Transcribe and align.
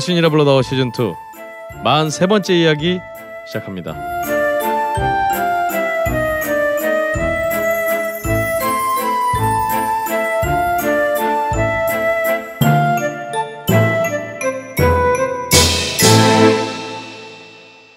걸신이라 0.00 0.30
불러다오 0.30 0.62
시즌 0.62 0.88
2 0.88 0.92
43 1.84 2.28
번째 2.30 2.54
이야기 2.58 2.98
시작합니다. 3.46 3.94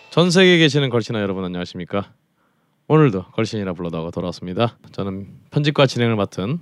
전 0.09 0.29
세계에 0.29 0.57
계시는 0.57 0.89
걸신아 0.89 1.21
여러분 1.21 1.45
안녕하십니까? 1.45 2.11
오늘도 2.89 3.27
걸신이라 3.31 3.71
불러다가 3.71 4.11
돌아왔습니다. 4.11 4.77
저는 4.91 5.29
편집과 5.51 5.85
진행을 5.85 6.17
맡은 6.17 6.59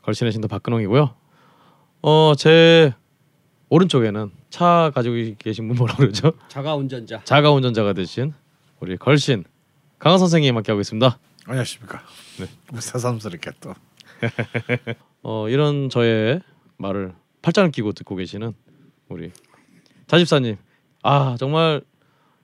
걸신의 0.00 0.32
신도 0.32 0.48
박근홍이고요. 0.48 1.14
어, 2.04 2.32
제 2.38 2.94
오른쪽에는 3.72 4.30
차 4.50 4.92
가지고 4.94 5.14
계신 5.38 5.66
분 5.66 5.78
뭐라 5.78 5.96
그러죠? 5.96 6.32
자가 6.48 6.74
운전자. 6.74 7.24
자가 7.24 7.52
운전자가 7.52 7.94
되신 7.94 8.34
우리 8.80 8.98
걸신 8.98 9.44
강한 9.98 10.18
선생님 10.18 10.54
함께 10.54 10.72
하고 10.72 10.82
있습니다. 10.82 11.18
안녕하십니까. 11.46 12.02
네. 12.38 12.46
새삼스럽게 12.78 13.52
또. 13.60 13.72
어, 15.22 15.48
이런 15.48 15.88
저의 15.88 16.42
말을 16.76 17.14
팔짱을 17.40 17.70
끼고 17.70 17.92
듣고 17.92 18.14
계시는 18.14 18.52
우리 19.08 19.30
자집사님. 20.06 20.58
아 21.02 21.36
정말 21.38 21.80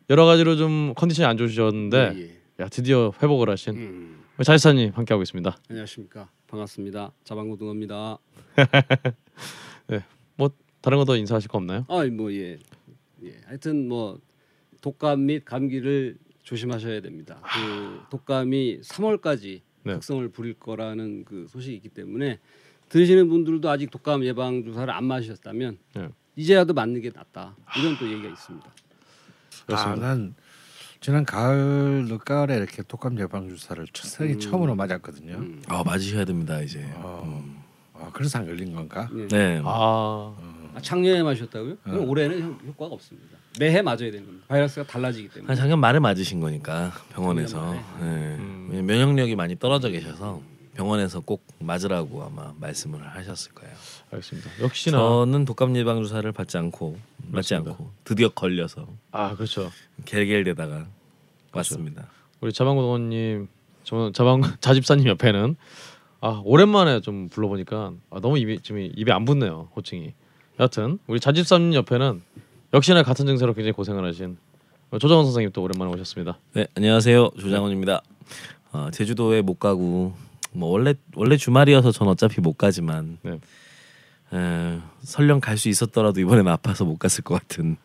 여러 0.09 0.25
가지로 0.25 0.57
좀 0.57 0.95
컨디션이 0.95 1.27
안 1.27 1.37
좋으셨는데 1.37 2.13
예, 2.15 2.21
예. 2.23 2.65
야 2.65 2.69
드디어 2.71 3.13
회복을 3.23 3.51
하신 3.51 3.77
음, 3.77 4.25
자집사님 4.43 4.93
함께 4.95 5.13
하고 5.13 5.23
있습니다. 5.23 5.59
안녕하십니까. 5.69 6.31
반갑습니다. 6.47 7.13
자방고등어입니다. 7.25 8.19
뭐 9.89 10.01
다른 10.81 10.99
거 10.99 11.05
더 11.05 11.17
인사하실 11.17 11.49
거 11.49 11.59
없나요? 11.59 11.85
아, 11.89 12.05
뭐 12.07 12.33
예. 12.33 12.59
예. 13.25 13.35
하여튼 13.47 13.89
뭐 13.89 14.19
독감 14.81 15.27
및 15.27 15.45
감기를 15.45 16.17
조심하셔야 16.43 17.01
됩니다. 17.01 17.41
그 17.43 18.01
독감이 18.11 18.81
3월까지 18.83 19.61
네. 19.85 19.95
특성을 19.95 20.27
부릴 20.29 20.55
거라는 20.55 21.25
그 21.25 21.47
소식이 21.49 21.77
있기 21.77 21.89
때문에 21.91 22.39
들으시는 22.89 23.29
분들도 23.29 23.69
아직 23.69 23.91
독감 23.91 24.25
예방 24.25 24.63
주사를 24.65 24.93
안 24.93 25.05
맞으셨다면 25.05 25.79
네. 25.95 26.09
이제라도 26.37 26.73
맞는 26.75 27.01
게 27.01 27.11
낫다. 27.15 27.57
이런 27.79 27.97
또 27.99 28.11
얘기가 28.11 28.29
있습니다. 28.29 28.71
아 29.71 29.95
난 29.97 30.35
지난 31.01 31.25
가을 31.25 32.07
늦가을에 32.09 32.57
이렇게 32.57 32.83
독감 32.83 33.19
예방 33.21 33.49
주사를 33.49 33.87
생애 33.95 34.33
음. 34.35 34.41
처음으로 34.41 34.75
맞았거든요. 34.75 35.35
음. 35.37 35.63
아 35.67 35.83
맞으셔야 35.85 36.25
됩니다 36.25 36.61
이제. 36.63 36.85
어, 36.95 37.45
아, 37.95 38.11
그래서 38.13 38.39
안 38.39 38.47
걸린 38.47 38.73
건가? 38.75 39.09
네. 39.13 39.29
네. 39.29 39.63
아 39.65 40.35
아, 40.79 40.81
작년에 40.81 41.23
맞으셨다고요? 41.23 41.77
그럼 41.83 42.09
올해는 42.09 42.43
효- 42.43 42.69
효과가 42.69 42.95
없습니다. 42.95 43.37
매해 43.59 43.83
맞아야 43.83 43.99
되는 43.99 44.25
겁니다. 44.25 44.45
바이러스가 44.49 44.87
달라지기 44.87 45.29
때문에. 45.31 45.49
한 45.49 45.57
작년 45.57 45.81
말에 45.81 45.99
맞으신 45.99 46.39
거니까 46.41 46.93
병원에서 47.13 47.73
네. 47.73 47.81
음. 48.01 48.69
왜냐면 48.71 48.87
면역력이 48.87 49.35
많이 49.37 49.59
떨어져 49.59 49.89
계셔서 49.89 50.41
병원에서 50.75 51.19
꼭 51.21 51.45
맞으라고 51.59 52.23
아마 52.23 52.55
말씀을 52.61 53.05
하셨을 53.05 53.53
거예요. 53.53 53.75
알겠습니다. 54.13 54.51
역시나 54.63 54.97
저는 54.97 55.45
독감 55.45 55.75
예방 55.77 56.01
주사를 56.03 56.31
받지 56.31 56.57
않고 56.57 56.97
맞지 57.33 57.55
그렇습니다. 57.55 57.71
않고 57.73 57.91
드디어 58.05 58.29
걸려서 58.29 58.87
아 59.11 59.35
그렇죠. 59.35 59.73
겔겔대다가 60.05 60.87
왔습니다. 61.53 62.07
우리 62.41 62.53
자방고등원님, 62.53 63.49
저 63.83 64.13
자방 64.15 64.43
자집사님 64.61 65.09
옆에는 65.09 65.57
아 66.21 66.43
오랜만에 66.45 67.01
좀 67.01 67.29
불러보니까 67.29 67.93
아, 68.11 68.21
너무 68.21 68.39
입이 68.39 68.61
지금 68.63 68.89
입에 68.95 69.11
안 69.13 69.25
붙네요 69.25 69.71
호칭이. 69.75 70.15
여하튼 70.59 70.99
우리 71.07 71.21
자집사님 71.21 71.75
옆에는 71.75 72.21
역시나 72.75 73.03
같은 73.03 73.27
증세로 73.27 73.55
굉장히 73.55 73.73
고생을 73.73 74.05
하신 74.09 74.37
조정원 75.01 75.25
선생님 75.27 75.53
또 75.53 75.63
오랜만에 75.63 75.93
오셨습니다. 75.93 76.39
네 76.55 76.67
안녕하세요 76.75 77.31
조장훈입니다. 77.39 78.03
어, 78.73 78.89
제주도에 78.93 79.43
못 79.43 79.59
가고 79.59 80.15
뭐 80.53 80.71
원래 80.71 80.95
원래 81.15 81.37
주말이어서 81.37 81.93
전 81.93 82.09
어차피 82.09 82.41
못 82.41 82.55
가지만 82.55 83.19
네. 83.23 83.39
에, 84.33 84.81
설령 85.03 85.41
갈 85.41 85.57
수 85.57 85.69
있었더라도 85.69 86.21
이번엔 86.21 86.49
아파서 86.49 86.85
못 86.85 86.99
갔을 86.99 87.23
것 87.25 87.35
같은. 87.35 87.77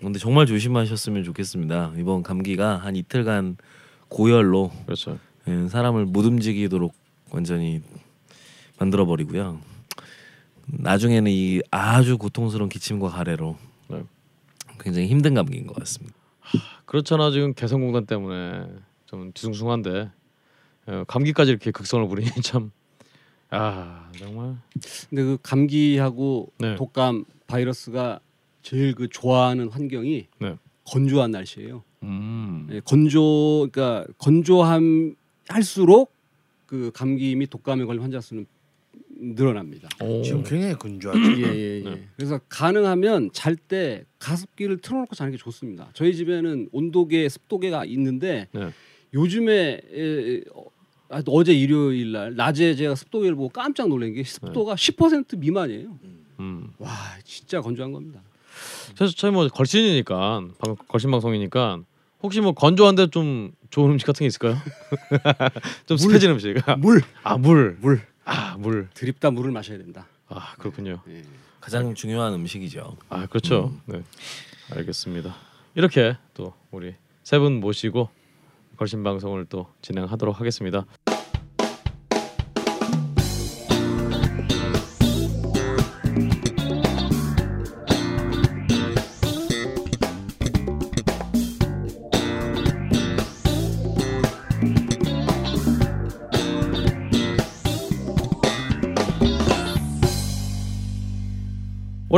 근데 0.00 0.18
정말 0.18 0.46
조심하셨으면 0.46 1.22
좋겠습니다. 1.24 1.92
이번 1.98 2.22
감기가 2.22 2.76
한 2.78 2.96
이틀간 2.96 3.56
고열로 4.08 4.70
그렇죠. 4.84 5.18
예, 5.48 5.68
사람을 5.68 6.06
못 6.06 6.24
움직이도록 6.24 6.94
완전히 7.30 7.82
만들어 8.78 9.06
버리고요. 9.06 9.60
나중에는 10.66 11.30
이 11.30 11.60
아주 11.70 12.18
고통스러운 12.18 12.68
기침과 12.68 13.08
가래로 13.08 13.56
네. 13.88 14.02
굉장히 14.80 15.08
힘든 15.08 15.34
감기인 15.34 15.66
것 15.66 15.76
같습니다. 15.76 16.14
그렇잖아 16.86 17.30
지금 17.30 17.54
개성공단 17.54 18.06
때문에 18.06 18.68
좀 19.06 19.32
뒤숭숭한데 19.32 20.10
어, 20.86 21.04
감기까지 21.06 21.50
이렇게 21.50 21.70
극성을 21.70 22.06
부리니 22.08 22.30
참. 22.42 22.70
아 23.50 24.10
정말 24.18 24.56
근데 25.08 25.22
그 25.22 25.38
감기하고 25.42 26.52
네. 26.58 26.74
독감 26.76 27.24
바이러스가 27.46 28.20
제일 28.62 28.94
그 28.94 29.08
좋아하는 29.08 29.68
환경이 29.68 30.26
네. 30.40 30.56
건조한 30.84 31.30
날씨예요. 31.30 31.84
음 32.02 32.68
예, 32.70 32.80
건조 32.80 33.68
그러니까 33.70 34.06
건조함 34.18 35.14
할수록 35.48 36.12
그 36.66 36.90
감기 36.92 37.36
및 37.36 37.48
독감에 37.50 37.84
걸린 37.84 38.02
환자 38.02 38.20
수는 38.20 38.46
늘어납니다. 39.34 39.88
오. 40.02 40.22
지금 40.22 40.42
굉장히 40.42 40.74
건조하죠. 40.74 41.20
예 41.40 41.46
예 41.46 41.80
예. 41.84 41.90
네. 41.90 42.08
그래서 42.16 42.38
가능하면 42.48 43.30
잘 43.32 43.56
때 43.56 44.04
가습기를 44.18 44.78
틀어놓고 44.78 45.14
자는 45.14 45.32
게 45.32 45.38
좋습니다. 45.38 45.88
저희 45.94 46.14
집에는 46.14 46.68
온도계, 46.72 47.28
습도계가 47.28 47.84
있는데 47.86 48.48
네. 48.52 48.70
요즘에 49.14 49.80
에, 49.92 50.40
어, 50.54 50.64
아, 51.10 51.22
어제 51.28 51.52
일요일 51.54 52.12
날 52.12 52.34
낮에 52.34 52.74
제가 52.74 52.94
습도계를 52.94 53.36
보고 53.36 53.48
깜짝 53.48 53.88
놀란 53.88 54.12
게 54.12 54.22
습도가 54.24 54.74
10% 54.74 55.38
미만이에요. 55.38 55.98
음. 56.40 56.70
와 56.78 56.90
진짜 57.24 57.60
건조한 57.60 57.92
겁니다. 57.92 58.20
사실 58.96 59.16
저희 59.16 59.30
뭐 59.32 59.46
걸신이니까 59.48 60.42
방, 60.58 60.76
걸신 60.88 61.10
방송이니까 61.10 61.80
혹시 62.22 62.40
뭐 62.40 62.52
건조한데 62.52 63.08
좀 63.08 63.52
좋은 63.70 63.90
음식 63.92 64.06
같은 64.06 64.24
게 64.24 64.26
있을까요? 64.26 64.56
좀 65.86 65.96
습해진 65.96 66.30
음식. 66.30 66.54
물 66.78 67.02
아 67.22 67.36
물. 67.36 67.76
물. 67.80 68.00
아 68.24 68.56
물. 68.58 68.88
드립다 68.94 69.30
물을 69.30 69.50
마셔야 69.52 69.78
된다. 69.78 70.06
아 70.28 70.54
그렇군요. 70.58 71.00
예. 71.08 71.22
가장 71.60 71.94
중요한 71.94 72.32
음식이죠. 72.34 72.96
아 73.08 73.26
그렇죠. 73.26 73.74
네. 73.86 74.02
알겠습니다. 74.72 75.34
이렇게 75.74 76.16
또 76.34 76.54
우리 76.70 76.94
세 77.22 77.38
분 77.38 77.60
모시고 77.60 78.08
걸신 78.76 79.02
방송을 79.02 79.46
또 79.46 79.66
진행하도록 79.82 80.38
하겠습니다. 80.40 80.84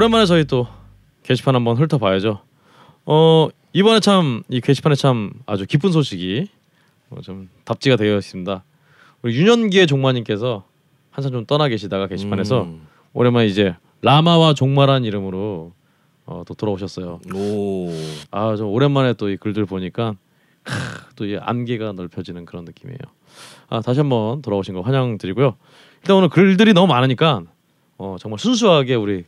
오랜만에 0.07 0.25
저희 0.25 0.45
또 0.45 0.69
게시판 1.25 1.57
한번 1.57 1.77
훑어봐야죠. 1.77 2.39
어 3.07 3.49
이번에 3.73 3.99
참 3.99 4.45
이 4.49 4.61
게시판에 4.61 4.95
참 4.95 5.33
아주 5.47 5.67
기쁜 5.67 5.91
소식이 5.91 6.47
어, 7.11 7.21
좀 7.23 7.49
답지가 7.65 7.97
되어 7.97 8.17
있습니다. 8.17 8.63
우리 9.23 9.37
윤현기의 9.37 9.89
종마님께서 9.89 10.63
한참 11.11 11.33
좀 11.33 11.45
떠나 11.45 11.67
계시다가 11.67 12.07
게시판에서 12.07 12.63
음. 12.63 12.87
오랜만에 13.15 13.47
이제 13.49 13.75
라마와 14.03 14.55
종마란 14.55 15.05
이름으로 15.05 15.73
어, 16.27 16.45
또 16.47 16.55
돌아오셨어요. 16.55 17.21
오. 17.35 17.91
아, 18.31 18.55
좀 18.55 18.69
오랜만에 18.69 19.15
또 19.15 19.29
이 19.29 19.37
글들 19.37 19.67
보니까 19.67 20.15
또이 21.17 21.37
안개가 21.41 21.93
넓혀지는 21.93 22.45
그런 22.45 22.65
느낌이에요. 22.65 22.99
아, 23.71 23.81
다시 23.81 23.99
한번 23.99 24.41
돌아오신 24.41 24.75
거 24.75 24.83
환영드리고요. 24.83 25.57
일단 26.03 26.17
오늘 26.17 26.29
글들이 26.29 26.75
너무 26.75 26.87
많으니까 26.87 27.43
어, 27.99 28.17
정말 28.21 28.39
순수하게 28.39 28.95
우리 28.95 29.25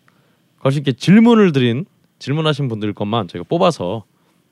걸신께 0.61 0.93
질문을 0.93 1.53
드린 1.53 1.85
질문하신 2.19 2.69
분들 2.69 2.93
것만 2.95 3.29
저희가 3.29 3.47
뽑아서 3.49 4.05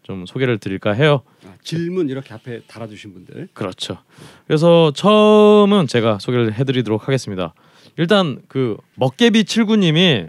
좀 0.02 0.24
소개를 0.24 0.58
드릴까 0.58 0.92
해요. 0.92 1.22
아, 1.44 1.54
질문 1.62 2.08
이렇게 2.08 2.32
앞에 2.32 2.60
달아주신 2.68 3.12
분들. 3.12 3.48
그렇죠. 3.52 3.98
그래서 4.46 4.92
처음은 4.92 5.88
제가 5.88 6.20
소개를 6.20 6.52
해드리도록 6.54 7.08
하겠습니다. 7.08 7.54
일단 7.96 8.40
그 8.46 8.76
먹개비 8.94 9.44
칠구님이 9.44 10.26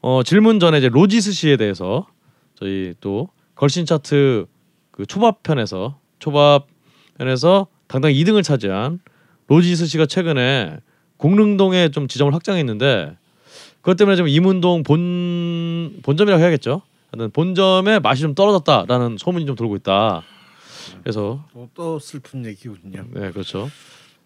어, 0.00 0.22
질문 0.22 0.60
전에 0.60 0.78
이제 0.78 0.88
로지스 0.88 1.32
씨에 1.32 1.56
대해서 1.56 2.06
저희 2.54 2.94
또 3.00 3.28
걸신 3.56 3.84
차트 3.84 4.46
그 4.92 5.06
초밥 5.06 5.42
편에서 5.42 5.98
초밥 6.20 6.68
편에서 7.18 7.66
당당 7.88 8.12
2등을 8.12 8.44
차지한 8.44 9.00
로지스 9.48 9.86
씨가 9.86 10.06
최근에 10.06 10.78
공릉동에 11.16 11.88
좀 11.88 12.06
지점을 12.06 12.32
확장했는데 12.32 13.16
그것 13.88 13.96
때문에 13.96 14.16
지금 14.16 14.28
이문동 14.28 14.82
본 14.82 16.00
본점이라고 16.02 16.42
해야겠죠. 16.42 16.82
본점의 17.32 18.00
맛이 18.00 18.20
좀 18.20 18.34
떨어졌다라는 18.34 19.16
소문이 19.16 19.46
좀 19.46 19.56
돌고 19.56 19.76
있다. 19.76 20.24
그래서 21.02 21.42
또, 21.54 21.70
또 21.72 21.98
슬픈 21.98 22.44
얘기군요. 22.44 23.06
네 23.14 23.30
그렇죠. 23.30 23.70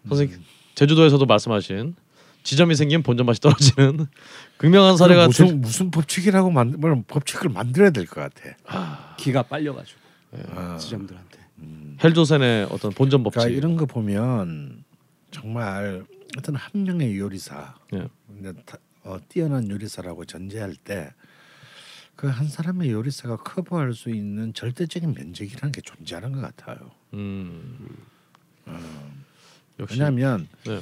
선생님 0.09 0.41
제주도에서도 0.75 1.25
말씀하신 1.25 1.95
지점이 2.43 2.75
생기면 2.75 3.03
본점 3.03 3.25
맛이 3.25 3.39
떨어지는 3.39 4.07
극명한 4.57 4.97
사례가 4.97 5.27
무슨 5.27 5.61
무슨 5.61 5.91
법칙이라고 5.91 6.51
만 6.51 6.75
뭐, 6.77 7.01
법칙을 7.07 7.49
만들어야 7.49 7.91
될 7.91 8.05
것 8.05 8.19
같아. 8.19 9.15
기가 9.15 9.43
빨려가지고 9.43 9.97
아, 10.57 10.75
지점들한테. 10.75 11.39
헬조선의 12.03 12.67
어떤 12.69 12.91
본점 12.91 13.23
법칙. 13.23 13.39
그러니까 13.39 13.57
이런 13.57 13.77
거 13.77 13.85
보면 13.85 14.83
정말 15.31 16.03
어떤 16.37 16.55
한 16.55 16.83
명의 16.83 17.17
요리사, 17.17 17.75
예. 17.93 18.09
어, 19.03 19.17
뛰어난 19.27 19.69
요리사라고 19.69 20.25
전제할 20.25 20.75
때 20.75 21.11
그 22.15 22.27
한 22.27 22.47
사람의 22.47 22.91
요리사가 22.91 23.37
커버할 23.37 23.93
수 23.93 24.11
있는 24.11 24.53
절대적인 24.53 25.13
면적이라는 25.15 25.71
게 25.71 25.81
존재하는 25.81 26.31
것 26.31 26.41
같아요. 26.41 26.91
음. 27.15 27.89
역시. 29.79 29.95
왜냐하면 29.99 30.47
네. 30.63 30.79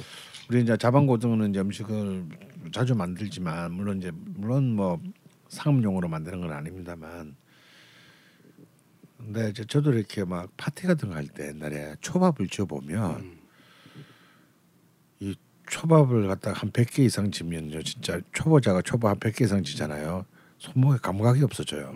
우리 0.50 0.62
이제 0.62 0.76
자반고등어는 0.76 1.50
이제 1.50 1.60
음식을 1.60 2.26
자주 2.70 2.94
만들지만 2.94 3.72
물론 3.72 3.96
이제 3.98 4.10
물론 4.14 4.76
뭐 4.76 5.00
상업용으로 5.48 6.06
만드는 6.08 6.42
건 6.42 6.52
아닙니다만 6.52 7.34
근데 9.16 9.48
이제 9.50 9.64
저도 9.64 9.92
이렇게 9.94 10.24
막 10.24 10.50
파티 10.58 10.86
같은 10.86 11.08
거 11.08 11.14
할 11.14 11.26
때 11.28 11.48
옛날에 11.48 11.94
초밥을 12.02 12.48
지어 12.48 12.66
보면 12.66 13.22
이 13.22 13.41
초밥을 15.76 16.28
갖다가 16.28 16.60
한 16.60 16.70
100개 16.70 16.98
이상 16.98 17.30
지면요 17.30 17.82
진짜 17.82 18.20
초보자가 18.34 18.82
초밥 18.82 19.08
한 19.10 19.16
100개 19.18 19.42
이상 19.44 19.62
지잖아요 19.64 20.26
손목에 20.58 20.98
감각이 21.00 21.42
없어져요 21.42 21.94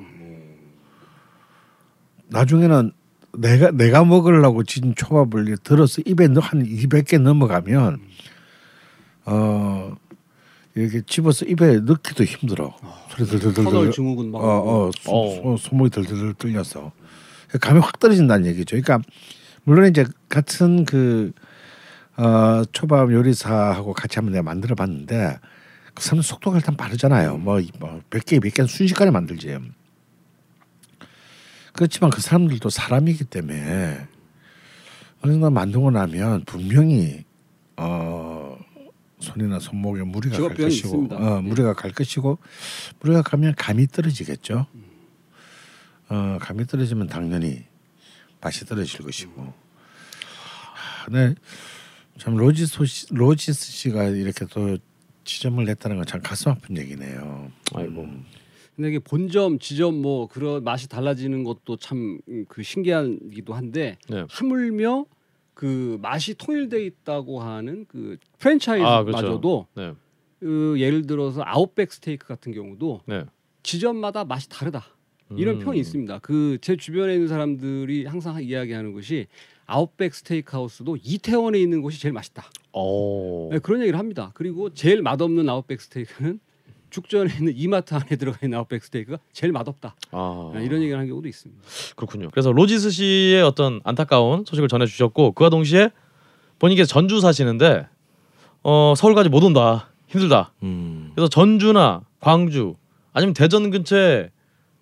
나중에는 2.28 2.92
내가 3.38 3.70
내가 3.70 4.02
먹으려고 4.04 4.62
진 4.64 4.94
초밥을 4.94 5.58
들어서 5.62 6.00
입에 6.06 6.26
넣- 6.28 6.40
한 6.40 6.64
200개 6.64 7.20
넘어가면 7.20 8.00
어 9.26 9.94
이렇게 10.74 11.02
집어서 11.06 11.44
입에 11.46 11.80
넣기도 11.80 12.24
힘들어. 12.24 12.74
소리 13.10 13.26
터널 13.26 13.40
들들들들. 13.52 13.92
증후군 13.92 14.30
막. 14.30 14.38
어 14.42 14.90
어 15.06 15.52
어. 15.52 15.56
손목이 15.58 15.90
들들들 15.90 16.34
떨려서 16.34 16.92
감이 17.60 17.80
확 17.80 17.98
떨어진다는 17.98 18.46
얘기죠. 18.46 18.80
그러니까 18.80 19.00
물론 19.64 19.88
이제 19.90 20.04
같은 20.28 20.84
그 20.84 21.32
어, 22.16 22.64
초밥 22.72 23.12
요리사하고 23.12 23.92
같이 23.92 24.18
한번 24.18 24.32
내가 24.32 24.42
만들어 24.42 24.74
봤는데 24.74 25.38
그 25.94 26.02
사람 26.02 26.22
속도가 26.22 26.58
일단 26.58 26.76
빠르잖아요. 26.76 27.38
뭐, 27.38 27.60
뭐 27.78 28.00
100개, 28.10 28.40
200개 28.40 28.66
순식간에 28.66 29.10
만들지. 29.10 29.58
그렇지만 31.72 32.10
그 32.10 32.20
사람들도 32.20 32.70
사람이기 32.70 33.24
때문에 33.24 34.06
어느 35.22 35.32
정도 35.32 35.50
만들고 35.50 35.90
나면 35.90 36.44
분명히 36.44 37.24
어 37.76 38.58
손이나 39.20 39.58
손목에 39.58 40.02
무리가 40.02 40.36
갈 40.36 40.56
것이고 40.56 40.68
있습니다. 40.68 41.16
어, 41.16 41.40
네. 41.40 41.48
무리가 41.48 41.74
갈 41.74 41.92
것이고 41.92 42.38
무리가 43.00 43.22
가면 43.22 43.54
감이 43.56 43.86
떨어지겠죠. 43.88 44.66
어 46.08 46.38
감이 46.40 46.66
떨어지면 46.66 47.08
당연히 47.08 47.64
맛이 48.40 48.64
떨어질 48.64 49.02
것이고. 49.02 49.52
하, 50.74 51.10
네, 51.10 51.34
참 52.18 52.36
로지스시, 52.36 53.06
로지스시가 53.14 54.04
이렇게 54.08 54.46
또 54.50 54.76
지점을 55.24 55.64
냈다는 55.64 55.96
건 55.96 56.06
참 56.06 56.20
가슴 56.22 56.52
아픈 56.52 56.76
얘기네요. 56.78 57.50
아이고. 57.74 58.02
음. 58.02 58.24
근데 58.74 58.90
이게 58.90 58.98
본점, 58.98 59.58
지점 59.58 60.00
뭐 60.02 60.26
그런 60.28 60.62
맛이 60.62 60.88
달라지는 60.88 61.44
것도 61.44 61.76
참 61.76 62.20
그 62.48 62.62
신기하기도 62.62 63.54
한데 63.54 63.96
네. 64.08 64.24
하물며 64.28 65.06
그 65.54 65.98
맛이 66.02 66.34
통일돼 66.34 66.84
있다고 66.84 67.40
하는 67.40 67.86
그 67.88 68.18
아, 68.20 68.26
프랜차이즈마저도 68.38 69.66
네. 69.74 69.92
그 70.40 70.76
예를 70.78 71.06
들어서 71.06 71.42
아웃백 71.44 71.90
스테이크 71.92 72.26
같은 72.26 72.52
경우도 72.52 73.00
네. 73.06 73.24
지점마다 73.62 74.24
맛이 74.24 74.48
다르다 74.50 74.84
이런 75.36 75.56
음. 75.56 75.64
평이 75.64 75.78
있습니다. 75.80 76.18
그 76.20 76.58
제 76.60 76.76
주변에 76.76 77.14
있는 77.14 77.26
사람들이 77.28 78.04
항상 78.04 78.42
이야기하는 78.42 78.92
것이 78.92 79.26
아웃백 79.66 80.14
스테이크하우스도 80.14 80.96
이태원에 81.02 81.58
있는 81.58 81.82
곳이 81.82 82.00
제일 82.00 82.12
맛있다. 82.12 82.44
오. 82.72 83.48
네, 83.50 83.58
그런 83.58 83.80
얘기를 83.80 83.98
합니다. 83.98 84.30
그리고 84.34 84.72
제일 84.72 85.02
맛없는 85.02 85.48
아웃백 85.48 85.80
스테이크는 85.80 86.40
죽전에 86.90 87.34
있는 87.34 87.52
이마트 87.56 87.94
안에 87.94 88.16
들어가 88.16 88.38
있는 88.42 88.58
아웃백 88.58 88.82
스테이크가 88.84 89.18
제일 89.32 89.52
맛없다. 89.52 89.96
아. 90.12 90.52
네, 90.54 90.64
이런 90.64 90.80
얘기를 90.80 90.96
하는 90.96 91.08
경우도 91.08 91.28
있습니다. 91.28 91.62
그렇군요. 91.96 92.30
그래서 92.30 92.52
로지스시의 92.52 93.42
어떤 93.42 93.80
안타까운 93.84 94.44
소식을 94.46 94.68
전해 94.68 94.86
주셨고 94.86 95.32
그와 95.32 95.50
동시에 95.50 95.90
본인께서 96.58 96.88
전주 96.88 97.20
사시는데 97.20 97.86
어 98.62 98.94
서울까지 98.96 99.28
못 99.28 99.42
온다. 99.42 99.90
힘들다. 100.08 100.52
음. 100.62 101.10
그래서 101.14 101.28
전주나 101.28 102.02
광주 102.20 102.76
아니면 103.12 103.34
대전 103.34 103.70
근처에 103.70 104.30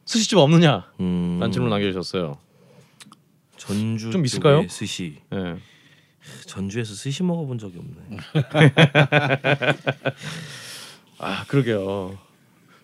스시집 0.05 0.39
없느냐? 0.39 0.93
음. 1.01 1.39
라는 1.41 1.51
질문 1.51 1.71
남겨주셨어요. 1.71 2.37
전주 3.67 4.11
좀 4.11 4.25
있을까요? 4.25 4.67
스시. 4.69 5.17
예. 5.33 5.57
전주에서 6.47 6.95
스시 6.95 7.23
먹어본 7.23 7.59
적이 7.59 7.79
없네. 7.79 8.19
아 11.19 11.45
그러게요. 11.47 12.19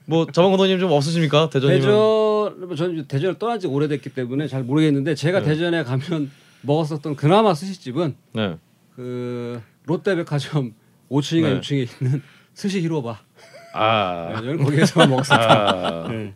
뭐 0.07 0.27
자방고도님 0.27 0.79
좀 0.81 0.91
없으십니까? 0.93 1.51
대전이면 1.51 1.81
대전 1.81 2.77
저는 2.77 3.05
대전을 3.07 3.39
떠난 3.39 3.61
지 3.61 3.67
오래됐기 3.67 4.11
때문에 4.11 4.49
잘 4.49 4.63
모르겠는데 4.63 5.15
제가 5.15 5.41
네. 5.41 5.47
대전에 5.47 5.85
가면 5.85 6.31
먹었었던 6.63 7.17
그나마 7.17 7.55
스시집은 7.55 8.17
네. 8.33 8.57
그 8.95 9.63
롯데백화점 9.87 10.75
5층인가 11.11 11.43
네. 11.43 11.61
6층에 11.61 11.89
있는 12.03 12.23
스시 12.55 12.81
히로바. 12.81 13.21
아, 13.73 14.27
네, 14.31 14.35
저는 14.37 14.65
거기에서 14.65 15.07
먹었었다. 15.07 16.05
아 16.05 16.09
네. 16.09 16.35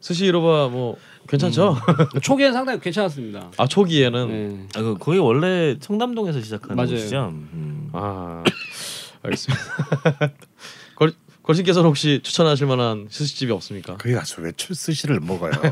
스시 0.00 0.26
이로바 0.26 0.68
뭐 0.68 0.96
괜찮죠? 1.30 1.76
초기엔 2.22 2.52
상당히 2.52 2.80
괜찮았습니다. 2.80 3.50
아 3.56 3.66
초기에는 3.66 4.28
네. 4.28 4.66
아, 4.74 4.82
그 4.82 4.96
거기 4.98 5.18
원래 5.18 5.78
청담동에서 5.78 6.40
시작하는 6.40 6.74
맞아요. 6.76 6.90
곳이죠. 6.90 7.28
음. 7.52 7.88
아 7.92 8.42
알겠습니다. 9.22 9.62
걸 10.96 11.12
걸신께서는 11.42 11.88
혹시 11.88 12.20
추천하실 12.22 12.66
만한 12.66 13.06
스시집이 13.10 13.52
없습니까? 13.52 13.96
거기 13.96 14.12
가서 14.14 14.42
왜 14.42 14.52
출- 14.52 14.74
스시를 14.74 15.20
먹어요? 15.20 15.52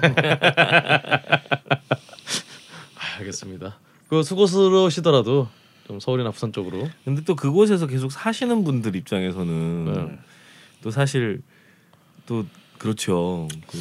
아, 2.94 3.18
알겠습니다. 3.18 3.78
그 4.08 4.22
수고스러우시더라도 4.22 5.48
좀 5.86 6.00
서울이나 6.00 6.30
부산 6.30 6.52
쪽으로 6.52 6.88
근데 7.04 7.22
또 7.24 7.34
그곳에서 7.34 7.86
계속 7.86 8.12
사시는 8.12 8.64
분들 8.64 8.94
입장에서는 8.96 9.92
네. 9.92 10.18
또 10.82 10.90
사실 10.90 11.42
또 12.26 12.44
그렇죠. 12.78 13.48
그 13.66 13.78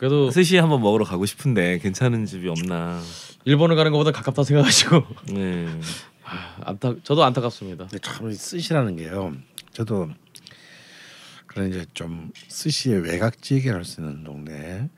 그래도 0.00 0.30
스시 0.30 0.56
한번 0.56 0.80
먹으러 0.80 1.04
가고 1.04 1.26
싶은데 1.26 1.78
괜찮은 1.78 2.24
집이 2.24 2.48
없나. 2.48 3.02
일본을 3.44 3.76
가는 3.76 3.92
것보다 3.92 4.12
가깝다 4.12 4.44
생각하시고 4.44 5.02
네. 5.34 5.66
아, 6.24 6.56
안타 6.64 6.94
저도 7.04 7.22
안타깝습니다. 7.22 7.86
참 8.00 8.32
스시라는 8.32 8.96
게요. 8.96 9.34
저도 9.74 10.08
그런 11.44 11.68
이제 11.68 11.84
좀 11.92 12.32
스시의 12.48 13.02
외곽 13.02 13.42
지역이라 13.42 13.74
할수 13.74 14.00
있는 14.00 14.24
동네 14.24 14.88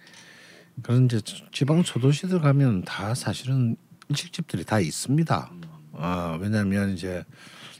그런 0.84 1.06
이제 1.06 1.20
지방 1.50 1.82
소도시들 1.82 2.40
가면 2.40 2.82
다 2.84 3.12
사실은 3.16 3.74
일식집들이 4.08 4.64
다 4.64 4.78
있습니다. 4.78 5.50
아 5.94 6.38
왜냐하면 6.40 6.90
이제 6.94 7.24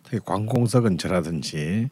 특히 0.02 0.18
관공서 0.24 0.80
근처라든지 0.80 1.88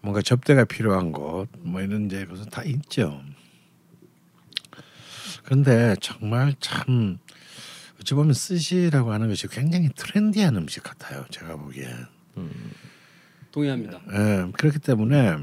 뭔가 0.00 0.22
접대가 0.22 0.64
필요한 0.64 1.12
곳 1.12 1.46
뭐 1.58 1.82
이런 1.82 2.06
이제 2.06 2.24
것은 2.24 2.46
다 2.46 2.62
있죠. 2.64 3.20
그런데 5.44 5.94
정말 6.00 6.54
참 6.60 7.18
어찌 8.00 8.14
보면 8.14 8.32
스시라고 8.34 9.12
하는 9.12 9.28
것이 9.28 9.46
굉장히 9.48 9.88
trendy한 9.94 10.56
음식 10.56 10.82
같아요. 10.82 11.24
제가 11.30 11.56
보기엔. 11.56 11.88
동의합니다. 13.52 14.00
예, 14.12 14.50
그렇기 14.52 14.80
때문에 14.80 15.36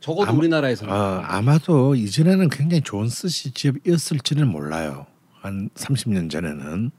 적어도 0.00 0.30
아마- 0.30 0.38
우리나라에서는 0.38 0.92
어, 0.92 0.96
아마도 1.20 1.94
이전에는 1.94 2.48
굉장히 2.48 2.80
좋은 2.82 3.08
스시 3.08 3.52
집이었을지는 3.52 4.48
몰라요. 4.48 5.06
한 5.40 5.68
30년 5.74 6.30
전에는. 6.30 6.90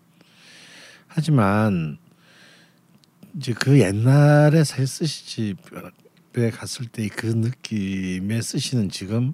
하지만 1.08 1.98
이제 3.36 3.54
그 3.54 3.80
옛날에 3.80 4.64
사실 4.64 4.88
스시 4.88 5.26
집에 5.26 6.50
갔을 6.52 6.86
때 6.86 7.08
그 7.10 7.26
느낌의 7.28 8.42
스시는 8.42 8.90
지금 8.90 9.34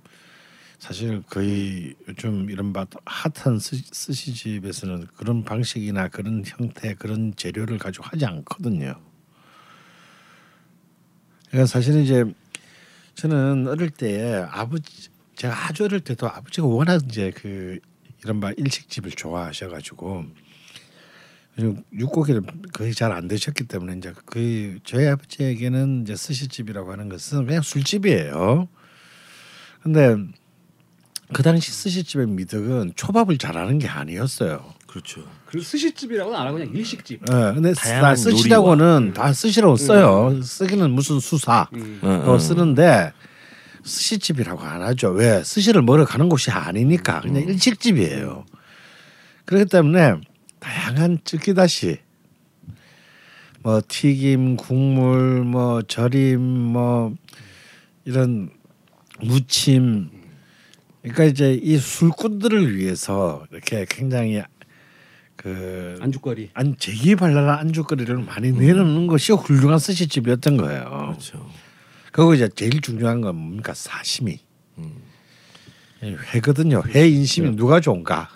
사실 0.80 1.24
거의 1.24 1.96
요즘 2.08 2.50
이런 2.50 2.72
바 2.72 2.86
핫한 3.06 3.60
스- 3.60 3.82
스시집에서는 3.92 5.08
그런 5.18 5.44
방식이나 5.44 6.08
그런 6.10 6.44
형태 6.46 6.94
그런 6.94 7.34
재료를 7.36 7.78
가지고 7.80 8.06
하지 8.06 8.26
않거든요. 8.26 8.94
그러니까 11.50 11.66
사실은 11.66 12.02
이제 12.04 12.24
저는 13.16 13.68
어릴 13.68 13.90
때 13.90 14.46
아버지 14.52 15.10
제가 15.36 15.68
아주 15.68 15.86
어릴 15.86 16.02
때도 16.02 16.28
아버지가 16.30 16.68
워낙 16.68 17.02
이제 17.06 17.32
그 17.36 17.80
이런 18.24 18.40
바 18.40 18.52
일식집을 18.52 19.12
좋아하셔가지고 19.12 20.26
육고기를 21.94 22.44
거의 22.74 22.94
잘 22.94 23.12
안 23.12 23.28
드셨기 23.28 23.64
때문에 23.64 23.98
이제 23.98 24.14
그 24.26 24.78
저희 24.84 25.08
아버지에게는 25.08 26.04
이제 26.04 26.16
스시집이라고 26.16 26.92
하는 26.92 27.10
것은 27.10 27.48
그냥 27.48 27.64
술집이에요. 27.64 28.68
근데 29.82 30.18
그 31.34 31.44
당시 31.44 31.72
스시집의 31.72 32.28
미덕은 32.28 32.94
초밥을 32.96 33.38
잘하는 33.38 33.80
게 33.80 33.88
아니었어요. 33.88 34.64
그렇죠. 34.88 35.24
그 35.46 35.62
스시집이라고는 35.62 36.40
안 36.40 36.48
하고 36.48 36.58
그냥 36.58 36.74
일식집. 36.74 37.22
예, 37.30 37.54
근데 37.54 37.74
다양한 37.74 38.02
다 38.02 38.16
스시라고는 38.16 39.14
다 39.14 39.34
스시라고 39.34 39.76
써요. 39.76 40.42
쓰기는 40.42 40.90
무슨 40.92 41.20
스시 41.20 41.68
음. 41.74 42.00
어. 42.04 42.40
쓰는데 42.40 43.12
스시집이라고 43.84 44.62
안 44.62 44.82
하죠. 44.82 45.10
왜 45.10 45.44
스시를 45.44 45.82
먹으러 45.82 46.06
가는 46.06 46.30
곳이 46.30 46.52
아니니까 46.52 47.22
그냥 47.22 47.44
일식집이에요. 47.44 48.46
그렇기 49.46 49.70
때문에 49.70 50.16
다양한 50.60 51.20
쓰키다시 51.24 52.00
뭐 53.64 53.82
튀김, 53.86 54.56
국물, 54.56 55.44
뭐 55.44 55.82
절임, 55.82 56.42
뭐 56.42 57.14
이런 58.06 58.50
무침. 59.22 60.17
그러니까 61.02 61.24
이제 61.26 61.54
이 61.54 61.78
술꾼들을 61.78 62.78
위해서 62.78 63.46
이렇게 63.52 63.86
굉장히 63.90 64.42
그 65.36 65.98
안주거리. 66.02 66.50
안 66.54 66.76
재기발랄한 66.78 67.60
안주거리를 67.60 68.18
많이 68.18 68.52
내놓는 68.52 69.08
것이 69.08 69.32
훌륭한 69.32 69.80
스시집이었던 69.80 70.58
거예요. 70.58 70.84
그렇죠. 71.12 71.50
그리고 72.12 72.34
이제 72.34 72.50
제일 72.50 72.82
중요한 72.82 73.22
건 73.22 73.36
뭡니까 73.36 73.74
사시미. 73.74 74.40
이 76.04 76.16
회거든요. 76.34 76.84
회 76.94 77.08
인심이 77.08 77.56
누가 77.56 77.80
좋은가? 77.80 78.30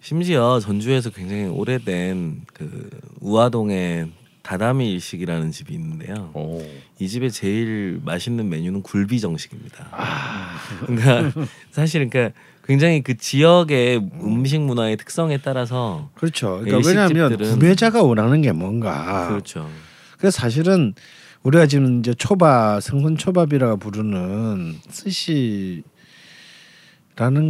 심지어 0.00 0.60
전주에서 0.60 1.10
굉장히 1.10 1.44
오래된 1.46 2.42
그 2.52 2.90
우화동에 3.20 4.10
다다미 4.48 4.90
일식이라는 4.94 5.50
집이 5.50 5.74
있는데요. 5.74 6.30
오. 6.32 6.66
이 6.98 7.06
집의 7.06 7.30
제일 7.30 8.00
맛있는 8.02 8.48
메뉴는 8.48 8.82
굴비 8.82 9.20
정식입니다. 9.20 9.90
그러니까 10.86 11.46
사실 11.70 12.08
그러니까 12.08 12.34
굉장히 12.64 13.02
그 13.02 13.14
지역의 13.18 14.08
음식 14.22 14.62
문화의 14.62 14.96
특성에 14.96 15.36
따라서 15.36 16.08
그렇죠. 16.14 16.62
그러니까 16.64 16.88
왜냐하면 16.88 17.36
일식집들은- 17.36 17.50
구매자가 17.50 18.02
원하는 18.02 18.40
게 18.40 18.52
뭔가. 18.52 19.28
그렇죠. 19.28 19.68
그래서 20.16 20.40
사실은 20.40 20.94
우리가 21.42 21.66
지금 21.66 21.98
이제 21.98 22.14
초밥 22.14 22.82
생선 22.82 23.18
초밥이라고 23.18 23.76
부르는 23.76 24.76
스시라는 24.88 25.82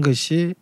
것이 0.02 0.52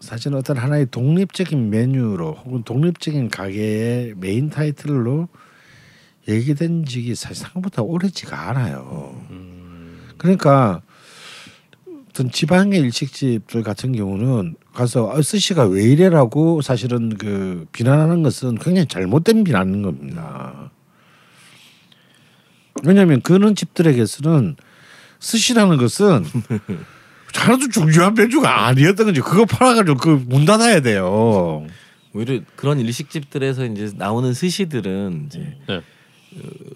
사실은 0.00 0.38
어떤 0.38 0.56
하나의 0.56 0.86
독립적인 0.90 1.68
메뉴로 1.68 2.32
혹은 2.46 2.62
독립적인 2.62 3.28
가게의 3.28 4.14
메인 4.16 4.48
타이틀로 4.48 5.28
얘기된 6.28 6.84
적이 6.84 7.14
사실 7.14 7.44
생각보다 7.44 7.82
오래지가 7.82 8.50
않아요. 8.50 9.20
그러니까 10.18 10.82
어떤 12.10 12.30
지방의 12.30 12.80
일식집들 12.80 13.62
같은 13.62 13.92
경우는 13.92 14.56
가서 14.74 15.12
아, 15.12 15.22
스시가 15.22 15.66
왜 15.66 15.84
이래라고 15.84 16.62
사실은 16.62 17.16
그 17.16 17.66
비난하는 17.72 18.22
것은 18.22 18.58
굉장히 18.58 18.86
잘못된 18.88 19.44
비난인 19.44 19.82
겁니다. 19.82 20.70
왜냐하면 22.84 23.20
그런 23.22 23.54
집들에게서는 23.54 24.56
스시라는 25.20 25.76
것은 25.78 26.24
하나도 27.34 27.68
중요한 27.68 28.14
메뉴가 28.14 28.66
아니었던 28.66 29.06
거지. 29.06 29.20
그거 29.20 29.44
팔아가지고 29.44 29.96
그 29.96 30.24
문 30.26 30.44
닫아야 30.44 30.80
돼요. 30.80 31.66
오히려 32.14 32.40
그런 32.56 32.80
일식집들에서 32.80 33.66
이제 33.66 33.92
나오는 33.96 34.32
스시들은 34.32 35.24
이제 35.26 35.56
네. 35.68 35.82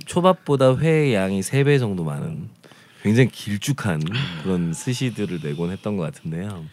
초밥보다 0.07 0.77
회 0.77 1.15
양이 1.15 1.43
세 1.43 1.65
배 1.65 1.79
정도 1.79 2.05
많은 2.05 2.49
굉장히 3.03 3.31
길쭉한 3.31 4.01
그런 4.43 4.73
스시들을 4.73 5.41
내곤 5.43 5.71
했던 5.71 5.97
것 5.97 6.05
같은데요. 6.05 6.65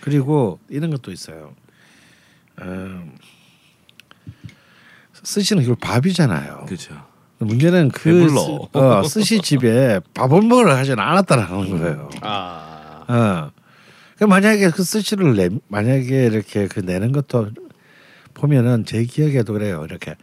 그리고 0.00 0.58
이런 0.68 0.90
것도 0.90 1.10
있어요. 1.12 1.54
음, 2.60 3.12
스시는 5.22 5.62
결국 5.64 5.80
밥이잖아요. 5.80 6.64
그렇죠. 6.66 6.94
문제는 7.38 7.90
그. 7.90 8.28
스, 8.28 8.36
어, 8.72 9.02
스시 9.04 9.40
집에 9.40 10.00
밥을 10.14 10.42
먹으러 10.42 10.74
가지는 10.74 10.98
않았다라는 11.00 11.78
거예요. 11.78 12.10
아. 12.22 13.04
어. 13.08 13.50
그 14.16 14.24
만약에 14.24 14.70
그 14.70 14.82
스시를 14.82 15.36
내 15.36 15.48
만약에 15.68 16.26
이렇게 16.26 16.66
그 16.66 16.80
내는 16.80 17.12
것도 17.12 17.50
보면은 18.34 18.84
제 18.84 19.04
기억에도 19.04 19.52
그래요. 19.52 19.84
이렇게 19.88 20.16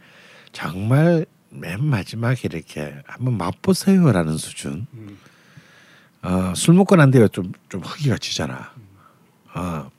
정말 0.52 1.24
맨 1.60 1.84
마지막에 1.84 2.40
이렇게 2.44 2.94
한번 3.06 3.36
맛보세요라는 3.38 4.36
수준. 4.36 4.86
어, 6.22 6.52
술 6.54 6.74
먹고 6.74 6.96
난 6.96 7.10
뒤에 7.10 7.28
좀좀 7.28 7.82
허기가 7.82 8.18
지잖아. 8.18 8.72
어. 9.54 9.90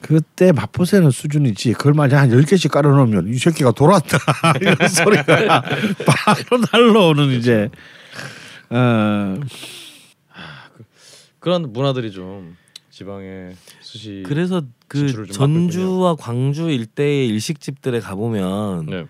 그때 0.00 0.52
맛보세요 0.52 1.10
수준이지 1.10 1.72
그걸 1.72 1.94
만약 1.94 2.20
한 2.20 2.28
10개씩 2.28 2.70
깔아놓으면 2.70 3.28
이 3.28 3.38
새끼가 3.38 3.72
돌았다 3.72 4.18
이런 4.60 4.76
소리가 4.86 5.62
바로 6.06 6.60
날라오는 6.70 7.30
이제 7.30 7.70
어, 8.68 9.40
그런 11.38 11.72
문화들이 11.72 12.12
좀 12.12 12.56
지방의 12.90 13.56
수시. 13.80 14.22
그래서 14.26 14.62
그 14.86 15.26
전주와 15.26 16.14
광주 16.14 16.70
일대의 16.70 17.28
일식집들에 17.28 18.00
가보면 18.00 18.86
네. 18.86 19.06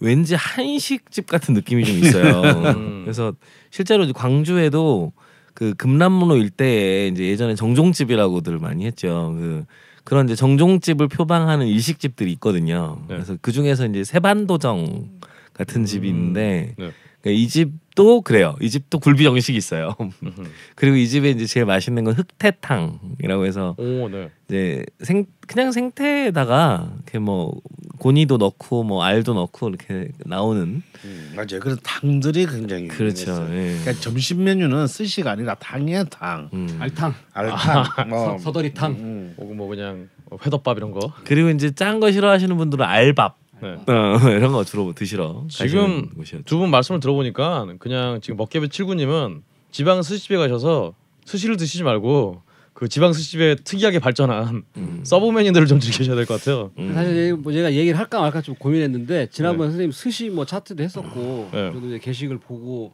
왠지 0.00 0.34
한식집 0.34 1.26
같은 1.26 1.54
느낌이 1.54 1.84
좀 1.84 1.96
있어요. 1.98 2.42
음. 2.76 3.02
그래서 3.04 3.34
실제로 3.70 4.04
이제 4.04 4.12
광주에도 4.14 5.12
그 5.54 5.74
금남로 5.74 6.36
일대에 6.36 7.08
이제 7.08 7.24
예전에 7.26 7.54
정종집이라고들 7.54 8.58
많이 8.58 8.86
했죠. 8.86 9.34
그 9.36 9.64
그런 10.04 10.26
이제 10.26 10.34
정종집을 10.34 11.08
표방하는 11.08 11.66
일식집들이 11.66 12.32
있거든요. 12.32 13.02
네. 13.08 13.14
그래서 13.16 13.36
그 13.40 13.52
중에서 13.52 13.86
이제 13.86 14.02
세반도정 14.02 15.20
같은 15.52 15.84
집이 15.84 16.08
음. 16.08 16.14
있는데 16.14 16.74
네. 16.78 16.92
그러니까 17.20 17.42
이 17.42 17.48
집도 17.48 18.22
그래요. 18.22 18.56
이 18.62 18.70
집도 18.70 18.98
굴비 18.98 19.22
정식이 19.24 19.56
있어요. 19.58 19.94
그리고 20.74 20.96
이 20.96 21.06
집에 21.06 21.30
이제 21.30 21.44
제일 21.44 21.66
맛있는 21.66 22.04
건 22.04 22.14
흑태탕이라고 22.14 23.44
해서 23.44 23.76
오, 23.78 24.08
네. 24.08 24.30
이제 24.48 24.84
생 25.00 25.26
그냥 25.46 25.72
생태에다가 25.72 26.90
이렇게 26.94 27.18
뭐 27.18 27.60
고니도 28.00 28.38
넣고 28.38 28.82
뭐 28.82 29.04
알도 29.04 29.34
넣고 29.34 29.68
이렇게 29.68 30.08
나오는 30.24 30.82
음, 31.04 31.32
맞아요. 31.36 31.60
그런 31.60 31.78
탕들이 31.82 32.46
굉장히 32.46 32.88
그렇죠. 32.88 33.30
유명했어요. 33.30 33.56
예. 33.56 33.78
그러니까 33.80 33.92
점심 34.02 34.42
메뉴는 34.44 34.86
스시가 34.86 35.30
아니라 35.32 35.54
탕이야 35.54 36.04
탕. 36.04 36.48
음. 36.52 36.76
알탕, 36.80 37.14
알탕, 37.34 38.08
뭐 38.08 38.38
서, 38.38 38.50
더리탕 38.52 38.92
음. 38.92 39.34
혹은 39.38 39.56
뭐 39.56 39.68
그냥 39.68 40.08
회덮밥 40.44 40.78
이런 40.78 40.90
거. 40.90 41.12
그리고 41.24 41.50
이제 41.50 41.70
짠 41.72 42.00
거 42.00 42.10
싫어하시는 42.10 42.56
분들은 42.56 42.84
알밥 42.84 43.36
네. 43.62 43.68
어, 43.86 44.18
이런 44.32 44.52
거 44.52 44.64
주로 44.64 44.92
드시러 44.94 45.44
지금 45.48 45.66
가시는 45.68 46.14
곳이었죠. 46.16 46.44
두 46.46 46.58
분 46.58 46.70
말씀을 46.70 47.00
들어보니까 47.00 47.66
그냥 47.78 48.20
지금 48.22 48.38
먹개비 48.38 48.70
칠구님은 48.70 49.42
지방 49.70 50.02
스시집에 50.02 50.36
가셔서 50.38 50.94
스시를 51.26 51.56
드시지 51.58 51.82
말고 51.84 52.42
그 52.72 52.88
지방 52.88 53.12
스시집에 53.12 53.56
특이하게 53.56 53.98
발전한 53.98 54.62
음. 54.76 55.00
서브 55.04 55.26
메뉴들을 55.30 55.66
좀 55.66 55.80
즐기셔야 55.80 56.16
될 56.16 56.24
것 56.26 56.38
같아요. 56.38 56.70
음. 56.78 56.94
사실 56.94 57.16
얘- 57.16 57.32
뭐 57.32 57.52
제가 57.52 57.72
얘기를 57.74 57.98
할까 57.98 58.20
말까 58.20 58.40
좀 58.42 58.54
고민했는데 58.54 59.28
지난번 59.30 59.66
에 59.66 59.70
선생님 59.70 59.92
스시 59.92 60.30
뭐 60.30 60.46
차트도 60.46 60.82
했었고 60.82 61.50
네. 61.52 61.72
저도 61.72 61.88
이제 61.88 61.98
게시글 61.98 62.38
보고 62.38 62.92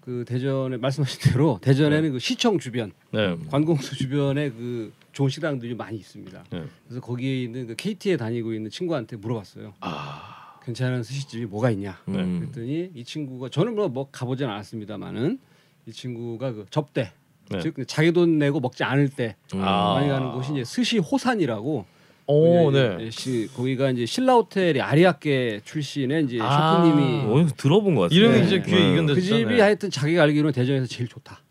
그 0.00 0.24
대전에 0.28 0.76
말씀하신 0.76 1.32
대로 1.32 1.58
대전에는 1.62 2.12
그 2.12 2.18
시청 2.20 2.58
주변 2.60 2.92
네. 3.12 3.36
관공서 3.50 3.96
주변에 3.96 4.50
그 4.50 4.92
좋은 5.12 5.28
식당들이 5.30 5.74
많이 5.74 5.96
있습니다. 5.96 6.44
네. 6.50 6.64
그래서 6.86 7.00
거기에 7.00 7.42
있는 7.42 7.66
그 7.66 7.74
KT에 7.74 8.16
다니고 8.16 8.52
있는 8.52 8.70
친구한테 8.70 9.16
물어봤어요. 9.16 9.74
아, 9.80 10.58
괜찮은 10.62 11.02
스시집이 11.02 11.46
뭐가 11.46 11.70
있냐? 11.72 11.98
음. 12.08 12.38
그랬더니 12.40 12.90
이 12.94 13.02
친구가 13.02 13.48
저는 13.48 13.74
뭐, 13.74 13.88
뭐 13.88 14.08
가보진 14.12 14.46
않았습니다만은 14.46 15.38
이 15.86 15.92
친구가 15.92 16.52
그 16.52 16.66
접대 16.70 17.12
네. 17.50 17.60
즉 17.60 17.74
자기 17.86 18.12
돈 18.12 18.38
내고 18.38 18.60
먹지 18.60 18.84
않을 18.84 19.08
때 19.08 19.36
음. 19.54 19.62
아. 19.62 19.94
많이 19.94 20.08
가는 20.08 20.32
곳이 20.32 20.52
이제 20.52 20.64
스시 20.64 20.98
호산이라고 20.98 21.84
오, 22.28 22.70
네. 22.72 23.08
시, 23.10 23.48
거기가 23.54 23.90
이제 23.90 24.04
신라 24.04 24.34
호텔이 24.34 24.80
아리아께 24.80 25.60
출신의 25.64 26.24
이제 26.24 26.38
아. 26.40 26.82
셰프님이 26.82 27.24
어, 27.24 27.46
들어본 27.56 27.94
것 27.94 28.02
같아요. 28.02 28.18
이름이 28.18 28.40
네. 28.40 28.46
이제 28.46 28.62
귀에 28.62 28.92
익은데 28.92 29.14
그 29.14 29.20
진짜, 29.20 29.36
집이 29.36 29.54
네. 29.54 29.60
하여튼 29.60 29.90
자기가 29.90 30.22
알기로는 30.24 30.52
대전에서 30.52 30.86
제일 30.86 31.08
좋다. 31.08 31.42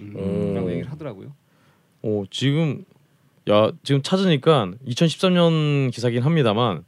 음, 0.00 0.14
오. 0.16 0.54
라고 0.54 0.70
얘기를 0.70 0.90
하더라고요. 0.90 1.34
오, 2.02 2.24
지금 2.30 2.84
야 3.50 3.70
지금 3.82 4.00
찾으니까 4.02 4.72
2013년 4.86 5.92
기사긴 5.92 6.22
합니다만 6.22 6.84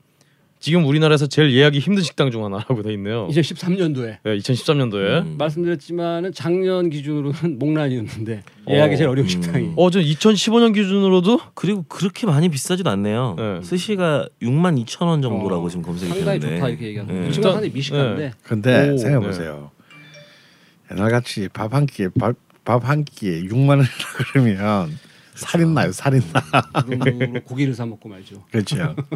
지금 0.58 0.84
우리나라에서 0.86 1.26
제일 1.26 1.52
예약이 1.52 1.78
힘든 1.78 2.02
식당 2.02 2.30
중 2.30 2.44
하나라고 2.44 2.82
돼 2.82 2.92
있네요. 2.94 3.28
2013년도에 3.28 4.18
네, 4.24 4.36
2013년도에. 4.38 5.22
음. 5.22 5.34
말씀드렸지만은 5.38 6.32
작년 6.32 6.88
기준으로는 6.90 7.58
목란이었는데 7.60 8.42
예약이 8.68 8.94
어. 8.94 8.96
제일 8.96 9.08
어려운 9.10 9.26
음. 9.26 9.28
식당이. 9.28 9.72
어, 9.76 9.90
저 9.90 10.00
2015년 10.00 10.74
기준으로도 10.74 11.40
그리고 11.54 11.84
그렇게 11.88 12.26
많이 12.26 12.48
비싸지도 12.48 12.88
않네요. 12.90 13.36
네. 13.38 13.60
스시가 13.62 14.28
6만 14.42 14.82
2천 14.84 15.06
원 15.06 15.22
정도라고 15.22 15.66
어, 15.66 15.68
지금 15.68 15.82
검색이 15.82 16.10
상당히 16.12 16.40
되는데. 16.40 16.56
좋다 16.58 16.68
이렇게 16.70 16.86
얘기하는. 16.86 17.20
네. 17.22 17.28
이 17.28 17.32
친구가 17.32 17.52
상당히 17.52 17.72
미식한데. 17.74 18.32
근데 18.42 18.90
오, 18.90 18.96
생각해 18.98 19.20
네. 19.20 19.26
보세요. 19.26 19.70
옛날 20.90 21.10
같이 21.10 21.48
밥 21.52 21.72
한 21.74 21.86
끼에 21.86 22.08
밥 22.18 22.34
한 22.84 23.04
끼에 23.04 23.42
6만 23.42 23.68
원이라 23.68 23.86
그러면 24.32 24.98
살인 25.34 25.74
나요, 25.74 25.92
살인 25.92 26.22
나. 26.32 26.40
그 26.82 26.98
돈으로 26.98 27.40
고기를 27.44 27.74
사 27.74 27.84
먹고 27.86 28.08
말죠. 28.08 28.42
그렇죠. 28.50 28.96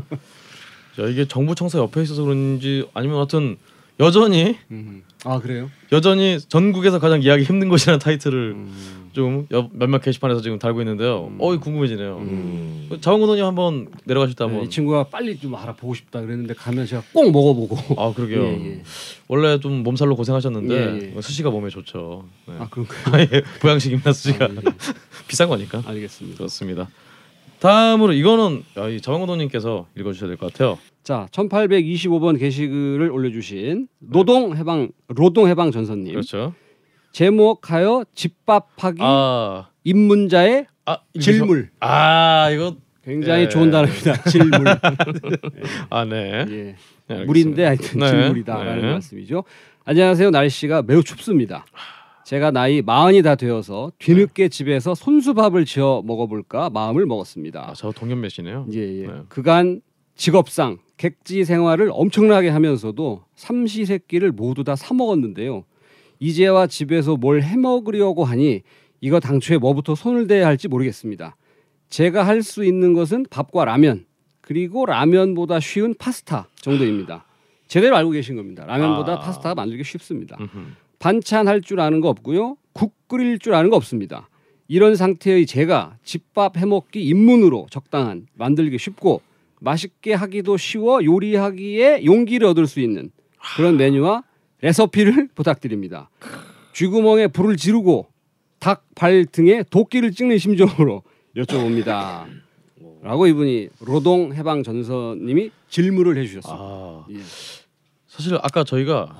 자, 0.96 1.02
이게 1.04 1.26
정부 1.26 1.54
청사 1.54 1.78
옆에 1.78 2.02
있어서 2.02 2.22
그런지 2.22 2.86
아니면 2.94 3.16
하여튼 3.18 3.56
여전히 3.98 4.56
음. 4.70 5.02
아 5.24 5.38
그래요? 5.40 5.70
여전히 5.92 6.38
전국에서 6.40 6.98
가장 6.98 7.22
이해하기 7.22 7.44
힘든 7.44 7.68
것이라는 7.68 7.98
타이틀을 7.98 8.52
음. 8.52 9.10
좀 9.12 9.46
여- 9.52 9.68
몇몇 9.72 9.98
게시판에서 10.00 10.40
지금 10.40 10.58
달고 10.58 10.80
있는데요. 10.80 11.26
음. 11.30 11.36
어이 11.38 11.58
궁금해지네요. 11.58 12.16
음. 12.18 12.88
자원고도님 13.00 13.44
한번 13.44 13.88
내려가실 14.04 14.36
때 14.36 14.44
네, 14.44 14.48
한번 14.50 14.66
이 14.66 14.70
친구가 14.70 15.04
빨리 15.04 15.36
좀 15.38 15.54
알아보고 15.54 15.94
싶다 15.94 16.20
그랬는데 16.22 16.54
가면 16.54 16.86
제가 16.86 17.02
꼭 17.12 17.30
먹어보고. 17.30 18.00
아 18.00 18.14
그러게요. 18.14 18.40
예, 18.46 18.66
예. 18.76 18.82
원래 19.28 19.60
좀 19.60 19.82
몸살로 19.82 20.16
고생하셨는데 20.16 20.74
예, 20.74 21.12
예. 21.16 21.20
스시가 21.20 21.50
몸에 21.50 21.68
좋죠. 21.68 22.24
네. 22.46 22.54
아 22.58 22.68
그런가요? 22.70 23.26
예, 23.32 23.42
보양식입니다 23.60 24.12
스시가 24.14 24.46
아, 24.46 24.48
예. 24.48 24.60
비싼 25.28 25.48
거니까. 25.48 25.82
알겠습니다. 25.86 26.38
그렇습니다. 26.38 26.88
다음으로 27.60 28.12
이거는 28.12 28.62
야, 28.78 28.88
이 28.88 29.00
자원고도님께서 29.00 29.86
읽어주셔야 29.96 30.28
될 30.28 30.36
것 30.36 30.52
같아요. 30.52 30.78
자, 31.02 31.26
1825번 31.32 32.38
게시글을 32.38 33.10
올려주신 33.10 33.88
노동 33.98 34.56
해방 34.56 34.90
노동 35.14 35.48
해방 35.48 35.70
전선님 35.70 36.12
그렇죠. 36.12 36.54
제목하여 37.12 38.04
집밥하기 38.14 38.98
아, 39.00 39.68
입문자의 39.84 40.66
아 40.86 40.98
질물. 41.20 41.70
아 41.80 42.50
이거 42.50 42.76
굉장히 43.04 43.42
예. 43.44 43.48
좋은 43.48 43.70
단어입니다. 43.70 44.22
질물. 44.24 44.64
아 45.90 46.04
네. 46.04 46.46
예. 46.48 46.76
네. 47.08 47.24
물인데 47.24 47.64
하여튼 47.64 47.98
네. 48.00 48.08
질물이다라는 48.08 48.82
네. 48.82 48.92
말씀이죠. 48.92 49.44
안녕하세요. 49.84 50.30
날씨가 50.30 50.82
매우 50.82 51.02
춥습니다. 51.02 51.64
제가 52.30 52.52
나이 52.52 52.80
마흔이 52.80 53.22
다 53.22 53.34
되어서 53.34 53.90
뒤늦게 53.98 54.50
집에서 54.50 54.94
손수밥을 54.94 55.64
지어 55.64 56.00
먹어볼까 56.04 56.70
마음을 56.70 57.04
먹었습니다. 57.04 57.70
아, 57.70 57.72
저 57.74 57.90
동년배시네요. 57.90 58.68
예, 58.72 58.78
예. 59.02 59.06
네. 59.08 59.12
그간 59.28 59.80
직업상 60.14 60.78
객지 60.96 61.44
생활을 61.44 61.90
엄청나게 61.92 62.48
하면서도 62.50 63.24
삼시세끼를 63.34 64.30
모두 64.30 64.62
다 64.62 64.76
사 64.76 64.94
먹었는데요. 64.94 65.64
이제와 66.20 66.68
집에서 66.68 67.16
뭘 67.16 67.42
해 67.42 67.56
먹으려고 67.56 68.22
하니 68.22 68.62
이거 69.00 69.18
당초에 69.18 69.58
뭐부터 69.58 69.96
손을 69.96 70.28
대야 70.28 70.46
할지 70.46 70.68
모르겠습니다. 70.68 71.34
제가 71.88 72.24
할 72.24 72.44
수 72.44 72.64
있는 72.64 72.92
것은 72.94 73.26
밥과 73.28 73.64
라면 73.64 74.04
그리고 74.40 74.86
라면보다 74.86 75.58
쉬운 75.58 75.94
파스타 75.98 76.46
정도입니다. 76.60 77.24
제대로 77.66 77.96
알고 77.96 78.12
계신 78.12 78.36
겁니다. 78.36 78.64
라면보다 78.66 79.14
아. 79.14 79.18
파스타가 79.18 79.56
만들기 79.56 79.82
쉽습니다. 79.82 80.36
음흠. 80.38 80.58
반찬 81.04 81.48
할 81.48 81.60
줄 81.62 81.80
아는 81.80 82.00
거 82.00 82.08
없고요. 82.10 82.56
국 82.72 82.92
끓일 83.08 83.38
줄 83.40 83.54
아는 83.54 83.70
거 83.70 83.76
없습니다. 83.76 84.28
이런 84.68 84.94
상태의 84.94 85.46
제가 85.46 85.96
집밥 86.04 86.56
해먹기 86.56 87.02
입문으로 87.02 87.66
적당한 87.70 88.28
만들기 88.34 88.78
쉽고 88.78 89.20
맛있게 89.60 90.14
하기도 90.14 90.56
쉬워 90.56 91.04
요리하기에 91.04 92.04
용기를 92.04 92.46
얻을 92.46 92.66
수 92.68 92.78
있는 92.80 93.10
그런 93.56 93.76
메뉴와 93.76 94.22
레시피를 94.60 95.28
부탁드립니다. 95.34 96.08
쥐구멍에 96.74 97.26
불을 97.28 97.56
지르고 97.56 98.06
닭발 98.60 99.26
등에 99.32 99.64
도끼를 99.70 100.12
찍는 100.12 100.38
심정으로 100.38 101.02
여쭤봅니다. 101.34 102.26
라고 103.02 103.26
이분이 103.26 103.70
노동 103.86 104.34
해방 104.34 104.62
전선님이 104.62 105.50
질문을 105.70 106.18
해주셨습니다. 106.18 106.62
아 106.62 107.06
예. 107.10 107.16
사실 108.06 108.34
아까 108.42 108.62
저희가 108.64 109.16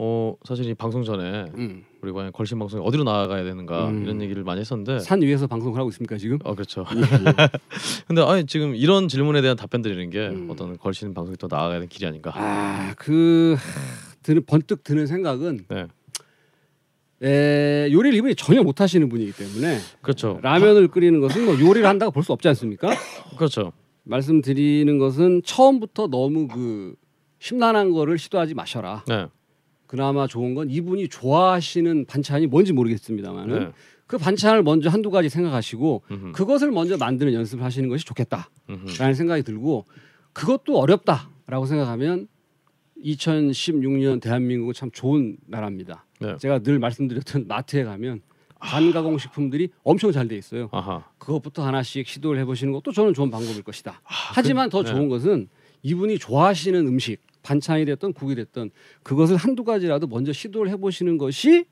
어 0.00 0.34
사실 0.44 0.64
이 0.66 0.74
방송 0.74 1.02
전에 1.02 1.46
음. 1.56 1.84
우리 2.02 2.12
과연 2.12 2.30
걸신 2.32 2.58
방송에 2.58 2.82
어디로 2.86 3.02
나아가야 3.02 3.42
되는가 3.42 3.88
음. 3.88 4.04
이런 4.04 4.22
얘기를 4.22 4.44
많이 4.44 4.60
했었는데 4.60 5.00
산 5.00 5.20
위에서 5.22 5.48
방송을 5.48 5.76
하고 5.78 5.88
있습니까 5.90 6.16
지금? 6.16 6.38
어 6.44 6.54
그렇죠. 6.54 6.84
예, 6.94 7.00
예. 7.00 7.48
근데 8.06 8.22
아니 8.22 8.46
지금 8.46 8.76
이런 8.76 9.08
질문에 9.08 9.40
대한 9.40 9.56
답변 9.56 9.82
드리는 9.82 10.08
게 10.10 10.28
음. 10.28 10.48
어떤 10.50 10.78
걸신 10.78 11.14
방송이 11.14 11.36
더 11.36 11.48
나아가야 11.50 11.74
되는 11.74 11.88
길이 11.88 12.06
아닌가. 12.06 12.30
아, 12.34 12.94
그 12.96 13.56
드는 14.22 14.44
번뜩 14.46 14.84
드는 14.84 15.06
생각은 15.08 15.64
네. 15.68 15.86
에, 17.20 17.88
요리를 17.92 18.16
이분이 18.18 18.36
전혀 18.36 18.62
못 18.62 18.80
하시는 18.80 19.08
분이기 19.08 19.32
때문에 19.32 19.78
그렇죠. 20.02 20.38
라면을 20.42 20.86
끓이는 20.88 21.20
것은 21.20 21.44
뭐 21.44 21.54
요리를 21.58 21.84
한다고 21.88 22.12
볼 22.12 22.22
수 22.22 22.32
없지 22.32 22.46
않습니까? 22.48 22.90
그렇죠. 23.36 23.72
말씀드리는 24.04 24.98
것은 24.98 25.42
처음부터 25.44 26.06
너무 26.06 26.46
그 26.46 26.94
심란한 27.40 27.90
거를 27.90 28.18
시도하지 28.18 28.54
마셔라. 28.54 29.04
네. 29.08 29.26
그나마 29.88 30.26
좋은 30.26 30.54
건 30.54 30.70
이분이 30.70 31.08
좋아하시는 31.08 32.04
반찬이 32.04 32.46
뭔지 32.46 32.72
모르겠습니다만은 32.72 33.58
네. 33.58 33.72
그 34.06 34.18
반찬을 34.18 34.62
먼저 34.62 34.90
한두 34.90 35.10
가지 35.10 35.28
생각하시고 35.28 36.02
음흠. 36.10 36.32
그것을 36.32 36.70
먼저 36.70 36.96
만드는 36.96 37.32
연습을 37.32 37.64
하시는 37.64 37.88
것이 37.88 38.04
좋겠다라는 38.04 38.48
음흠. 38.70 39.14
생각이 39.14 39.42
들고 39.42 39.86
그것도 40.34 40.78
어렵다라고 40.78 41.66
생각하면 41.66 42.28
2016년 43.02 44.20
대한민국은 44.20 44.74
참 44.74 44.90
좋은 44.92 45.38
나라입니다. 45.46 46.04
네. 46.20 46.36
제가 46.36 46.60
늘 46.60 46.78
말씀드렸던 46.78 47.46
마트에 47.48 47.84
가면 47.84 48.20
반가공 48.60 49.18
식품들이 49.18 49.70
엄청 49.84 50.12
잘 50.12 50.28
돼 50.28 50.36
있어요. 50.36 50.68
아하. 50.72 51.04
그것부터 51.16 51.64
하나씩 51.64 52.06
시도를 52.06 52.38
해보시는 52.40 52.72
것도 52.74 52.92
저는 52.92 53.14
좋은 53.14 53.30
방법일 53.30 53.62
것이다. 53.62 54.02
하지만 54.04 54.68
더 54.68 54.82
네. 54.82 54.90
좋은 54.90 55.08
것은 55.08 55.48
이분이 55.82 56.18
좋아하시는 56.18 56.86
음식 56.86 57.20
반찬이 57.48 57.86
됐던 57.86 58.12
국이 58.12 58.34
됐던 58.34 58.70
그것을 59.02 59.36
한두 59.36 59.64
가지라도 59.64 60.06
먼저 60.06 60.34
시도를 60.34 60.70
해보시는 60.72 61.16
것이 61.16 61.64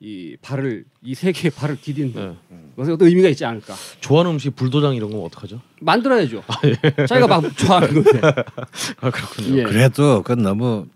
이 0.00 0.36
발을 0.40 0.84
이 1.02 1.14
세계의 1.14 1.50
발을 1.50 1.80
디딘 1.80 2.14
네. 2.14 2.34
것에 2.76 2.92
어떤 2.92 3.08
의미가 3.08 3.28
있지 3.28 3.44
않을까 3.44 3.74
좋아하는 4.00 4.32
음식 4.32 4.56
불도장 4.56 4.94
이런 4.94 5.10
건 5.10 5.20
어떡하죠? 5.22 5.60
만들어야죠. 5.80 6.42
자기가 7.06 7.26
막 7.26 7.56
좋아하는 7.56 8.02
건데. 8.02 8.20
아 9.00 9.10
그렇군요. 9.10 9.58
예. 9.58 9.62
그래도 9.64 10.22
그건 10.22 10.44
너무 10.44 10.86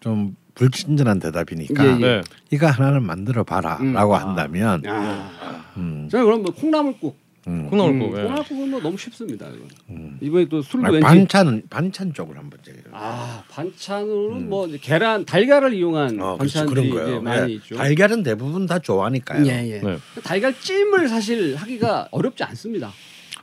좀 0.00 0.36
불친절한 0.56 1.20
대답이니까 1.20 1.86
예, 1.86 1.90
예. 1.92 1.98
네. 1.98 2.20
이거 2.50 2.66
하나는 2.66 3.04
만들어 3.04 3.44
봐라라고 3.44 4.14
음. 4.14 4.20
한다면 4.20 4.82
아, 4.86 5.72
음, 5.78 6.08
저는 6.10 6.26
그럼 6.26 6.42
뭐 6.42 6.52
콩나물국. 6.52 7.29
음. 7.46 7.68
콩나물국. 7.70 8.14
음, 8.14 8.18
예. 8.18 8.22
콩나물국은 8.24 8.70
뭐 8.70 8.80
너무 8.80 8.96
쉽습니다. 8.98 9.46
이건. 9.46 9.68
음. 9.90 10.18
이번에 10.20 10.46
또 10.48 10.60
술도 10.62 10.86
아니, 10.86 10.94
왠지 10.96 11.06
반찬은 11.06 11.62
반찬 11.70 12.12
쪽으로 12.12 12.38
한번 12.38 12.58
저기. 12.62 12.78
아 12.92 13.42
반찬으로는 13.50 14.48
뭐 14.50 14.66
이제 14.66 14.78
계란 14.80 15.24
달걀을 15.24 15.72
이용한 15.74 16.20
어, 16.20 16.36
그렇지, 16.36 16.54
반찬들이 16.58 16.90
그런 16.90 17.02
이제 17.04 17.04
거예요. 17.10 17.22
많이 17.22 17.52
예. 17.52 17.56
있죠. 17.56 17.76
달걀은 17.76 18.22
대부분 18.22 18.66
다 18.66 18.78
좋아하니까요. 18.78 19.46
예, 19.46 19.68
예. 19.70 19.80
네. 19.80 19.98
달걀찜을 20.22 21.08
사실 21.08 21.56
하기가 21.56 22.08
어렵지 22.10 22.44
않습니다. 22.44 22.92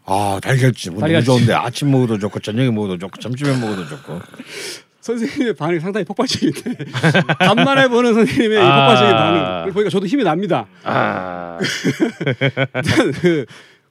아 0.05 0.39
달걀찜 0.41 0.93
너무 0.93 1.01
달걀찜. 1.01 1.25
좋은데 1.25 1.53
아침 1.53 1.91
먹어도 1.91 2.17
좋고 2.19 2.39
저녁에 2.39 2.69
먹어도 2.71 2.97
좋고 2.97 3.19
점심에 3.19 3.57
먹어도 3.59 3.87
좋고. 3.87 4.13
선생님의 4.13 4.25
선생님의 5.01 5.53
반응이 5.55 5.79
상당히 5.79 6.05
폭발적인데 6.05 6.85
간만에 7.39 7.87
보는 7.87 8.13
선생님의 8.13 8.57
이 8.57 8.61
아. 8.61 8.87
폭발적인 8.87 9.15
반응 9.15 9.73
보니까 9.73 9.89
저도 9.89 10.05
힘이 10.05 10.23
납니다. 10.23 10.65
아. 10.83 11.57
일단 12.75 13.11
그 13.21 13.45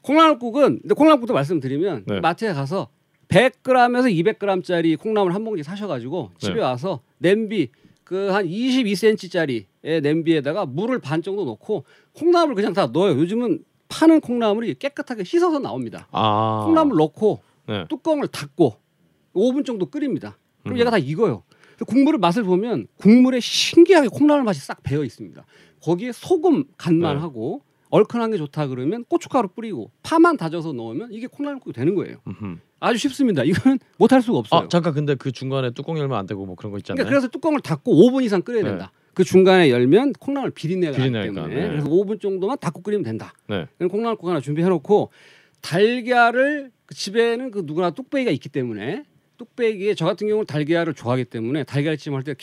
콩나물국은 0.07 0.81
근데 0.83 0.95
콩나물국도 0.95 1.35
말씀드리면 1.35 2.05
네. 2.07 2.21
마트에 2.21 2.53
가서 2.53 2.89
100g에서 3.29 4.39
200g짜리 4.39 4.97
콩나물 4.99 5.35
한 5.35 5.45
봉지 5.45 5.65
사셔가지고 5.65 6.31
집에 6.39 6.55
네. 6.55 6.61
와서 6.61 7.01
냄비 7.19 7.71
그 8.05 8.31
한 8.33 8.47
22cm짜리의 8.47 10.01
냄비에다가 10.01 10.65
물을 10.65 11.01
반 11.01 11.23
정도 11.23 11.45
넣고 11.45 11.85
콩나물 12.13 12.55
그냥 12.55 12.73
다 12.73 12.87
넣어요. 12.87 13.19
요즘은 13.19 13.65
파는 13.89 14.21
콩나물이 14.21 14.75
깨끗하게 14.79 15.25
씻어서 15.25 15.59
나옵니다. 15.59 16.07
아. 16.13 16.63
콩나물 16.67 16.97
넣고 16.99 17.41
네. 17.67 17.85
뚜껑을 17.89 18.29
닫고 18.29 18.77
5분 19.35 19.65
정도 19.67 19.87
끓입니다. 19.87 20.39
그럼 20.63 20.77
음. 20.77 20.81
얘가 20.81 20.91
다 20.91 20.99
익어요. 20.99 21.43
국물을 21.85 22.21
맛을 22.21 22.45
보면 22.45 22.87
국물에 22.97 23.41
신기하게 23.41 24.09
콩나물 24.09 24.45
맛이 24.45 24.61
싹 24.61 24.85
배어 24.85 25.03
있습니다. 25.03 25.45
거기에 25.83 26.13
소금 26.13 26.65
간만 26.77 27.17
네. 27.17 27.21
하고 27.21 27.63
얼큰한 27.91 28.31
게 28.33 28.37
좋다 28.37 28.67
그러면 28.69 29.05
고춧가루 29.05 29.49
뿌리고 29.49 29.91
파만 30.03 30.37
다져서 30.37 30.73
넣으면 30.73 31.09
이게 31.13 31.27
콩나물국이 31.27 31.73
되는 31.73 31.95
거예요. 31.95 32.17
음흠. 32.27 32.59
아주 32.81 32.99
쉽습니다. 32.99 33.43
이거는 33.45 33.79
못 33.99 34.13
할 34.13 34.23
수가 34.23 34.39
없어요. 34.39 34.61
아 34.63 34.69
잠깐 34.69 34.93
근데 34.95 35.15
그 35.15 35.33
중간에 35.33 35.71
뚜껑 35.71 35.99
열면 35.99 36.17
안 36.19 36.27
되고 36.27 36.45
뭐 36.45 36.55
그런 36.57 36.73
거 36.73 36.79
있잖아요. 36.79 36.97
그러니까 36.97 37.11
그래서 37.11 37.29
뚜껑을 37.29 37.61
닫고 37.61 37.93
5분 37.95 38.25
이상 38.25 38.43
끓여야 38.43 38.63
네. 38.63 38.69
된다. 38.71 38.93
그 39.15 39.25
중간에 39.25 39.71
열면 39.71 40.13
콩나물 40.15 40.51
비린내가 40.51 40.99
나기 40.99 41.11
때문에 41.11 41.55
네. 41.55 41.69
그래서 41.69 41.89
5분 41.89 42.21
정도만 42.21 42.59
닫고 42.61 42.83
끓이면 42.83 43.03
된다. 43.03 43.33
네. 43.49 43.67
그럼 43.79 43.89
콩나물국 43.91 44.29
하나 44.29 44.41
준비해 44.41 44.69
놓고 44.69 45.11
달걀을 45.63 46.71
그 46.87 46.95
집에는 46.95 47.51
그 47.51 47.63
누구나 47.65 47.91
뚝배기가 47.91 48.31
있기 48.31 48.49
때문에 48.49 49.05
뚝배기에 49.37 49.95
저 49.95 50.07
같은 50.07 50.29
경우는 50.29 50.47
달걀을 50.47 50.95
좋아하기 50.95 51.27
때문에 51.27 51.65
달걀찜 51.65 52.15
할 52.15 52.23
때 52.23 52.35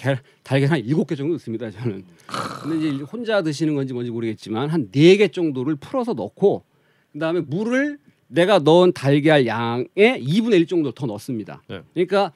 달걀 0.43 0.71
한 0.71 0.79
일곱 0.79 1.07
개 1.07 1.15
정도 1.15 1.33
넣습니다. 1.33 1.69
저는. 1.71 2.05
근데 2.63 2.89
이제 2.89 3.03
혼자 3.03 3.41
드시는 3.41 3.75
건지 3.75 3.93
뭔지 3.93 4.11
모르겠지만 4.11 4.69
한 4.69 4.89
네 4.91 5.17
개 5.17 5.27
정도를 5.29 5.75
풀어서 5.75 6.13
넣고 6.13 6.63
그다음에 7.13 7.41
물을 7.41 7.97
내가 8.27 8.59
넣은 8.59 8.93
달걀 8.93 9.45
양의 9.45 9.85
2분의 9.97 10.53
1 10.61 10.67
정도 10.67 10.91
더 10.91 11.05
넣습니다. 11.07 11.61
네. 11.67 11.81
그러니까 11.93 12.31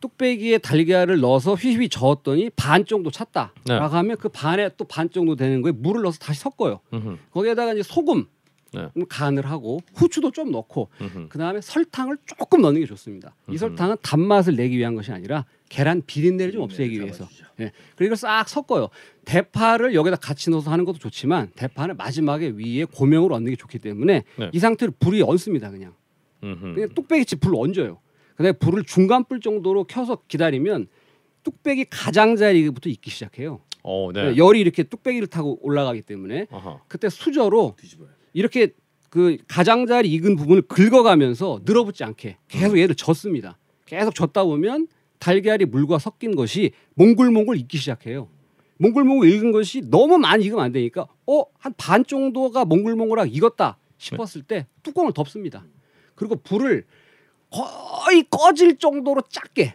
뚝배기에 0.00 0.58
달걀을 0.58 1.20
넣어서 1.20 1.54
휘휘 1.54 1.88
저었더니 1.88 2.50
반 2.56 2.84
정도 2.86 3.10
찼다. 3.10 3.52
네. 3.66 3.78
라고 3.78 3.94
하면 3.96 4.16
그 4.16 4.28
반에 4.28 4.68
또 4.76 4.84
반 4.84 5.08
정도 5.10 5.36
되는 5.36 5.62
거에 5.62 5.72
물을 5.72 6.02
넣어서 6.02 6.18
다시 6.18 6.40
섞어요. 6.40 6.80
음흠. 6.92 7.16
거기에다가 7.30 7.72
이제 7.72 7.82
소금 7.84 8.26
네. 8.74 8.88
간을 9.08 9.46
하고 9.46 9.80
후추도 9.94 10.30
좀 10.30 10.50
넣고. 10.50 10.88
그 11.28 11.38
다음에 11.38 11.60
설탕을 11.60 12.18
조금 12.26 12.62
넣는 12.62 12.80
게 12.80 12.86
좋습니다. 12.86 13.34
이 13.48 13.52
음흠. 13.52 13.58
설탕은 13.58 13.96
단맛을 14.02 14.56
내기 14.56 14.78
위한 14.78 14.94
것이 14.94 15.12
아니라 15.12 15.44
계란 15.68 16.02
비린내를 16.06 16.52
좀 16.52 16.62
없애기 16.62 17.00
위해서. 17.00 17.28
예. 17.60 17.72
그리고 17.96 18.14
싹 18.14 18.48
섞어요. 18.48 18.88
대파를 19.24 19.94
여기다 19.94 20.16
같이 20.16 20.50
넣어서 20.50 20.70
하는 20.70 20.84
것도 20.84 20.98
좋지만 20.98 21.50
대파는 21.54 21.96
마지막에 21.96 22.48
위에 22.56 22.84
고명을 22.84 23.32
얹는 23.32 23.50
게 23.50 23.56
좋기 23.56 23.78
때문에 23.78 24.24
네. 24.36 24.50
이 24.52 24.58
상태로 24.58 24.92
불이 24.98 25.22
얹습니다. 25.22 25.70
그냥. 25.70 25.94
음흠. 26.42 26.74
그냥 26.74 26.88
뚝배기치 26.94 27.36
불을 27.36 27.56
얹어요. 27.58 28.00
그다음에 28.36 28.52
불을 28.52 28.84
중간 28.84 29.24
불 29.24 29.40
정도로 29.40 29.84
켜서 29.84 30.16
기다리면 30.26 30.88
뚝배기 31.44 31.86
가장자리부터 31.90 32.88
익기 32.88 33.10
시작해요. 33.10 33.60
어, 33.84 34.10
네. 34.12 34.36
열이 34.36 34.60
이렇게 34.60 34.82
뚝배기를 34.84 35.28
타고 35.28 35.58
올라가기 35.60 36.02
때문에 36.02 36.46
아하. 36.50 36.80
그때 36.88 37.08
수저로 37.08 37.76
이렇게 38.32 38.72
그 39.10 39.36
가장자리 39.46 40.10
익은 40.12 40.36
부분을 40.36 40.62
긁어가면서 40.62 41.60
늘어붙지 41.64 42.02
않게 42.04 42.38
계속 42.48 42.78
얘를 42.78 42.94
젓습니다. 42.94 43.58
계속 43.86 44.14
젓다 44.14 44.44
보면 44.44 44.88
달걀이 45.18 45.66
물과 45.66 45.98
섞인 45.98 46.34
것이 46.34 46.72
몽글몽글 46.94 47.58
익기 47.58 47.76
시작해요. 47.78 48.28
몽글몽글 48.78 49.28
익은 49.30 49.52
것이 49.52 49.82
너무 49.90 50.18
많이 50.18 50.44
익으면 50.46 50.64
안 50.64 50.72
되니까 50.72 51.06
어 51.26 51.44
한 51.58 51.74
반 51.76 52.04
정도가 52.04 52.64
몽글몽글하게 52.64 53.30
익었다 53.30 53.76
싶었을 53.98 54.42
때 54.42 54.66
뚜껑을 54.82 55.12
덮습니다. 55.12 55.64
그리고 56.14 56.36
불을 56.36 56.84
거의 57.50 58.24
꺼질 58.30 58.78
정도로 58.78 59.22
작게. 59.28 59.74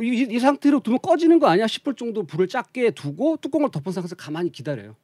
이, 0.00 0.26
이 0.30 0.38
상태로 0.38 0.80
두면 0.80 0.98
꺼지는 1.00 1.38
거 1.38 1.46
아니야 1.48 1.66
싶을 1.66 1.94
정도 1.94 2.24
불을 2.24 2.48
작게 2.48 2.90
두고 2.92 3.36
뚜껑을 3.40 3.70
덮은 3.70 3.92
상태에서 3.92 4.14
가만히 4.16 4.50
기다려요. 4.52 4.96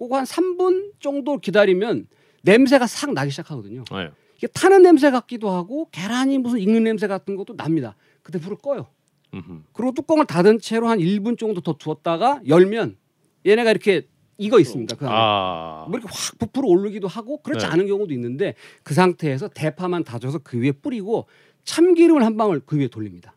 그거 0.00 0.16
한 0.16 0.24
3분 0.24 0.92
정도 0.98 1.36
기다리면 1.36 2.06
냄새가 2.42 2.86
싹 2.86 3.12
나기 3.12 3.30
시작하거든요. 3.30 3.84
네. 3.92 4.10
이게 4.34 4.46
타는 4.46 4.82
냄새 4.82 5.10
같기도 5.10 5.50
하고 5.50 5.90
계란이 5.92 6.38
무슨 6.38 6.58
익는 6.58 6.84
냄새 6.84 7.06
같은 7.06 7.36
것도 7.36 7.54
납니다. 7.54 7.94
그때 8.22 8.38
불을 8.40 8.56
꺼요. 8.56 8.86
음흠. 9.34 9.64
그리고 9.74 9.92
뚜껑을 9.92 10.24
닫은 10.24 10.60
채로 10.60 10.88
한 10.88 11.00
1분 11.00 11.38
정도 11.38 11.60
더 11.60 11.74
두었다가 11.74 12.40
열면 12.48 12.96
얘네가 13.44 13.70
이렇게 13.70 14.08
익어 14.38 14.58
있습니다. 14.58 14.96
그 14.96 15.04
안에. 15.04 15.14
아. 15.14 15.84
뭐 15.86 15.98
이렇게 15.98 16.10
확 16.10 16.38
부풀어 16.38 16.66
오르기도 16.66 17.06
하고 17.06 17.42
그렇지 17.42 17.66
네. 17.66 17.72
않은 17.72 17.86
경우도 17.86 18.14
있는데 18.14 18.54
그 18.82 18.94
상태에서 18.94 19.48
대파만 19.48 20.04
다져서 20.04 20.38
그 20.38 20.58
위에 20.58 20.72
뿌리고 20.72 21.26
참기름을 21.64 22.24
한 22.24 22.38
방울 22.38 22.62
그 22.64 22.78
위에 22.78 22.88
돌립니다. 22.88 23.36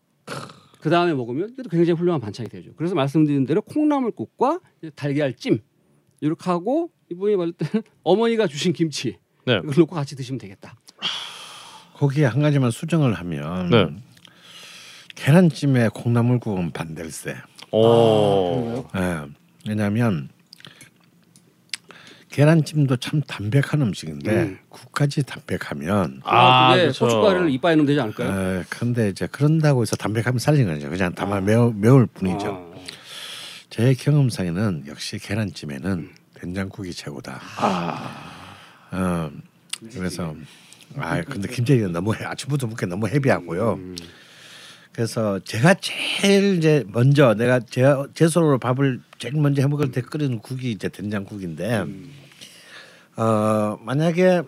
그 0.79 0.89
다음에 0.89 1.13
먹으면 1.13 1.49
이것도 1.49 1.67
굉장히 1.67 1.99
훌륭한 1.99 2.21
반찬이 2.21 2.47
되죠. 2.47 2.71
그래서 2.77 2.95
말씀드린 2.95 3.45
대로 3.45 3.61
콩나물국과 3.61 4.61
달걀찜 4.95 5.59
이렇게 6.23 6.49
하고 6.49 6.89
이분이 7.11 7.35
말할 7.35 7.53
때는 7.53 7.83
어머니가 8.03 8.47
주신 8.47 8.71
김치 8.71 9.17
네. 9.45 9.59
이걸 9.61 9.73
넣고 9.79 9.93
같이 9.93 10.15
드시면 10.15 10.39
되겠다. 10.39 10.75
거기에 11.95 12.25
한 12.25 12.41
가지만 12.41 12.71
수정을 12.71 13.13
하면 13.13 13.69
네. 13.69 13.87
계란찜에 15.15 15.89
콩나물국은 15.93 16.71
반댈세. 16.71 17.35
오. 17.71 18.85
예. 18.95 19.21
왜냐하면 19.67 20.29
계란찜도 22.29 22.97
참 22.97 23.21
담백한 23.21 23.81
음식인데 23.81 24.31
음. 24.31 24.59
국까지 24.69 25.23
담백하면 25.23 26.21
아, 26.23 26.69
그게 26.69 26.83
그렇죠. 26.83 27.05
고춧가루를 27.05 27.49
이빠에 27.51 27.75
넣으면 27.75 27.85
되지 27.85 27.99
않을까요? 27.99 28.29
예, 28.59 28.63
그런데 28.69 29.09
이제 29.09 29.27
그런다고 29.27 29.81
해서 29.81 29.95
담백함이 29.97 30.39
사라진 30.39 30.67
거죠. 30.67 30.89
그냥 30.89 31.13
다만 31.15 31.39
아. 31.39 31.41
매우, 31.41 31.73
매울 31.75 32.07
뿐이죠. 32.07 32.72
아. 33.73 33.75
제 33.75 33.93
경험상에는 33.95 34.83
역시 34.87 35.17
계란찜에는 35.17 36.09
된장국이 36.35 36.93
최고다. 36.93 37.41
어, 38.91 39.31
그래서 39.93 40.35
아 40.95 41.21
근데 41.23 41.47
김재희는 41.47 41.91
너무 41.91 42.13
해- 42.15 42.23
아침부터 42.23 42.67
먹기 42.67 42.85
너무 42.85 43.07
헤비하고요. 43.07 43.73
음. 43.73 43.95
그래서 44.91 45.39
제가 45.39 45.73
제일 45.81 46.57
이제 46.57 46.83
먼저 46.89 47.33
내가 47.33 47.59
제가 47.59 48.07
제 48.13 48.27
손으로 48.27 48.59
밥을 48.59 49.01
제일 49.17 49.33
먼저 49.35 49.63
해 49.63 49.67
먹을 49.67 49.91
때 49.91 50.01
끓이는 50.01 50.37
국이 50.39 50.71
이제 50.71 50.87
된장국인데 50.89 51.79
음. 51.79 52.13
어 53.15 53.79
만약에 53.81 54.43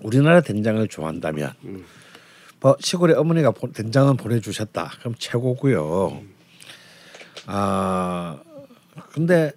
우리나라 0.00 0.40
된장을 0.40 0.86
좋아한다면 0.88 1.52
음. 1.64 1.84
뭐 2.60 2.74
시골에 2.80 3.12
어머니가 3.14 3.50
보- 3.50 3.70
된장은 3.70 4.16
보내주셨다 4.16 4.92
그럼 5.00 5.14
최고고요. 5.18 6.22
아 7.46 8.40
근데 9.12 9.52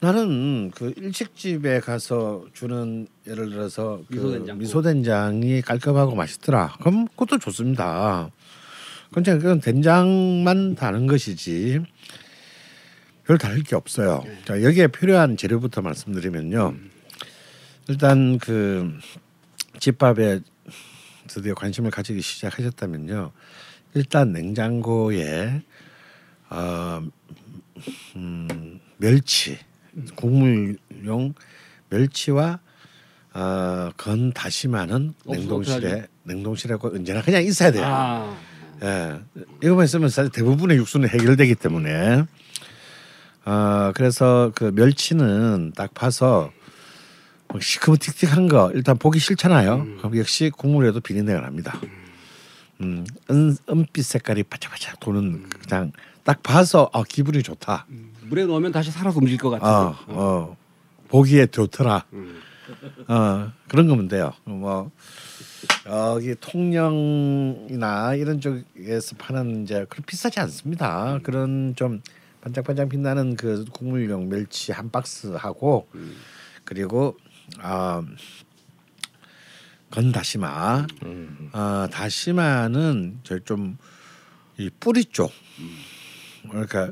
나는 0.00 0.70
그 0.74 0.92
일식집에 0.96 1.80
가서 1.80 2.44
주는 2.52 3.06
예를 3.26 3.50
들어서 3.50 4.02
그 4.08 4.14
미소된장국. 4.14 4.58
미소된장이 4.58 5.62
깔끔하고 5.62 6.14
맛있더라. 6.14 6.76
그럼 6.80 7.08
그것도 7.08 7.38
좋습니다. 7.38 8.30
근데 9.12 9.36
그건 9.36 9.60
된장만 9.60 10.74
다른 10.74 11.06
것이지 11.06 11.80
별 13.26 13.38
다를 13.38 13.62
게 13.62 13.76
없어요. 13.76 14.24
자 14.44 14.62
여기에 14.62 14.88
필요한 14.88 15.36
재료부터 15.36 15.82
말씀드리면요. 15.82 16.74
일단 17.88 18.38
그 18.38 18.98
집밥에 19.78 20.40
드디어 21.28 21.54
관심을 21.54 21.90
가지기 21.90 22.20
시작하셨다면요. 22.20 23.32
일단 23.94 24.32
냉장고에 24.32 25.62
어, 26.54 27.02
음, 28.16 28.80
멸치 28.98 29.58
국물용 30.14 31.34
멸치와 31.88 32.60
어, 33.34 33.90
건 33.96 34.32
다시마는 34.32 35.14
없- 35.24 35.36
냉동실에? 35.36 36.06
냉동실하고 36.24 36.88
언제나 36.94 37.22
그냥 37.22 37.42
있어야 37.42 37.70
돼요. 37.72 37.84
아. 37.86 38.36
예, 38.82 39.18
이거만 39.62 39.84
있으면 39.86 40.08
사실 40.10 40.30
대부분의 40.30 40.76
육수는 40.76 41.08
해결되기 41.08 41.54
때문에 41.54 42.24
어, 43.44 43.92
그래서 43.94 44.52
그 44.54 44.64
멸치는 44.74 45.72
딱 45.74 45.94
봐서 45.94 46.52
뭐 47.48 47.60
시커멓틱틱한 47.60 48.48
거 48.48 48.70
일단 48.74 48.98
보기 48.98 49.18
싫잖아요. 49.18 49.86
그럼 49.98 50.16
역시 50.18 50.50
국물에도 50.54 51.00
비린내가 51.00 51.40
납니다. 51.40 51.78
음, 52.80 53.06
은, 53.30 53.56
은빛 53.70 54.04
색깔이 54.04 54.42
바짝바짝 54.44 55.00
도는 55.00 55.48
그냥 55.48 55.92
딱 56.24 56.42
봐서 56.42 56.88
아 56.92 57.02
기분이 57.02 57.42
좋다. 57.42 57.86
물에 58.22 58.46
넣으면 58.46 58.72
다시 58.72 58.90
살아서 58.90 59.18
움직일 59.18 59.38
것 59.40 59.50
같은. 59.50 59.66
어, 59.66 59.96
어, 60.08 60.56
보기에 61.08 61.46
좋더라. 61.46 62.04
음. 62.12 62.40
어, 63.08 63.52
그런 63.68 63.88
거면 63.88 64.08
돼요. 64.08 64.32
뭐 64.44 64.90
여기 65.86 66.34
통영이나 66.40 68.14
이런 68.14 68.40
쪽에서 68.40 69.16
파는 69.16 69.64
이제 69.64 69.84
그런 69.88 70.04
비싸지 70.06 70.40
않습니다. 70.40 71.18
그런 71.22 71.74
좀 71.76 72.00
반짝반짝 72.40 72.88
빛나는 72.88 73.36
그 73.36 73.64
국물용 73.72 74.28
멸치 74.28 74.72
한 74.72 74.90
박스 74.90 75.28
하고 75.28 75.88
그리고 76.64 77.16
아 77.60 78.02
건다시마. 79.90 80.86
음. 81.04 81.50
아 81.52 81.88
다시마는 81.90 83.20
저 83.24 83.38
좀 83.40 83.76
이 84.58 84.68
뿌리 84.78 85.04
쪽. 85.06 85.32
그러니까 86.48 86.90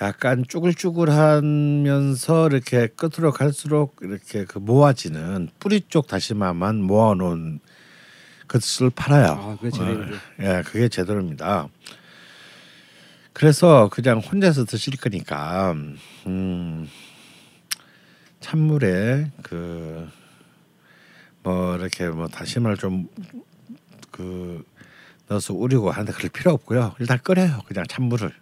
약간 0.00 0.44
쭈글쭈글하면서 0.46 2.48
이렇게 2.48 2.88
끝으로 2.88 3.32
갈수록 3.32 3.96
이렇게 4.02 4.44
그 4.44 4.58
모아지는 4.58 5.48
뿌리 5.58 5.80
쪽 5.88 6.06
다시마만 6.06 6.82
모아놓은 6.82 7.60
것을 8.48 8.90
팔아요. 8.90 9.30
아, 9.30 9.56
그게 9.56 9.70
제대로죠. 9.70 10.14
어, 10.14 10.18
예, 10.40 10.62
그게 10.64 10.88
제대로입니다. 10.88 11.68
그래서 13.32 13.88
그냥 13.90 14.18
혼자서 14.18 14.64
드실 14.64 14.96
거니까 14.96 15.74
음, 16.26 16.88
찬물에 18.40 19.32
그 19.42 20.08
뭐 21.46 21.76
이렇게 21.76 22.08
뭐 22.08 22.26
다시마를 22.26 22.76
좀그 22.76 24.64
넣어서 25.28 25.54
우리고 25.54 25.90
하는데 25.90 26.12
그럴 26.12 26.30
필요 26.30 26.52
없고요. 26.52 26.94
일단 27.00 27.18
끓여요. 27.18 27.60
그냥 27.66 27.84
찬물을 27.88 28.32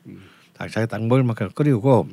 딱 0.54 0.68
자기 0.70 0.86
딱 0.86 1.02
먹을 1.06 1.22
만큼 1.24 1.48
끓이고 1.54 2.08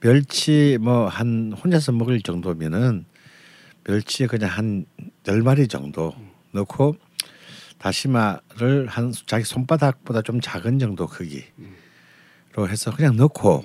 멸치 0.00 0.78
뭐 0.80 1.08
한 1.08 1.52
혼자서 1.52 1.92
먹을 1.92 2.20
정도면은 2.20 3.04
멸치 3.84 4.26
그냥 4.26 4.50
한 4.50 4.86
열 5.28 5.40
마리 5.42 5.68
정도 5.68 6.14
넣고 6.50 6.96
다시마를 7.78 8.86
한 8.88 9.12
자기 9.26 9.44
손바닥보다 9.44 10.22
좀 10.22 10.40
작은 10.40 10.78
정도 10.80 11.06
크기로 11.06 11.48
해서 12.68 12.92
그냥 12.94 13.16
넣고 13.16 13.64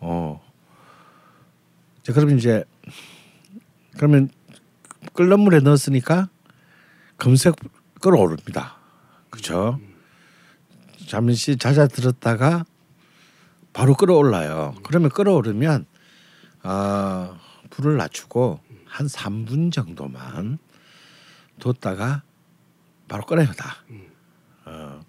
어 0.00 0.40
이제 2.00 2.12
그러면 2.12 2.36
이제 2.38 2.64
그러면 3.96 4.28
끓는 5.14 5.40
물에 5.40 5.60
넣었으니까 5.60 6.28
금세 7.16 7.52
끓어오릅니다. 8.00 8.76
그렇죠? 9.38 9.80
잠시 11.06 11.56
잦아들었다가 11.56 12.66
바로 13.72 13.94
끓어올라요. 13.94 14.74
그러면 14.82 15.10
끓어오르면 15.10 15.86
아 16.62 17.38
불을 17.70 17.96
낮추고 17.96 18.60
한 18.84 19.06
3분 19.06 19.72
정도만 19.72 20.58
뒀다가 21.60 22.22
바로 23.06 23.24
꺼냅니다. 23.24 23.76
어. 24.64 25.00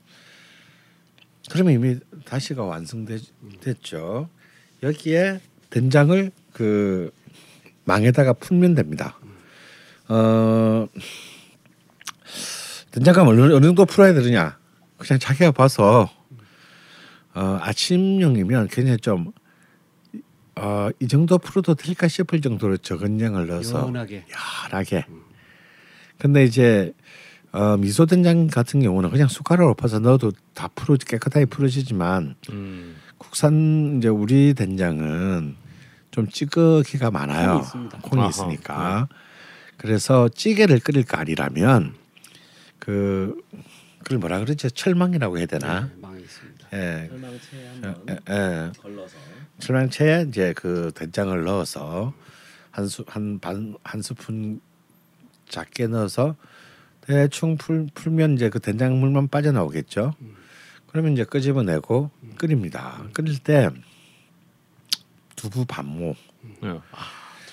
그러면 1.50 1.74
이미 1.74 2.00
다시가 2.26 2.64
완성됐죠. 2.64 4.30
여기에 4.84 5.42
된장을 5.72 6.32
그 6.54 7.12
망에다가 7.86 8.34
풀면 8.34 8.76
됩니다. 8.76 9.18
어, 10.08 10.88
된장감 12.92 13.28
어느, 13.28 13.42
어느 13.54 13.66
정도 13.66 13.86
풀어야 13.86 14.14
되느냐? 14.14 14.58
그냥 14.98 15.20
자기가 15.20 15.52
봐서 15.52 16.10
어, 17.34 17.60
아침용이면 17.62 18.68
굉장히 18.68 18.98
좀 18.98 19.32
어, 20.56 20.90
이 21.00 21.08
정도 21.08 21.38
풀어도 21.38 21.76
될까 21.76 22.08
싶을 22.08 22.42
정도로 22.42 22.78
적은 22.78 23.22
양을 23.22 23.48
넣어서 23.48 23.88
연하게. 23.88 24.26
연하게. 24.66 25.06
근데 26.18 26.44
이제 26.44 26.94
어, 27.52 27.78
미소 27.78 28.06
된장 28.06 28.48
같은 28.48 28.82
경우는 28.82 29.10
그냥 29.10 29.28
숟가락으로 29.28 29.74
퍼서 29.74 30.00
넣어도 30.00 30.32
다 30.54 30.68
풀어 30.76 30.98
깨끗하게 30.98 31.46
풀어지지만 31.46 32.36
음. 32.52 32.96
국산 33.18 33.98
이제 33.98 34.08
우리 34.10 34.54
된장은 34.54 35.56
좀 36.12 36.28
찌꺼기가 36.28 37.10
많아요. 37.12 37.62
콩이. 37.72 37.90
콩이 38.02 38.30
있으니까. 38.30 39.08
그래서 39.78 40.28
찌개를 40.28 40.80
끓일 40.80 41.04
거 41.04 41.18
아니라면 41.18 41.94
그 42.80 43.36
그걸 44.00 44.18
뭐라 44.18 44.40
그러지? 44.40 44.72
철망이라고 44.72 45.38
해야 45.38 45.46
되나? 45.46 45.82
네, 45.82 45.92
망이 46.02 46.22
있습니다. 46.22 46.68
예. 46.74 47.08
설망체에 47.10 47.60
예, 47.84 47.96
예, 48.10 48.18
예. 48.30 48.72
걸러서 48.82 49.18
철망체에 49.60 50.26
이제 50.30 50.54
그 50.56 50.92
된장을 50.96 51.44
넣어서 51.44 52.14
한수한반한 52.72 54.02
스푼 54.02 54.62
작게 55.50 55.88
넣어서 55.88 56.36
대충 57.02 57.58
풀 57.58 57.88
풀면 57.94 58.36
이제 58.36 58.50
그 58.50 58.60
된장물만 58.60 59.28
빠져나오겠죠. 59.28 60.14
그러면 60.88 61.14
이제 61.14 61.24
끄집어내고 61.24 62.10
끓입니다. 62.38 63.04
끓일 63.14 63.40
때 63.40 63.70
두부 65.36 65.66
반모 65.66 66.16
예. 66.64 66.68
아, 66.70 66.80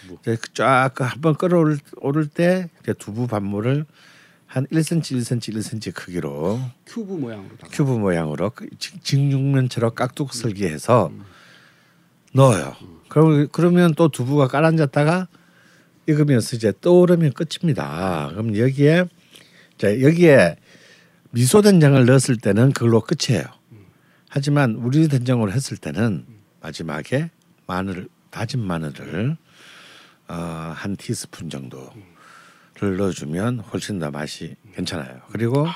두부. 0.00 0.18
이제 0.20 0.36
쫙 0.54 0.92
한번 1.00 1.34
끓어오를 1.34 1.78
오를 1.96 2.28
때 2.28 2.68
이제 2.82 2.92
두부 2.92 3.26
반모를 3.26 3.84
한 4.56 4.66
1cm, 4.68 5.20
1cm, 5.20 5.54
1cm 5.58 5.92
크기로 5.94 6.58
큐브 6.86 7.12
모양으로 7.12 7.56
큐브 7.70 7.92
모양으로 7.92 8.48
그 8.48 8.66
직- 8.78 9.04
직육면처럼 9.04 9.94
깍둑썰기해서 9.94 11.12
넣어요. 12.32 12.74
그럼 13.10 13.48
그러면 13.52 13.94
또 13.94 14.08
두부가 14.08 14.48
가라앉았다가 14.48 15.28
익으면서 16.06 16.56
이제 16.56 16.72
떠오르면 16.80 17.34
끝입니다. 17.34 18.28
그럼 18.30 18.56
여기에 18.56 19.04
자 19.76 20.00
여기에 20.00 20.56
미소 21.32 21.60
된장을 21.60 22.02
넣었을 22.06 22.38
때는 22.38 22.72
그걸로 22.72 23.02
끝이에요. 23.02 23.44
하지만 24.30 24.76
우리 24.76 25.06
된장으로 25.08 25.52
했을 25.52 25.76
때는 25.76 26.24
마지막에 26.62 27.28
마늘 27.66 28.08
다진 28.30 28.60
마늘을 28.62 29.36
어, 30.28 30.34
한 30.34 30.96
티스푼 30.96 31.50
정도를 31.50 32.15
넣어주면 32.84 33.60
훨씬 33.60 33.98
더 33.98 34.10
맛이 34.10 34.56
괜찮아요. 34.74 35.20
그리고 35.30 35.66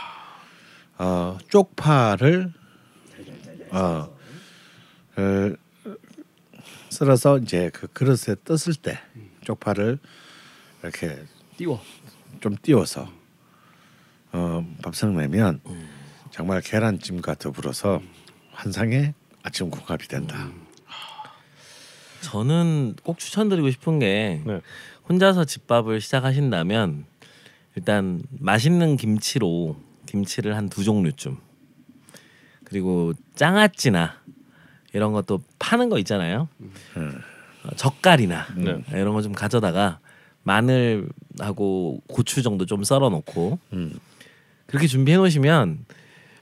어, 0.98 1.38
쪽파를 1.48 2.52
어, 3.70 4.16
을 5.18 5.56
썰어서 6.90 7.38
이제 7.38 7.70
그 7.72 7.86
그릇에 7.88 8.36
떴을 8.44 8.74
때 8.82 8.98
쪽파를 9.44 9.98
이렇게 10.82 11.24
띄워. 11.56 11.80
좀 12.40 12.56
띄워서 12.60 13.10
어, 14.32 14.66
밥상 14.82 15.16
내면 15.16 15.60
정말 16.30 16.60
계란찜과 16.60 17.34
더불어서 17.34 18.00
환상의 18.52 19.14
아침 19.42 19.70
국밥이 19.70 20.06
된다. 20.08 20.50
저는 22.20 22.96
꼭 23.02 23.18
추천드리고 23.18 23.70
싶은 23.70 23.98
게 23.98 24.42
네. 24.44 24.60
혼자서 25.10 25.44
집밥을 25.44 26.00
시작하신다면 26.00 27.04
일단 27.74 28.22
맛있는 28.38 28.96
김치로 28.96 29.76
김치를 30.06 30.56
한 30.56 30.68
두 30.68 30.84
종류쯤 30.84 31.36
그리고 32.64 33.12
장아찌나 33.34 34.14
이런 34.92 35.12
것도 35.12 35.42
파는 35.58 35.88
거 35.88 35.98
있잖아요. 35.98 36.48
어, 37.64 37.70
젓갈이나 37.76 38.46
네. 38.56 38.84
이런 38.92 39.12
거 39.12 39.22
좀 39.22 39.32
가져다가 39.32 39.98
마늘하고 40.44 42.00
고추 42.08 42.42
정도 42.42 42.64
좀 42.64 42.84
썰어 42.84 43.10
놓고 43.10 43.58
음. 43.72 43.98
그렇게 44.66 44.86
준비해 44.86 45.16
놓으시면 45.18 45.84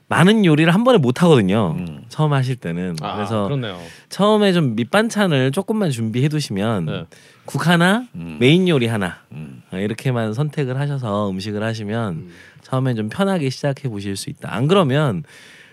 많은 0.08 0.44
요리를 0.44 0.72
한 0.72 0.84
번에 0.84 0.98
못 0.98 1.22
하거든요. 1.22 1.74
음. 1.78 2.02
처음 2.08 2.32
하실 2.32 2.56
때는 2.56 2.96
아, 3.02 3.16
그래서 3.16 3.44
그렇네요. 3.44 3.78
처음에 4.08 4.52
좀 4.52 4.74
밑반찬을 4.74 5.52
조금만 5.52 5.90
준비해 5.90 6.28
두시면 6.28 6.86
네. 6.86 7.04
국 7.44 7.66
하나, 7.68 8.04
음. 8.14 8.38
메인 8.40 8.66
요리 8.68 8.86
하나 8.86 9.18
음. 9.32 9.62
어, 9.70 9.76
이렇게만 9.76 10.32
선택을 10.32 10.80
하셔서 10.80 11.30
음식을 11.30 11.62
하시면 11.62 12.12
음. 12.14 12.30
처음엔 12.62 12.96
좀 12.96 13.08
편하게 13.10 13.50
시작해 13.50 13.88
보실 13.88 14.16
수 14.16 14.30
있다. 14.30 14.48
안 14.54 14.66
그러면 14.66 15.24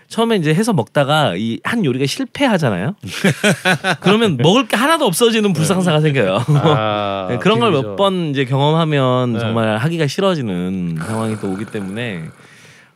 처음에 0.08 0.36
이제 0.36 0.54
해서 0.54 0.72
먹다가 0.72 1.34
이 1.36 1.58
한 1.64 1.84
요리가 1.84 2.06
실패하잖아요. 2.06 2.94
그러면 4.00 4.36
먹을 4.36 4.68
게 4.68 4.76
하나도 4.76 5.04
없어지는 5.06 5.52
불상사가 5.52 6.00
생겨요. 6.00 6.44
아, 6.48 7.26
네, 7.32 7.38
그런 7.38 7.58
걸 7.58 7.72
몇. 7.72 7.96
번 7.96 8.30
이제 8.30 8.44
경험하면 8.44 9.32
네. 9.32 9.38
정말 9.40 9.78
하기가 9.78 10.06
싫어지는 10.06 10.98
상황이 11.04 11.36
또 11.40 11.50
오기 11.50 11.64
때문에 11.66 12.24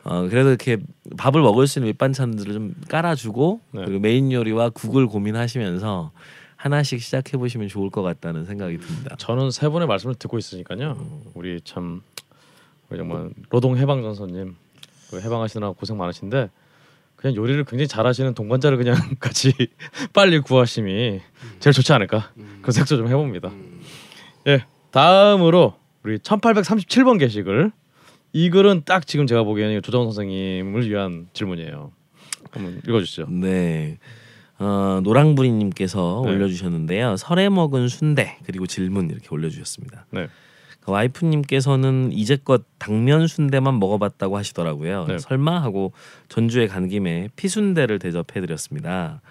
어 0.03 0.27
그래도 0.27 0.49
이렇게 0.49 0.77
밥을 1.17 1.41
먹을 1.41 1.67
수 1.67 1.79
있는 1.79 1.89
밑반찬들을 1.91 2.53
좀 2.53 2.73
깔아주고 2.89 3.61
네. 3.71 3.81
그리고 3.85 3.99
메인 3.99 4.31
요리와 4.31 4.69
국을 4.69 5.07
고민하시면서 5.07 6.11
하나씩 6.55 7.01
시작해 7.01 7.37
보시면 7.37 7.67
좋을 7.67 7.89
것 7.89 8.01
같다는 8.01 8.45
생각이 8.45 8.77
듭니다. 8.77 9.15
저는 9.17 9.51
세 9.51 9.67
분의 9.69 9.87
말씀을 9.87 10.15
듣고 10.15 10.37
있으니까요. 10.37 10.95
우리 11.33 11.59
참 11.61 12.01
우리 12.89 12.97
정말 12.97 13.29
노동 13.49 13.77
해방 13.77 14.01
전선님 14.01 14.55
그 15.09 15.21
해방하시느라 15.21 15.71
고생 15.71 15.97
많으신데 15.97 16.49
그냥 17.15 17.35
요리를 17.35 17.63
굉장히 17.65 17.87
잘하시는 17.87 18.33
동반자를 18.33 18.77
그냥 18.77 18.95
같이 19.19 19.53
빨리 20.13 20.39
구하심이 20.39 21.21
제일 21.59 21.73
좋지 21.73 21.93
않을까 21.93 22.31
그 22.61 22.71
생각 22.71 22.87
좀 22.87 23.07
해봅니다. 23.07 23.51
예, 24.47 24.65
다음으로 24.91 25.75
우리 26.03 26.17
1837번 26.17 27.19
게시글 27.19 27.71
이 28.33 28.49
글은 28.49 28.83
딱 28.85 29.05
지금 29.05 29.27
제가 29.27 29.43
보기에는 29.43 29.81
조정 29.81 30.03
선생님을 30.03 30.89
위한 30.89 31.27
질문이에요. 31.33 31.91
한번 32.51 32.81
읽어주시죠. 32.87 33.27
네. 33.29 33.97
어, 34.59 35.01
노랑부리님께서 35.03 36.21
네. 36.25 36.31
올려주셨는데요. 36.31 37.17
설에 37.17 37.49
먹은 37.49 37.87
순대 37.87 38.37
그리고 38.45 38.67
질문 38.67 39.09
이렇게 39.09 39.27
올려주셨습니다. 39.31 40.05
네. 40.11 40.27
그 40.81 40.91
와이프님께서는 40.91 42.11
이제껏 42.11 42.63
당면 42.77 43.27
순대만 43.27 43.79
먹어봤다고 43.79 44.37
하시더라고요. 44.37 45.05
네. 45.07 45.17
설마 45.19 45.61
하고 45.61 45.93
전주에 46.29 46.67
간 46.67 46.87
김에 46.87 47.29
피순대를 47.35 47.99
대접해드렸습니다. 47.99 49.21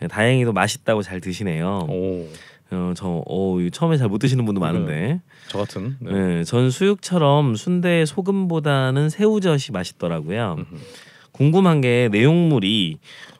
네, 0.00 0.08
다행히도 0.08 0.52
맛있다고 0.52 1.02
잘 1.02 1.20
드시네요. 1.20 1.86
오, 1.88 2.28
어, 2.70 2.92
저 2.96 3.22
어, 3.26 3.56
처음에 3.72 3.96
잘 3.96 4.08
못 4.08 4.18
드시는 4.18 4.44
분도 4.44 4.60
많은데, 4.60 5.20
저 5.48 5.58
같은. 5.58 5.96
네. 6.00 6.12
네. 6.12 6.44
전 6.44 6.70
수육처럼 6.70 7.54
순대 7.54 8.04
소금보다는 8.04 9.08
새우젓이 9.08 9.72
맛있더라고요. 9.72 10.56
음흠. 10.58 10.82
궁금한 11.32 11.80
게 11.80 12.08
내용물이 12.10 12.98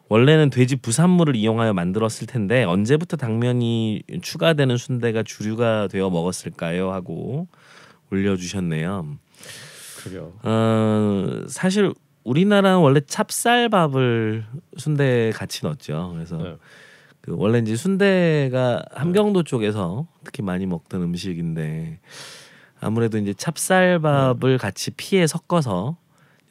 원래는 0.08 0.50
돼지 0.50 0.76
부산물을 0.76 1.34
이용하여 1.34 1.72
만들었을 1.72 2.26
텐데 2.28 2.62
언제부터 2.62 3.16
당면이 3.16 4.02
추가되는 4.22 4.76
순대가 4.76 5.22
주류가 5.24 5.88
되어 5.88 6.10
먹었을까요? 6.10 6.92
하고 6.92 7.48
올려주셨네요. 8.12 9.16
그래요. 10.04 10.32
어, 10.44 11.42
사실 11.48 11.92
우리나라는 12.22 12.78
원래 12.78 13.00
찹쌀밥을 13.00 14.44
순대에 14.76 15.30
같이 15.32 15.64
넣었죠. 15.64 16.12
그래서 16.14 16.36
네. 16.36 16.56
그 17.26 17.34
원래 17.36 17.58
이제 17.58 17.74
순대가 17.74 18.84
함경도 18.92 19.42
쪽에서 19.42 20.06
특히 20.22 20.44
많이 20.44 20.64
먹던 20.64 21.02
음식인데 21.02 21.98
아무래도 22.80 23.18
이제 23.18 23.34
찹쌀밥을 23.34 24.58
같이 24.58 24.92
피에 24.92 25.26
섞어서 25.26 25.96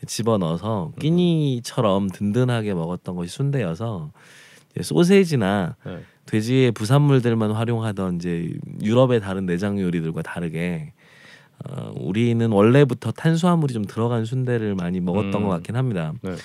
집어 0.05 0.38
넣어서 0.38 0.91
끼니처럼 0.99 2.09
든든하게 2.09 2.73
먹었던 2.73 3.15
것이 3.15 3.29
순대여서 3.29 4.11
소세지나 4.81 5.77
네. 5.85 5.99
돼지의 6.25 6.73
부산물들만 6.73 7.51
활용하던 7.51 8.17
이제 8.17 8.51
유럽의 8.83 9.21
다른 9.21 9.45
내장 9.45 9.79
요리들과 9.79 10.23
다르게 10.23 10.91
어, 11.63 11.93
우리는 11.95 12.51
원래부터 12.51 13.13
탄수화물이 13.13 13.73
좀 13.73 13.85
들어간 13.85 14.25
순대를 14.25 14.75
많이 14.75 14.99
먹었던 14.99 15.35
음. 15.35 15.43
것 15.43 15.49
같긴 15.49 15.77
합니다. 15.77 16.11
네. 16.21 16.35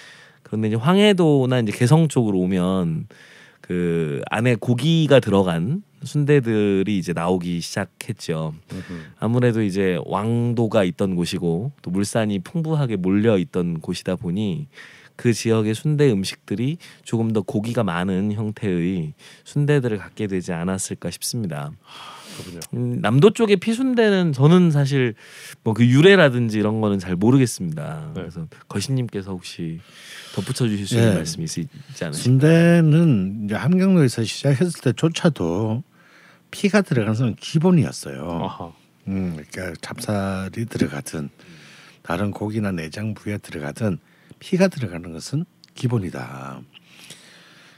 그런데 0.45 0.69
이제 0.69 0.77
황해도나 0.77 1.59
이제 1.59 1.73
개성 1.73 2.07
쪽으로 2.07 2.39
오면 2.39 3.09
그 3.71 4.21
안에 4.29 4.57
고기가 4.57 5.21
들어간 5.21 5.85
순대들이 6.03 6.99
이제 6.99 7.13
나오기 7.13 7.61
시작했죠. 7.61 8.53
아무래도 9.21 9.63
이제 9.63 9.97
왕도가 10.07 10.83
있던 10.83 11.15
곳이고 11.15 11.71
또 11.81 11.91
물산이 11.93 12.41
풍부하게 12.41 12.97
몰려 12.97 13.39
있던 13.39 13.79
곳이다 13.79 14.17
보니 14.17 14.67
그 15.15 15.33
지역의 15.33 15.77
순대 15.77 16.11
음식들이 16.11 16.79
조금 17.05 17.33
더 17.33 17.43
고기가 17.43 17.85
많은 17.85 18.33
형태의 18.33 19.13
순대들을 19.45 19.99
갖게 19.99 20.27
되지 20.27 20.53
않았을까 20.53 21.13
싶습니다. 21.13 21.71
음, 22.75 22.99
남도 23.01 23.31
쪽의 23.31 23.57
피순대는 23.57 24.33
저는 24.33 24.71
사실 24.71 25.15
뭐 25.63 25.75
그 25.75 25.87
유래라든지 25.87 26.59
이런 26.59 26.81
거는 26.81 26.99
잘 26.99 27.15
모르겠습니다. 27.15 28.13
네. 28.15 28.21
그래서 28.21 28.49
거신님께서 28.69 29.31
혹시 29.31 29.79
덧붙여 30.35 30.69
주실 30.69 30.87
수 30.87 30.95
네. 30.95 31.03
있는 31.03 31.15
말씀이 31.17 31.45
있, 31.45 31.59
있지 31.59 31.69
않으실까요? 32.05 32.13
순대는 32.13 33.43
이제 33.45 33.55
함경도에서 33.55 34.25
시작했을 34.25 34.81
때조차도 34.81 35.83
피가 36.51 36.83
들어가는 36.83 37.37
기본이었어요. 37.37 38.41
아하. 38.45 38.73
음, 39.09 39.43
그러니까 39.51 39.75
찹쌀이 39.81 40.67
들어가든 40.67 41.31
다른 42.03 42.31
고기나 42.31 42.73
내장 42.73 43.15
부위에 43.15 43.39
들어가든 43.39 43.99
피가 44.39 44.69
들어가는 44.69 45.13
것은 45.13 45.45
기본이다. 45.75 46.61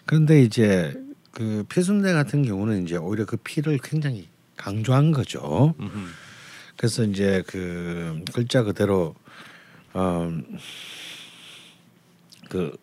그런데 0.04 0.42
이제 0.42 0.94
그 1.30 1.64
피순대 1.68 2.12
같은 2.12 2.44
경우는 2.44 2.84
이제 2.84 2.96
오히려 2.96 3.24
그 3.24 3.36
피를 3.38 3.78
굉장히 3.82 4.28
강조한 4.56 5.12
거죠. 5.12 5.74
음흠. 5.80 6.08
그래서 6.76 7.04
이제 7.04 7.42
그 7.46 8.22
글자 8.32 8.62
그대로 8.62 9.14
어 9.94 10.30
그 12.52 12.76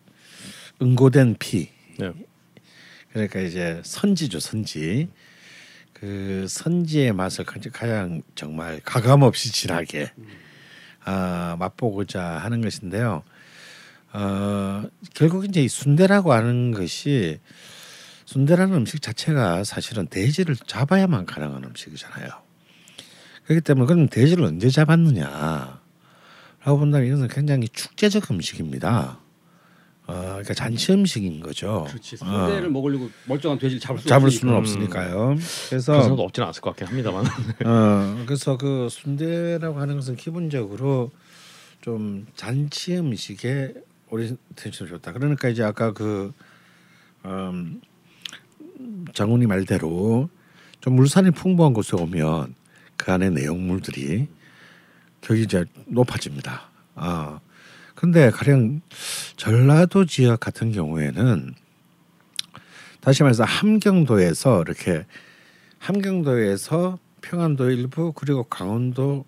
응고된 0.82 1.36
피 1.38 1.68
네. 1.98 2.12
그러니까 3.12 3.38
이제 3.38 3.80
선지죠 3.84 4.40
선지 4.40 5.08
그 5.92 6.46
선지의 6.48 7.12
맛을 7.12 7.44
가장- 7.44 8.22
정말 8.34 8.80
가감 8.84 9.22
없이 9.22 9.52
진하게 9.52 10.10
아, 11.04 11.56
맛보고자 11.58 12.22
하는 12.22 12.60
것인데요. 12.62 13.22
어, 14.12 14.82
결국 15.14 15.44
이제 15.44 15.62
이 15.62 15.68
순대라고 15.68 16.32
하는 16.32 16.72
것이 16.72 17.38
순대라는 18.24 18.74
음식 18.74 19.00
자체가 19.00 19.62
사실은 19.64 20.08
돼지를 20.08 20.56
잡아야만 20.56 21.26
가능한 21.26 21.62
음식이잖아요. 21.64 22.28
그렇기 23.44 23.60
때문에 23.62 23.86
그럼 23.86 24.08
돼지를 24.08 24.44
언제 24.44 24.68
잡았느냐라고 24.68 25.78
본다면 26.64 27.06
이것은 27.06 27.28
굉장히 27.28 27.68
축제적 27.68 28.30
음식입니다. 28.30 29.18
어, 30.10 30.20
그러니까 30.22 30.54
잔치 30.54 30.92
음식인 30.92 31.40
거죠. 31.40 31.84
그렇지. 31.88 32.16
어. 32.16 32.18
순대를 32.18 32.70
먹으려고 32.70 33.10
멀쩡한 33.26 33.58
돼지를 33.58 33.80
잡을 33.80 34.00
수 34.00 34.08
잡을. 34.08 34.30
수는 34.30 34.54
없으니까요. 34.54 35.10
그런 35.16 35.38
그래서 35.68 36.00
사람도 36.02 36.22
없지는 36.22 36.46
않을 36.48 36.60
것 36.60 36.70
같긴 36.70 36.86
합니다만. 36.88 37.24
어, 37.64 38.24
그래서 38.26 38.56
그 38.56 38.88
순대라고 38.90 39.78
하는 39.80 39.96
것은 39.96 40.16
기본적으로 40.16 41.10
좀 41.80 42.26
잔치 42.36 42.96
음식에 42.96 43.72
오리텐션을 44.10 44.90
줬다. 44.92 45.12
그러니까 45.12 45.48
이제 45.48 45.62
아까 45.62 45.92
그 45.92 46.32
음, 47.24 47.80
장훈이 49.14 49.46
말대로 49.46 50.28
좀 50.80 50.94
물산이 50.96 51.30
풍부한 51.32 51.72
곳에 51.74 51.96
오면 51.96 52.54
그 52.96 53.12
안에 53.12 53.30
내용물들이 53.30 54.28
격이 55.20 55.42
이제 55.42 55.64
높아집니다. 55.86 56.70
아, 56.94 57.40
근데 58.00 58.30
가령 58.30 58.80
전라도 59.36 60.06
지역 60.06 60.40
같은 60.40 60.72
경우에는 60.72 61.54
다시 63.02 63.22
말해서 63.22 63.44
함경도에서 63.44 64.62
이렇게 64.62 65.04
함경도에서 65.80 66.98
평안도 67.20 67.70
일부 67.70 68.14
그리고 68.14 68.44
강원도 68.44 69.26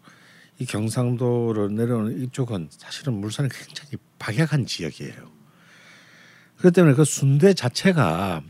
이 0.59 0.65
경상도로 0.65 1.69
내려오는 1.69 2.23
이쪽은 2.23 2.69
사실은 2.71 3.13
물산이 3.13 3.51
굉장히 3.51 3.99
박약한 4.19 4.65
지역이에요. 4.65 5.31
그렇기 6.57 6.75
때문에 6.75 6.95
그 6.95 7.05
순대 7.05 7.53
자체가 7.53 8.43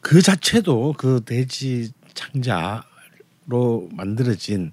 그 0.00 0.22
자체도 0.22 0.94
그 0.96 1.20
돼지 1.24 1.90
창자로 2.14 3.88
만들어진 3.90 4.70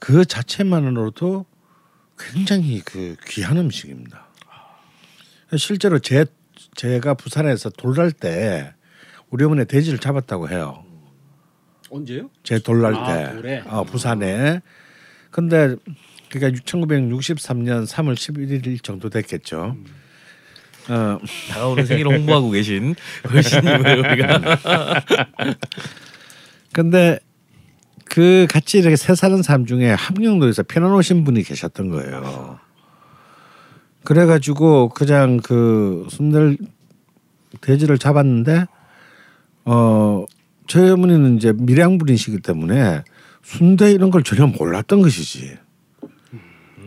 그 0.00 0.24
자체만으로도 0.24 1.46
굉장히 2.18 2.80
그 2.84 3.16
귀한 3.26 3.56
음식입니다. 3.56 4.26
실제로 5.56 5.98
제 5.98 6.26
제가 6.74 7.14
부산에서 7.14 7.70
돌날 7.70 8.12
때 8.12 8.74
우리 9.30 9.44
어머니 9.44 9.64
돼지를 9.64 9.98
잡았다고 9.98 10.48
해요. 10.50 10.84
언제요? 11.90 12.30
제 12.42 12.58
돌날 12.58 12.94
아, 12.94 13.06
때 13.06 13.34
돌에? 13.34 13.62
어, 13.66 13.84
부산에 13.84 14.60
근데 15.30 15.76
그러니까 16.30 16.60
1963년 16.64 17.86
3월 17.86 18.14
11일 18.14 18.82
정도 18.82 19.08
됐겠죠. 19.08 19.76
어, 20.90 21.18
다가오는 21.50 21.86
생일을 21.86 22.18
홍보하고 22.18 22.50
계신 22.50 22.94
거신님을 23.24 23.98
우리가 23.98 25.02
근데 26.72 27.18
그 28.10 28.46
같이 28.50 28.78
이렇게 28.78 28.96
새 28.96 29.14
사는 29.14 29.42
사람 29.42 29.66
중에 29.66 29.90
함경도에서 29.92 30.64
편안 30.64 30.92
오신 30.92 31.24
분이 31.24 31.42
계셨던 31.42 31.90
거예요. 31.90 32.58
그래가지고 34.04 34.88
그냥 34.90 35.38
그 35.38 36.06
순대 36.10 36.56
돼지를 37.60 37.98
잡았는데 37.98 38.66
어 39.64 40.24
저희 40.66 40.90
어머니는 40.90 41.36
이제 41.36 41.52
밀양 41.52 41.98
분이시기 41.98 42.40
때문에 42.40 43.02
순대 43.42 43.92
이런 43.92 44.10
걸 44.10 44.22
전혀 44.22 44.46
몰랐던 44.46 45.02
것이지. 45.02 45.58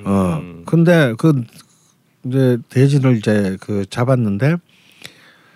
어 0.03 0.41
근데 0.65 1.13
그 1.17 1.43
이제 2.25 2.57
돼지를 2.69 3.17
이제 3.17 3.57
그 3.59 3.85
잡았는데 3.89 4.57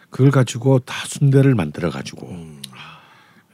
그걸 0.10 0.32
가지고 0.32 0.80
다 0.80 0.95
순대를 1.08 1.56
만들어 1.56 1.89
가지고 1.89 2.28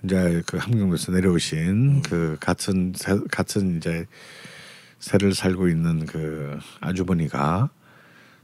이제 0.04 0.42
그 0.46 0.58
함경도에서 0.58 1.12
내려오신 1.12 2.02
그 2.02 2.38
같은 2.40 2.94
새, 2.96 3.20
같은 3.30 3.78
이제 3.78 4.06
새를 5.00 5.34
살고 5.34 5.68
있는 5.68 6.06
그 6.06 6.58
아주버니가 6.80 7.70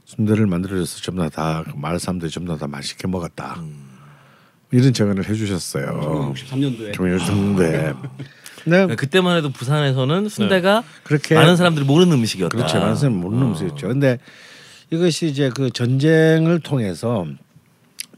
순대를 0.04 0.46
만들어줘서 0.46 1.00
전부 1.02 1.28
다 1.30 1.64
마을 1.76 1.98
사람들이 1.98 2.30
전부 2.30 2.56
다 2.56 2.66
맛있게 2.66 3.06
먹었다. 3.08 3.60
이런 4.70 4.92
증언을 4.92 5.28
해주셨어요. 5.28 6.32
63년도에 6.34 6.94
정해줬는데, 6.94 7.94
네 8.66 8.86
그때만 8.96 9.36
해도 9.36 9.50
부산에서는 9.50 10.28
순대가 10.28 10.84
그렇게 11.04 11.34
많은 11.34 11.56
사람들이 11.56 11.86
모르는 11.86 12.12
음식이었다. 12.12 12.56
그렇죠. 12.56 12.78
많은 12.78 12.96
사람 12.96 13.16
모르는 13.16 13.44
어. 13.44 13.48
음식이었죠. 13.48 13.88
근데 13.88 14.18
이것이 14.90 15.26
이제 15.26 15.50
그 15.54 15.70
전쟁을 15.70 16.60
통해서 16.60 17.26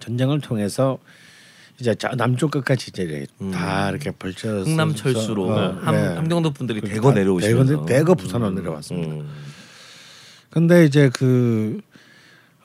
전쟁을 0.01 0.41
통해서 0.41 0.99
이제 1.81 1.95
저 1.95 2.09
남쪽 2.11 2.51
끝까지 2.51 2.91
이제 2.91 3.27
다 3.53 3.89
이렇게 3.91 4.11
벌쳐서 4.11 4.69
흥남 4.69 4.95
철수로 4.95 5.49
어, 5.51 5.73
함, 5.83 5.95
네. 5.95 6.07
함경도 6.15 6.53
분들이 6.53 6.81
그 6.81 6.89
대거 6.89 7.11
다- 7.11 7.15
내려오시면서 7.19 7.73
대거, 7.73 7.87
대거 7.87 8.15
부산으로 8.15 8.51
내려왔습니다. 8.51 9.15
음. 9.15 9.29
근데 10.51 10.85
이제 10.85 11.11
그 11.15 11.81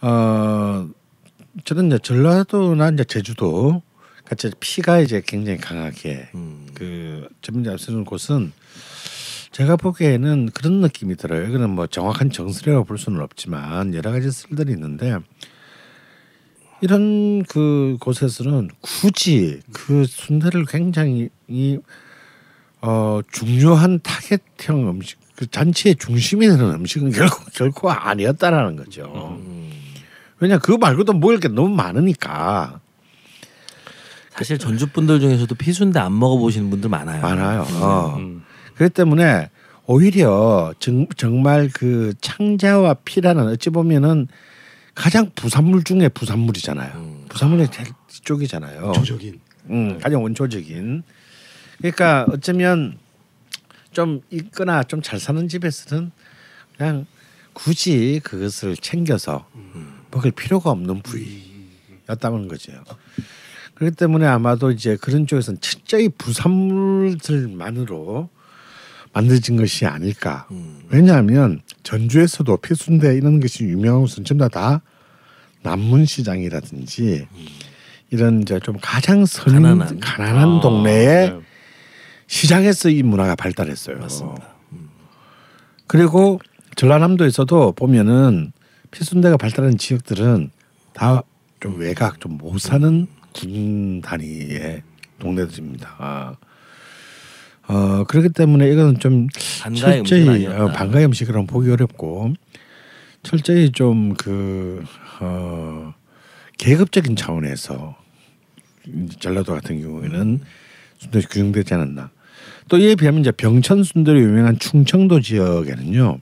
어, 0.02 0.88
저는 1.64 1.88
이제 1.88 2.00
전라도나 2.00 2.90
이제 2.90 3.04
제주도 3.06 3.82
같이 4.26 4.52
피가 4.60 5.00
이제 5.00 5.22
굉장히 5.26 5.60
강하게 5.60 6.30
음. 6.36 6.68
그 6.74 7.28
전문지 7.42 7.70
앞서는 7.70 8.04
곳은 8.06 8.52
제가 9.52 9.78
보기에는 9.78 10.50
그런 10.54 10.82
느낌이 10.82 11.16
들어요. 11.16 11.48
이거는 11.48 11.70
뭐 11.70 11.88
정확한 11.88 12.30
정설이라고 12.32 12.84
볼 12.84 12.98
수는 12.98 13.22
없지만 13.22 13.94
여러 13.94 14.12
가지 14.12 14.30
설들이 14.30 14.74
있는데 14.74 15.18
이런 16.86 17.42
그 17.46 17.98
곳에서는 18.00 18.70
굳이 18.80 19.60
그 19.74 20.06
순대를 20.06 20.66
굉장히 20.66 21.30
이 21.48 21.80
어, 22.80 23.22
중요한 23.32 24.00
타겟형 24.04 24.88
음식, 24.88 25.18
그 25.36 25.50
잔치의 25.50 25.96
중심이 25.96 26.48
되는 26.48 26.64
음식은 26.76 27.10
결코 27.12 27.44
결코 27.56 27.90
아니었다라는 27.90 28.76
거죠. 28.76 29.36
음. 29.40 29.72
왜냐 30.40 30.60
그거 30.60 30.78
말고도 30.78 31.14
먹을 31.14 31.40
게 31.40 31.48
너무 31.48 31.70
많으니까 31.70 32.80
사실 34.30 34.60
전주 34.60 34.92
분들 34.92 35.20
중에서도 35.20 35.56
피순대 35.56 35.98
안 36.00 36.20
먹어보시는 36.20 36.70
분들 36.70 36.92
많아요. 36.92 37.20
많아요. 37.20 37.62
어. 37.82 38.16
음. 38.20 38.44
그렇기 38.76 38.94
때문에 38.94 39.50
오히려 39.88 40.72
정, 40.78 41.08
정말 41.18 41.68
그 41.74 42.14
창자와 42.22 42.98
피라는 43.06 43.48
어찌 43.48 43.72
보면은 43.72 44.28
가장 44.96 45.30
부산물 45.36 45.84
중에 45.84 46.10
부산물이잖아요. 46.10 46.94
음. 46.96 47.26
부산물의 47.30 47.70
제일 47.72 47.90
쪽이잖아요. 48.24 48.94
조적인. 48.94 49.40
음, 49.70 50.00
가장 50.00 50.24
원초적인. 50.24 51.04
그러니까 51.80 52.26
어쩌면 52.32 52.98
좀 53.92 54.22
있거나 54.32 54.82
좀 54.84 55.02
잘 55.02 55.20
사는 55.20 55.48
집에서는 55.48 56.12
그냥 56.78 57.06
굳이 57.54 58.20
그것을 58.24 58.76
챙겨서 58.78 59.48
먹을 60.12 60.32
필요가 60.32 60.70
없는 60.72 61.02
부위였다는 61.02 62.48
거죠. 62.48 62.72
그렇기 63.76 63.96
때문에 63.98 64.26
아마도 64.26 64.72
이제 64.72 64.96
그런 64.98 65.28
쪽에서는 65.28 65.60
철저히 65.62 66.10
부산물들만으로 66.10 68.30
만들어진 69.16 69.56
것이 69.56 69.86
아닐까. 69.86 70.46
음. 70.52 70.82
왜냐하면 70.90 71.62
전주에서도 71.84 72.58
피순대 72.58 73.16
이런 73.16 73.40
것이 73.40 73.64
유명한 73.64 74.02
곳은 74.02 74.26
전부 74.26 74.48
다 74.50 74.82
남문시장이라든지 75.64 77.28
이런 78.12 78.42
이제 78.42 78.60
좀 78.60 78.78
가장 78.82 79.26
선 79.26 79.54
가난한. 79.54 80.00
가난한 80.00 80.58
아, 80.58 80.62
동네에 80.62 81.30
네. 81.32 81.40
시장에서 82.28 82.90
이 82.90 83.02
문화가 83.02 83.36
발달했어요. 83.36 83.98
맞습니다. 83.98 84.50
그리고 85.88 86.40
전라남도에서도 86.76 87.72
보면은 87.72 88.52
피순대가 88.92 89.38
발달한 89.38 89.78
지역들은 89.78 90.52
다 90.94 91.24
좀 91.66 91.80
외곽 91.80 92.20
좀 92.20 92.38
못 92.38 92.60
사는 92.60 93.08
군 93.34 94.02
단위의 94.02 94.84
동네들입니다. 95.18 95.96
아. 95.98 96.36
어 97.68 98.04
그렇기 98.04 98.30
때문에 98.30 98.70
이거는 98.70 99.00
좀 99.00 99.28
반가의 99.62 100.04
철저히. 100.04 100.46
어, 100.48 100.72
반가의 100.72 101.06
음식이라고 101.06 101.48
보기 101.48 101.72
어렵고 101.72 102.34
철저히 103.24 103.72
좀그 103.72 104.84
어, 105.20 105.94
계급적인 106.58 107.16
차원에서 107.16 107.96
전라도 109.20 109.54
같은 109.54 109.82
경우에는 109.82 110.42
순대가 111.00 111.28
규정되지 111.28 111.74
않았나. 111.74 112.12
또 112.68 112.78
이에 112.78 112.96
비하면 112.96 113.22
이제 113.22 113.32
병천 113.32 113.84
순대로 113.84 114.20
유명한 114.20 114.58
충청도 114.60 115.22
지역에는요 115.22 116.20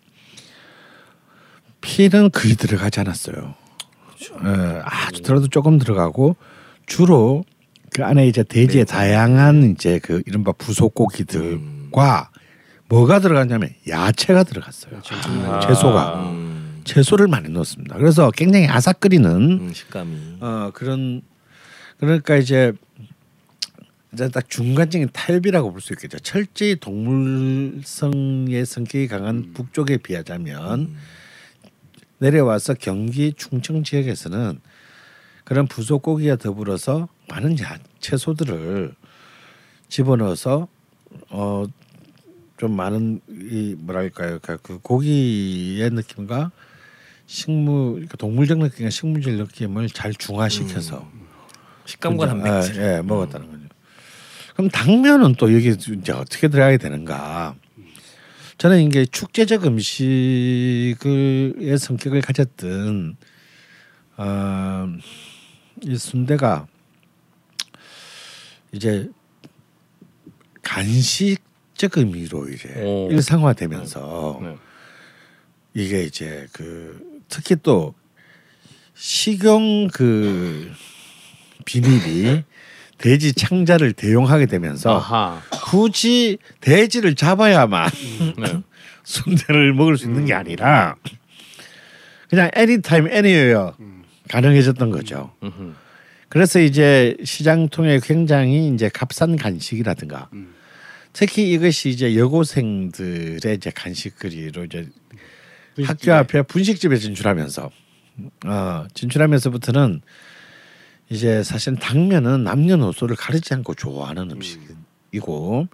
피는 1.82 2.32
거의 2.32 2.56
들어가지 2.56 3.02
않았어요. 3.02 3.56
예, 4.46 4.82
아주 4.84 5.22
들어도 5.22 5.48
조금 5.48 5.78
들어가고 5.78 6.38
주로 6.86 7.44
그 7.94 8.04
안에 8.04 8.28
이제 8.28 8.44
돼지의 8.44 8.86
다양한 8.86 9.72
이제 9.72 10.00
그 10.00 10.22
이른바 10.26 10.52
부속고기들과 10.54 12.32
뭐가 12.90 13.20
들어갔냐면 13.20 13.70
야채가 13.88 14.44
들어갔어요. 14.44 15.02
아. 15.48 15.60
채소가 15.60 16.30
음, 16.32 16.82
채소를 16.84 17.28
많이 17.28 17.50
넣었습니다. 17.50 17.98
그래서 17.98 18.32
굉장히 18.32 18.68
아삭거리는 18.68 19.30
음, 19.32 19.74
식감이. 19.74 20.38
어 20.42 20.72
그런 20.74 21.22
그러니까 22.00 22.36
이제 22.36 22.74
이제 24.14 24.28
딱 24.30 24.50
중간적인 24.50 25.10
타협이라고 25.14 25.72
볼 25.72 25.82
수 25.82 25.94
있겠죠. 25.94 26.20
철저히 26.20 26.76
동물성의 26.80 28.66
성격이 28.66 29.08
강한 29.08 29.54
북쪽에 29.54 29.98
비하자면 29.98 30.80
음. 30.80 30.96
내려와서 32.20 32.74
경기 32.80 33.34
충청 33.36 33.84
지역에서는 33.84 34.60
그런 35.44 35.68
부속고기와 35.68 36.36
더불어서 36.38 37.08
많은 37.30 37.60
야, 37.60 37.78
채소들을 38.00 38.94
집어넣어서 39.90 40.68
어 41.30 41.66
좀 42.58 42.76
많은 42.78 43.20
이 43.30 43.76
뭐랄까요 43.78 44.40
그- 44.42 44.58
그 44.62 44.80
고기의 44.80 45.90
느낌과 45.90 46.52
식물 47.26 47.94
그러니까 47.94 48.16
동물적 48.16 48.60
느낌과 48.60 48.90
식물적 48.90 49.34
느낌을 49.34 49.90
잘 49.90 50.14
중화시켜서 50.14 51.06
식감과 51.86 52.28
그죠? 52.28 52.42
단백질. 52.42 52.82
예, 52.82 52.98
예, 52.98 53.02
먹었다는 53.02 53.48
거죠. 53.52 53.64
그럼 54.56 54.70
당면은 54.70 55.36
또 55.36 55.54
여기 55.54 55.70
이제 55.70 56.12
어떻게 56.14 56.48
들어가게 56.48 56.78
되는가? 56.78 57.56
저는 58.60 58.82
이게 58.84 59.04
축제적 59.06 59.66
음식의 59.66 60.96
성격을 61.80 62.22
가졌던 62.22 63.18
어, 64.18 64.88
이 65.86 65.98
순대가 65.98 66.68
이제 68.72 69.10
간식적 70.62 71.98
의미로 71.98 72.48
이제 72.50 72.70
오. 72.82 73.10
일상화되면서 73.12 74.40
네. 74.42 74.56
이게 75.74 76.04
이제 76.04 76.48
그 76.54 77.22
특히 77.28 77.56
또 77.62 77.94
식용 78.96 79.88
그 79.88 80.72
비닐이 81.66 82.44
돼지 82.98 83.34
창자를 83.34 83.94
대용하게 83.94 84.46
되면서 84.46 84.98
아하. 84.98 85.42
굳이 85.52 86.38
돼지를 86.62 87.16
잡아야만 87.16 87.90
네. 88.38 88.62
순대를 89.04 89.74
먹을 89.74 89.98
수 89.98 90.06
있는 90.06 90.26
게 90.26 90.34
아니라 90.34 90.96
그냥 92.30 92.50
anytime 92.56 93.12
anywhere 93.12 93.72
가능해졌던 94.34 94.90
거죠. 94.90 95.32
음흠. 95.44 95.74
그래서 96.28 96.60
이제 96.60 97.16
시장 97.24 97.70
통해 97.70 98.00
굉장히 98.02 98.68
이제 98.70 98.90
값싼 98.90 99.36
간식이라든가 99.36 100.30
음. 100.34 100.56
특히 101.14 101.52
이것이 101.52 101.90
이제 101.90 102.18
여고생들의 102.18 103.56
이제 103.56 103.70
간식거리로 103.70 104.64
이제 104.66 104.88
분식집에. 105.76 106.12
학교 106.12 106.14
앞에 106.14 106.42
분식집에 106.42 106.98
진출하면서 106.98 107.70
어, 108.48 108.86
진출하면서부터는 108.96 110.02
이제 111.10 111.44
사실 111.44 111.76
당면은 111.76 112.44
남녀노소를 112.44 113.16
가리지 113.16 113.54
않고 113.54 113.76
좋아하는 113.76 114.32
음식이고 114.32 115.68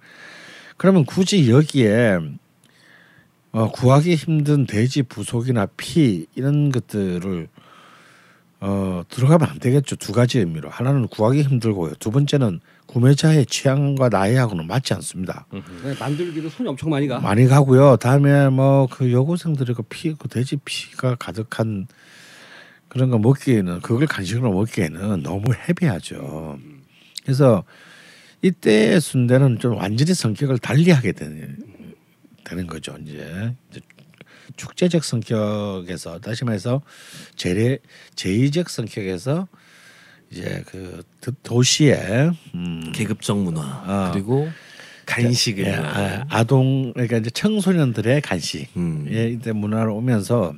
그러면 0.76 1.06
굳이 1.06 1.50
여기에 1.50 2.18
어, 3.52 3.70
구하기 3.70 4.14
힘든 4.14 4.66
돼지 4.66 5.02
부속이나 5.02 5.66
피 5.78 6.26
이런 6.34 6.70
것들을 6.70 7.48
어, 8.60 9.02
들어가면 9.08 9.48
안 9.48 9.58
되겠죠 9.58 9.96
두 9.96 10.12
가지 10.12 10.38
의미로 10.38 10.68
하나는 10.68 11.08
구하기 11.08 11.42
힘들고요 11.42 11.94
두 11.98 12.10
번째는 12.10 12.60
구매자의 12.86 13.46
취향과 13.46 14.08
나이하고는 14.08 14.66
맞지 14.66 14.94
않습니다. 14.94 15.46
네, 15.52 15.94
만들기도 16.00 16.48
손이 16.48 16.68
엄청 16.68 16.90
많이 16.90 17.06
가. 17.06 17.20
많이 17.20 17.46
가고요. 17.46 17.96
다음에 17.96 18.48
뭐 18.48 18.88
그 18.90 19.12
여고생들이 19.12 19.74
그 19.74 19.82
피, 19.84 20.12
그 20.14 20.26
돼지 20.26 20.56
피가 20.64 21.14
가득한 21.14 21.86
그런 22.88 23.10
거 23.10 23.18
먹기에는 23.18 23.80
그걸 23.82 24.08
간식으로 24.08 24.52
먹기에는 24.52 25.22
너무 25.22 25.54
헤비하죠. 25.54 26.58
그래서 27.22 27.62
이때 28.42 28.98
순대는 28.98 29.60
좀 29.60 29.76
완전히 29.76 30.12
성격을 30.12 30.58
달리하게 30.58 31.12
되는 31.12 31.56
되는 32.42 32.66
거죠. 32.66 32.96
이제, 33.04 33.54
이제 33.70 33.80
축제적 34.56 35.04
성격에서 35.04 36.18
다시 36.20 36.44
말해서 36.44 36.82
제례 37.36 37.78
제의적 38.14 38.68
성격에서 38.70 39.48
이제 40.30 40.62
그 40.66 41.02
도- 41.20 41.32
도시의 41.42 42.30
음, 42.54 42.92
계급적 42.94 43.38
문화 43.38 43.62
아. 43.62 44.10
그리고 44.12 44.48
간식을 45.06 45.64
예, 45.64 45.74
아, 45.74 46.24
아동 46.28 46.92
그러니까 46.92 47.16
이제 47.16 47.30
청소년들의 47.30 48.20
간식 48.20 48.68
음. 48.76 49.06
예, 49.10 49.28
이때 49.28 49.50
문화로 49.52 49.96
오면서 49.96 50.54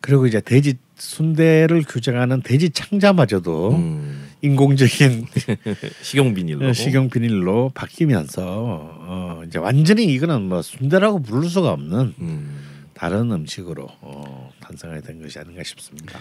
그리고 0.00 0.26
이제 0.26 0.40
돼지 0.40 0.74
순대를 1.02 1.82
규정하는 1.82 2.42
돼지 2.42 2.70
창자마저도 2.70 3.72
음. 3.72 4.30
인공적인 4.40 5.26
식용 6.00 6.32
비닐로 6.32 6.72
식용 6.72 7.10
비닐로 7.10 7.72
바뀌면서 7.74 8.42
어, 8.46 9.42
이제 9.46 9.58
완전히 9.58 10.04
이거는 10.04 10.42
뭐 10.42 10.62
순대라고 10.62 11.20
부를 11.22 11.48
수가 11.48 11.72
없는 11.72 12.14
음. 12.20 12.86
다른 12.94 13.32
음식으로 13.32 13.88
어, 14.00 14.50
탄생하게 14.60 15.02
된 15.02 15.20
것이 15.20 15.38
아닌가 15.40 15.62
싶습니다. 15.64 16.18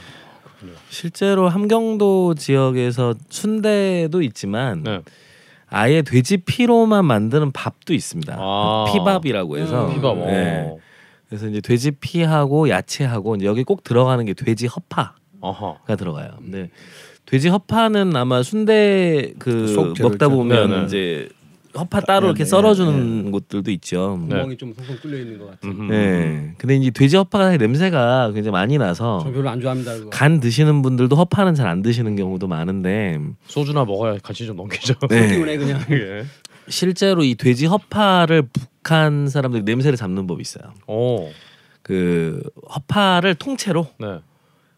실제로 0.90 1.48
함경도 1.48 2.36
지역에서 2.36 3.16
순대도 3.30 4.24
있지만 4.24 4.84
네. 4.84 5.02
아예 5.68 6.02
돼지 6.02 6.38
피로만 6.38 7.06
만드는 7.06 7.52
밥도 7.52 7.94
있습니다. 7.94 8.36
아. 8.38 8.86
피밥이라고 8.92 9.58
해서 9.58 9.88
음, 9.88 9.96
피밥. 9.96 10.18
네. 10.18 10.76
어. 11.32 11.36
그래서 11.38 11.48
이제 11.48 11.62
돼지 11.62 11.92
피하고 11.92 12.70
야채하고 12.70 13.36
이제 13.38 13.46
여기 13.46 13.64
꼭 13.64 13.84
들어가는 13.84 14.24
게 14.26 14.34
돼지 14.34 14.68
허파가 14.68 15.16
어허. 15.40 15.78
들어가요. 15.98 16.32
근데 16.40 16.70
돼지 17.26 17.48
허파는 17.48 18.16
아마 18.16 18.44
순대 18.44 19.34
그 19.40 19.68
속재료 19.68 20.10
먹다. 20.10 20.28
보면 20.28 20.70
네네. 20.70 20.86
이제 20.86 21.30
허파 21.74 22.02
따로 22.02 22.24
네, 22.24 22.32
이렇게 22.32 22.44
네, 22.44 22.50
썰어주는 22.50 23.32
곳들도 23.32 23.72
있죠. 23.72 24.20
네. 24.28 24.36
구멍이 24.36 24.58
좀 24.58 24.74
송송 24.74 24.98
뚫려 24.98 25.18
있는 25.20 25.40
것 25.40 25.52
같은. 25.52 25.70
음흠. 25.70 25.92
네. 25.92 26.54
근데 26.58 26.76
이제 26.76 26.90
돼지 26.92 27.16
허파가 27.16 27.56
냄새가 27.56 28.32
굉장히 28.34 28.52
많이 28.52 28.78
나서 28.78 29.22
저 29.24 29.32
별로 29.32 29.50
안 29.50 29.62
좋아합니다. 29.62 29.94
그거. 29.94 30.10
간 30.10 30.42
드시는 30.42 30.82
분들도 30.82 31.16
허파는 31.16 31.56
잘 31.56 31.68
안 31.72 31.82
드시는 31.82 32.18
경우도 32.18 32.48
많은데 32.50 33.18
소주나 33.48 33.86
먹어야 33.86 34.18
같이 34.22 34.46
좀 34.46 34.58
넘기죠. 34.58 34.96
네. 35.10 35.28
때문에 35.30 35.56
그냥 35.58 35.80
예. 35.92 36.26
실제로 36.68 37.24
이 37.24 37.36
돼지 37.36 37.66
허파를 37.66 38.44
북한 38.44 39.28
사람들이 39.28 39.64
냄새를 39.64 39.98
잡는 39.98 40.28
법이 40.28 40.42
있어요. 40.42 40.74
오. 40.88 41.30
그 41.82 42.42
허파를 42.74 43.36
통째로 43.36 43.88
네. 44.00 44.20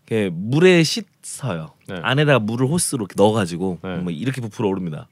이렇게 0.06 0.30
물에 0.34 0.84
씻어요. 0.84 1.74
네. 1.88 1.96
안에다가 2.02 2.40
물을 2.40 2.68
호스로 2.68 3.04
이렇게 3.04 3.16
넣어가지고 3.18 3.80
네. 3.84 3.98
뭐 3.98 4.12
이렇게 4.12 4.42
부풀어 4.42 4.70
오릅니다. 4.70 5.08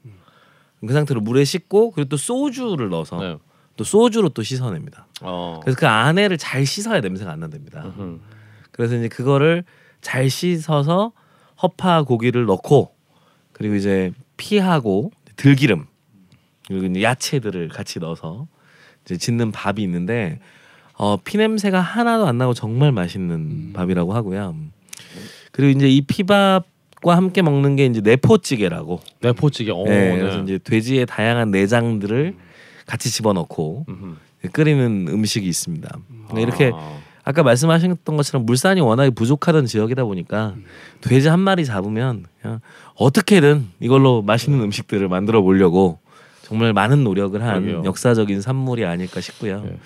그 0.86 0.92
상태로 0.92 1.20
물에 1.20 1.44
씻고 1.44 1.92
그리고 1.92 2.08
또 2.08 2.16
소주를 2.16 2.88
넣어서 2.88 3.18
네. 3.20 3.36
또 3.76 3.84
소주로 3.84 4.28
또 4.30 4.42
씻어냅니다. 4.42 5.06
어. 5.22 5.60
그래서 5.62 5.78
그 5.78 5.86
안에를 5.86 6.38
잘 6.38 6.66
씻어야 6.66 7.00
냄새가 7.00 7.30
안 7.30 7.40
난답니다. 7.40 7.84
음. 7.98 8.20
그래서 8.70 8.96
이제 8.96 9.08
그거를 9.08 9.64
잘 10.00 10.28
씻어서 10.28 11.12
허파 11.62 12.02
고기를 12.02 12.46
넣고 12.46 12.94
그리고 13.52 13.76
이제 13.76 14.12
피하고 14.36 15.12
들기름 15.36 15.86
그리고 16.80 17.02
야채들을 17.02 17.68
같이 17.68 17.98
넣어서 17.98 18.46
이제 19.04 19.16
짓는 19.16 19.52
밥이 19.52 19.82
있는데 19.82 20.38
어, 20.94 21.16
피 21.16 21.36
냄새가 21.38 21.80
하나도 21.80 22.26
안 22.26 22.38
나고 22.38 22.54
정말 22.54 22.92
맛있는 22.92 23.72
밥이라고 23.72 24.14
하고요. 24.14 24.54
그리고 25.50 25.76
이제 25.76 25.88
이 25.88 26.00
피밥과 26.02 27.16
함께 27.16 27.42
먹는 27.42 27.76
게 27.76 27.86
이제 27.86 28.00
내포찌개라고. 28.00 29.00
내포찌개. 29.20 29.70
오, 29.70 29.84
네, 29.84 30.16
그래서 30.18 30.40
이제 30.42 30.58
돼지의 30.58 31.06
다양한 31.06 31.50
내장들을 31.50 32.36
같이 32.86 33.10
집어넣고 33.10 33.86
음흠. 33.88 34.16
끓이는 34.52 35.08
음식이 35.08 35.46
있습니다. 35.46 35.98
그러니까 36.28 36.40
이렇게 36.40 36.72
아. 36.74 36.98
아까 37.24 37.42
말씀하셨던 37.42 38.16
것처럼 38.16 38.46
물산이 38.46 38.80
워낙에 38.80 39.10
부족하던 39.10 39.66
지역이다 39.66 40.04
보니까 40.04 40.56
돼지 41.00 41.28
한 41.28 41.38
마리 41.38 41.64
잡으면 41.64 42.26
그냥 42.40 42.60
어떻게든 42.96 43.68
이걸로 43.80 44.22
맛있는 44.22 44.60
음식들을 44.60 45.08
만들어 45.08 45.42
보려고 45.42 46.00
정말 46.52 46.74
많은 46.74 47.02
노력을 47.02 47.40
한 47.42 47.62
그러게요. 47.62 47.82
역사적인 47.86 48.42
산물이 48.42 48.84
아닐까 48.84 49.22
싶고요. 49.22 49.62
네. 49.62 49.78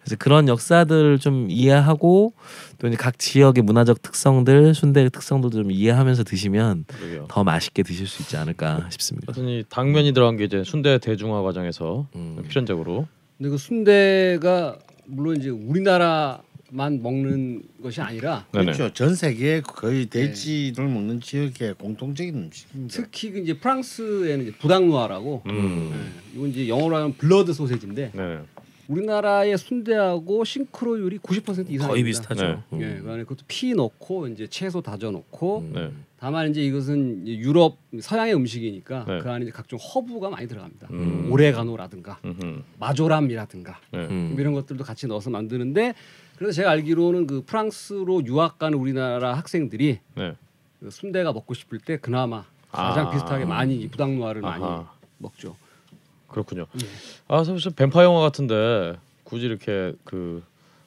그래서 0.00 0.16
그런 0.18 0.48
역사들을 0.48 1.18
좀 1.18 1.46
이해하고 1.50 2.32
또 2.78 2.88
이제 2.88 2.96
각 2.96 3.18
지역의 3.18 3.62
문화적 3.62 4.00
특성들, 4.02 4.74
순대의 4.74 5.10
특성도 5.10 5.50
좀 5.50 5.70
이해하면서 5.70 6.24
드시면 6.24 6.84
그러게요. 6.86 7.26
더 7.28 7.44
맛있게 7.44 7.82
드실 7.82 8.06
수 8.06 8.22
있지 8.22 8.36
않을까 8.36 8.86
싶습니다. 8.90 9.32
하여튼 9.32 9.48
이 9.48 9.64
당면이 9.68 10.12
들어간 10.12 10.36
게 10.36 10.44
이제 10.44 10.62
순대 10.64 10.98
대중화 10.98 11.42
과정에서 11.42 12.06
음. 12.16 12.42
필연적으로 12.48 13.06
근데 13.36 13.50
그 13.50 13.58
순대가 13.58 14.78
물론 15.06 15.36
이제 15.36 15.50
우리나라 15.50 16.40
만 16.74 17.00
먹는 17.02 17.62
것이 17.80 18.00
아니라 18.00 18.46
네네. 18.50 18.72
그렇죠. 18.72 18.92
전 18.92 19.14
세계에 19.14 19.60
거의 19.60 20.06
돼지를 20.06 20.88
먹는 20.88 21.20
지역의 21.20 21.74
공통적인 21.74 22.34
음식입니다. 22.34 22.92
특히 22.92 23.30
그 23.30 23.38
이제 23.38 23.56
프랑스에는 23.56 24.42
이제 24.42 24.52
boudin 24.58 24.94
noir라고 24.94 25.42
음. 25.46 25.90
네, 25.92 26.36
이건 26.36 26.50
이제 26.50 26.68
영어로 26.68 26.96
하면 26.96 27.12
blood 27.14 27.52
sausage인데 27.52 28.10
네. 28.12 28.38
우리나라의 28.88 29.56
순대하고 29.56 30.44
싱크로율이 30.44 31.18
90% 31.18 31.42
이상입니다. 31.70 31.86
거의 31.86 32.02
비슷하죠. 32.02 32.44
네. 32.44 32.58
음. 32.72 32.82
예, 32.82 32.98
그다음에 32.98 33.22
그것도 33.22 33.44
피 33.46 33.72
넣고 33.72 34.26
이제 34.28 34.48
채소 34.48 34.82
다져 34.82 35.12
넣고 35.12 35.60
음. 35.60 35.72
네. 35.74 35.90
다만 36.18 36.50
이제 36.50 36.60
이것은 36.60 37.22
이제 37.22 37.38
유럽 37.38 37.78
서양의 38.00 38.34
음식이니까 38.34 39.04
네. 39.06 39.18
그 39.20 39.30
안에 39.30 39.44
이제 39.44 39.52
각종 39.52 39.78
허브가 39.78 40.28
많이 40.28 40.48
들어갑니다. 40.48 40.88
음. 40.90 41.30
오레가노라든가 41.30 42.18
음흠. 42.24 42.62
마조람이라든가 42.80 43.78
네. 43.92 43.98
음. 44.06 44.36
이런 44.36 44.54
것들도 44.54 44.82
같이 44.82 45.06
넣어서 45.06 45.30
만드는데 45.30 45.94
그래서 46.36 46.52
제가 46.56 46.70
알기로는 46.70 47.26
그 47.26 47.42
프랑스로 47.44 48.24
유학 48.26 48.58
간 48.58 48.74
우리나라 48.74 49.34
학생들이 49.34 50.00
네. 50.16 50.34
그 50.80 50.90
순대가 50.90 51.32
먹고 51.32 51.54
싶을 51.54 51.78
때 51.78 51.96
그나마 51.98 52.44
가장 52.70 53.06
아. 53.08 53.10
비슷하게 53.10 53.44
많이 53.44 53.76
이 53.76 53.88
boudin 53.88 54.10
noir를 54.10 54.40
많이. 54.42 54.64
먹죠. 55.18 55.56
그렇군요. 56.28 56.66
예. 56.82 56.86
아 57.28 57.44
사실 57.44 57.70
뱀파이어 57.74 58.08
영화 58.08 58.20
같은데 58.20 58.96
굳이 59.22 59.46
이렇게 59.46 59.92
그 60.04 60.42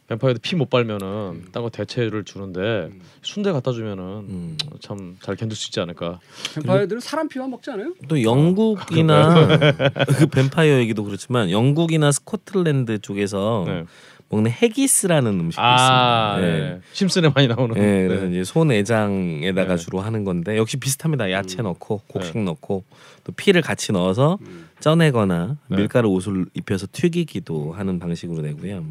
뱀파이어도 0.07 0.39
피 0.41 0.55
못 0.55 0.69
빨면은 0.69 1.45
딴거 1.51 1.69
대체를 1.69 2.23
주는데 2.23 2.89
순대 3.21 3.51
갖다 3.51 3.71
주면은 3.71 4.03
음. 4.03 4.57
참잘 4.81 5.35
견딜 5.37 5.55
수 5.57 5.69
있지 5.69 5.79
않을까. 5.79 6.19
뱀파이어들은 6.55 6.99
사람 7.01 7.27
피만 7.29 7.49
먹지 7.49 7.71
않아요? 7.71 7.93
또 8.09 8.21
영국이나 8.21 9.47
그 10.17 10.27
뱀파이어 10.27 10.77
얘기도 10.79 11.03
그렇지만 11.03 11.49
영국이나 11.51 12.11
스코틀랜드 12.11 12.99
쪽에서 12.99 13.63
네. 13.65 13.85
먹는 14.29 14.51
헤기스라는 14.51 15.39
음식도 15.39 15.61
아, 15.61 16.37
있습니다. 16.39 16.57
네. 16.69 16.81
심슨에 16.91 17.29
많이 17.33 17.47
나오는. 17.47 17.75
네, 17.75 18.07
그래서 18.07 18.25
이제 18.27 18.43
소 18.43 18.65
내장에다가 18.65 19.75
네. 19.75 19.81
주로 19.81 20.01
하는 20.01 20.23
건데 20.23 20.57
역시 20.57 20.77
비슷합니다. 20.77 21.31
야채 21.31 21.61
넣고 21.61 22.01
곡식 22.07 22.37
넣고 22.37 22.83
또 23.23 23.31
피를 23.31 23.61
같이 23.61 23.91
넣어서 23.93 24.37
음. 24.41 24.67
쪄내거나 24.79 25.57
네. 25.69 25.77
밀가루 25.77 26.09
옷을 26.09 26.45
입혀서 26.53 26.87
튀기기도 26.91 27.73
하는 27.73 27.99
방식으로 27.99 28.41
되고요. 28.41 28.83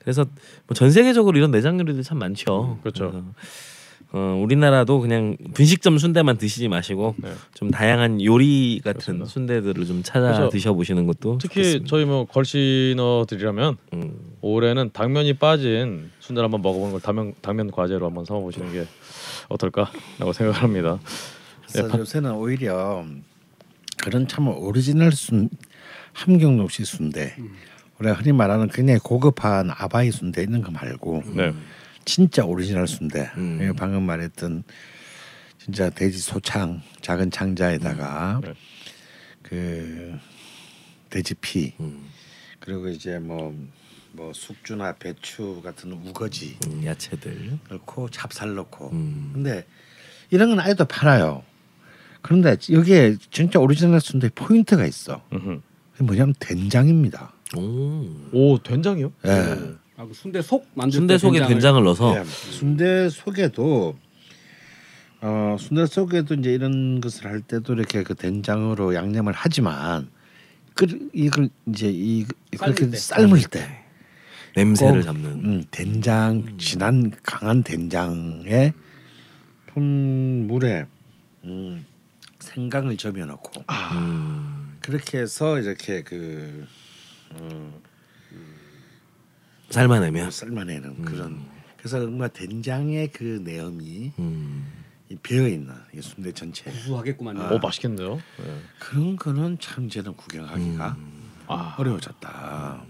그래서 0.00 0.24
뭐 0.66 0.74
전 0.74 0.90
세계적으로 0.90 1.38
이런 1.38 1.52
내장 1.52 1.78
요리들 1.78 2.02
참 2.02 2.18
많죠. 2.18 2.78
그렇죠. 2.82 3.24
어, 4.14 4.38
우리나라도 4.42 5.00
그냥 5.00 5.36
분식점 5.54 5.96
순대만 5.96 6.36
드시지 6.36 6.68
마시고 6.68 7.14
네. 7.16 7.32
좀 7.54 7.70
다양한 7.70 8.22
요리 8.22 8.80
같은 8.84 8.98
그렇습니다. 8.98 9.24
순대들을 9.26 9.86
좀 9.86 10.02
찾아 10.02 10.50
드셔보시는 10.50 11.06
것도 11.06 11.38
특히 11.38 11.54
좋겠습니다. 11.54 11.86
저희 11.88 12.04
뭐 12.04 12.26
걸신어들이라면 12.26 13.76
음. 13.94 14.14
올해는 14.42 14.90
당면이 14.92 15.34
빠진 15.34 16.10
순대를 16.20 16.44
한번 16.44 16.60
먹어보는 16.60 16.92
걸 16.92 17.00
당면 17.00 17.32
당면 17.40 17.70
과제로 17.70 18.06
한번 18.06 18.26
삼아보시는 18.26 18.72
게 18.72 18.84
어떨까라고 19.48 20.32
생각을 20.34 20.62
합니다. 20.62 20.98
그래서 21.66 21.88
네, 21.88 21.98
요새는 21.98 22.32
오히려 22.32 23.06
그런 23.96 24.28
참 24.28 24.48
오리지널 24.48 25.12
순 25.12 25.48
함경도 26.12 26.64
없이 26.64 26.84
순대 26.84 27.34
우리가 27.98 28.14
흔히 28.14 28.32
말하는 28.32 28.68
굉장히 28.68 29.00
고급한 29.02 29.70
아바이 29.70 30.10
순대 30.10 30.42
있는 30.42 30.60
거 30.60 30.70
말고 30.70 31.22
네. 31.34 31.54
진짜 32.04 32.44
오리지널 32.44 32.86
순대 32.86 33.30
음. 33.36 33.58
예, 33.60 33.72
방금 33.72 34.02
말했던 34.04 34.64
진짜 35.58 35.90
돼지 35.90 36.18
소창 36.18 36.82
작은 37.00 37.30
창자에다가 37.30 38.40
네. 38.42 38.54
그 39.42 40.18
돼지 41.10 41.34
피 41.34 41.74
음. 41.80 42.08
그리고 42.60 42.88
이제 42.88 43.18
뭐 43.18 43.54
뭐 44.14 44.32
숙주나 44.32 44.92
배추 44.94 45.60
같은 45.64 45.92
우거지 45.92 46.58
음, 46.66 46.84
야채들. 46.84 47.58
넣고 47.70 48.10
찹쌀 48.10 48.54
넣고 48.54 48.90
음. 48.92 49.30
근데 49.32 49.66
이런 50.30 50.50
건 50.50 50.60
아직도 50.60 50.84
팔아요. 50.84 51.42
그런데 52.20 52.56
여기에 52.70 53.16
진짜 53.30 53.58
오리지널 53.58 54.00
순대 54.00 54.28
포인트가 54.34 54.86
있어. 54.86 55.22
음흠. 55.32 55.60
그게 55.92 56.04
뭐냐면 56.04 56.34
된장입니다. 56.38 57.32
오. 57.56 58.06
오 58.32 58.58
된장이요? 58.62 59.12
예. 59.26 59.74
아, 59.96 60.06
그 60.06 60.14
순대 60.14 60.40
속 60.42 60.66
만들 60.74 60.96
순대 60.96 61.14
때 61.14 61.18
속에 61.18 61.40
된장을- 61.40 61.48
된장을 61.48 61.82
넣어서 61.84 62.18
예. 62.18 62.24
순대 62.24 63.08
속에도 63.08 63.96
어 65.20 65.56
순대 65.58 65.86
속에도 65.86 66.34
이제 66.34 66.52
이런 66.52 67.00
것을 67.00 67.26
할 67.26 67.40
때도 67.42 67.74
이렇게 67.74 68.02
그 68.02 68.14
된장으로 68.14 68.94
양념을 68.94 69.32
하지만 69.36 70.08
그 70.74 70.86
이걸 71.12 71.48
이제 71.66 71.90
이 71.92 72.24
그렇게 72.58 72.90
때. 72.90 72.96
삶을 72.96 73.42
때 73.44 73.84
냄새를 74.56 75.00
꼭, 75.00 75.02
잡는. 75.06 75.30
음, 75.44 75.64
된장 75.70 76.58
진한 76.58 77.12
강한 77.22 77.62
된장에 77.62 78.72
푼 79.66 80.46
물에 80.48 80.86
음, 81.44 81.84
생강을 82.40 82.96
점여 82.96 83.26
넣고 83.26 83.62
음. 83.92 84.76
그렇게 84.80 85.18
해서 85.18 85.58
이렇게 85.60 86.02
그 86.02 86.66
어, 87.34 87.80
삶아내면. 89.72 90.30
삶아내는 90.30 91.02
그런 91.02 91.40
그래서 91.76 91.98
뭔가 91.98 92.28
된장의 92.28 93.08
그 93.08 93.40
내음이 93.44 94.12
음. 94.18 94.66
이 95.08 95.16
배어 95.22 95.48
있는 95.48 95.74
이 95.94 96.00
순대 96.00 96.32
전체 96.32 96.70
구수하겠구만요. 96.70 97.54
오 97.54 97.58
맛있겠는데요. 97.58 98.16
네. 98.16 98.60
그런 98.78 99.16
거는 99.16 99.58
참 99.60 99.86
이제는 99.86 100.14
구경하기가 100.14 100.96
아 101.48 101.74
어려워졌다. 101.78 102.82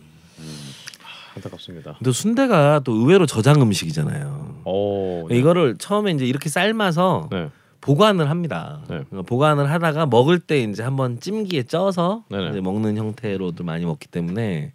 안타깝습니다. 1.34 1.94
근데 1.98 2.12
순대가 2.12 2.80
또 2.84 2.92
의외로 2.92 3.26
저장 3.26 3.62
음식이잖아요. 3.62 4.62
오 4.66 5.26
네. 5.28 5.38
이거를 5.38 5.76
처음에 5.78 6.12
이제 6.12 6.26
이렇게 6.26 6.48
삶아서 6.48 7.28
네. 7.32 7.48
보관을 7.80 8.30
합니다. 8.30 8.82
네. 8.88 9.04
그러니까 9.08 9.22
보관을 9.22 9.70
하다가 9.70 10.06
먹을 10.06 10.38
때 10.38 10.62
이제 10.62 10.82
한번 10.82 11.18
찜기에 11.18 11.64
쪄서 11.64 12.24
네네. 12.30 12.50
이제 12.50 12.60
먹는 12.60 12.96
형태로도 12.96 13.64
많이 13.64 13.84
먹기 13.84 14.08
때문에 14.08 14.72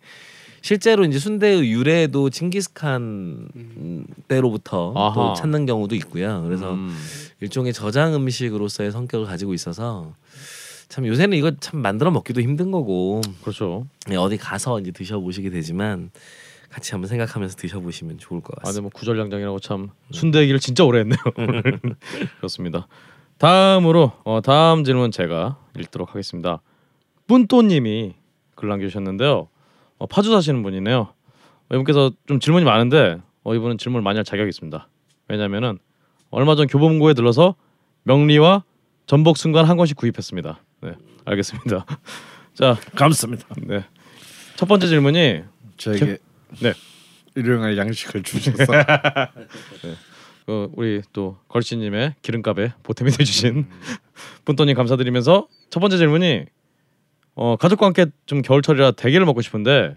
실제로 0.67 1.05
이제 1.05 1.17
순대의 1.17 1.71
유래도 1.71 2.29
징기스칸 2.29 3.47
때로부터 4.27 4.91
아하. 4.97 5.13
또 5.13 5.33
찾는 5.33 5.65
경우도 5.65 5.95
있고요. 5.95 6.43
그래서 6.43 6.73
음. 6.73 6.93
일종의 7.39 7.71
저장 7.71 8.13
음식으로서의 8.13 8.91
성격을 8.91 9.27
가지고 9.27 9.53
있어서 9.53 10.13
참 10.89 11.07
요새는 11.07 11.37
이거 11.37 11.53
참 11.61 11.81
만들어 11.81 12.11
먹기도 12.11 12.41
힘든 12.41 12.71
거고 12.71 13.21
그렇죠. 13.43 13.87
네, 14.09 14.17
어디 14.17 14.35
가서 14.35 14.81
이제 14.81 14.91
드셔보시게 14.91 15.51
되지만 15.51 16.11
같이 16.69 16.91
한번 16.91 17.07
생각하면서 17.07 17.55
드셔보시면 17.55 18.17
좋을 18.17 18.41
것 18.41 18.51
아, 18.55 18.55
근데 18.55 18.65
같습니다. 18.65 18.81
뭐 18.81 18.89
구절양장이라고 18.93 19.59
참 19.61 19.91
순대 20.11 20.41
얘기를 20.41 20.59
진짜 20.59 20.83
오래 20.83 20.99
했네요. 20.99 21.17
그렇습니다. 22.39 22.89
다음으로 23.37 24.11
어, 24.25 24.41
다음 24.41 24.83
질문 24.83 25.11
제가 25.11 25.55
읽도록 25.79 26.09
하겠습니다. 26.09 26.59
뿜또님이 27.27 28.15
글 28.55 28.67
남겨주셨는데요. 28.67 29.47
어, 29.97 30.05
파주 30.07 30.31
사시는 30.31 30.63
분이네요. 30.63 30.99
어, 30.99 31.73
이분께서 31.73 32.11
좀 32.27 32.39
질문이 32.39 32.65
많은데 32.65 33.19
어, 33.43 33.55
이분은 33.55 33.77
질문을 33.77 34.03
많이 34.03 34.17
할 34.17 34.23
자격이 34.23 34.49
있습니다. 34.49 34.87
왜냐하면은 35.27 35.79
얼마 36.29 36.55
전 36.55 36.67
교보문고에 36.67 37.13
들러서 37.13 37.55
명리와 38.03 38.63
전복 39.05 39.37
순간 39.37 39.65
한 39.65 39.77
권씩 39.77 39.97
구입했습니다. 39.97 40.61
네, 40.81 40.91
알겠습니다. 41.25 41.85
자, 42.53 42.77
감사합니다. 42.95 43.47
네. 43.57 43.85
첫 44.55 44.65
번째 44.67 44.87
질문이 44.87 45.43
저에게 45.77 46.17
네. 46.61 46.73
일용할 47.35 47.77
양식을 47.77 48.23
주셔서 48.23 48.65
그 50.45 50.69
우리 50.73 51.01
또 51.13 51.37
걸씨님의 51.49 52.15
기름값에 52.21 52.73
보탬이 52.81 53.11
되주신 53.11 53.67
분또님 54.45 54.75
감사드리면서 54.75 55.47
첫 55.69 55.79
번째 55.79 55.97
질문이 55.97 56.45
어 57.39 57.55
가족과 57.55 57.85
함께 57.85 58.07
좀 58.25 58.41
겨울철이라 58.41 58.91
대게를 58.93 59.27
먹고 59.27 59.41
싶은데 59.41 59.95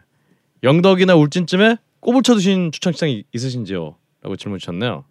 영덕이나 0.63 1.15
울진쯤에 1.15 1.79
꼬불 2.01 2.23
쳐두신 2.23 2.71
추천시장이 2.71 3.25
있으신지요? 3.33 3.97
라고 4.21 4.37
질문 4.37 4.59
주셨네요. 4.59 5.05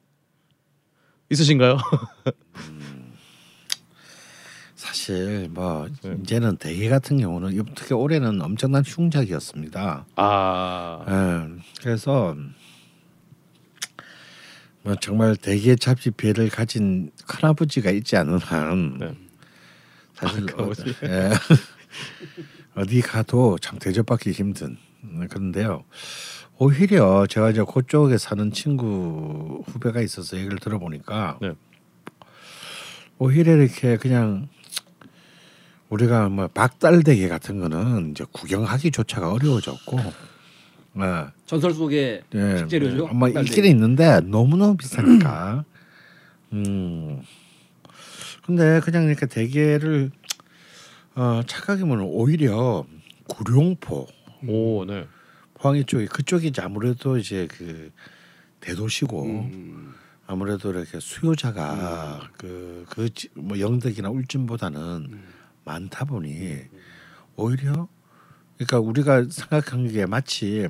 있으신가요? 1.32 1.80
사실 4.76 5.50
뭐 5.50 5.88
네. 6.04 6.18
이제는 6.22 6.58
대게 6.58 6.88
같은 6.88 7.18
경우는 7.18 7.64
특히 7.76 7.96
올해는 7.96 8.40
엄청난 8.44 8.84
흉작이었습니다. 8.86 10.06
아, 10.16 11.06
예, 11.08 11.62
그래서 11.82 12.36
뭐 14.84 14.94
정말 15.02 15.36
대게 15.36 15.76
잡지 15.76 16.12
배를 16.12 16.50
가진 16.50 17.10
큰아버지가 17.28 17.90
있지 17.90 18.18
않은 18.18 18.38
한 18.38 18.98
네. 19.00 19.16
사실 20.14 20.46
아. 20.56 20.62
어, 20.62 20.72
예. 21.06 21.32
어디 22.76 23.02
가도 23.02 23.58
참 23.60 23.80
대접받기 23.80 24.32
힘든 24.32 24.78
음, 25.04 25.28
그런데요. 25.30 25.84
오히려 26.58 27.26
제가 27.28 27.52
이제 27.52 27.64
그쪽에 27.64 28.18
사는 28.18 28.52
친구 28.52 29.64
후배가 29.68 30.02
있어서 30.02 30.38
얘기를 30.38 30.60
들어보니까 30.60 31.40
네. 31.42 31.54
오히려 33.18 33.56
이렇게 33.56 33.98
그냥 33.98 34.50
우리가 35.90 36.30
뭐 36.30 36.48
박달대게 36.48 37.28
같은 37.30 37.60
거는 37.60 38.12
이제 38.12 38.24
구경하기조차가 38.32 39.32
어려워졌고, 39.32 40.00
예, 41.00 41.26
전설 41.46 41.74
속의 41.74 42.22
예, 42.36 42.58
식재료죠. 42.60 43.08
아마 43.08 43.26
박달대게. 43.28 43.50
있기는 43.50 43.70
있는데 43.72 44.20
너무 44.22 44.56
너무 44.56 44.78
비싸니까. 44.78 45.64
음. 46.54 47.22
근데 48.46 48.80
그냥 48.82 49.06
이렇게 49.06 49.26
대게를 49.26 50.12
어, 51.20 51.42
보면 51.80 52.02
오히려 52.02 52.86
구룡포, 53.28 54.08
오, 54.48 54.86
네. 54.86 55.06
포항이 55.56 55.84
쪽이 55.84 56.08
그쪽이 56.08 56.48
이제 56.48 56.62
아무래도 56.62 57.18
이제 57.18 57.48
그 57.52 57.92
대도시고 58.62 59.24
음. 59.26 59.94
아무래도 60.28 60.72
이렇게 60.72 61.00
수요자가 61.00 62.30
그 62.38 62.86
그 62.90 63.10
뭐 63.36 63.60
영덕이나 63.60 64.10
울진보다는 64.10 65.22
많다 65.66 66.06
보니 66.06 66.58
오히려 67.36 67.88
그러니까 68.58 68.80
우리가 68.80 69.26
생각한 69.30 69.90
게 69.92 70.06
마치 70.06 70.68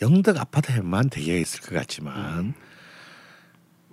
영덕 0.00 0.36
아파트에만 0.38 1.10
대게 1.10 1.40
있을 1.40 1.60
것 1.60 1.74
같지만 1.74 2.54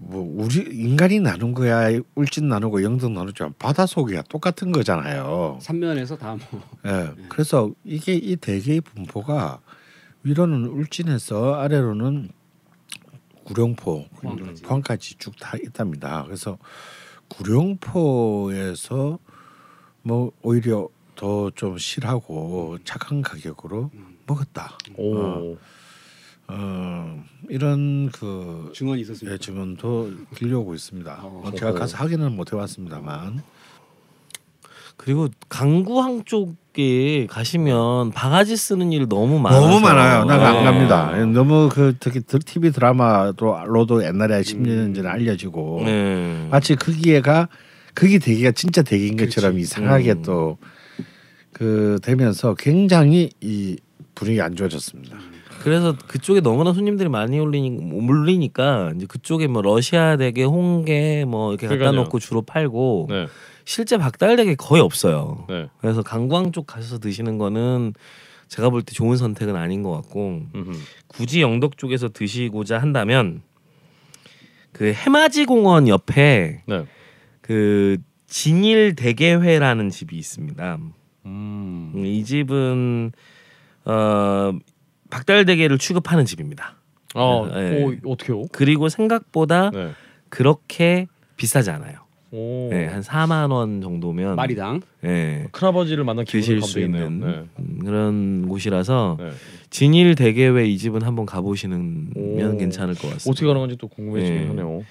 뭐 0.01 0.21
우리 0.43 0.59
인간이 0.71 1.19
나눈 1.19 1.53
거야 1.53 1.89
울진 2.15 2.47
나누고 2.47 2.83
영덕 2.83 3.11
나누지만 3.11 3.53
바다 3.59 3.85
속이야 3.85 4.23
똑같은 4.23 4.71
거잖아요. 4.71 5.59
삼면에서 5.61 6.17
다 6.17 6.37
뭐. 6.51 6.61
예. 6.85 7.11
그래서 7.27 7.71
이게 7.83 8.13
이 8.15 8.35
대게의 8.37 8.81
분포가 8.81 9.59
위로는 10.23 10.65
울진에서 10.67 11.55
아래로는 11.55 12.29
구룡포, 13.43 14.05
포항까지. 14.21 14.61
포항까지 14.63 15.15
쭉 15.17 15.33
다 15.39 15.57
있답니다. 15.57 16.23
그래서 16.25 16.57
구룡포에서 17.29 19.19
뭐 20.03 20.31
오히려 20.41 20.87
더 21.15 21.51
좀 21.55 21.77
실하고 21.77 22.77
착한 22.85 23.21
가격으로 23.21 23.91
먹었다. 24.25 24.77
오, 24.95 25.17
어. 25.17 25.57
어, 26.49 27.23
이런 27.49 28.09
그 28.11 28.71
증언이 28.75 29.01
있었습니다. 29.01 29.33
예, 29.33 29.37
증언도 29.37 30.11
들려오고 30.35 30.73
있습니다. 30.73 31.19
어. 31.21 31.43
어, 31.45 31.51
제가 31.51 31.73
가서 31.73 31.97
확인은 31.97 32.35
못 32.35 32.51
해봤습니다만 32.51 33.41
그리고 34.97 35.29
강구항 35.47 36.23
쪽에 36.25 37.25
가시면 37.27 38.11
바가지 38.11 38.57
쓰는 38.57 38.91
일 38.91 39.07
너무 39.07 39.39
많아서 39.39 39.61
너무 39.65 39.79
많아요. 39.79 40.25
난안 40.25 40.53
네. 40.53 40.63
갑니다. 40.63 41.25
너무 41.25 41.69
그 41.71 41.95
특히 41.99 42.19
TV 42.21 42.71
드라마로도 42.71 44.03
옛날에 44.03 44.41
10년 44.41 44.93
전에 44.93 45.07
알려지고 45.07 45.83
네. 45.85 46.47
마치 46.51 46.75
거기에가 46.75 47.47
거기 47.95 48.19
대기가 48.19 48.51
진짜 48.51 48.81
대기인 48.81 49.15
것처럼 49.15 49.53
그렇지. 49.53 49.63
이상하게 49.63 50.11
음. 50.11 50.21
또그 50.21 51.99
되면서 52.03 52.55
굉장히 52.55 53.29
이 53.39 53.77
분위기 54.15 54.41
안 54.41 54.55
좋아졌습니다. 54.55 55.17
그래서 55.61 55.95
그쪽에 56.07 56.41
너무나 56.41 56.73
손님들이 56.73 57.09
많이 57.09 57.39
올리니 57.39 57.69
몰리니까 57.71 58.93
이제 58.95 59.05
그쪽에 59.05 59.47
뭐 59.47 59.61
러시아 59.61 60.17
대게, 60.17 60.43
홍게 60.43 61.25
뭐 61.25 61.51
이렇게 61.51 61.67
갖다 61.67 61.77
그러니까요. 61.77 62.03
놓고 62.03 62.19
주로 62.19 62.41
팔고 62.41 63.07
네, 63.09 63.27
실제 63.65 63.97
박달 63.97 64.35
대게 64.35 64.55
거의 64.55 64.81
없어요. 64.81 65.45
네. 65.49 65.67
그래서 65.79 66.01
강구항 66.01 66.51
쪽 66.51 66.65
가셔서 66.67 66.99
드시는 66.99 67.37
거는 67.37 67.93
제가 68.47 68.69
볼 68.69 68.81
때 68.83 68.93
좋은 68.93 69.15
선택은 69.17 69.55
아닌 69.55 69.83
것 69.83 69.91
같고 69.91 70.41
음흠. 70.55 70.71
굳이 71.07 71.41
영덕 71.41 71.77
쪽에서 71.77 72.09
드시고자 72.09 72.79
한다면 72.79 73.41
그 74.71 74.91
해맞이 74.93 75.45
공원 75.45 75.87
옆에 75.87 76.63
네. 76.65 76.85
그 77.41 77.97
진일 78.27 78.95
대게회라는 78.95 79.89
집이 79.89 80.15
있습니다. 80.17 80.77
음, 81.25 81.91
음, 81.95 82.05
이 82.05 82.23
집은 82.23 83.11
어 83.85 84.51
박달 85.09 85.45
대게를 85.45 85.77
취급하는 85.77 86.25
집입니다. 86.25 86.75
아, 87.15 87.49
네. 87.53 87.83
오, 87.83 88.11
어떻게요? 88.11 88.43
그리고 88.51 88.89
생각보다 88.89 89.71
네. 89.71 89.91
그렇게 90.29 91.07
비싸지 91.37 91.71
않아요. 91.71 91.99
오, 92.31 92.69
네, 92.69 92.85
한 92.85 93.01
4만 93.01 93.51
원 93.51 93.81
정도면 93.81 94.35
마리당. 94.35 94.81
예, 95.03 95.47
큰아버지를 95.51 96.03
만난 96.03 96.25
드실 96.25 96.57
가면 96.59 96.67
수. 96.67 96.79
있는 96.79 97.19
네. 97.19 97.43
음, 97.57 97.79
그런 97.83 98.47
곳이라서 98.47 99.17
네. 99.19 99.31
진일 99.71 100.13
대게회 100.13 100.65
이 100.67 100.77
집은 100.77 101.01
한번 101.01 101.25
가보시면 101.25 102.11
오. 102.15 102.57
괜찮을 102.57 102.93
것 102.93 103.01
같습니다. 103.13 103.31
어떻게 103.31 103.47
가는 103.47 103.59
건지 103.59 103.77
또 103.79 103.87
궁금해지긴 103.87 104.41
네. 104.41 104.47
하네요. 104.49 104.83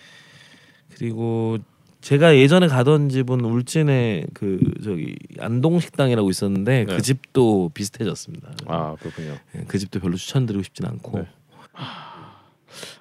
그리고 0.96 1.58
제가 2.00 2.36
예전에 2.36 2.68
가던 2.68 3.08
집은 3.08 3.40
울진에 3.40 4.24
그 4.32 4.60
저기 4.84 5.16
안동 5.40 5.80
식당이라고 5.80 6.30
있었는데 6.30 6.84
네. 6.84 6.94
그 6.96 7.02
집도 7.02 7.70
비슷해졌습니다. 7.74 8.52
아 8.66 8.94
그렇군요. 9.00 9.36
예, 9.56 9.64
그 9.66 9.78
집도 9.78 9.98
별로 9.98 10.16
추천드리고 10.16 10.62
싶진 10.62 10.86
않고 10.86 11.18
네. 11.18 11.26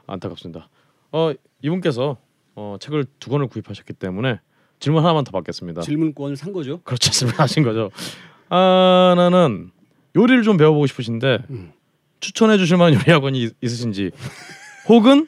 안타깝습니다. 0.08 0.70
어 1.12 1.32
이분께서 1.62 2.18
어, 2.56 2.78
책을 2.80 3.06
두 3.20 3.30
권을 3.30 3.48
구입하셨기 3.48 3.93
때문에 3.93 4.39
질문 4.80 5.04
하나만 5.04 5.24
더 5.24 5.32
받겠습니다. 5.32 5.82
질문권을 5.82 6.36
산 6.36 6.52
거죠. 6.54 6.82
그렇죠 6.82 7.10
질문하신 7.12 7.64
거죠. 7.64 7.91
하나는 8.50 9.70
요리를 10.16 10.41
좀 10.43 10.58
배워보고 10.58 10.88
싶으신데 10.88 11.39
음. 11.52 11.72
추천해 12.20 12.58
주실 12.58 12.78
만한 12.78 12.95
요리 12.95 13.12
학원이 13.12 13.43
있- 13.43 13.56
있으신지 13.62 14.10
혹은 14.89 15.28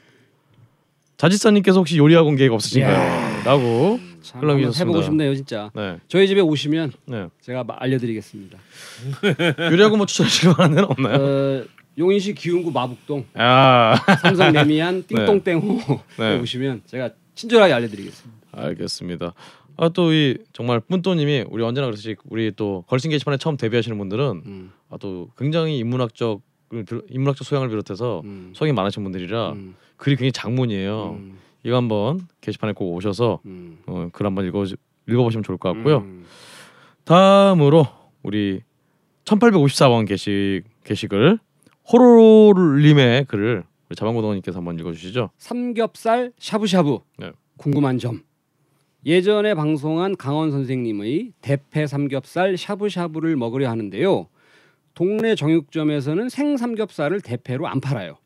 자지사님께서 1.18 1.80
혹시 1.80 1.98
요리 1.98 2.16
학원 2.16 2.36
계획 2.36 2.52
없으신가요? 2.54 3.29
라고 3.46 4.00
참 4.22 4.42
연락이. 4.44 4.66
해보고 4.80 5.02
싶네요, 5.02 5.34
진짜. 5.36 5.72
네, 5.76 5.98
저희 6.08 6.28
집에 6.28 6.42
오시면 6.42 6.92
네. 7.06 7.28
제가 7.42 7.64
마- 7.64 7.76
알려드리겠습니다. 7.80 8.58
학원 9.82 9.98
뭐 9.98 10.06
추천해 10.06 10.30
주실 10.30 10.50
만한 10.50 10.72
데는 10.76 10.86
없나요? 10.90 11.16
어, 11.16 11.64
용인시 11.98 12.34
기흥구 12.34 12.72
마북동 12.72 13.26
아 13.34 13.96
삼성 14.22 14.52
레미안 14.54 15.04
띵똥땡호 15.08 15.80
네. 16.20 16.40
오시면 16.40 16.84
제가 16.86 17.10
친절하게 17.36 17.74
알려드리겠습니다. 17.74 18.40
알겠습니다. 18.52 19.34
아 19.78 19.90
또 19.90 20.12
이 20.12 20.38
정말 20.54 20.82
뿜또님이 20.82 21.46
우리 21.50 21.64
언제나 21.64 21.88
그렇듯이 21.88 22.16
우리 22.26 22.52
또 22.56 22.84
걸신 22.88 23.12
게시판에 23.12 23.38
처음 23.38 23.56
데뷔하시는 23.58 23.98
분들은 23.98 24.42
음, 24.46 24.72
아 24.90 24.98
또 24.98 25.30
굉장히 25.38 25.78
인문학적 25.80 26.42
인문학적 27.10 27.48
소양을 27.48 27.70
비롯해서 27.70 28.22
음, 28.26 28.52
소양이 28.56 28.74
많으신 28.74 29.04
분들이라 29.04 29.52
음, 29.54 29.76
글이 29.98 30.16
굉장히 30.18 30.32
장문이에요. 30.34 31.18
음, 31.20 31.38
이거 31.64 31.76
한번 31.76 32.28
게시판에 32.42 32.74
꼭 32.74 32.94
오셔서 32.96 33.42
음, 33.46 33.80
어, 33.86 34.10
글 34.12 34.26
한번 34.26 34.46
읽어 34.46 34.66
읽어보시면 35.08 35.44
좋을 35.44 35.58
것 35.58 35.74
같고요. 35.74 35.98
음. 36.00 36.26
다음으로 37.04 37.88
우리 38.24 38.62
1854번 39.26 40.08
게시 40.08 40.62
게시글 40.84 41.40
호로님의 41.92 43.26
글을 43.26 43.64
우리 43.90 43.96
자방고등원님께서 43.96 44.58
한번 44.60 44.78
읽어주시죠. 44.80 45.32
삼겹살 45.38 46.32
샤브샤브 46.38 47.00
네. 47.18 47.32
궁금한 47.58 47.98
점 47.98 48.22
예전에 49.06 49.54
방송한 49.56 50.18
강원 50.18 50.52
선생님의 50.52 51.34
대패 51.42 51.88
삼겹살 51.88 52.58
샤브샤브를 52.58 53.36
먹으려 53.36 53.70
하는데요. 53.70 54.28
동네 54.94 55.36
정육점에서는 55.36 56.30
생 56.30 56.58
삼겹살을 56.58 57.22
대패로 57.22 57.68
안 57.68 57.80
팔아요. 57.80 58.18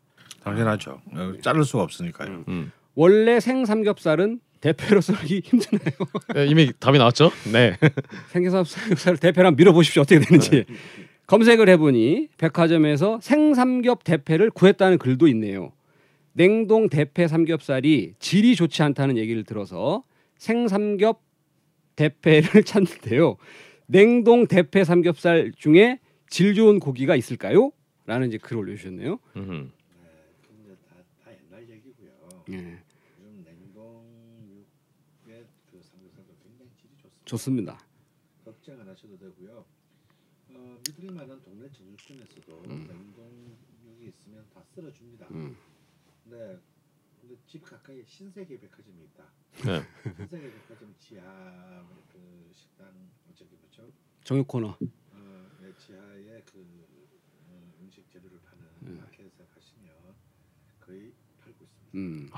당연하죠. 0.44 1.00
어, 1.14 1.34
자를 1.42 1.64
수가 1.64 1.84
없으니까요. 1.84 2.44
음. 2.48 2.72
원래 2.96 3.39
생 3.39 3.66
삼겹살은 3.66 4.39
대패로 4.62 5.02
썰기 5.02 5.41
힘드나요? 5.44 5.91
예, 6.38 6.46
이미 6.46 6.72
답이 6.80 6.98
나왔죠? 6.98 7.32
네. 7.52 7.78
생삼겹살을 8.32 9.18
대패로 9.18 9.48
한번 9.48 9.58
밀어보십시오. 9.58 10.04
어떻게 10.04 10.20
되는지. 10.22 10.66
검색을 11.28 11.68
해보니 11.70 12.30
백화점에서 12.38 13.20
생삼겹 13.22 14.04
대패를 14.04 14.52
구했다는 14.52 15.00
글도 15.00 15.28
있네요. 15.30 15.74
냉동 16.34 16.88
대패 16.89 17.28
삼겹살이 17.28 18.14
질이 18.20 18.56
좋지 18.56 18.82
않다는 18.84 19.18
얘기를 19.18 19.44
들어서 19.44 20.04
생삼겹 20.38 21.22
대패를 21.96 22.64
찾는데요. 22.66 23.36
냉동 23.88 24.48
대패 24.48 24.84
삼겹살 24.86 25.52
중에 25.58 26.00
질 26.30 26.54
좋은 26.56 26.80
고기가 26.80 27.16
있을까요? 27.16 27.72
라는 28.06 28.28
이제 28.28 28.38
글 28.38 28.58
올려주셨네요. 28.58 29.20
음. 29.38 29.72
다 31.24 31.32
옛날 31.32 31.70
얘기고요. 31.70 32.10
예, 32.52 32.56
요즘 32.56 33.44
냉동 33.46 34.04
육의 35.26 35.44
그 35.72 35.80
삼겹살도 35.82 36.34
굉장히 36.44 36.72
질이 36.82 36.96
좋습니다. 37.34 37.80
걱정 38.46 38.80
안 38.80 38.88
하셔도 38.88 39.18
되고요. 39.18 39.66
어, 40.50 40.78
믿을 40.88 41.12
만한 41.16 41.42
동네 41.42 41.68
정육점에서도 41.72 42.62
냉동육이 42.62 44.06
있으면 44.06 44.46
다 44.54 44.64
쓸어줍니다. 44.76 45.28
음. 45.32 45.58
네. 46.26 46.60
근데 47.20 47.36
집 47.48 47.64
가까이에 47.64 48.04
신세계 48.06 48.60
백화점이 48.60 49.06
있다. 49.06 49.26
네. 49.66 49.82
신세계 50.16 50.52
백화점 50.52 50.94
지하 51.00 51.84
그 52.12 52.52
식당 52.54 53.10
저기 53.34 53.56
뭐죠? 53.56 53.92
정육 54.24 54.48
코너. 54.48 54.68
어, 54.68 55.50
네, 55.60 55.74
지하에 55.80 56.44
그 56.52 56.86
어, 57.48 57.74
음식 57.82 58.08
재료를 58.12 58.40
파는 58.42 59.00
마켓에 59.00 59.32
가시면 59.56 59.92
거의 60.82 61.12
팔고 61.42 61.64
있습니다. 61.64 61.98
음. 61.98 62.30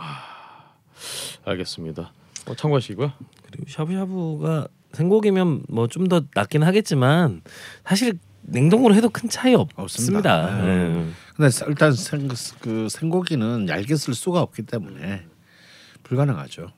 알겠습니다. 1.43 2.14
어, 2.48 2.56
참고하시고요. 2.56 3.12
그리고 3.48 3.68
샤브샤브가 3.68 4.70
생고기면 4.96 5.64
뭐 5.70 5.88
좀 5.88 6.08
더 6.08 6.22
낫긴 6.34 6.64
하겠지만 6.64 7.41
사실 7.86 8.18
냉동으로 8.41 8.93
해도 8.96 9.10
큰 9.10 9.28
차이 9.30 9.54
없습니다. 9.56 9.82
없습니다. 9.84 10.62
네. 10.64 10.70
예. 10.70 11.06
근데 11.36 11.50
일단 11.68 11.91
생, 11.93 12.28
그 12.62 12.88
생고기는 12.89 13.68
얇게 13.70 13.96
쓸 13.96 14.14
수가 14.14 14.41
없기 14.41 14.64
때문에 14.64 15.24
불가능하죠. 16.04 16.72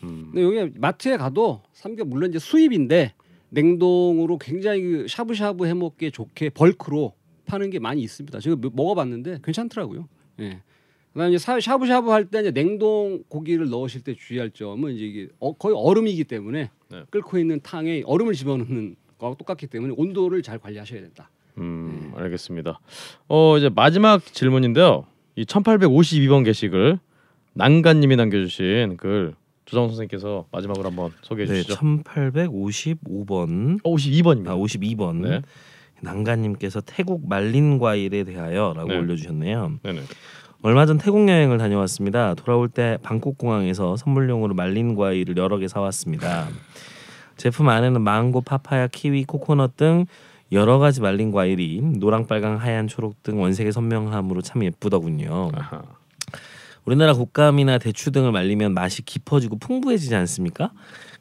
근데 0.00 0.42
여기 0.42 0.72
마트에 0.78 1.16
가도 1.16 1.62
삼겹 1.72 2.08
물론 2.08 2.28
이제 2.30 2.38
수입인데 2.38 3.14
냉동으로 3.50 4.36
굉장히 4.38 4.82
그 4.82 5.06
샤브샤브 5.08 5.66
해 5.66 5.72
먹기에 5.74 6.10
좋게 6.10 6.50
벌크로 6.50 7.14
파는 7.46 7.70
게 7.70 7.78
많이 7.78 8.02
있습니다. 8.02 8.38
제가 8.40 8.56
몇- 8.56 8.72
먹어봤는데 8.74 9.38
괜찮더라고요. 9.42 10.08
예. 10.40 10.60
그다음에 11.12 11.34
이제 11.34 11.38
샤브샤브 11.60 12.10
할 12.10 12.24
때 12.26 12.40
이제 12.40 12.50
냉동 12.50 13.22
고기를 13.28 13.68
넣으실 13.70 14.02
때 14.02 14.14
주의할 14.14 14.50
점은 14.50 14.94
이제 14.94 15.04
이게 15.04 15.28
어, 15.38 15.52
거의 15.54 15.74
얼음이기 15.78 16.24
때문에 16.24 16.70
네. 16.94 17.02
끓고 17.10 17.38
있는 17.38 17.60
탕에 17.60 18.02
얼음을 18.06 18.34
집어넣는 18.34 18.96
거하고 19.18 19.36
똑같기 19.36 19.66
때문에 19.66 19.94
온도를 19.96 20.42
잘 20.42 20.58
관리하셔야 20.58 21.00
된다. 21.00 21.30
음, 21.58 22.12
알겠습니다. 22.16 22.80
어, 23.28 23.58
이제 23.58 23.68
마지막 23.68 24.24
질문인데요. 24.24 25.06
이 25.36 25.44
1852번 25.44 26.44
게시글 26.44 26.98
난간님이 27.54 28.16
남겨주신 28.16 28.96
글 28.96 29.34
조정 29.64 29.88
선생님께서 29.88 30.46
마지막으로 30.52 30.90
한번 30.90 31.10
소개해 31.22 31.48
네, 31.48 31.54
주시죠. 31.62 31.74
1855번 31.74 33.80
어, 33.82 33.90
52번입니다. 33.90 34.48
아 34.48 34.56
52번 34.56 35.22
네. 35.22 35.42
난가님께서 36.02 36.82
태국 36.82 37.26
말린 37.28 37.78
과일에 37.78 38.24
대하여라고 38.24 38.88
네. 38.88 38.98
올려주셨네요. 38.98 39.80
네네. 39.82 40.00
얼마 40.62 40.86
전 40.86 40.96
태국 40.96 41.28
여행을 41.28 41.58
다녀왔습니다. 41.58 42.34
돌아올 42.34 42.68
때 42.68 42.98
방콕 43.02 43.36
공항에서 43.36 43.96
선물용으로 43.96 44.54
말린 44.54 44.94
과일을 44.94 45.36
여러 45.36 45.58
개 45.58 45.68
사왔습니다. 45.68 46.48
제품 47.36 47.68
안에는 47.68 48.00
망고, 48.00 48.42
파파야, 48.42 48.86
키위, 48.88 49.24
코코넛 49.24 49.76
등 49.76 50.06
여러 50.52 50.78
가지 50.78 51.00
말린 51.00 51.32
과일이 51.32 51.80
노랑, 51.82 52.26
빨강, 52.26 52.56
하얀, 52.56 52.86
초록 52.86 53.22
등 53.22 53.40
원색의 53.40 53.72
선명함으로 53.72 54.42
참 54.42 54.64
예쁘더군요. 54.64 55.50
아하. 55.54 55.82
우리나라 56.84 57.14
곶감이나 57.14 57.78
대추 57.78 58.12
등을 58.12 58.30
말리면 58.30 58.74
맛이 58.74 59.02
깊어지고 59.02 59.58
풍부해지지 59.58 60.14
않습니까? 60.14 60.70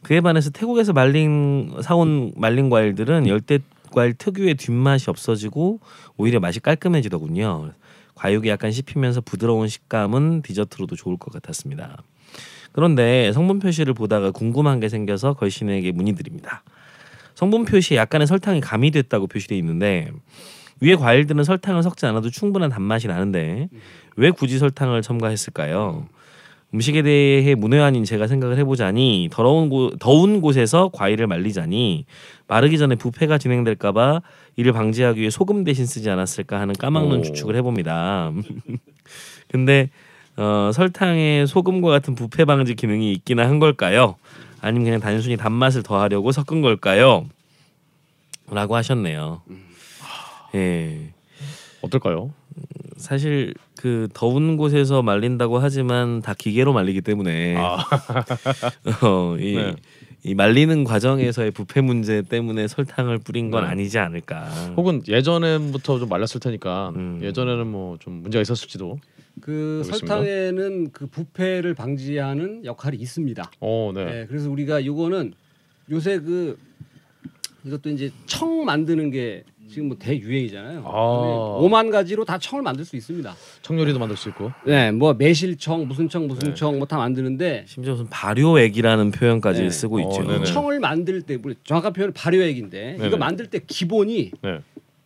그에 0.01 0.19
반해서 0.19 0.49
태국에서 0.49 0.91
말린 0.91 1.73
사온 1.81 2.33
말린 2.35 2.69
과일들은 2.69 3.27
열대 3.27 3.59
과일 3.91 4.13
특유의 4.13 4.55
뒷맛이 4.55 5.09
없어지고 5.09 5.79
오히려 6.17 6.39
맛이 6.39 6.59
깔끔해지더군요. 6.59 7.71
과육이 8.15 8.49
약간 8.49 8.71
씹히면서 8.71 9.21
부드러운 9.21 9.67
식감은 9.67 10.41
디저트로도 10.41 10.95
좋을 10.95 11.17
것 11.17 11.31
같았습니다. 11.33 11.97
그런데 12.73 13.31
성분 13.31 13.59
표시를 13.59 13.93
보다가 13.93 14.31
궁금한 14.31 14.79
게 14.79 14.89
생겨서 14.89 15.33
걸신에게 15.33 15.91
문의드립니다. 15.93 16.63
성분 17.35 17.65
표시에 17.65 17.97
약간의 17.97 18.27
설탕이 18.27 18.61
가미됐다고 18.61 19.27
표시되어 19.27 19.57
있는데 19.59 20.11
위에 20.81 20.95
과일들은 20.95 21.43
설탕을 21.43 21.81
섞지 21.83 22.05
않아도 22.07 22.29
충분한 22.29 22.69
단맛이 22.69 23.07
나는데 23.07 23.69
왜 24.17 24.31
굳이 24.31 24.59
설탕을 24.59 25.01
첨가했을까요? 25.01 26.07
음식에 26.73 27.03
대해 27.03 27.53
문외한인 27.53 28.03
제가 28.03 28.25
생각을 28.25 28.57
해보자니 28.57 29.29
더러운 29.31 29.69
곳, 29.69 29.95
더운 29.99 30.41
곳에서 30.41 30.89
과일을 30.91 31.27
말리자니 31.27 32.05
마르기 32.47 32.79
전에 32.79 32.95
부패가 32.95 33.37
진행될까봐 33.37 34.21
이를 34.55 34.73
방지하기 34.73 35.19
위해 35.21 35.29
소금 35.29 35.63
대신 35.63 35.85
쓰지 35.85 36.09
않았을까 36.09 36.59
하는 36.59 36.73
까막눈 36.73 37.19
오. 37.19 37.21
추측을 37.21 37.55
해봅니다. 37.57 38.31
근데 39.49 39.89
어, 40.35 40.71
설탕에 40.73 41.45
소금과 41.45 41.89
같은 41.89 42.15
부패 42.15 42.45
방지 42.45 42.75
기능이 42.75 43.11
있기는 43.13 43.43
한 43.45 43.59
걸까요? 43.59 44.15
아니면 44.61 44.85
그냥 44.85 44.99
단순히 44.99 45.37
단맛을 45.37 45.83
더하려고 45.83 46.31
섞은 46.31 46.61
걸까요? 46.61 47.27
라고 48.49 48.75
하셨네요. 48.75 49.41
예. 50.55 51.09
어떨까요? 51.81 52.31
사실 52.97 53.53
그 53.77 54.07
더운 54.13 54.55
곳에서 54.57 55.01
말린다고 55.01 55.59
하지만 55.59 56.21
다 56.21 56.33
기계로 56.37 56.71
말리기 56.71 57.01
때문에 57.01 57.57
아, 57.57 57.77
어, 59.03 59.35
이, 59.37 59.55
네. 59.55 59.75
이 60.23 60.33
말리는 60.35 60.83
과정에서의 60.85 61.51
부패 61.51 61.81
문제 61.81 62.21
때문에 62.21 62.67
설탕을 62.69 63.17
뿌린 63.17 63.51
건 63.51 63.63
네. 63.65 63.69
아니지 63.69 63.99
않을까. 63.99 64.45
혹은 64.77 65.01
예전부터 65.07 65.99
좀 65.99 66.07
말렸을 66.09 66.39
테니까 66.39 66.93
음. 66.95 67.19
예전에는 67.21 67.67
뭐 67.67 67.97
좀 67.99 68.21
문제가 68.21 68.41
있었을지도. 68.41 68.99
그. 69.41 69.83
설탕에는 69.85 70.91
그 70.91 71.07
부패를 71.07 71.73
방지하는 71.73 72.65
역할이 72.65 72.97
있습니다. 72.97 73.51
어, 73.59 73.91
네. 73.93 74.05
네, 74.05 74.25
그래서 74.27 74.49
우리가 74.49 74.79
이거는 74.79 75.33
요새 75.89 76.19
그 76.19 76.57
이것도 77.65 77.89
이제 77.89 78.11
청 78.25 78.65
만드는 78.65 79.09
게 79.11 79.43
지금 79.69 79.87
뭐 79.87 79.97
대유행이잖아요. 79.97 80.83
아. 80.85 81.57
오만 81.59 81.89
가지로 81.89 82.25
다 82.25 82.37
청을 82.37 82.61
만들 82.61 82.85
수 82.85 82.95
있습니다. 82.95 83.33
청요리도 83.63 83.97
만들 83.97 84.15
수 84.15 84.29
있고. 84.29 84.51
네, 84.65 84.91
뭐 84.91 85.13
매실청, 85.13 85.87
무슨 85.87 86.09
청, 86.09 86.27
무슨 86.27 86.49
네. 86.49 86.53
청뭐 86.53 86.85
다 86.85 86.97
만드는데 86.97 87.65
심지어 87.67 87.93
무슨 87.93 88.07
발효액이라는 88.09 89.11
표현까지 89.11 89.63
네. 89.63 89.69
쓰고 89.69 89.97
어, 89.97 90.01
있죠. 90.01 90.27
네네. 90.27 90.45
청을 90.45 90.79
만들 90.79 91.21
때 91.23 91.39
우리 91.43 91.55
정확한 91.63 91.93
표현은 91.93 92.13
발효액인데 92.13 92.93
네네. 92.97 93.07
이거 93.07 93.17
만들 93.17 93.47
때 93.47 93.59
기본이 93.65 94.31
네. 94.41 94.59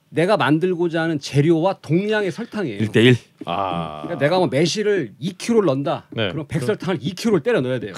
내가 0.10 0.38
만들고자 0.38 1.01
하는 1.03 1.20
재료와 1.20 1.80
동량의 1.82 2.32
설탕이에요. 2.32 2.80
1대1. 2.80 3.16
아. 3.45 4.01
그러니까 4.03 4.26
내가 4.26 4.38
뭐 4.38 4.47
매실을 4.47 5.14
2kg를 5.22 5.66
넣는다. 5.66 6.05
네. 6.12 6.32
그럼 6.32 6.45
백설탕을 6.47 6.99
2kg를 6.99 7.43
때려 7.43 7.62
넣어야 7.62 7.80
돼요. 7.80 7.93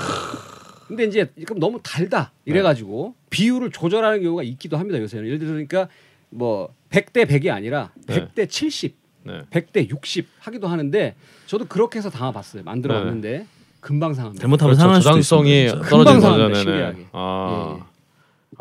근데 0.87 1.03
이제 1.05 1.31
그럼 1.45 1.59
너무 1.59 1.79
달다 1.83 2.31
이래 2.45 2.63
가지고 2.63 3.13
비율을 3.29 3.69
조절하는 3.69 4.23
경우가 4.23 4.41
있기도 4.41 4.75
합니다 4.77 4.99
요새는 4.99 5.27
예를 5.27 5.37
들어 5.37 5.51
그러니까 5.51 5.87
뭐 6.31 6.73
100대 6.89 7.27
100이 7.27 7.51
아니라 7.53 7.91
네. 8.07 8.15
100대 8.15 8.49
70, 8.49 8.95
네. 9.23 9.41
100대 9.51 9.87
60 9.87 10.27
하기도 10.39 10.67
하는데 10.67 11.15
저도 11.45 11.65
그렇게 11.65 11.99
해서 11.99 12.09
담아 12.09 12.31
봤어요 12.31 12.63
만들어 12.63 12.95
왔는데 12.95 13.45
금방 13.81 14.15
상합니다. 14.15 14.41
잘못하면 14.41 14.75
그렇죠. 14.75 14.81
상할 14.81 15.01
수도. 15.23 15.43
진짜. 15.43 15.89
떨어지는. 15.89 16.37
네네. 16.37 16.53
신기하게. 16.55 17.07
아. 17.11 17.77
예. 17.79 17.88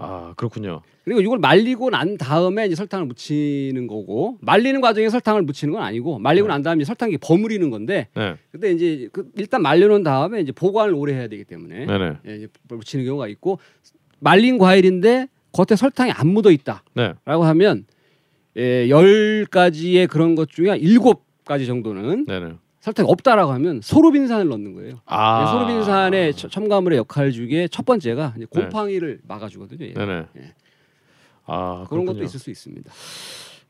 아, 0.00 0.32
그렇군요. 0.36 0.80
그리고 1.04 1.20
이걸 1.20 1.38
말리고 1.38 1.90
난 1.90 2.16
다음에 2.16 2.66
이제 2.66 2.76
설탕을 2.76 3.06
묻히는 3.06 3.88
거고 3.88 4.38
말리는 4.40 4.80
과정에 4.80 5.08
설탕을 5.08 5.42
묻히는 5.42 5.74
건 5.74 5.82
아니고 5.82 6.20
말리고 6.20 6.46
네. 6.46 6.54
난 6.54 6.62
다음에 6.62 6.84
설탕이 6.84 7.18
버무리는 7.18 7.68
건데 7.68 8.06
네. 8.14 8.36
근데 8.52 8.70
이제 8.70 9.08
그 9.12 9.28
일단 9.36 9.60
말려놓은 9.60 10.04
다음에 10.04 10.40
이제 10.40 10.52
보관을 10.52 10.94
오래 10.94 11.14
해야 11.14 11.26
되기 11.26 11.42
때문에 11.42 11.86
네네. 11.86 12.12
예, 12.28 12.36
이제 12.36 12.48
묻히는 12.68 13.06
경우가 13.06 13.26
있고 13.26 13.58
말린 14.20 14.58
과일인데 14.58 15.26
겉에 15.50 15.76
설탕이 15.76 16.12
안 16.12 16.28
묻어 16.28 16.52
있다라고 16.52 16.84
네. 16.94 17.14
하면 17.24 17.84
예, 18.56 18.88
열 18.88 19.46
가지의 19.46 20.06
그런 20.06 20.36
것 20.36 20.48
중에 20.48 20.68
한 20.70 20.78
일곱 20.78 21.24
가지 21.44 21.66
정도는 21.66 22.26
네네. 22.26 22.52
설탕이 22.88 23.10
없다라고 23.10 23.52
하면 23.52 23.80
소르빈산을 23.82 24.48
넣는 24.48 24.74
거예요. 24.74 25.00
아. 25.04 25.44
네, 25.44 25.50
소르빈산의 25.52 26.34
처- 26.34 26.48
첨가물의 26.48 26.98
역할 26.98 27.32
중에 27.32 27.68
첫 27.68 27.84
번째가 27.84 28.34
이제 28.36 28.46
곰팡이를 28.48 29.20
막아주거든요. 29.28 29.84
얘. 29.86 29.92
네네. 29.92 30.26
예. 30.38 30.54
아 31.44 31.84
그런 31.88 32.04
것도 32.06 32.14
그렇군요. 32.16 32.24
있을 32.24 32.40
수 32.40 32.50
있습니다. 32.50 32.90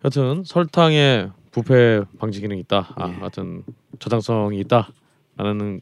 여튼 0.05 0.45
설탕에 0.45 1.29
부패 1.51 2.03
방지 2.19 2.41
기능이 2.41 2.61
있다. 2.61 2.93
아, 2.97 3.09
예. 3.09 3.13
하여튼 3.15 3.65
저장성이 3.99 4.61
있다라는 4.61 5.81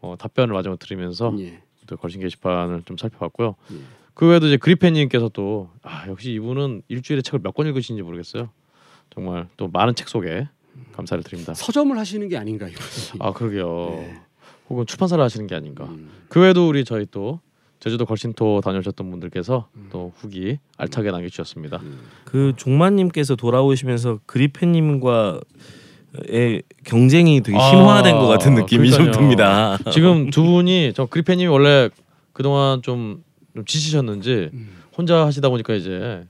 어, 0.00 0.14
답변을 0.18 0.54
마지막으로 0.54 0.76
드리면서 0.78 1.34
예. 1.40 1.62
또 1.86 1.96
걸신 1.96 2.20
게시판을 2.22 2.82
좀 2.86 2.96
살펴봤고요. 2.96 3.54
예. 3.72 3.76
그 4.14 4.26
외에도 4.28 4.46
이제 4.46 4.56
그리펜님께서 4.56 5.28
또 5.34 5.68
아, 5.82 6.06
역시 6.08 6.32
이분은 6.32 6.82
일주일에 6.88 7.20
책을 7.20 7.40
몇 7.42 7.52
권 7.54 7.66
읽으시는지 7.66 8.02
모르겠어요. 8.02 8.48
정말 9.10 9.46
또 9.58 9.68
많은 9.68 9.94
책 9.94 10.08
속에 10.08 10.48
감사를 10.92 11.22
드립니다. 11.22 11.54
서점을 11.54 11.96
하시는 11.96 12.28
게 12.28 12.36
아닌가 12.36 12.68
이거. 12.68 12.80
아 13.18 13.32
그러게요. 13.32 13.88
네. 14.00 14.20
혹은 14.68 14.86
출판사를 14.86 15.22
하시는 15.22 15.46
게 15.46 15.54
아닌가. 15.54 15.84
음. 15.84 16.10
그 16.28 16.40
외에도 16.40 16.68
우리 16.68 16.84
저희 16.84 17.06
또 17.10 17.40
제주도 17.78 18.06
걸신토 18.06 18.62
다녀오셨던 18.62 19.10
분들께서 19.10 19.68
음. 19.76 19.88
또 19.90 20.12
후기 20.16 20.58
알차게 20.76 21.10
남겨주셨습니다. 21.10 21.80
그 22.24 22.52
종마님께서 22.56 23.36
돌아오시면서 23.36 24.20
그리펜님과 24.26 25.40
의 26.28 26.62
경쟁이 26.84 27.42
되게 27.42 27.58
아, 27.58 27.68
심화된 27.68 28.16
것 28.16 28.26
같은 28.26 28.54
느낌이 28.54 28.90
좀 28.90 29.10
그러니까요. 29.10 29.20
듭니다. 29.20 29.78
지금 29.92 30.30
두 30.30 30.44
분이 30.44 30.92
저 30.94 31.04
그리펜님이 31.04 31.48
원래 31.48 31.90
그동안 32.32 32.80
좀, 32.80 33.22
좀 33.54 33.64
지치셨는지 33.66 34.50
음. 34.52 34.76
혼자 34.96 35.26
하시다 35.26 35.50
보니까 35.50 35.74
이제 35.74 36.24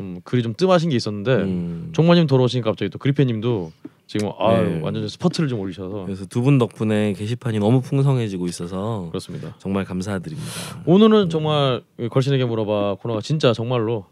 좀 0.00 0.20
글이 0.24 0.42
좀 0.42 0.54
뜸하신 0.54 0.90
게 0.90 0.96
있었는데 0.96 1.34
음. 1.34 1.90
종마님 1.92 2.26
돌아오시니까 2.26 2.70
갑자기 2.70 2.88
또 2.90 2.98
그리펜님도 2.98 3.72
지금 4.06 4.30
아 4.38 4.60
네. 4.60 4.80
완전 4.82 5.06
스퍼트를 5.08 5.48
좀 5.48 5.60
올리셔서 5.60 6.04
그래서 6.04 6.24
두 6.26 6.42
분 6.42 6.58
덕분에 6.58 7.12
게시판이 7.12 7.58
너무 7.58 7.80
풍성해지고 7.80 8.46
있어서 8.46 9.06
그렇습니다. 9.10 9.54
정말 9.58 9.84
감사드립니다. 9.84 10.50
오늘은 10.86 11.28
정말 11.30 11.82
이 11.98 12.08
걸신에게 12.08 12.44
물어봐 12.44 12.96
코너가 13.02 13.20
진짜 13.20 13.52
정말로 13.52 14.06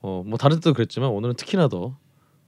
어 0.00 0.22
뭐 0.26 0.36
다른 0.38 0.56
때도 0.58 0.72
그랬지만 0.74 1.10
오늘은 1.10 1.34
특히나 1.36 1.68
더 1.68 1.94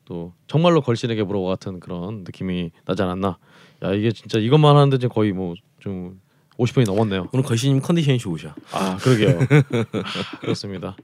또 0.07 0.35
정말로 0.47 0.83
걸신에게 0.83 1.23
물어봐 1.25 1.49
같은 1.49 1.81
그런 1.81 2.25
느낌이 2.25 2.71
나지 2.85 3.03
않았나. 3.03 3.39
야 3.83 3.93
이게 3.95 4.13
진짜 4.13 4.39
이것만 4.39 4.77
하는데 4.77 4.99
지금 4.99 5.15
거의 5.15 5.33
뭐좀 5.33 6.21
50분이 6.59 6.85
넘었네요. 6.87 7.29
오늘 7.33 7.43
걸신님 7.45 7.81
컨디션이 7.81 8.19
좋으셔. 8.19 8.55
아 8.73 8.97
그러게요. 8.99 9.39
아, 9.41 10.39
그렇습니다. 10.41 10.95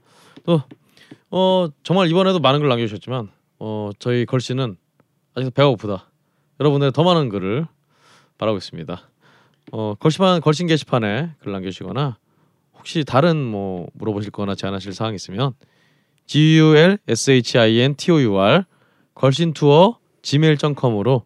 또 0.45 0.61
어 1.31 1.69
정말 1.83 2.09
이번에도 2.09 2.39
많은 2.39 2.59
글 2.59 2.67
남겨주셨지만 2.67 3.29
어 3.59 3.89
저희 3.99 4.25
걸씨는 4.25 4.75
아직 5.33 5.53
배가 5.53 5.69
고프다. 5.69 6.09
여러분의 6.59 6.91
더 6.91 7.03
많은 7.03 7.29
글을 7.29 7.65
바라고 8.37 8.57
있습니다. 8.57 9.09
어 9.71 9.95
걸씨판 9.95 10.41
걸신 10.41 10.67
게시판에 10.67 11.31
글 11.39 11.53
남겨주시거나 11.53 12.17
혹시 12.77 13.05
다른 13.05 13.37
뭐 13.45 13.87
물어보실거나 13.93 14.55
제안하실 14.55 14.93
사항 14.93 15.13
있으면 15.15 15.53
g 16.25 16.57
u 16.57 16.75
l 16.75 16.97
s 17.07 17.31
h 17.31 17.57
i 17.57 17.79
n 17.79 17.95
t 17.95 18.11
o 18.11 18.21
u 18.21 18.37
r 18.37 18.65
걸신 19.13 19.53
투어 19.53 19.99
gmail.com으로 20.23 21.25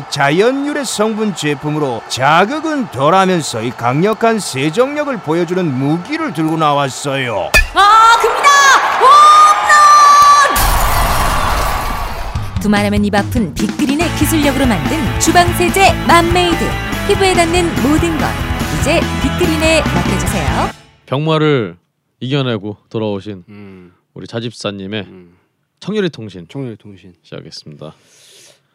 이 0.00 0.02
자연 0.10 0.66
유래 0.66 0.82
성분 0.82 1.34
제품으로 1.34 2.00
자극은 2.08 2.90
덜하면서 2.90 3.62
이 3.64 3.70
강력한 3.70 4.38
세정력을 4.40 5.14
보여주는 5.18 5.62
무기를 5.78 6.32
들고 6.32 6.56
나왔어요. 6.56 7.50
아 7.74 8.16
큽니다. 8.22 8.48
홈런. 12.54 12.60
두말하면 12.62 13.04
입 13.04 13.14
아픈 13.14 13.52
빅그린의 13.52 14.08
기술력으로 14.16 14.64
만든 14.66 15.20
주방 15.20 15.46
세제 15.58 15.92
맘메이드 16.06 16.58
피부에 17.06 17.34
닿는 17.34 17.66
모든 17.82 18.16
것 18.18 18.24
이제 18.80 19.00
빅그린에 19.22 19.82
맡겨주세요. 19.82 20.70
병마를 21.04 21.76
이겨내고 22.20 22.78
돌아오신 22.88 23.44
음. 23.50 23.92
우리 24.14 24.26
자집사님의 24.26 25.02
음. 25.02 25.36
청요리 25.80 26.08
통신 26.08 26.46
청요리 26.48 26.78
통신. 26.78 27.12
시작하겠습니다. 27.22 27.92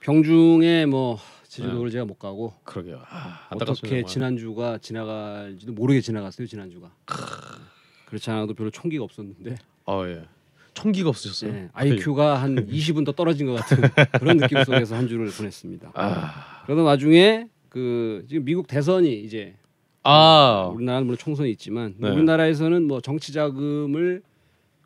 병중에 0.05 0.85
뭐 0.85 1.17
제주도를 1.47 1.89
제가 1.89 2.05
못 2.05 2.19
가고 2.19 2.53
그러게요. 2.63 3.01
아, 3.09 3.47
어떻게 3.49 3.65
안타깝습니다. 3.65 4.07
지난주가 4.07 4.77
지나갈지도 4.77 5.73
모르게 5.73 5.99
지나갔어요 5.99 6.45
지난주가. 6.45 6.91
그렇지 8.05 8.29
않아도 8.29 8.53
별로 8.53 8.69
총기가 8.69 9.03
없었는데 9.03 9.55
아 9.85 10.03
예. 10.05 10.25
총기가 10.75 11.09
없으셨어요. 11.09 11.51
네, 11.51 11.69
IQ가 11.73 12.35
한 12.39 12.55
20은 12.69 13.03
더 13.03 13.13
떨어진 13.13 13.47
것 13.47 13.53
같은 13.55 13.81
그런 14.19 14.37
느낌 14.37 14.63
속에서 14.63 14.95
한 14.95 15.07
주를 15.07 15.27
보냈습니다. 15.31 15.91
아, 15.95 16.61
그러던 16.65 16.85
와중에 16.85 17.47
그 17.69 18.25
지금 18.29 18.45
미국 18.45 18.67
대선이 18.67 19.21
이제 19.21 19.55
아 20.03 20.69
우리나라는 20.71 21.07
물론 21.07 21.17
총선이 21.17 21.49
있지만 21.51 21.95
네. 21.97 22.09
우리나라에서는 22.09 22.83
뭐 22.83 23.01
정치 23.01 23.33
자금을 23.33 24.21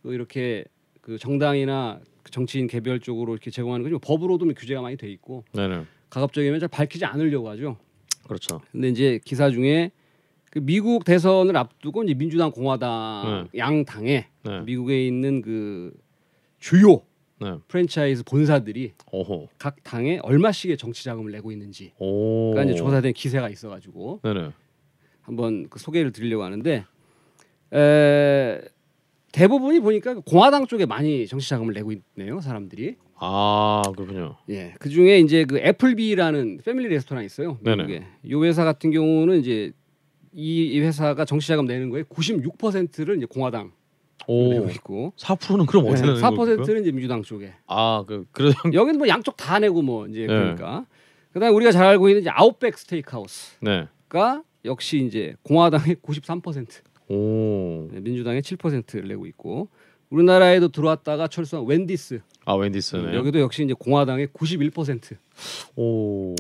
그 0.02 0.14
이렇게 0.14 0.64
그 1.02 1.18
정당이나 1.18 2.00
그 2.02 2.19
정치인 2.32 2.68
개별적으로 2.68 3.34
이렇게 3.34 3.52
제공하는 3.52 3.84
거죠 3.84 4.00
법으로도 4.00 4.46
뭐 4.46 4.54
규제가 4.56 4.82
많이 4.82 4.98
돼 4.98 5.10
있고 5.10 5.44
네네 5.54 5.84
가급적이면 6.10 6.60
잘 6.60 6.70
밝히지 6.70 7.06
않으려고 7.06 7.50
하죠. 7.50 7.78
그렇죠. 8.28 8.62
근데 8.72 8.90
이제 8.90 9.20
기사 9.24 9.50
중에 9.50 9.92
그 10.52 10.60
미국 10.60 11.04
대선을 11.04 11.56
앞두고 11.56 12.04
이제 12.04 12.14
민주당 12.14 12.52
공화당 12.52 13.48
양 13.58 13.86
당에 13.86 14.28
네. 14.44 14.62
미국에 14.62 15.06
있는 15.06 15.42
그 15.42 15.94
주요 16.60 17.02
네. 17.40 17.56
프랜차이즈 17.68 18.24
본사들이 18.24 18.94
오호. 19.12 19.48
각 19.58 19.84
당에 19.84 20.20
얼마씩의 20.24 20.78
정치 20.78 21.04
자금을 21.04 21.32
내고 21.32 21.52
있는지 21.52 21.94
오. 22.00 22.52
그러니까 22.52 22.72
이제 22.72 22.80
조사된 22.80 23.14
기세가 23.14 23.50
있어가지고 23.50 24.22
네네. 24.24 24.52
한번 25.22 25.70
그 25.70 25.80
소개를 25.80 26.12
드리려고 26.12 26.44
하는데 26.44 26.86
에, 27.74 28.62
대부분이 29.32 29.80
보니까 29.80 30.16
공화당 30.26 30.66
쪽에 30.68 30.86
많이 30.86 31.28
정치 31.28 31.50
자금을 31.50 31.74
내고 31.74 31.92
있네요 31.92 32.42
사람들이. 32.42 32.96
아 33.22 33.82
그렇군요. 33.96 34.38
예, 34.50 34.74
그 34.80 34.90
중에 34.90 35.20
이제 35.20 35.44
그 35.46 35.58
애플비라는 35.60 36.60
패밀리 36.64 36.88
레스토랑 36.90 37.24
있어요. 37.26 37.58
네네. 37.62 37.84
미국에. 37.86 38.06
이 38.24 38.34
회사 38.36 38.64
같은 38.64 38.92
경우는 38.92 39.40
이제 39.40 39.72
이, 40.34 40.66
이 40.68 40.80
회사가 40.80 41.26
정치 41.26 41.48
자금 41.48 41.66
내는 41.66 41.90
거에 41.90 42.04
96%를 42.04 43.18
이제 43.18 43.26
공화당 43.26 43.72
오. 44.28 44.50
내고 44.54 44.70
있고 44.70 45.14
4%는 45.18 45.66
그럼 45.66 45.86
어떻게 45.88 46.02
되는 46.02 46.22
겁니까? 46.22 46.44
4%는 46.64 46.82
이제 46.82 46.92
민주당 46.92 47.22
쪽에. 47.24 47.54
아 47.68 48.04
그 48.08 48.26
그래도 48.32 48.56
형. 48.64 48.74
여기는 48.74 48.98
뭐 49.00 49.08
양쪽 49.08 49.36
다 49.38 49.60
내고 49.60 49.82
뭐 49.82 50.08
이제 50.08 50.22
네. 50.22 50.28
그러니까. 50.28 50.86
그다음에 51.34 51.54
우리가 51.54 51.72
잘 51.72 51.86
알고 51.86 52.10
있는 52.10 52.22
이제 52.22 52.30
아웃백 52.32 52.78
스테이크하우스가 52.78 53.60
네. 53.62 54.42
역시 54.66 55.06
이제 55.06 55.36
공화당의 55.44 55.98
93%, 55.98 56.68
오. 57.10 57.88
네, 57.92 58.00
민주당의 58.00 58.42
7%를 58.42 59.08
내고 59.08 59.26
있고 59.26 59.70
우리나라에도 60.10 60.70
들어왔다가 60.70 61.28
철수한 61.28 61.66
웬디스 61.66 62.22
아 62.46 62.56
웬디스네. 62.56 63.14
여기도 63.16 63.40
역시 63.40 63.64
이제 63.64 63.74
공화당의 63.78 64.28
91% 64.28 65.18
오. 65.76 66.36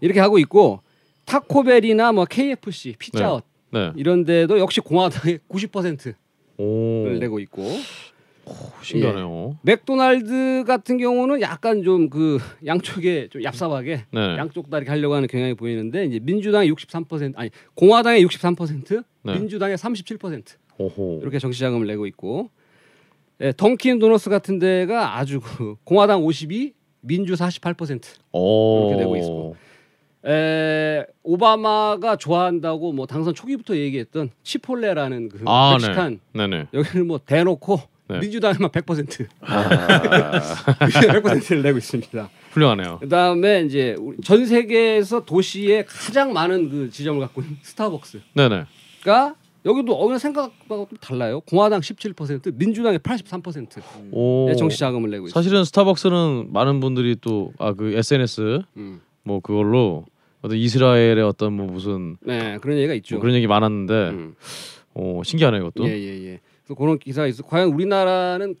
이렇게 0.00 0.20
하고 0.20 0.38
있고 0.38 0.80
타코벨이나 1.24 2.12
뭐 2.12 2.24
KFC, 2.26 2.96
피자헛 2.98 3.44
네. 3.72 3.92
이런 3.96 4.24
데도 4.24 4.58
역시 4.58 4.80
공화당의 4.80 5.40
90%를 5.48 6.14
오. 6.58 7.08
내고 7.18 7.38
있고 7.40 7.62
신기하네요. 8.82 9.56
맥도날드 9.62 10.64
같은 10.66 10.98
경우는 10.98 11.40
약간 11.40 11.82
좀 11.82 12.08
그 12.10 12.38
양쪽에 12.66 13.28
좀 13.28 13.42
얍삽하게 13.42 14.00
네. 14.10 14.36
양쪽 14.36 14.68
다리 14.70 14.84
가려고 14.84 15.14
하는 15.14 15.26
경향이 15.28 15.54
보이는데 15.54 16.04
이제 16.04 16.18
민주당의 16.22 16.70
63% 16.72 17.32
아니 17.36 17.50
공화당의 17.74 18.24
63% 18.26 19.04
네. 19.22 19.34
민주당의 19.38 19.76
37% 19.76 20.44
오호. 20.78 21.20
이렇게 21.22 21.38
정치 21.38 21.60
자금을 21.60 21.86
내고 21.86 22.06
있고 22.06 22.50
예, 23.40 23.52
던킨 23.56 23.98
도너스 23.98 24.30
같은 24.30 24.58
데가 24.58 25.18
아주 25.18 25.40
그 25.40 25.76
공화당 25.84 26.22
52 26.24 26.74
민주 27.00 27.34
48% 27.34 28.02
오. 28.32 28.88
이렇게 28.88 29.02
되고 29.02 29.16
있고. 29.16 29.56
에, 30.26 31.04
오바마가 31.22 32.16
좋아한다고 32.16 32.92
뭐 32.92 33.06
당선 33.06 33.34
초기부터 33.34 33.76
얘기했던 33.76 34.30
치폴레라는 34.42 35.28
그 35.28 35.42
아, 35.46 35.72
멕시칸 35.72 36.20
네. 36.32 36.46
네네. 36.46 36.68
여기는 36.72 37.06
뭐 37.06 37.18
대놓고 37.24 37.78
네. 38.08 38.18
민주당에만 38.20 38.70
100% 38.70 39.26
아. 39.40 39.68
100%를 40.78 41.62
내고 41.62 41.78
있습니다. 41.78 42.28
훌륭하네요. 42.52 42.98
그다음에 43.00 43.62
이제 43.62 43.96
전 44.22 44.44
세계에서 44.46 45.24
도시에 45.24 45.84
가장 45.84 46.32
많은 46.32 46.68
그 46.70 46.90
지점을 46.90 47.20
갖고 47.20 47.40
있는 47.42 47.56
스타벅스가 47.62 48.22
네네. 48.34 48.64
여기도 49.66 50.04
어느 50.04 50.18
생각하고 50.18 50.86
좀 50.90 50.98
달라요. 51.00 51.40
공화당 51.40 51.80
17%, 51.80 52.54
민주당이 52.56 52.98
83% 52.98 53.82
오. 54.12 54.48
의 54.50 54.56
정치 54.58 54.78
자금을 54.78 55.10
내고 55.10 55.26
있어요. 55.26 55.32
사실은 55.42 55.64
스타벅스는 55.64 56.52
많은 56.52 56.80
분들이 56.80 57.16
또 57.16 57.52
아 57.58 57.72
그 57.72 57.92
SNS 57.94 58.60
음. 58.76 59.00
뭐 59.22 59.40
그걸로 59.40 60.04
어떤 60.42 60.58
이스라엘의 60.58 61.22
어떤 61.22 61.54
뭐 61.54 61.66
무슨 61.66 62.18
네, 62.20 62.58
그런 62.60 62.76
얘기가 62.76 62.92
있죠. 62.94 63.14
뭐 63.14 63.22
그런 63.22 63.34
얘기 63.34 63.46
많았는데 63.46 63.94
음. 64.10 64.34
어 64.92 65.22
신기하네요 65.24 65.62
이것도. 65.62 65.88
예, 65.88 65.92
예, 65.98 66.26
예. 66.32 66.40
그래서 66.64 66.74
그런 66.78 66.98
기사가 66.98 67.26
있어. 67.28 67.42
과연 67.44 67.68
우리나라는 67.72 68.56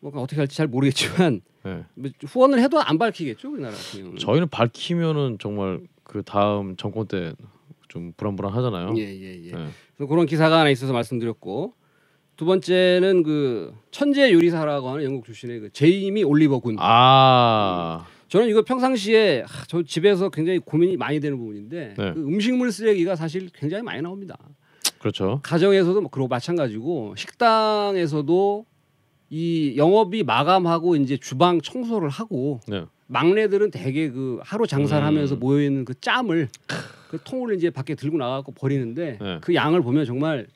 뭐 0.00 0.12
어떻게 0.16 0.40
할지 0.40 0.56
잘 0.56 0.66
모르겠지만 0.66 1.40
네. 1.64 1.84
뭐 1.94 2.10
후원을 2.26 2.60
해도 2.60 2.80
안 2.80 2.98
밝히겠죠, 2.98 3.52
우리나라 3.52 3.74
같은 3.74 4.00
경우는. 4.00 4.18
저희는 4.18 4.48
밝히면은 4.48 5.38
정말 5.40 5.80
그 6.04 6.22
다음 6.22 6.76
정권 6.76 7.06
때 7.08 7.32
좀 7.94 8.12
불안불안하잖아요. 8.16 8.94
예, 8.96 9.02
예, 9.02 9.44
예. 9.44 9.50
네. 9.52 9.68
그래서 9.96 10.08
그런 10.08 10.26
기사가 10.26 10.58
하나 10.58 10.68
있어서 10.70 10.92
말씀드렸고 10.92 11.74
두 12.34 12.44
번째는 12.44 13.22
그 13.22 13.72
천재 13.92 14.32
요리사라고 14.32 14.88
하는 14.88 15.04
영국 15.04 15.24
출신의 15.24 15.60
그 15.60 15.70
제이미 15.72 16.24
올리버 16.24 16.58
군. 16.58 16.74
아, 16.80 18.04
저는 18.26 18.48
이거 18.48 18.62
평상시에 18.62 19.44
하, 19.46 19.64
저 19.68 19.84
집에서 19.84 20.28
굉장히 20.30 20.58
고민이 20.58 20.96
많이 20.96 21.20
되는 21.20 21.38
부분인데 21.38 21.94
네. 21.96 22.12
그 22.14 22.20
음식물 22.20 22.72
쓰레기가 22.72 23.14
사실 23.14 23.48
굉장히 23.54 23.84
많이 23.84 24.02
나옵니다. 24.02 24.36
그렇죠. 25.04 25.40
가정에서도 25.42 26.00
뭐 26.00 26.10
그러고 26.10 26.28
마찬가지고 26.28 27.14
식당에서도 27.18 28.64
이 29.28 29.74
영업이 29.76 30.22
마감하고 30.22 30.96
이제 30.96 31.18
주방 31.18 31.60
청소를 31.60 32.08
하고 32.08 32.60
네. 32.66 32.86
막내들은 33.08 33.70
대개 33.70 34.08
그 34.08 34.40
하루 34.42 34.66
장사를 34.66 35.04
음. 35.04 35.06
하면서 35.06 35.36
모여 35.36 35.62
있는 35.62 35.84
그 35.84 35.92
짬을 36.00 36.48
그 37.10 37.18
통을 37.22 37.54
이제 37.54 37.68
밖에 37.68 37.94
들고 37.94 38.16
나가고 38.16 38.52
버리는데 38.52 39.18
네. 39.20 39.38
그 39.42 39.54
양을 39.54 39.82
보면 39.82 40.06
정말 40.06 40.46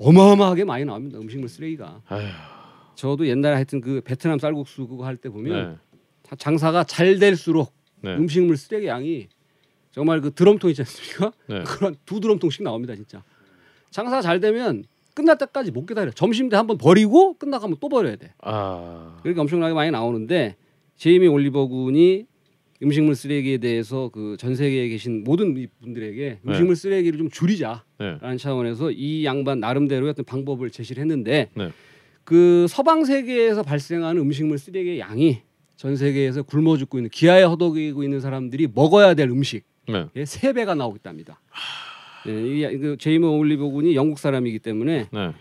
어마어마하게 0.00 0.64
많이 0.64 0.84
나옵니다. 0.84 1.18
음식물 1.18 1.48
쓰레기가. 1.48 2.02
아휴, 2.08 2.26
저도 2.96 3.28
옛날에 3.28 3.54
하여튼 3.54 3.80
그 3.80 4.00
베트남 4.04 4.40
쌀국수 4.40 4.88
그거 4.88 5.06
할 5.06 5.16
때 5.16 5.28
보면 5.28 5.70
네. 5.70 5.76
다 6.24 6.34
장사가 6.34 6.82
잘 6.82 7.20
될수록 7.20 7.72
네. 8.00 8.16
음식물 8.16 8.56
쓰레기 8.56 8.88
양이 8.88 9.28
정말 9.92 10.20
그 10.20 10.34
드럼통 10.34 10.70
있지 10.70 10.82
않습니까? 10.82 11.32
네. 11.46 11.62
그런 11.62 11.94
두 12.04 12.18
드럼통씩 12.18 12.64
나옵니다 12.64 12.96
진짜. 12.96 13.22
장사 13.96 14.20
잘 14.20 14.40
되면 14.40 14.84
끝날 15.14 15.38
때까지 15.38 15.70
못 15.70 15.86
기다려. 15.86 16.10
점심 16.10 16.50
때 16.50 16.56
한번 16.56 16.76
버리고 16.76 17.34
한번 17.40 17.76
또 17.80 17.88
버려야 17.88 18.16
돼. 18.16 18.34
아, 18.42 19.16
그러니까 19.22 19.40
엄청나게 19.40 19.72
많이 19.72 19.90
나오는데 19.90 20.56
제이미 20.96 21.26
올리버 21.26 21.68
군이 21.68 22.26
음식물 22.82 23.14
쓰레기에 23.14 23.56
대해서 23.56 24.10
그 24.10 24.36
전 24.38 24.54
세계에 24.54 24.88
계신 24.88 25.24
모든 25.24 25.56
이 25.56 25.66
분들에게 25.80 26.28
네. 26.28 26.40
음식물 26.46 26.76
쓰레기를 26.76 27.18
좀 27.18 27.30
줄이자라는 27.30 28.18
네. 28.20 28.36
차원에서 28.36 28.90
이 28.90 29.24
양반 29.24 29.60
나름대로의 29.60 30.10
어떤 30.10 30.26
방법을 30.26 30.68
제시를 30.68 31.00
했는데 31.00 31.48
네. 31.54 31.70
그 32.24 32.66
서방 32.68 33.06
세계에서 33.06 33.62
발생하는 33.62 34.20
음식물 34.20 34.58
쓰레기의 34.58 34.98
양이 34.98 35.38
전 35.76 35.96
세계에서 35.96 36.42
굶어 36.42 36.76
죽고 36.76 36.98
있는 36.98 37.08
기아에 37.08 37.44
허덕이고 37.44 38.02
있는 38.02 38.20
사람들이 38.20 38.68
먹어야 38.74 39.14
될 39.14 39.30
음식의 39.30 39.62
네. 39.88 40.24
세 40.26 40.52
배가 40.52 40.74
나오고 40.74 40.96
있답니다. 40.96 41.40
네, 42.26 42.70
이그 42.72 42.96
제이미 42.98 43.26
올리버 43.26 43.68
군이 43.68 43.94
영국 43.94 44.18
사람이기 44.18 44.58
때문에 44.58 45.08
네. 45.12 45.32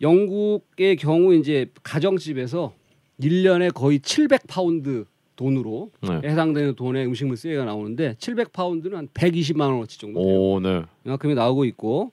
영국의 0.00 0.96
경우 0.96 1.34
이제 1.34 1.70
가정집에서 1.82 2.72
1년에 3.20 3.72
거의 3.74 3.98
700파운드 3.98 5.06
돈으로 5.36 5.90
네. 6.02 6.28
해당되는 6.28 6.74
돈의 6.74 7.06
음식물 7.06 7.36
쓰레기가 7.36 7.64
나오는데 7.64 8.14
700파운드는 8.18 8.92
한 8.92 9.08
120만 9.08 9.60
원어치 9.62 9.98
정도 9.98 10.22
돼요. 10.22 10.36
오, 10.36 10.60
네. 10.60 10.82
이만큼이 11.04 11.34
나오고 11.34 11.64
있고 11.66 12.12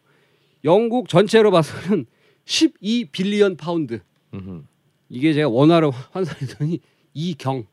영국 0.63 1.09
전체로 1.09 1.51
봐서는 1.51 2.05
12 2.45 3.05
billion 3.11 3.57
파운드. 3.57 3.99
음흠. 4.33 4.63
이게 5.09 5.33
제가 5.33 5.49
원화로 5.49 5.91
환산했더니 6.11 6.79
이경 7.13 7.65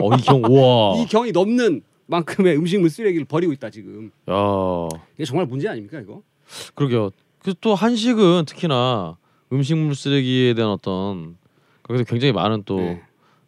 어, 0.00 0.14
이경 0.16 0.42
우와. 0.44 1.00
이경이 1.04 1.32
넘는 1.32 1.82
만큼의 2.10 2.56
음식물 2.56 2.90
쓰레기를 2.90 3.24
버리고 3.24 3.52
있다 3.52 3.70
지금. 3.70 4.10
야, 4.28 4.34
이게 5.14 5.24
정말 5.24 5.46
문제 5.46 5.68
아닙니까 5.68 6.00
이거? 6.00 6.22
그러게요. 6.74 7.10
그 7.42 7.54
또 7.60 7.74
한식은 7.74 8.44
특히나 8.46 9.16
음식물 9.52 9.94
쓰레기에 9.94 10.54
대한 10.54 10.70
어떤 10.72 11.36
거기서 11.84 12.04
굉장히 12.04 12.32
많은 12.32 12.64
또 12.66 12.76
네. 12.76 13.02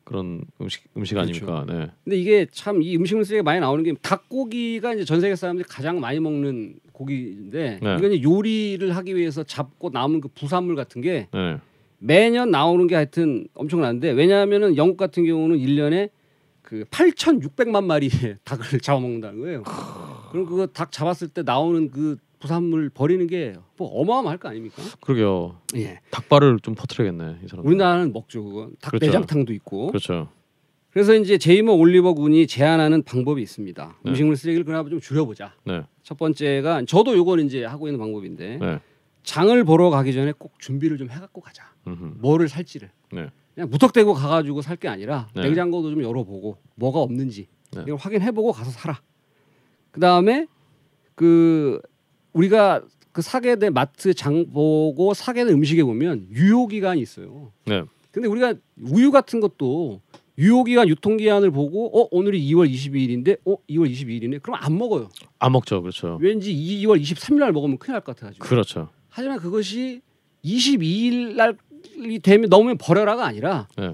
그런 0.05 0.43
음식 0.61 0.85
음식 0.97 1.15
그렇죠. 1.15 1.47
아닙니까? 1.53 1.65
네. 1.69 1.91
근데 2.05 2.17
이게 2.19 2.47
참 2.51 2.81
이 2.83 2.97
음식물 2.97 3.25
쓰레기가 3.25 3.43
많이 3.43 3.61
나오는 3.61 3.85
게 3.85 3.93
닭고기가 4.01 4.95
이제 4.95 5.05
전 5.05 5.21
세계 5.21 5.37
사람들이 5.37 5.67
가장 5.69 6.01
많이 6.01 6.21
먹는 6.21 6.75
고기인데 6.93 7.81
네. 7.83 7.97
이건 7.99 8.23
요리를 8.23 8.95
하기 8.97 9.15
위해서 9.17 9.43
잡고 9.43 9.91
남은 9.91 10.21
그 10.23 10.29
부산물 10.29 10.75
같은 10.75 11.03
게 11.03 11.29
네. 11.33 11.59
매년 11.99 12.51
나오는 12.51 12.87
게 12.87 12.95
하여튼 12.95 13.47
엄청난데 13.55 14.11
왜냐하면은 14.13 14.77
영국 14.77 14.97
같은 14.97 15.25
경우는 15.25 15.59
1년에 15.59 16.11
그 16.63 16.85
8,600만 16.91 17.85
마리의 17.85 18.11
닭을 18.45 18.81
잡아먹는다는 18.81 19.41
거예요. 19.41 19.63
그럼 20.31 20.47
그거 20.47 20.67
닭 20.67 20.91
잡았을 20.93 21.29
때 21.29 21.43
나오는 21.43 21.91
그 21.91 22.17
부산물 22.41 22.89
버리는 22.91 23.27
게 23.27 23.55
뭐 23.77 23.89
어마어마할 24.01 24.39
거 24.39 24.49
아닙니까? 24.49 24.81
그러게요. 25.01 25.57
예. 25.77 25.99
닭발을 26.13 26.61
좀 26.61 26.75
퍼뜨려야겠네 26.77 27.39
이 27.45 27.49
사람. 27.49 27.67
우리나라는 27.67 28.13
먹죠 28.13 28.45
그거. 28.45 28.71
닭 28.81 28.91
그렇죠. 28.91 29.07
내장탕도 29.07 29.53
있고. 29.55 29.89
그렇죠. 29.89 30.29
그래서 30.91 31.15
이제 31.17 31.37
제이머 31.37 31.73
올리버 31.73 32.13
군이 32.15 32.47
제안하는 32.47 33.03
방법이 33.03 33.43
있습니다. 33.43 33.97
네. 34.05 34.11
음식물 34.11 34.37
쓰레기를 34.37 34.65
그나마 34.65 34.89
좀 34.89 35.01
줄여보자. 35.01 35.55
네. 35.65 35.83
첫 36.05 36.17
번째가 36.17 36.85
저도 36.87 37.17
요건 37.17 37.41
이제 37.41 37.65
하고 37.65 37.89
있는 37.89 37.99
방법인데 37.99 38.59
네. 38.59 38.79
장을 39.25 39.65
보러 39.65 39.91
가기 39.91 40.13
전에 40.13 40.33
꼭 40.39 40.53
준비를 40.61 40.97
좀 40.99 41.11
해갖고 41.11 41.41
가자. 41.41 41.65
음흠. 41.89 42.19
뭐를 42.21 42.49
살지를. 42.49 42.91
네. 43.13 43.31
그냥 43.55 43.69
무턱대고 43.71 44.15
가가지고 44.15 44.63
살 44.63 44.77
게 44.77 44.89
아니라 44.89 45.29
네. 45.35 45.43
냉장고도 45.43 45.91
좀 45.91 46.03
열어보고 46.03 46.57
뭐가 46.77 47.01
없는지 47.01 47.49
네. 47.73 47.83
이걸 47.83 47.97
확인해보고 47.97 48.53
가서 48.53 48.71
사라. 48.71 49.01
그 49.91 50.01
다음에 50.01 50.47
그 51.15 51.81
우리가 52.33 52.83
그 53.13 53.21
사게 53.21 53.57
된 53.57 53.75
마트 53.75 54.15
장 54.15 54.47
보고 54.53 55.13
사게 55.15 55.45
된 55.45 55.55
음식에 55.55 55.85
보면 55.85 56.29
유효 56.33 56.67
기간이 56.67 57.01
있어요. 57.01 57.53
네. 57.67 57.83
근데 58.11 58.29
우리가 58.29 58.55
우유 58.81 59.11
같은 59.11 59.41
것도 59.41 60.01
유효 60.39 60.65
기간 60.65 60.89
유통 60.89 61.19
기한을 61.19 61.51
보고 61.51 61.89
어 62.01 62.09
오늘이 62.11 62.43
2월 62.53 62.71
22일인데 62.71 63.39
어 63.47 63.57
2월 63.69 63.91
22일이네. 63.91 64.41
그럼 64.43 64.59
안 64.61 64.77
먹어요. 64.79 65.11
안 65.39 65.53
먹죠. 65.53 65.83
그렇죠. 65.83 66.19
왠지 66.21 66.55
2월 66.55 67.01
23일 67.01 67.39
날 67.41 67.53
먹으면 67.53 67.77
큰일 67.79 67.93
날 67.93 68.01
것 68.01 68.17
같아가지고. 68.17 68.45
그렇죠. 68.47 68.89
하지만 69.11 69.39
그것이 69.39 70.01
22일 70.43 71.35
날 71.37 71.57
이 71.97 72.19
되면 72.19 72.49
넘으면 72.49 72.79
버려라가 72.79 73.27
아니라 73.27 73.69
네. 73.77 73.93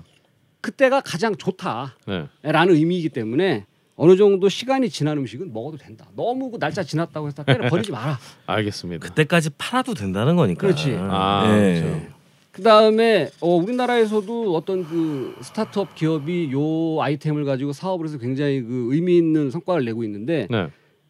그때가 0.61 1.01
가장 1.01 1.37
좋다라는 1.37 1.93
네. 2.07 2.51
의미이기 2.69 3.11
때문에 3.11 3.67
어느 3.97 4.17
정도 4.17 4.49
시간이 4.49 4.91
지난 4.91 5.19
음식은 5.19 5.53
먹어도 5.53 5.77
된다. 5.77 6.07
너무 6.15 6.51
그 6.51 6.59
날짜 6.59 6.83
지났다고 6.83 7.27
해서 7.27 7.43
다 7.43 7.53
때려 7.53 7.69
버리지 7.69 7.91
마라. 7.91 8.19
알겠습니다. 8.47 9.07
그때까지 9.07 9.51
팔아도 9.59 9.95
된다는 9.95 10.37
거니까. 10.37 10.61
그렇지. 10.61 10.97
아, 10.99 11.45
예. 11.49 11.81
그렇죠. 11.81 12.19
그 12.53 12.63
다음에 12.63 13.31
어, 13.41 13.55
우리나라에서도 13.55 14.55
어떤 14.55 14.85
그 14.85 15.37
스타트업 15.43 15.95
기업이 15.95 16.51
요 16.53 17.01
아이템을 17.03 17.45
가지고 17.45 17.73
사업을 17.73 18.07
해서 18.07 18.19
굉장히 18.19 18.63
그 18.63 18.89
의미 18.93 19.17
있는 19.17 19.51
성과를 19.51 19.85
내고 19.85 20.03
있는데 20.05 20.47
네. 20.51 20.69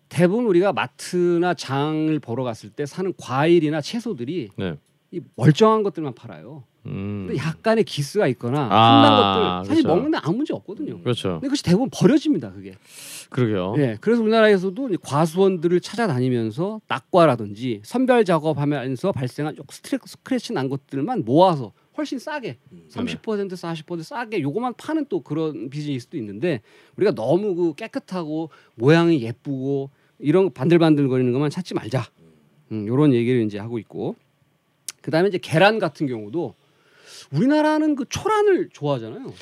대부분 0.08 0.46
우리가 0.46 0.72
마트나 0.72 1.54
장을 1.54 2.18
보러 2.20 2.44
갔을 2.44 2.70
때 2.70 2.86
사는 2.86 3.12
과일이나 3.18 3.80
채소들이 3.80 4.50
네. 4.56 4.74
이 5.10 5.20
멀쩡한 5.36 5.82
것들만 5.82 6.14
팔아요. 6.14 6.64
음. 6.86 7.26
근데 7.28 7.42
약간의 7.42 7.84
기스가 7.84 8.26
있거나 8.28 8.68
아, 8.70 8.96
흔난 8.96 9.62
것들 9.62 9.68
사실 9.68 9.82
그렇죠. 9.82 9.96
먹는데 9.96 10.18
아무 10.22 10.36
문제 10.38 10.54
없거든요. 10.54 11.00
그렇죠. 11.00 11.28
근데 11.34 11.46
그것이 11.48 11.62
대부분 11.62 11.88
버려집니다. 11.92 12.52
그게. 12.52 12.74
그러게요. 13.30 13.74
예. 13.78 13.98
그래서 14.00 14.22
우리나라에서도 14.22 14.90
과수원들을 15.02 15.80
찾아다니면서 15.80 16.80
낙과라든지 16.88 17.80
선별 17.84 18.24
작업하면서 18.24 19.12
발생한 19.12 19.56
요 19.56 19.62
스트레, 19.70 19.98
스크래치 20.04 20.52
난 20.52 20.68
것들만 20.68 21.24
모아서 21.24 21.72
훨씬 21.96 22.18
싸게 22.18 22.58
음, 22.72 22.84
30% 22.90 23.50
40% 23.50 24.02
싸게 24.02 24.40
요거만 24.40 24.74
파는 24.76 25.06
또 25.08 25.20
그런 25.20 25.68
비즈니스도 25.68 26.16
있는데 26.16 26.60
우리가 26.96 27.12
너무 27.12 27.54
그 27.54 27.74
깨끗하고 27.74 28.50
모양이 28.76 29.20
예쁘고 29.20 29.90
이런 30.20 30.44
거 30.44 30.50
반들반들거리는 30.50 31.32
것만 31.32 31.50
찾지 31.50 31.74
말자. 31.74 32.06
음, 32.70 32.86
요런 32.86 33.14
얘기를 33.14 33.42
이제 33.42 33.58
하고 33.58 33.78
있고 33.78 34.14
그다음에 35.08 35.28
이제 35.28 35.38
계란 35.40 35.78
같은 35.78 36.06
경우도 36.06 36.54
우리나라는 37.32 37.94
그 37.96 38.04
초란을 38.10 38.68
좋아하잖아요. 38.74 39.32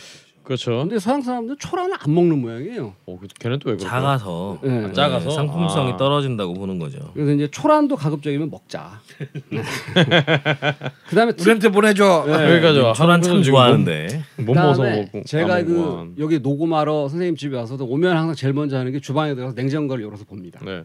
그렇죠. 0.45 0.79
근데 0.79 1.01
서양 1.01 1.23
사람들은 1.23 1.57
초라는 1.59 1.97
안 1.99 2.15
먹는 2.15 2.41
모양이에요. 2.41 2.95
어, 3.07 3.19
그- 3.21 3.27
걔는 3.41 3.59
또왜 3.59 3.75
그럴까? 3.75 3.97
작아서 4.01 4.61
네. 4.63 4.93
작아서? 4.93 5.29
상품성이 5.29 5.95
아. 5.95 5.97
떨어진다고 5.97 6.55
보는 6.55 6.79
거죠. 6.79 7.11
그래서 7.15 7.33
이제 7.33 7.49
초란도 7.51 7.97
가급적이면 7.97 8.49
먹자. 8.49 9.01
그다음에 11.11 11.33
특- 11.33 11.41
우리한테 11.41 11.69
보내줘. 11.71 12.25
네. 12.29 12.33
그러니까 12.33 12.73
저 12.75 12.93
초란 12.93 13.21
참 13.23 13.43
좋아하는데 13.43 14.23
못 14.37 14.55
먹어서 14.55 14.85
먹고 14.85 15.23
제가 15.25 15.55
안 15.57 15.67
그. 15.67 16.15
여기 16.21 16.39
녹음하러 16.39 17.09
선생님 17.09 17.35
집에 17.35 17.57
와서도 17.57 17.85
오면 17.85 18.17
항상 18.17 18.37
제일 18.37 18.53
먼저 18.53 18.79
하는 18.79 18.93
게 18.93 19.01
주방에 19.01 19.35
들어가서 19.35 19.57
냉장고를 19.57 20.05
열어서 20.05 20.23
봅니다. 20.25 20.61
네. 20.65 20.85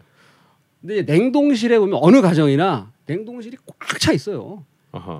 근데 0.80 1.02
냉동실에 1.02 1.78
보면 1.78 2.00
어느 2.02 2.20
가정이나 2.20 2.90
냉동실이 3.06 3.58
꽉 3.78 4.00
차 4.00 4.12
있어요. 4.12 4.64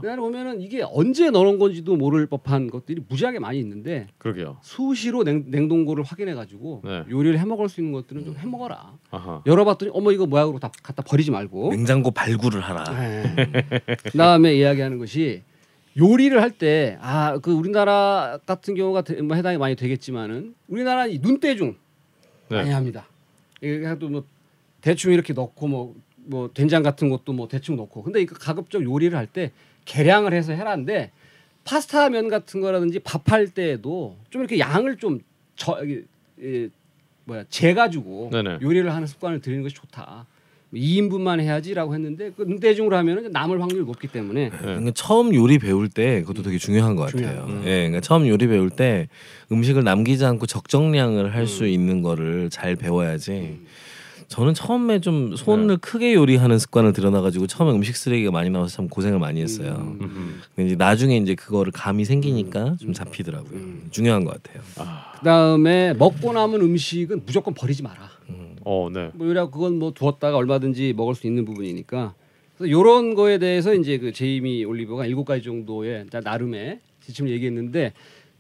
그날 0.00 0.18
보면은 0.18 0.60
이게 0.60 0.82
언제 0.82 1.30
넣어놓은 1.30 1.58
건지도 1.58 1.96
모를 1.96 2.26
법한 2.26 2.68
것들이 2.70 3.02
무지하게 3.08 3.38
많이 3.38 3.58
있는데 3.60 4.06
그러게요. 4.18 4.58
수시로 4.62 5.24
냉, 5.24 5.44
냉동고를 5.48 6.04
확인해 6.04 6.34
가지고 6.34 6.82
네. 6.84 7.04
요리를 7.10 7.38
해 7.38 7.44
먹을 7.46 7.68
수 7.70 7.80
있는 7.80 7.92
것들은 7.94 8.24
좀 8.26 8.36
해 8.36 8.46
먹어라. 8.46 8.92
아하. 9.10 9.42
열어봤더니 9.46 9.90
어머 9.94 10.12
이거 10.12 10.26
뭐야 10.26 10.44
그러고 10.44 10.58
다 10.58 10.70
갖다 10.82 11.02
버리지 11.02 11.30
말고. 11.30 11.70
냉장고 11.70 12.10
발굴을 12.10 12.60
하라. 12.60 12.84
네. 13.00 13.34
그다음에 14.10 14.54
이야기하는 14.56 14.98
것이 14.98 15.42
요리를 15.96 16.40
할 16.40 16.50
때 16.58 16.98
아 17.00 17.38
그 17.42 17.52
우리나라 17.52 18.38
같은 18.46 18.74
경우가 18.74 19.02
대- 19.02 19.20
뭐 19.22 19.36
해당이 19.36 19.56
많이 19.58 19.74
되겠지만은 19.76 20.54
우리나라 20.68 21.06
이 21.06 21.18
눈대중 21.18 21.76
네. 22.48 22.56
많이 22.56 22.70
합니다. 22.70 23.06
이게 23.62 23.98
또뭐 23.98 24.24
대충 24.82 25.12
이렇게 25.12 25.32
넣고 25.32 25.66
뭐 25.68 25.94
뭐 26.24 26.50
된장 26.52 26.82
같은 26.82 27.08
것도 27.08 27.32
뭐 27.32 27.48
대충 27.48 27.76
넣고 27.76 28.02
근데 28.02 28.20
이거 28.20 28.34
가급적 28.36 28.82
요리를 28.82 29.16
할 29.16 29.26
때 29.26 29.50
계량을 29.84 30.32
해서 30.32 30.52
해라는데 30.52 31.10
파스타 31.64 32.08
면 32.08 32.28
같은 32.28 32.60
거라든지 32.60 32.98
밥할 33.00 33.48
때에도 33.48 34.16
좀 34.30 34.42
이렇게 34.42 34.58
양을 34.58 34.96
좀 34.98 35.20
저 35.56 35.78
이, 36.40 36.68
뭐야 37.24 37.44
재가지고 37.48 38.30
네네. 38.32 38.58
요리를 38.62 38.92
하는 38.92 39.06
습관을 39.06 39.40
들이는 39.40 39.62
것이 39.62 39.74
좋다. 39.74 40.26
2인분만 40.74 41.38
해야지라고 41.38 41.94
했는데 41.94 42.32
그 42.34 42.42
눈대중으로 42.42 42.96
하면은 42.96 43.30
남을 43.30 43.60
확률이 43.60 43.84
높기 43.84 44.08
때문에 44.08 44.48
그러니까 44.48 44.90
처음 44.94 45.34
요리 45.34 45.58
배울 45.58 45.88
때 45.88 46.22
그것도 46.22 46.42
되게 46.42 46.56
중요한 46.56 46.96
것 46.96 47.12
같아요. 47.12 47.44
음. 47.46 47.62
예, 47.66 47.80
그러니까 47.80 48.00
처음 48.00 48.26
요리 48.26 48.46
배울 48.46 48.70
때 48.70 49.08
음식을 49.52 49.84
남기지 49.84 50.24
않고 50.24 50.46
적정량을 50.46 51.34
할수 51.34 51.64
음. 51.64 51.68
있는 51.68 52.00
거를 52.00 52.48
잘 52.48 52.74
배워야지. 52.74 53.60
저는 54.32 54.54
처음에 54.54 55.00
좀 55.00 55.36
손을 55.36 55.76
크게 55.76 56.14
요리하는 56.14 56.58
습관을 56.58 56.94
들여놔가지고 56.94 57.46
처음에 57.48 57.70
음식 57.72 57.94
쓰레기가 57.96 58.30
많이 58.30 58.48
나와서 58.48 58.76
참 58.76 58.88
고생을 58.88 59.18
많이 59.18 59.42
했어요. 59.42 59.76
음. 59.78 59.98
음. 60.00 60.40
근데 60.56 60.68
이제 60.68 60.74
나중에 60.76 61.18
이제 61.18 61.34
그거를 61.34 61.70
감이 61.70 62.06
생기니까 62.06 62.76
좀 62.80 62.94
잡히더라고요. 62.94 63.52
음. 63.52 63.88
중요한 63.90 64.24
것 64.24 64.42
같아요. 64.42 64.62
그다음에 65.18 65.92
먹고 65.92 66.32
남은 66.32 66.62
음식은 66.62 67.22
무조건 67.26 67.52
버리지 67.52 67.82
마라. 67.82 68.10
어, 68.64 68.88
네. 68.90 69.10
뭐 69.12 69.26
요리하고 69.26 69.50
그건 69.50 69.78
뭐 69.78 69.92
두었다가 69.92 70.38
얼마든지 70.38 70.94
먹을 70.96 71.14
수 71.14 71.26
있는 71.26 71.44
부분이니까 71.44 72.14
그래서 72.56 72.70
요런 72.70 73.14
거에 73.14 73.36
대해서 73.38 73.74
이제 73.74 73.98
그 73.98 74.12
제이미 74.12 74.64
올리버가 74.64 75.04
일곱 75.04 75.24
가지 75.24 75.42
정도의 75.42 76.06
나- 76.10 76.20
나름의 76.20 76.78
지침을 77.04 77.30
얘기했는데 77.32 77.92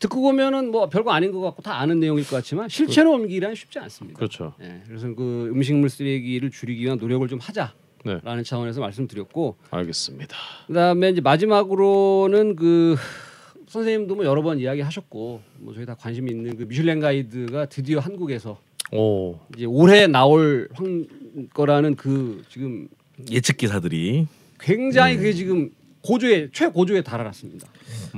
듣고 0.02 0.20
보면은 0.20 0.72
뭐 0.72 0.88
별거 0.88 1.12
아닌 1.12 1.30
것 1.30 1.40
같고 1.40 1.62
다 1.62 1.78
아는 1.78 2.00
내용일 2.00 2.26
것 2.26 2.34
같지만 2.36 2.68
실체로 2.68 3.12
옮기기란 3.12 3.54
쉽지 3.54 3.78
않습니다. 3.78 4.18
그렇죠. 4.18 4.52
예, 4.60 4.82
그래서 4.86 5.14
그 5.14 5.48
음식물 5.52 5.88
쓰레기를 5.88 6.50
줄이기 6.50 6.82
위한 6.82 6.98
노력을 6.98 7.26
좀 7.28 7.38
네. 7.38 7.46
하자라는 8.12 8.42
차원에서 8.44 8.80
말씀드렸고 8.80 9.56
알겠습니다. 9.70 10.36
그다음에 10.66 11.10
이제 11.10 11.20
마지막으로는 11.20 12.56
그 12.56 12.96
선생님도 13.68 14.16
뭐 14.16 14.24
여러 14.24 14.42
번 14.42 14.58
이야기하셨고 14.58 15.40
뭐 15.58 15.72
저희 15.74 15.86
다 15.86 15.94
관심 15.94 16.28
있는 16.28 16.56
그 16.56 16.64
미슐랭 16.64 16.98
가이드가 16.98 17.66
드디어 17.66 18.00
한국에서 18.00 18.58
오. 18.90 19.38
이제 19.54 19.64
올해 19.66 20.08
나올 20.08 20.68
황 20.74 21.06
거라는 21.54 21.94
그 21.94 22.42
지금 22.48 22.88
예측 23.30 23.56
기사들이 23.56 24.26
굉장히 24.58 25.16
그게 25.16 25.32
지금 25.32 25.70
고조에 26.02 26.48
최고조에 26.52 27.02
달아났습니다. 27.02 27.68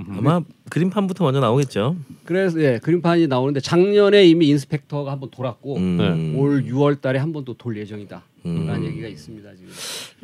아마 0.08 0.40
그림판부터 0.74 1.22
먼저 1.22 1.38
나오겠죠. 1.38 1.96
그래서 2.24 2.60
예, 2.60 2.80
그림판이 2.82 3.28
나오는데 3.28 3.60
작년에 3.60 4.26
이미 4.26 4.48
인스펙터가 4.48 5.12
한번 5.12 5.30
돌았고 5.30 5.76
음. 5.76 5.96
네. 5.98 6.36
올 6.36 6.64
6월 6.64 7.00
달에 7.00 7.20
한 7.20 7.32
번 7.32 7.44
또 7.44 7.54
돌 7.54 7.76
예정이다. 7.76 8.24
음. 8.46 8.66
라는 8.66 8.84
얘기가 8.88 9.06
있습니다, 9.06 9.48
지금. 9.54 9.70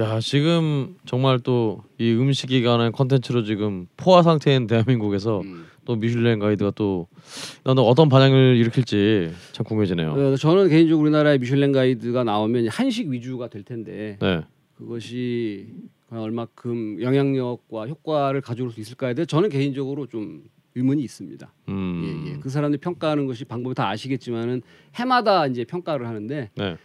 야, 0.01 0.19
지금 0.21 0.97
정말 1.07 1.39
또 1.39 1.85
이 1.99 2.11
음식이 2.13 2.63
관한 2.65 2.91
컨텐츠로 2.91 3.45
지금 3.45 3.87
포화 3.97 4.23
상태인 4.25 4.67
대한민국에서 4.67 5.41
음. 5.43 5.67
또 5.85 5.95
미슐랭 5.97 6.41
가이드가 6.41 6.73
또 6.75 7.07
나는 7.63 7.83
어떤 7.85 8.09
반향을 8.09 8.57
일으킬지 8.57 9.31
참 9.53 9.65
궁금해지네요. 9.65 10.11
어, 10.13 10.37
저는 10.37 10.69
개인적으로 10.69 11.03
우리나라의 11.05 11.39
미슐랭 11.39 11.71
가이드가 11.73 12.25
나오면 12.25 12.69
한식 12.69 13.09
위주가 13.09 13.49
될 13.49 13.63
텐데 13.63 14.17
네. 14.21 14.41
그것이 14.77 15.67
얼마큼 16.19 17.01
영향력과 17.01 17.87
효과를 17.87 18.41
가져올 18.41 18.71
수 18.73 18.81
있을까에 18.81 19.15
대해 19.15 19.27
저는 19.27 19.49
개인적으로 19.49 20.07
좀 20.07 20.45
의문이 20.75 21.03
있습니다. 21.03 21.53
음. 21.69 22.25
예, 22.27 22.31
예. 22.33 22.39
그 22.39 22.49
사람들 22.49 22.79
평가하는 22.79 23.27
것이 23.27 23.45
방법이 23.45 23.75
다 23.75 23.89
아시겠지만은 23.89 24.63
해마다 24.97 25.47
이제 25.47 25.65
평가를 25.65 26.07
하는데 26.07 26.51
네. 26.55 26.77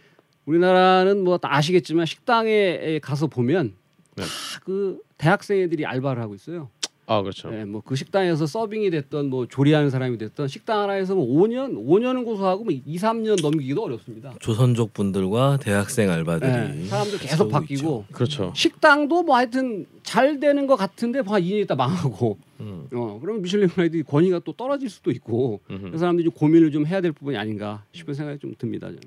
우리나라는 0.44 1.24
뭐 1.24 1.38
다 1.38 1.54
아시겠지만 1.56 2.06
식당에 2.06 2.98
가서 3.02 3.26
보면 3.26 3.74
네. 4.16 4.24
다그 4.54 5.00
대학생 5.18 5.58
애들이 5.60 5.84
알바를 5.86 6.22
하고 6.22 6.34
있어요. 6.34 6.70
아, 7.08 7.22
그렇죠. 7.22 7.50
예, 7.52 7.64
뭐그 7.64 7.94
식당에서 7.94 8.46
서빙이 8.46 8.90
됐던 8.90 9.30
뭐 9.30 9.46
조리하는 9.46 9.90
사람이 9.90 10.18
됐던 10.18 10.48
식당 10.48 10.80
하나에서 10.80 11.14
뭐 11.14 11.26
5년, 11.26 11.74
5년은 11.86 12.24
고소하고 12.24 12.64
뭐 12.64 12.72
2, 12.72 12.96
3년 12.98 13.40
넘기기도 13.40 13.84
어렵습니다. 13.84 14.34
조선족 14.40 14.92
분들과 14.92 15.58
대학생 15.60 16.10
알바들이 16.10 16.50
예, 16.50 16.84
사람들 16.86 17.18
계속 17.20 17.48
바뀌고 17.48 18.06
그렇죠. 18.10 18.52
식당도 18.54 19.22
뭐 19.22 19.36
하여튼 19.36 19.86
잘 20.02 20.40
되는 20.40 20.66
것 20.66 20.76
같은데 20.76 21.20
한 21.20 21.42
2년 21.42 21.62
있다 21.62 21.76
망하고 21.76 22.38
음. 22.60 22.86
어 22.92 23.18
그러면 23.20 23.42
미슐랭 23.42 23.68
가이드 23.70 24.02
권위가 24.04 24.40
또 24.44 24.52
떨어질 24.52 24.88
수도 24.90 25.10
있고. 25.10 25.60
그 25.66 25.98
사람들이 25.98 26.24
좀 26.24 26.32
고민을 26.34 26.70
좀 26.70 26.86
해야 26.86 27.00
될 27.00 27.12
부분이 27.12 27.36
아닌가 27.36 27.84
싶은 27.92 28.14
생각이 28.14 28.38
좀 28.38 28.54
듭니다. 28.58 28.86
저는. 28.88 29.00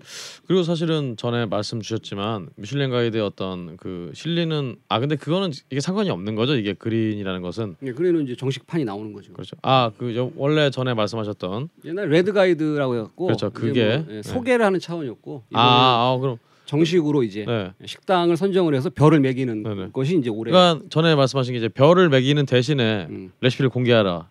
그리고 0.47 0.63
사실은 0.63 1.15
전에 1.17 1.45
말씀 1.45 1.81
주셨지만 1.81 2.49
미슐랭 2.55 2.89
가이드의 2.91 3.23
어떤 3.23 3.77
그 3.77 4.11
실리는 4.13 4.75
아 4.87 4.99
근데 4.99 5.15
그거는 5.15 5.51
이게 5.69 5.79
상관이 5.79 6.09
없는 6.09 6.35
거죠. 6.35 6.55
이게 6.55 6.73
그린이라는 6.73 7.41
것은 7.41 7.75
예, 7.83 7.91
그래는 7.91 8.23
이제 8.23 8.35
정식판이 8.35 8.85
나오는 8.85 9.13
거죠. 9.13 9.33
그렇죠. 9.33 9.55
아 9.61 9.91
그 9.97 10.31
원래 10.35 10.69
전에 10.69 10.93
말씀하셨던 10.93 11.69
옛날 11.85 12.09
레드 12.09 12.31
가이드라고 12.33 12.95
해갖고 12.95 13.25
그렇죠. 13.25 13.49
그게, 13.49 13.83
뭐, 13.97 14.05
예, 14.09 14.15
네. 14.15 14.21
소개를 14.21 14.65
하는 14.65 14.79
차원이었고 14.79 15.43
아, 15.53 16.13
아 16.15 16.17
그럼 16.19 16.37
정식으로 16.69 17.23
이제 17.23 17.45
네. 17.47 17.71
식당을 17.83 18.37
선정을 18.37 18.75
해서 18.75 18.91
별을 18.91 19.19
매기는 19.21 19.63
네네. 19.63 19.87
것이 19.91 20.15
이제 20.15 20.29
올해 20.29 20.51
그러니까 20.51 20.85
전에 20.91 21.15
말씀하신 21.15 21.53
게 21.53 21.57
이제 21.57 21.67
별을 21.67 22.09
매기는 22.09 22.45
대신에 22.45 23.07
음. 23.09 23.31
레시피를 23.41 23.71
공개하라 23.71 24.29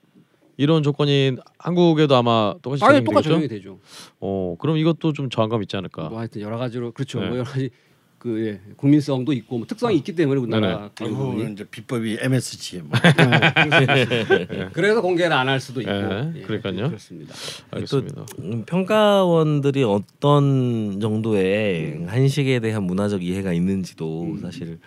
이런 0.57 0.85
조건이 0.85 1.33
한국에도 1.59 2.15
아마 2.15 2.55
똑같이 2.63 2.85
아예 2.85 3.01
적용이 3.01 3.05
똑같이 3.07 3.29
되겠죠? 3.29 3.49
적용이 3.49 3.49
되죠. 3.49 3.79
어 4.21 4.55
그럼 4.61 4.77
이것도 4.77 5.15
좀 5.15 5.31
저항감 5.31 5.63
있지 5.63 5.77
않을까? 5.77 6.11
뭐 6.11 6.21
하여튼 6.21 6.41
여러 6.41 6.59
가지로 6.59 6.93
그렇죠. 6.93 7.19
네. 7.19 7.27
뭐 7.27 7.39
여러 7.39 7.45
가지 7.45 7.71
그 8.19 8.47
예, 8.47 8.61
국민성도 8.77 9.33
있고 9.33 9.59
뭐 9.59 9.67
특성이 9.67 9.97
있기 9.99 10.15
때문에 10.17 10.41
우리나라 10.41 10.91
그런 10.95 11.11
아이고 11.13 11.31
부분이. 11.31 11.53
이제 11.53 11.65
비법이 11.71 12.19
MSG 12.21 12.79
뭐. 12.83 12.91
그래서 14.73 15.01
공개를 15.01 15.33
안 15.33 15.49
할 15.49 15.61
수도 15.61 15.81
있고. 15.81 15.91
네, 15.93 16.33
예, 16.37 16.41
그러니까요. 16.43 16.89
그렇습니다. 16.89 17.35
알겠습니다. 17.71 18.27
음, 18.41 18.65
평가원들이 18.67 19.85
어떤 19.85 20.99
정도의 21.01 22.05
한식에 22.07 22.61
대한 22.61 22.83
문화적 22.85 23.23
이해가 23.23 23.53
있는지도 23.53 24.37
사실 24.43 24.79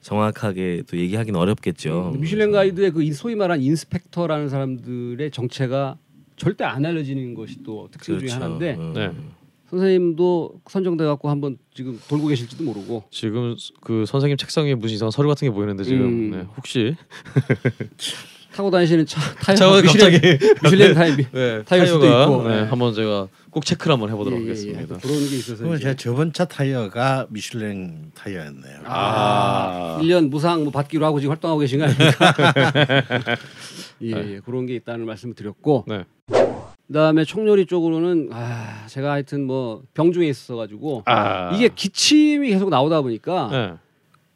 정확하게 0.00 0.82
또 0.86 0.98
얘기하기는 0.98 1.38
어렵겠죠. 1.38 2.10
근데 2.12 2.18
미슐랭 2.18 2.50
가이드의 2.50 2.90
그 2.90 3.02
인- 3.02 3.14
소위 3.14 3.34
말한 3.36 3.62
inspector라는 3.62 4.48
사람들의 4.50 5.30
정체가 5.30 5.96
절대 6.36 6.64
안 6.64 6.84
알려지는 6.84 7.34
것이 7.34 7.62
또 7.62 7.88
특징 7.90 8.18
중에 8.18 8.28
하나인데 8.30 8.74
음. 8.74 9.32
네. 9.64 9.70
선생님도 9.70 10.60
선정돼 10.68 11.04
갖고 11.04 11.30
한번 11.30 11.58
지금 11.74 11.98
돌고 12.08 12.28
계실지도 12.28 12.64
모르고 12.64 13.04
지금 13.10 13.56
그 13.80 14.04
선생님 14.06 14.36
책상 14.36 14.66
위에 14.66 14.74
무슨 14.74 14.94
이상한 14.94 15.10
서류 15.10 15.28
같은 15.28 15.48
게 15.48 15.52
보이는데 15.52 15.84
지금 15.84 16.06
음. 16.06 16.30
네, 16.30 16.46
혹시 16.56 16.94
타고 18.54 18.70
다니시는 18.70 19.04
차 19.06 19.20
타이어 19.42 19.82
갑자기 19.82 20.20
미슐랭 20.62 20.94
타입이 20.94 21.26
네, 21.32 21.62
타이어 21.64 21.86
수도 21.86 22.00
타이어가 22.00 22.22
있고. 22.22 22.48
네, 22.48 22.60
네. 22.60 22.68
한번 22.68 22.94
제가 22.94 23.28
꼭 23.50 23.64
체크를 23.64 23.94
한번 23.94 24.10
해보도록 24.10 24.38
예, 24.40 24.44
예, 24.44 24.46
예. 24.46 24.50
하겠습니다. 24.50 24.98
그런 24.98 25.18
게 25.28 25.36
있어서 25.36 25.78
제가 25.78 25.94
저번 25.94 26.32
차 26.32 26.44
타이어가 26.44 27.26
미슐랭 27.30 28.12
타이어였네요. 28.14 28.80
아, 28.84 29.98
1년 30.00 30.28
무상 30.28 30.62
뭐 30.62 30.72
받기로 30.72 31.04
하고 31.04 31.18
지금 31.18 31.32
활동하고 31.32 31.60
계신 31.60 31.80
거 31.80 31.86
아닙니까? 31.86 32.34
예, 34.02 34.10
예, 34.10 34.40
그런 34.44 34.66
게 34.66 34.74
있다는 34.76 35.06
말씀을 35.06 35.34
드렸고 35.34 35.84
네. 35.88 36.04
그다음에 36.88 37.24
총요리 37.24 37.66
쪽으로는 37.66 38.28
아, 38.32 38.86
제가 38.88 39.12
하여튼 39.12 39.46
뭐 39.46 39.82
병중에 39.94 40.26
있어 40.28 40.56
가지고 40.56 41.02
아 41.06 41.50
이게 41.54 41.68
기침이 41.68 42.48
계속 42.50 42.68
나오다 42.68 43.00
보니까 43.02 43.48
네. 43.50 43.72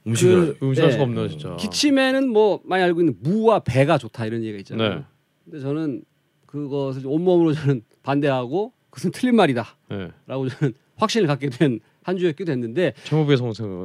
음식을 0.06 0.58
그- 0.58 0.66
음식할 0.66 0.88
네. 0.88 0.92
수가 0.92 1.04
없네요 1.04 1.28
진짜. 1.28 1.56
기침에는 1.56 2.28
뭐 2.30 2.60
많이 2.64 2.82
알고 2.82 3.00
있는 3.00 3.16
무와 3.20 3.58
배가 3.60 3.98
좋다 3.98 4.24
이런 4.26 4.40
얘기가 4.42 4.58
있잖아요. 4.58 4.94
네. 4.94 5.02
근데 5.44 5.60
저는 5.60 6.02
그것을 6.46 7.02
온몸으로 7.04 7.52
저는 7.52 7.82
반대하고 8.02 8.72
그것은 8.90 9.10
틀린 9.12 9.36
말이다라고 9.36 9.74
네. 9.90 10.08
저는 10.26 10.74
확신을 10.96 11.26
갖게 11.28 11.50
된한 11.50 11.80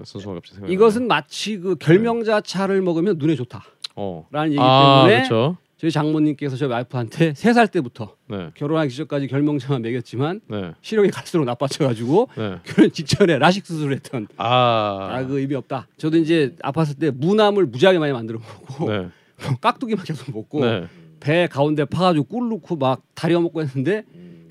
선수가 0.05 0.35
갑자기 0.35 0.55
생각. 0.55 0.71
이것은 0.71 1.07
마치 1.07 1.57
그 1.59 1.75
결명자 1.75 2.39
차를 2.41 2.81
먹으면 2.81 3.17
눈에 3.17 3.35
좋다라는 3.35 3.67
어. 3.97 4.25
얘기 4.45 4.57
아 4.59 5.03
때문에 5.05 5.27
그렇죠. 5.27 5.57
저희 5.83 5.91
장모님께서 5.91 6.55
저희 6.55 6.69
와이프한테 6.69 7.33
세 7.35 7.51
살 7.53 7.67
때부터 7.67 8.15
네. 8.29 8.51
결혼하기 8.55 8.95
전까지 8.95 9.27
결명자만 9.27 9.81
먹였지만 9.81 10.39
네. 10.47 10.71
시력이 10.81 11.09
갈수록 11.09 11.43
나빠져가지고 11.43 12.29
네. 12.37 12.55
결혼 12.63 12.89
직전에 12.89 13.37
라식 13.37 13.65
수술을 13.65 13.95
했던 13.97 14.27
아. 14.37 15.09
아그 15.11 15.39
의미 15.39 15.55
없다. 15.55 15.87
저도 15.97 16.17
이제 16.17 16.55
아팠을 16.63 16.97
때 16.99 17.11
무남을 17.11 17.65
무지하게 17.65 17.99
많이 17.99 18.13
만들어 18.13 18.39
먹고 18.39 18.89
네. 18.89 19.09
깍두기만 19.59 20.05
계속 20.05 20.33
먹고 20.33 20.61
네. 20.65 20.87
배 21.19 21.47
가운데 21.47 21.83
파가지고 21.83 22.23
꿀 22.25 22.49
넣고 22.49 22.77
막 22.77 23.01
다려 23.13 23.41
먹고 23.41 23.61
했는데 23.61 24.03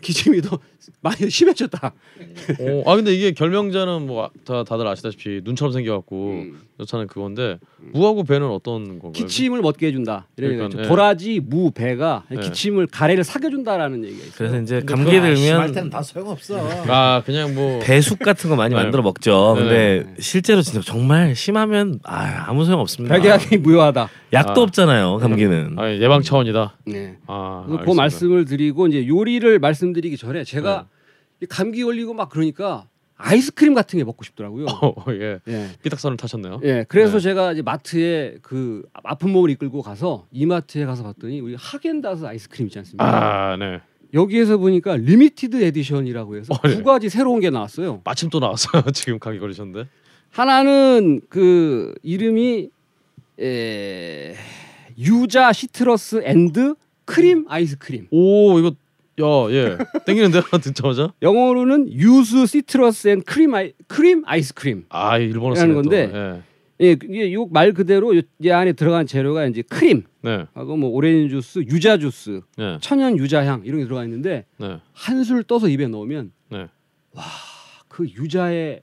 기침이 0.03 0.43
더 0.43 0.59
많이 1.01 1.29
심해졌다. 1.31 1.93
어, 2.61 2.83
아 2.91 2.97
근데 2.97 3.13
이게 3.15 3.33
결명자는 3.33 4.07
뭐 4.07 4.31
다 4.45 4.65
다들 4.65 4.87
아시다시피 4.87 5.41
눈처럼 5.45 5.73
생겨갖고 5.73 6.31
음. 6.31 6.61
여차는 6.81 7.07
그건데 7.07 7.59
무하고 7.93 8.25
배는 8.25 8.49
어떤 8.49 8.99
건가요? 8.99 9.13
기침을 9.13 9.61
멎게 9.61 9.89
해준다. 9.89 10.27
이런 10.37 10.57
그러니까. 10.57 10.83
예. 10.83 10.89
도라지 10.89 11.41
무 11.45 11.71
배가 11.71 12.25
예. 12.33 12.37
기침을 12.37 12.87
가래를 12.89 13.23
사겨준다라는 13.25 14.05
얘기가 14.05 14.21
있어요. 14.23 14.33
그래서 14.37 14.61
이제 14.61 14.81
근데 14.81 14.95
감기 14.95 15.21
들면 15.21 15.73
때는 15.73 15.91
다 15.91 16.03
소용없어. 16.03 16.59
아 16.89 17.23
그냥 17.25 17.55
뭐 17.55 17.79
배숙 17.81 18.19
같은 18.19 18.51
거 18.51 18.57
많이 18.57 18.75
네. 18.75 18.83
만들어 18.83 19.03
먹죠. 19.03 19.55
근데 19.57 20.05
네. 20.07 20.15
실제로 20.19 20.63
진짜 20.63 20.81
정말 20.81 21.37
심하면 21.37 22.01
아, 22.05 22.45
아무 22.49 22.65
소용 22.65 22.81
없습니다. 22.81 23.15
백약이 23.21 23.59
무효하다. 23.59 24.09
약도 24.33 24.63
아. 24.63 24.65
없잖아요. 24.65 25.19
감기는. 25.19 25.75
아, 25.79 25.91
예방 25.93 26.23
차원이다. 26.23 26.79
네. 26.87 27.19
아, 27.27 27.67
그. 27.85 27.91
말씀을 27.93 28.47
드리고 28.47 28.87
이제 28.89 29.07
요리를 29.07 29.59
말씀드리기 29.59 30.17
전에 30.17 30.43
제가 30.43 30.71
네. 30.71 30.72
이 30.72 30.72
감기 31.47 31.83
걸리고 31.83 32.15
막 32.15 32.29
그러니까 32.29 32.87
아이스크림 33.17 33.75
같은 33.75 33.99
게 33.99 34.05
먹고 34.05 34.25
싶더라고요. 34.25 34.67
어, 34.83 34.95
예. 35.11 35.39
예. 35.47 35.69
삐딱선을 35.83 36.17
타셨네요. 36.17 36.61
예, 36.65 36.85
그래서 36.89 37.19
네. 37.19 37.21
제가 37.21 37.53
이제 37.53 37.63
마트에 37.63 38.39
그 38.43 38.85
아픈 38.93 39.31
몸을 39.31 39.51
이끌고 39.51 39.83
가서 39.83 40.27
이마트에 40.33 40.85
가서 40.85 41.05
봤더니 41.05 41.41
우리 41.41 41.55
하겐다스 41.57 42.25
아이스크림 42.25 42.67
있지 42.67 42.79
않습니까? 42.81 43.53
아, 43.53 43.57
네. 43.57 43.81
여기에서 44.15 44.59
보니까 44.59 44.97
limited 44.97 45.63
edition이라고 45.63 46.37
해서 46.37 46.53
어, 46.53 46.69
네. 46.69 46.77
두 46.77 46.83
가지 46.83 47.09
새로운 47.09 47.41
게 47.41 47.51
나왔어요. 47.51 48.03
마침 48.05 48.29
또 48.29 48.41
나왔어요. 48.41 48.83
지금 48.93 49.19
감기 49.19 49.39
걸리셨는데. 49.39 49.89
하나는 50.31 51.21
그 51.29 51.95
이름이 52.03 52.71
에... 53.41 54.35
유자 54.99 55.53
citrus 55.53 56.23
and 56.25 56.75
크림 57.05 57.47
아이스크림. 57.49 58.09
오, 58.11 58.59
이거 58.59 58.69
야, 58.69 58.73
예. 59.19 59.79
땡기는데요. 60.07 60.43
듣자마자. 60.63 61.13
영어로는 61.23 61.93
Yuzu 61.93 62.47
Citrus 62.47 63.09
and 63.09 63.23
Cream 63.23 63.55
아이 63.55 63.73
크림 63.87 64.23
아이스크림. 64.27 64.87
아, 64.89 65.19
일본어 65.19 65.55
쓰네 65.55 65.75
건데. 65.75 66.11
또. 66.11 66.17
예. 66.19 66.43
예, 66.81 66.91
이게 66.93 67.33
요말 67.33 67.73
그대로 67.75 68.17
요- 68.17 68.23
이 68.41 68.51
안에 68.51 68.73
들어간 68.73 69.07
재료가 69.07 69.47
이제 69.47 69.63
크림 69.63 70.03
네. 70.23 70.47
하고 70.55 70.77
뭐 70.77 70.91
오렌지 70.91 71.29
주스, 71.29 71.61
유자 71.61 71.97
주스, 71.99 72.41
네. 72.57 72.79
천연 72.81 73.17
유자향 73.19 73.63
이런 73.65 73.79
게 73.81 73.85
들어가 73.85 74.03
있는데 74.05 74.47
네. 74.59 74.79
한술 74.93 75.45
떠서 75.45 75.69
입에 75.69 75.87
넣으면 75.87 76.33
네. 76.51 76.67
그 77.87 78.05
유자의 78.09 78.81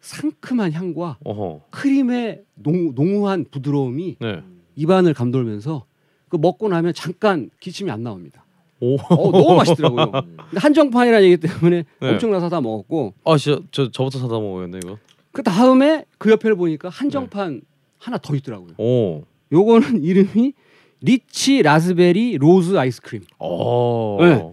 상큼한 0.00 0.72
향과 0.72 1.18
어허. 1.24 1.60
크림의 1.70 2.42
농, 2.54 2.94
농후한 2.94 3.44
부드러움이 3.50 4.16
네. 4.18 4.42
입안을 4.74 5.14
감돌면서 5.14 5.84
그 6.28 6.36
먹고 6.38 6.68
나면 6.70 6.94
잠깐 6.94 7.50
기침이 7.60 7.90
안 7.90 8.02
나옵니다. 8.02 8.44
오. 8.80 8.96
어, 8.96 9.30
너무 9.30 9.54
맛있더라고요. 9.56 10.10
근데 10.10 10.58
한정판이라는 10.58 11.26
얘기 11.26 11.36
때문에 11.36 11.84
네. 12.00 12.08
엄청나 12.08 12.40
사다 12.40 12.60
먹었고 12.60 13.14
아, 13.24 13.36
진짜 13.36 13.60
저 13.70 13.90
저부터 13.90 14.18
사다 14.18 14.34
먹어야겠네, 14.34 14.80
이거. 14.84 14.98
그 15.32 15.42
다음에 15.42 16.04
그 16.18 16.30
옆에를 16.30 16.56
보니까 16.56 16.88
한정판 16.88 17.60
하나 17.98 18.18
더 18.18 18.34
있더라고요. 18.34 18.70
오. 18.78 19.22
요거는 19.52 20.02
이름이 20.04 20.54
Lychee 21.02 21.62
Raspberry 21.62 22.38
Rose 22.38 22.76
아이스크림. 22.76 23.22
어. 23.38 24.18
네. 24.20 24.50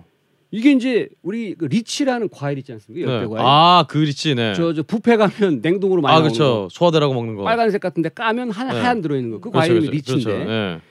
이게 0.49 0.72
이제 0.72 1.10
우리 1.24 1.56
그 1.56 1.66
리치라는 1.66 2.30
과일 2.30 2.58
있지 2.58 2.72
않습니까? 2.72 3.20
네. 3.22 3.28
과일. 3.28 3.41
아, 3.45 3.86
그 3.88 3.98
리치 3.98 4.34
네. 4.34 4.54
저, 4.56 4.74
저 4.74 4.82
뷔페 4.84 5.18
가면 5.18 5.60
냉동으로 5.64 6.02
많이 6.02 6.18
아. 6.18 6.22
그렇죠. 6.22 6.68
소화되라고 6.72 7.14
먹는 7.14 7.36
거. 7.36 7.44
빨간색 7.44 7.82
같은데 7.82 8.10
까면 8.10 8.52
하, 8.52 8.64
네. 8.64 8.80
하얀 8.80 9.02
들어있는 9.02 9.32
거. 9.32 9.40
그 9.40 9.49
그렇죠, 9.52 9.60
과일이 9.68 9.88
그렇죠. 9.88 9.91
리치인데 9.91 10.45
그렇죠. 10.45 10.82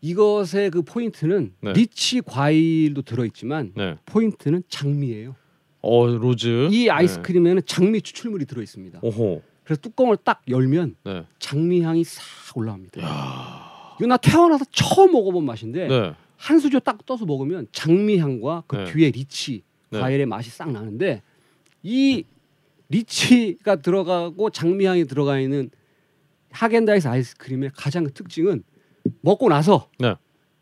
네. 0.00 0.08
이것의 0.10 0.70
그 0.70 0.82
포인트는 0.82 1.54
네. 1.60 1.72
리치 1.72 2.20
과일도 2.22 3.02
들어있지만 3.02 3.72
네. 3.76 3.96
포인트는 4.06 4.62
장미예요. 4.68 5.34
어, 5.80 6.06
rose. 6.06 6.68
이 6.70 6.88
아이스크림에는 6.88 7.62
장미 7.66 8.00
추출물이 8.00 8.46
들어 8.46 8.62
있습니다. 8.62 9.00
네. 9.00 9.08
오호. 9.08 9.42
그래서 9.64 9.80
뚜껑을 9.82 10.16
딱 10.24 10.42
열면 10.48 10.96
네. 11.04 11.24
장미 11.38 11.82
향이 11.82 12.04
싹 12.04 12.56
올라옵니다. 12.56 13.00
이거 13.98 14.06
나 14.06 14.16
태어나서 14.16 14.64
처음 14.72 15.12
먹어본 15.12 15.44
맛인데 15.44 15.88
네. 15.88 16.12
한 16.36 16.58
수저 16.58 16.78
딱 16.78 17.04
떠서 17.04 17.26
먹으면 17.26 17.66
장미 17.72 18.18
향과 18.18 18.64
그 18.66 18.76
네. 18.76 18.84
뒤에 18.84 19.10
리치 19.10 19.62
네. 19.90 20.00
과일의 20.00 20.26
맛이 20.26 20.50
싹 20.50 20.70
나는데 20.70 21.22
이 21.82 22.24
리치가 22.88 23.76
들어가고 23.76 24.50
장미 24.50 24.86
향이 24.86 25.04
들어가 25.04 25.38
있는 25.38 25.70
하겐다즈 26.50 27.08
아이스크림의 27.08 27.72
가장 27.74 28.04
큰 28.04 28.12
특징은 28.14 28.62
먹고 29.20 29.48
나서 29.48 29.88
네. 29.98 30.14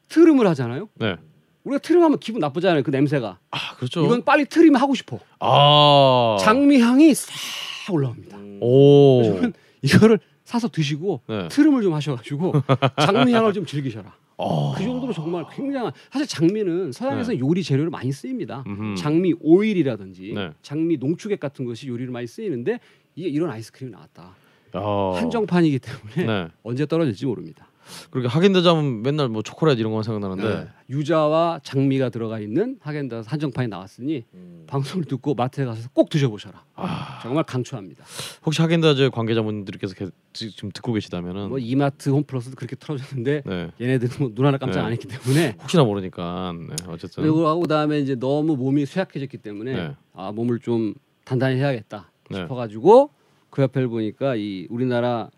트름을 0.09 0.47
하잖아요. 0.49 0.89
네. 0.95 1.17
우리가 1.65 1.81
트름하면 1.81 2.19
기분 2.21 2.41
나쁘잖아요. 2.41 2.83
그 2.83 2.91
냄새가. 2.91 3.39
아, 3.51 3.75
그렇죠. 3.77 4.05
이건 4.05 4.23
빨리 4.25 4.45
트림 4.45 4.77
하고 4.77 4.95
싶어. 4.95 5.19
아. 5.41 6.37
장미 6.41 6.81
향이 6.81 7.13
싹 7.15 7.93
올라옵니다. 7.93 8.39
오. 8.61 9.23
그래서 9.23 9.53
이거를 9.83 10.19
사서 10.45 10.69
드시고 10.69 11.23
네. 11.29 11.49
트름을 11.49 11.83
좀 11.83 11.93
하셔가지고 11.95 12.53
장미 13.05 13.33
향을 13.33 13.53
좀 13.53 13.67
즐기셔라. 13.67 14.15
아. 14.39 14.75
그 14.77 14.85
정도로 14.85 15.13
정말 15.13 15.45
굉장한 15.53 15.93
사실 16.13 16.29
장미는 16.29 16.93
서양에서 16.93 17.39
요리 17.41 17.65
재료로 17.65 17.91
많이 17.91 18.13
쓰입니다. 18.13 18.63
네. 18.65 18.73
음흠. 18.73 18.95
장미 18.97 19.35
오일이라든지 19.41 20.33
네. 20.35 20.51
장미 20.63 20.99
농축액 20.99 21.41
같은 21.41 21.65
것이 21.65 21.89
요리로 21.89 22.13
많이 22.13 22.29
쓰이는데 22.29 22.79
이게 23.17 23.29
이런 23.29 23.51
아이스크림이 23.51 23.91
나왔다. 23.91 24.37
야. 24.77 25.21
한정판이기 25.21 25.81
때문에 25.81 26.27
네. 26.45 26.49
언제 26.63 26.87
떨어질지 26.87 27.27
모릅니다. 27.27 27.66
그렇게 28.11 28.29
하겐다즈 28.29 28.67
하면 28.69 29.03
맨날 29.03 29.29
뭐 29.29 29.43
초콜릿 29.43 29.79
이런 29.79 29.93
거 29.93 30.03
생각나는데 30.03 30.55
네. 30.65 30.69
유자와 30.91 31.61
장미가 31.63 32.09
들어가 32.11 32.41
있는 32.41 32.79
하겐다스 32.81 33.29
한정판이 33.29 33.69
나왔으니 33.69 34.25
음. 34.35 34.65
방송을 34.67 35.05
듣고 35.05 35.35
마트에 35.35 35.65
가서 35.65 35.89
꼭 35.93 36.09
드셔보셔라. 36.09 36.65
아. 36.75 37.21
정말 37.23 37.45
강추합니다. 37.45 38.05
혹시 38.45 38.61
하겐다즈 38.63 39.11
관계자분들께서 39.11 39.95
게- 39.95 40.09
지- 40.33 40.51
지금 40.51 40.71
듣고 40.73 40.93
계시다면은 40.93 41.49
뭐 41.49 41.59
이마트 41.59 42.11
홈플러스도 42.11 42.57
그렇게 42.57 42.77
틀어줬는데 42.77 43.43
네. 43.47 43.71
얘네들은 43.81 44.17
뭐눈 44.19 44.47
하나 44.47 44.59
깜짝 44.59 44.81
네. 44.81 44.87
안 44.87 44.93
했기 44.93 45.07
때문에 45.09 45.57
혹시나 45.63 45.85
모르니까 45.85 46.53
네. 46.69 46.75
어쨌든 46.89 47.23
그리고 47.23 47.47
하고 47.49 47.61
그다음에 47.63 48.01
이제 48.01 48.15
너무 48.17 48.57
몸이 48.57 48.87
쇠약해졌기 48.87 49.39
때문에 49.39 49.73
네. 49.75 49.97
아 50.13 50.33
몸을 50.33 50.59
좀 50.61 50.95
단단히 51.25 51.57
해야겠다 51.57 52.11
네. 52.31 52.39
싶어가지고 52.39 53.11
그 53.51 53.63
옆에 53.63 53.87
보니까 53.87 54.35
이 54.37 54.67
우리나라 54.71 55.31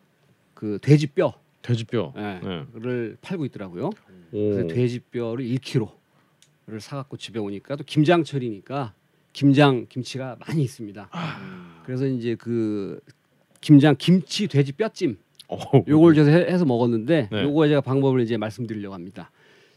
그 0.55 0.79
돼지뼈를 0.83 1.33
돼지뼈. 1.73 2.13
네. 2.17 3.15
팔고 3.21 3.45
있더라고요. 3.47 3.91
오. 4.33 4.51
그래서 4.51 4.67
돼지뼈를 4.69 5.45
1kg를 5.45 6.81
사갖고 6.81 7.17
집에 7.19 7.39
오니까 7.39 7.77
또 7.77 7.85
김장철이니까 7.85 8.95
김장 9.35 9.87
김치가 9.89 10.37
많이 10.47 10.63
있습니다. 10.63 11.11
그래서 11.85 12.07
이제 12.07 12.35
그 12.37 13.01
김장 13.61 13.95
김치 13.99 14.49
돼지 14.49 14.73
뼈찜 14.73 15.19
어. 15.49 15.57
요걸 15.87 16.15
제가 16.15 16.31
해- 16.31 16.47
해서 16.53 16.65
먹었는데 16.65 17.29
네. 17.31 17.43
요거 17.43 17.69
제가 17.69 17.81
방법을 17.83 18.21
이제 18.23 18.37
말씀드리려고 18.37 18.95
합니다. 18.95 19.31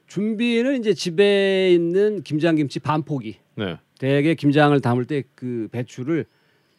준비는 0.08 0.80
이제 0.80 0.94
집에 0.94 1.74
있는 1.74 2.22
김장 2.24 2.56
김치 2.56 2.80
반 2.80 3.04
포기. 3.04 3.38
네. 3.56 3.78
대개 4.00 4.34
김장을 4.36 4.80
담을 4.82 5.06
때 5.06 5.24
그 5.36 5.68
배추를 5.72 6.26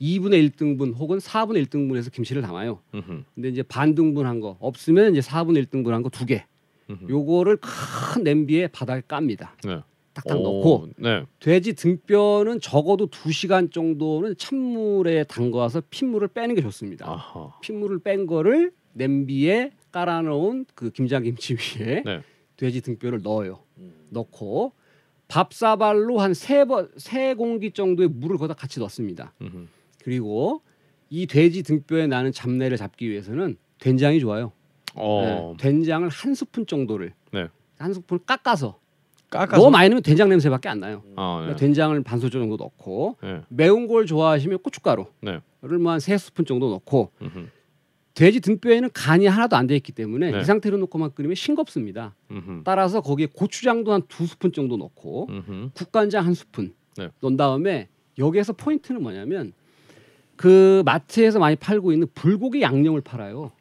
2분의 0.02 0.50
1등분 0.50 0.94
혹은 0.96 1.18
4분의 1.18 1.64
1등분해서 1.66 2.12
김치를 2.12 2.42
담아요. 2.42 2.80
음흠. 2.94 3.22
근데 3.34 3.48
이제 3.48 3.62
반등분한 3.62 4.40
거 4.40 4.56
없으면 4.60 5.12
이제 5.12 5.20
4분의 5.20 5.66
1등분한 5.66 6.02
거 6.02 6.08
두 6.10 6.26
개. 6.26 6.44
음흠. 6.90 7.06
요거를 7.08 7.58
큰 7.58 8.24
냄비에 8.24 8.66
바닥에 8.66 9.02
깝니다. 9.06 9.56
네. 9.64 9.78
딱딱 10.14 10.38
오, 10.38 10.42
넣고 10.42 10.88
네. 10.98 11.24
돼지 11.40 11.72
등뼈는 11.74 12.60
적어도 12.60 13.06
2시간 13.06 13.72
정도는 13.72 14.36
찬물에 14.36 15.24
담가서 15.24 15.84
핏물을 15.88 16.28
빼는 16.28 16.54
게 16.54 16.60
좋습니다. 16.62 17.08
아하. 17.08 17.52
핏물을 17.62 18.00
뺀 18.00 18.26
거를 18.26 18.72
냄비에 18.92 19.70
깔아 19.90 20.20
놓은 20.22 20.66
그 20.74 20.90
김장김치 20.90 21.54
위에 21.78 22.02
네. 22.04 22.20
돼지 22.56 22.80
등뼈를 22.82 23.22
넣어요. 23.22 23.60
넣고 24.10 24.72
밥사발로 25.28 26.18
한 26.18 26.32
세 26.34 26.64
번 26.66 26.90
세 26.98 27.32
공기 27.34 27.70
정도의 27.70 28.08
물을 28.10 28.36
거기다 28.36 28.52
같이 28.54 28.80
넣습니다. 28.80 29.32
음흠. 29.40 29.66
그리고 30.02 30.62
이 31.10 31.26
돼지 31.26 31.62
등뼈에 31.62 32.06
나는 32.06 32.32
잡내를 32.32 32.76
잡기 32.76 33.08
위해서는 33.10 33.56
된장이 33.78 34.20
좋아요. 34.20 34.52
어. 34.94 35.54
네, 35.58 35.62
된장을 35.62 36.08
한 36.08 36.34
스푼 36.34 36.66
정도를 36.66 37.12
네. 37.32 37.48
한 37.78 37.92
스푼 37.94 38.18
깎아서 38.24 38.78
깎아서. 39.30 39.56
너무 39.62 39.70
많이 39.70 39.88
넣으면 39.88 40.02
된장 40.02 40.28
냄새밖에 40.28 40.68
안 40.68 40.80
나요. 40.80 41.02
아, 41.16 41.36
네. 41.38 41.44
그러니까 41.46 41.56
된장을 41.56 42.02
반 42.02 42.18
소주 42.18 42.38
정도 42.38 42.56
넣고 42.56 43.16
네. 43.22 43.40
매운 43.48 43.86
걸 43.88 44.06
좋아하시면 44.06 44.58
고춧가루를 44.58 45.06
네. 45.22 45.40
뭐한세 45.80 46.18
스푼 46.18 46.44
정도 46.44 46.70
넣고 46.70 47.10
음흠. 47.22 47.46
돼지 48.14 48.40
등뼈에는 48.40 48.90
간이 48.92 49.26
하나도 49.26 49.56
안 49.56 49.66
돼 49.66 49.74
있기 49.76 49.92
때문에 49.92 50.30
네. 50.32 50.40
이 50.40 50.44
상태로 50.44 50.76
놓고만 50.76 51.14
끓이면 51.14 51.34
싱겁습니다. 51.34 52.14
음흠. 52.30 52.62
따라서 52.64 53.00
거기에 53.00 53.26
고추장도 53.32 53.92
한 53.92 54.02
두 54.08 54.26
스푼 54.26 54.52
정도 54.52 54.76
넣고 54.76 55.28
음흠. 55.30 55.70
국간장 55.74 56.26
한 56.26 56.34
스푼 56.34 56.74
네. 56.98 57.08
넣은 57.20 57.36
다음에 57.38 57.88
여기에서 58.18 58.52
포인트는 58.52 59.02
뭐냐면 59.02 59.54
그 60.42 60.82
마트에서 60.84 61.38
많이 61.38 61.54
팔고 61.54 61.92
있는 61.92 62.08
불고기 62.14 62.62
양념을 62.62 63.00
팔아요. 63.02 63.52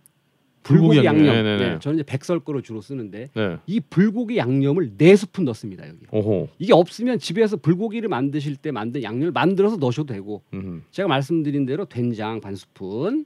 불고기 0.63 0.87
불고기, 0.97 1.05
양념. 1.05 1.27
양념. 1.27 1.43
네네네. 1.43 1.69
네, 1.73 1.79
저는 1.79 1.99
이제 1.99 2.03
백설 2.03 2.39
거로 2.39 2.61
주로 2.63 2.81
쓰는데 2.81 3.29
네. 3.35 3.57
이 3.67 3.79
불고기 3.79 4.37
양념을 4.37 4.97
네 4.97 5.15
스푼 5.15 5.45
넣습니다 5.45 5.87
여기. 5.87 5.99
오호. 6.11 6.49
이게 6.57 6.73
없으면 6.73 7.19
집에서 7.19 7.55
불고기를 7.57 8.09
만드실 8.09 8.55
때 8.55 8.71
만든 8.71 9.03
양념을 9.03 9.31
만들어서 9.31 9.77
넣으셔도 9.77 10.11
되고 10.11 10.41
음흠. 10.55 10.81
제가 10.89 11.07
말씀드린 11.07 11.67
대로 11.67 11.85
된장 11.85 12.41
반 12.41 12.55
스푼, 12.55 13.25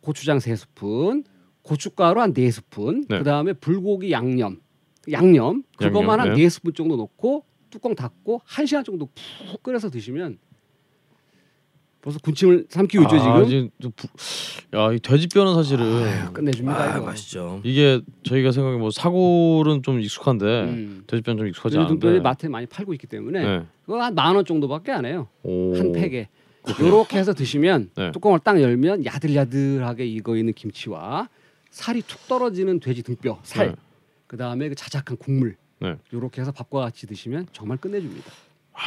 고추장 0.00 0.40
세 0.40 0.56
스푼, 0.56 1.24
고춧가루 1.60 2.18
한 2.18 2.32
네 2.32 2.50
스푼, 2.50 3.04
네. 3.10 3.18
그 3.18 3.24
다음에 3.24 3.52
불고기 3.52 4.10
양념, 4.10 4.58
양념 5.12 5.64
그것만 5.76 6.18
한 6.20 6.30
네. 6.30 6.36
네 6.44 6.48
스푼 6.48 6.72
정도 6.72 6.96
넣고 6.96 7.44
뚜껑 7.68 7.94
닫고 7.94 8.40
한 8.46 8.64
시간 8.64 8.84
정도 8.84 9.06
푹 9.50 9.62
끓여서 9.62 9.90
드시면 9.90 10.38
벌써 12.06 12.20
군침을 12.20 12.66
삼키고 12.68 13.02
있죠 13.02 13.16
아, 13.16 13.18
지금. 13.18 13.44
이제 13.46 13.70
좀 13.82 13.90
부... 13.96 14.06
야, 14.78 14.92
이 14.92 15.00
돼지뼈는 15.00 15.54
사실은 15.54 15.84
아유, 16.04 16.32
끝내줍니다 16.32 16.80
아, 16.80 16.96
이거. 16.98 17.06
맛있죠. 17.06 17.60
이게 17.64 18.00
저희가 18.22 18.52
생각해 18.52 18.76
뭐 18.78 18.92
사골은 18.92 19.82
좀 19.82 20.00
익숙한데 20.00 20.44
음. 20.44 21.02
돼지뼈는 21.08 21.38
좀 21.38 21.48
익숙하지 21.48 21.76
돼지 21.76 21.88
등뼈를 21.88 22.14
않은데. 22.14 22.22
마트에 22.28 22.48
많이 22.48 22.66
팔고 22.66 22.92
있기 22.94 23.08
때문에 23.08 23.42
네. 23.42 23.66
그거 23.84 24.00
한 24.00 24.14
만 24.14 24.36
원 24.36 24.44
정도밖에 24.44 24.92
안 24.92 25.04
해요. 25.04 25.26
오. 25.42 25.76
한 25.76 25.90
팩에. 25.90 26.28
요렇게 26.80 27.18
해서 27.18 27.34
드시면 27.34 27.90
네. 27.96 28.12
뚜껑을 28.12 28.38
딱 28.38 28.60
열면 28.62 29.04
야들야들하게 29.04 30.06
익어 30.06 30.36
있는 30.36 30.52
김치와 30.52 31.28
살이 31.72 32.02
툭 32.02 32.28
떨어지는 32.28 32.78
돼지 32.78 33.02
등뼈 33.02 33.40
살 33.42 33.66
네. 33.70 33.74
그 34.28 34.36
다음에 34.36 34.68
그 34.68 34.76
자작한 34.76 35.16
국물 35.16 35.56
네. 35.80 35.96
요렇게 36.12 36.40
해서 36.40 36.52
밥과 36.52 36.78
같이 36.82 37.08
드시면 37.08 37.48
정말 37.52 37.78
끝내줍니다. 37.78 38.30
아, 38.74 38.78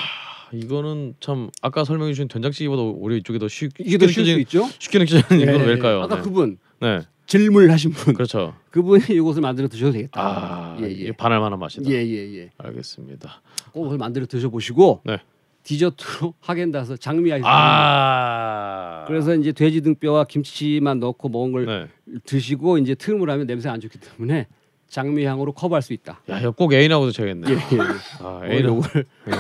이거는 0.52 1.16
참 1.20 1.50
아까 1.62 1.84
설명해 1.84 2.14
주신 2.14 2.28
된장찌개보다 2.28 2.82
우리 2.82 3.18
이쪽이 3.18 3.40
더 3.40 3.48
쉽, 3.48 3.72
이게 3.80 3.98
더쉴수 3.98 4.40
있죠? 4.42 4.68
쉽게 4.80 5.00
느껴지는 5.00 5.42
이건 5.42 5.62
예, 5.62 5.66
왜일까요? 5.66 6.02
아까 6.02 6.16
네. 6.18 6.22
그분 6.22 6.58
네. 6.82 7.02
질문하신 7.28 7.92
분 7.92 8.14
그렇죠. 8.16 8.56
그분이 8.72 9.04
이것을 9.10 9.42
만들어 9.42 9.68
드셔도 9.68 9.92
되겠다. 9.92 10.20
아, 10.22 10.78
예, 10.82 10.90
예. 10.90 11.12
반할 11.12 11.40
만한 11.40 11.60
맛이다. 11.60 11.90
예예 11.90 12.36
예. 12.38 12.50
알겠습니다. 12.58 13.42
꼭 13.72 13.84
그걸 13.84 13.98
만들어 13.98 14.26
드셔보시고 14.26 15.02
네. 15.06 15.18
디저트로 15.64 16.34
하겐다스 16.40 16.98
장미 16.98 17.32
아이스. 17.32 17.46
아. 17.48 19.06
그래서 19.08 19.36
이제 19.36 19.52
돼지 19.52 19.82
등뼈와 19.82 20.24
김치만 20.24 21.00
넣고 21.00 21.30
먹은 21.30 21.52
걸 21.52 21.66
네. 21.66 21.88
드시고 22.26 22.80
이제 22.80 22.96
트름을 22.96 23.30
하면 23.30 23.46
냄새 23.46 23.70
안 23.70 23.80
좋기 23.80 24.00
때문에 24.00 24.48
장미 24.88 25.24
향으로 25.26 25.54
커버할 25.54 25.84
수 25.84 25.94
있다. 25.94 26.22
야, 26.30 26.40
이거 26.40 26.50
꼭 26.52 26.74
애인하고도 26.74 27.12
줘야겠네. 27.12 27.52
예, 27.52 27.54
예. 27.54 27.80
아, 28.22 28.24
어, 28.24 28.42
애인하고. 28.46 28.78
요걸 28.78 29.06
네. 29.28 29.34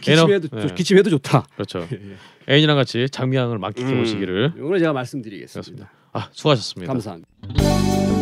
기침해도 0.00 0.48
네. 0.48 0.66
좋- 0.68 0.74
기침해도 0.74 1.10
좋다. 1.10 1.46
그렇죠. 1.54 1.86
애인이랑 2.48 2.76
같이 2.76 3.08
장미향을 3.10 3.58
만끽해 3.58 3.92
음. 3.92 3.98
보시기를. 4.00 4.52
이거는 4.56 4.78
제가 4.78 4.92
말씀드리겠습니다. 4.92 5.52
그렇습니다. 5.54 5.92
아, 6.12 6.28
수고하셨습니다. 6.32 6.92
감사합니다. 6.92 8.15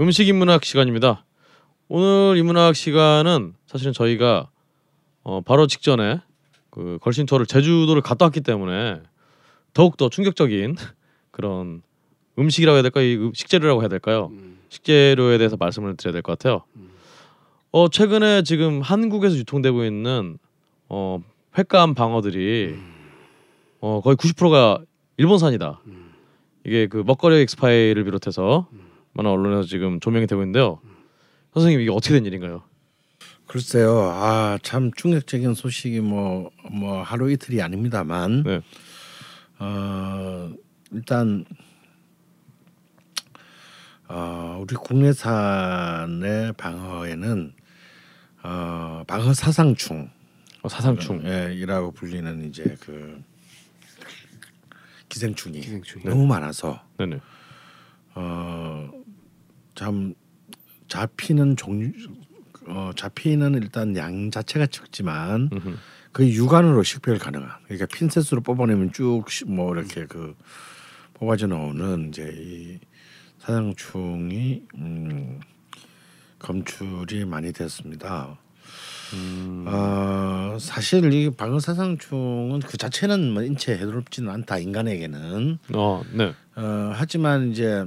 음식 0.00 0.28
인문학 0.28 0.64
시간입니다. 0.64 1.24
오늘 1.88 2.36
인문학 2.38 2.74
시간은 2.74 3.54
사실은 3.66 3.92
저희가 3.92 4.48
어, 5.22 5.40
바로 5.42 5.66
직전에 5.66 6.20
그 6.70 6.98
걸신 7.02 7.26
투어를 7.26 7.46
제주도를 7.46 8.00
갔다 8.00 8.26
왔기 8.26 8.40
때문에 8.40 9.02
더욱 9.74 9.96
더 9.96 10.08
충격적인 10.08 10.76
그런 11.30 11.82
음식이라고 12.38 12.76
해야 12.76 12.82
될까요? 12.82 13.04
이 13.04 13.16
음- 13.16 13.32
식재료라고 13.34 13.82
해야 13.82 13.88
될까요? 13.88 14.28
음. 14.32 14.58
식재료에 14.68 15.36
대해서 15.38 15.56
말씀을 15.56 15.96
드려야 15.96 16.12
될 16.12 16.22
것 16.22 16.38
같아요. 16.38 16.62
어 17.72 17.88
최근에 17.88 18.42
지금 18.42 18.80
한국에서 18.80 19.36
유통되고 19.36 19.84
있는 19.84 20.38
어 20.88 21.20
횟감 21.56 21.94
방어들이 21.94 22.76
어 23.80 24.00
거의 24.02 24.16
90%가 24.16 24.80
일본산이다. 25.18 25.80
이게 26.64 26.86
그 26.88 27.02
먹거리 27.06 27.36
엑스파일을 27.42 28.04
비롯해서 28.04 28.68
많은 29.12 29.30
언론에서 29.30 29.68
지금 29.68 30.00
조명이 30.00 30.26
되고 30.26 30.40
있는데요. 30.42 30.80
선생님 31.54 31.80
이게 31.80 31.90
어떻게 31.90 32.14
된 32.14 32.24
일인가요? 32.26 32.62
글쎄요. 33.46 33.98
아, 34.12 34.58
참 34.62 34.92
충격적인 34.92 35.54
소식이 35.54 36.00
뭐, 36.00 36.50
뭐 36.70 37.02
하루 37.02 37.30
이틀이 37.32 37.60
아닙니다만, 37.60 38.44
네. 38.44 38.60
어, 39.58 40.52
일단, 40.92 41.44
어, 44.08 44.58
우리 44.60 44.74
국내산의 44.76 46.52
방어에는 46.56 47.52
어, 48.42 49.04
방어 49.06 49.34
사상충, 49.34 50.10
어, 50.62 50.68
사상충. 50.68 51.22
예, 51.26 51.52
이라고 51.54 51.90
불리는 51.90 52.48
이제 52.48 52.76
그 52.80 53.22
기생충이, 55.08 55.60
기생충이. 55.60 56.04
너무 56.04 56.26
많아서 56.26 56.80
네네. 56.98 57.20
어, 58.14 58.49
참 59.80 60.12
잡히는 60.88 61.56
종류 61.56 61.90
어, 62.66 62.90
잡히는 62.94 63.54
일단 63.54 63.96
양 63.96 64.30
자체가 64.30 64.66
적지만 64.66 65.48
음흠. 65.50 65.76
그 66.12 66.28
육안으로 66.28 66.82
식별 66.82 67.16
가능한 67.18 67.48
그러니까 67.64 67.86
핀셋으로 67.86 68.42
뽑아내면 68.42 68.92
쭉 68.92 69.24
뭐 69.46 69.72
이렇게 69.74 70.04
그 70.04 70.36
뽑아져 71.14 71.46
나오는 71.46 72.08
이제 72.08 72.30
이 72.36 72.78
사냥충이 73.38 74.64
음, 74.74 75.40
검출이 76.38 77.24
많이 77.24 77.50
됐습니다. 77.54 78.36
어, 79.66 80.58
사실 80.60 81.10
이 81.10 81.30
방어 81.30 81.58
사상충은 81.58 82.60
그 82.60 82.76
자체는 82.76 83.32
뭐 83.32 83.42
인체에 83.42 83.78
해롭지는 83.78 84.30
않다 84.30 84.58
인간에게는 84.58 85.58
어, 85.72 86.02
네. 86.12 86.34
어, 86.56 86.92
하지만 86.94 87.50
이제 87.50 87.86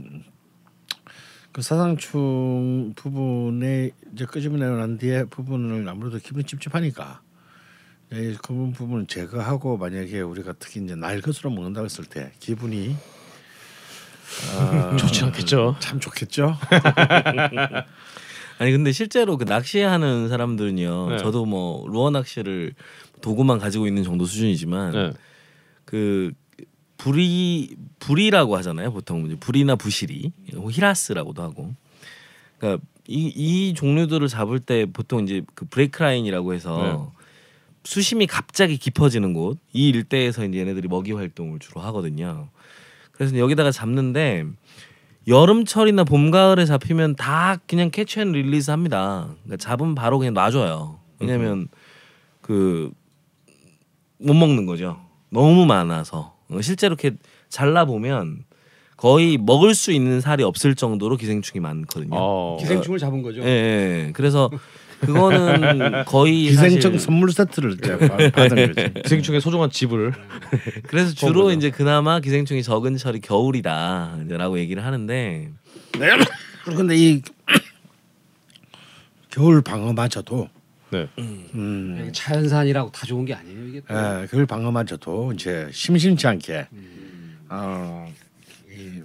그 1.53 1.61
사상충 1.61 2.93
부분에 2.95 3.91
이제 4.11 4.25
끄집어내고 4.25 4.75
난 4.75 4.97
뒤에 4.97 5.25
부분을 5.25 5.88
아무래도 5.88 6.17
기분이 6.17 6.43
찝찝하니까 6.45 7.21
이그 8.11 8.71
부분을 8.75 9.05
제거하고 9.05 9.77
만약에 9.77 10.21
우리가 10.21 10.53
특히 10.59 10.84
이제 10.84 10.95
날 10.95 11.21
것으로 11.21 11.51
먹는다고 11.51 11.85
했을 11.85 12.05
때 12.05 12.31
기분이 12.39 12.95
어, 14.57 14.95
좋지 14.97 15.25
않겠죠. 15.25 15.75
참 15.80 15.99
좋겠죠. 15.99 16.57
아니 18.57 18.71
근데 18.71 18.91
실제로 18.91 19.38
그 19.38 19.43
낚시하는 19.43 20.30
사람들은요. 20.30 21.09
네. 21.09 21.17
저도 21.17 21.45
뭐 21.45 21.88
루어 21.88 22.09
낚시를 22.09 22.73
도구만 23.21 23.59
가지고 23.59 23.88
있는 23.88 24.03
정도 24.03 24.25
수준이지만 24.25 24.91
네. 24.91 25.13
그 25.85 26.31
불이 27.03 27.75
불이라고 27.99 28.55
하잖아요. 28.57 28.93
보통 28.93 29.27
불이나 29.38 29.75
부시리, 29.75 30.31
히라스라고도 30.47 31.41
하고. 31.41 31.73
그러니까 32.57 32.81
이, 33.07 33.27
이 33.35 33.73
종류들을 33.73 34.25
잡을 34.30 34.61
때 34.61 34.85
보통 34.85 35.23
이제 35.25 35.41
그 35.53 35.65
브레이크 35.65 36.01
라인이라고 36.01 36.53
해서 36.53 37.11
수심이 37.84 38.25
갑자기 38.25 38.77
깊어지는 38.77 39.34
곳 39.34 39.57
이 39.73 39.89
일대에서 39.89 40.45
이제 40.45 40.59
얘네들이 40.59 40.88
먹이 40.88 41.11
활동을 41.11 41.59
주로 41.59 41.81
하거든요. 41.81 42.47
그래서 43.11 43.38
여기다가 43.38 43.71
잡는데 43.71 44.45
여름철이나 45.27 46.05
봄 46.05 46.31
가을에 46.31 46.65
잡히면 46.65 47.17
다 47.17 47.57
그냥 47.67 47.91
catch 47.91 48.16
and 48.16 48.31
release 48.31 48.72
합니다. 48.71 49.27
그러니까 49.43 49.57
잡으면 49.57 49.93
바로 49.93 50.19
그냥 50.19 50.34
놔줘요. 50.35 50.99
왜냐면 51.19 51.67
그 52.41 52.68
못 52.68 52.93
먹는 54.21 54.65
거죠. 54.65 55.01
너무 55.30 55.65
많아서 55.65 56.19
어, 56.19 56.32
실제로 56.61 56.95
이렇게 56.99 57.15
잘라 57.49 57.85
보면 57.85 58.43
거의 58.97 59.38
먹을 59.38 59.73
수 59.75 59.91
있는 59.91 60.21
살이 60.21 60.43
없을 60.43 60.75
정도로 60.75 61.17
기생충이 61.17 61.59
많거든요. 61.61 62.09
어. 62.13 62.57
기생충을 62.59 62.99
잡은 62.99 63.21
거죠. 63.21 63.41
예, 63.41 63.45
예. 64.07 64.11
그래서 64.13 64.49
그거는 65.01 66.05
거의 66.05 66.43
기생충 66.43 66.81
사실 66.93 66.99
선물 66.99 67.31
세트를 67.34 67.75
받- 68.07 68.31
받은 68.31 68.73
거지. 68.73 68.93
기생충의 69.03 69.41
소중한 69.41 69.69
집을 69.69 70.13
그래서 70.88 71.13
주로 71.13 71.45
거죠. 71.45 71.57
이제 71.57 71.69
그나마 71.71 72.19
기생충이 72.21 72.63
적은 72.63 72.95
철이 72.95 73.19
겨울이다라고 73.19 74.59
얘기를 74.59 74.85
하는데 74.85 75.51
근데 76.63 76.95
이 76.95 77.21
겨울 79.30 79.61
방어마저도 79.61 80.47
네. 80.98 81.10
음, 81.56 82.10
자연산이라고 82.14 82.91
다 82.91 83.06
좋은 83.06 83.26
게 83.26 83.34
아니에요 83.34 83.68
이게. 83.68 83.82
또. 83.88 83.94
예, 83.94 84.28
겨울 84.30 84.45
방어마저도 84.45 85.34
이제 85.34 85.68
심심치 85.72 86.28
않게 86.28 86.68
어, 87.49 88.11
이 88.72 89.02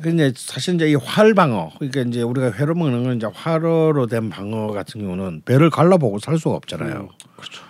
근데 0.00 0.32
사실 0.36 0.74
이제 0.76 0.88
이 0.90 0.94
활방어 0.94 1.72
그러니까 1.78 2.02
이제 2.02 2.22
우리가 2.22 2.52
회로 2.52 2.74
먹는 2.74 3.02
건 3.04 3.16
이제 3.16 3.26
활어로 3.32 4.06
된 4.06 4.30
방어 4.30 4.68
같은 4.68 5.00
경우는 5.00 5.42
배를 5.44 5.70
갈라보고 5.70 6.18
살 6.20 6.38
수가 6.38 6.54
없잖아요. 6.56 7.08
그렇죠. 7.36 7.62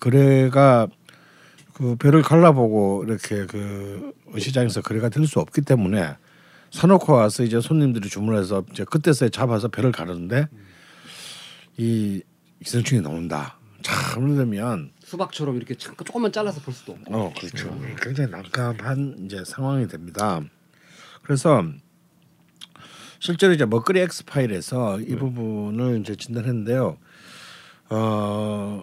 그래가 0.00 0.88
그 1.72 1.96
배를 1.96 2.22
갈라보고 2.22 3.04
이렇게 3.06 3.46
그 3.46 4.12
시장에서 4.38 4.82
거래가 4.82 5.08
될 5.08 5.26
수 5.26 5.40
없기 5.40 5.62
때문에 5.62 6.16
사놓고 6.70 7.12
와서 7.14 7.42
이제 7.44 7.60
손님들이 7.60 8.08
주문해서 8.08 8.64
이제 8.72 8.84
그때서야 8.84 9.30
잡아서 9.30 9.68
배를 9.68 9.90
가르는데 9.92 10.48
이 11.76 12.22
기생충이 12.62 13.00
나온다. 13.02 13.58
참 13.82 14.34
그러면 14.34 14.92
수박처럼 15.04 15.56
이렇게 15.56 15.74
잠깐 15.74 16.04
조금만 16.06 16.32
잘라서 16.32 16.60
볼 16.60 16.72
수도 16.72 16.92
없고. 16.92 17.14
어 17.16 17.32
그렇죠. 17.38 17.78
굉장히 18.00 18.30
난감한 18.30 19.24
이제 19.26 19.42
상황이 19.44 19.86
됩니다. 19.86 20.40
그래서 21.22 21.64
실제로 23.20 23.52
이제 23.52 23.64
먹거리 23.66 24.00
엑스 24.00 24.24
파일에서 24.24 25.00
이 25.00 25.14
부분을 25.16 26.00
이제 26.00 26.14
진단했는데요. 26.16 26.96
어 27.90 28.82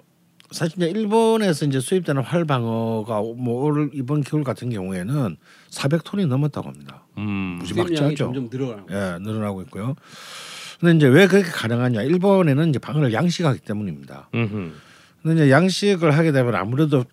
사실 0.51 0.77
이제 0.77 0.87
일본에서 0.89 1.65
이제 1.65 1.79
수입되는 1.79 2.21
활 2.23 2.45
방어가 2.45 3.21
뭐올 3.21 3.89
이번 3.93 4.21
겨울 4.21 4.43
같은 4.43 4.69
경우에는 4.69 5.37
400톤이 5.69 6.27
넘었다고 6.27 6.67
합니다. 6.67 7.05
음. 7.17 7.57
무지 7.59 7.73
수입량이 7.73 7.89
막지하죠. 7.91 8.15
점점 8.33 8.49
늘어나고. 8.51 8.93
예, 8.93 9.17
늘어나고 9.21 9.61
있고요. 9.63 9.95
근데 10.81 10.95
이제 10.95 11.07
왜 11.07 11.27
그렇게 11.27 11.49
가능하냐? 11.49 12.01
일본에는 12.01 12.69
이제 12.69 12.79
방어를 12.79 13.13
양식하기 13.13 13.59
때문입니다. 13.59 14.29
음흠. 14.33 14.71
근데 15.21 15.35
이제 15.43 15.51
양식을 15.51 16.11
하게 16.17 16.31
되면 16.31 16.55
아무래도 16.55 17.05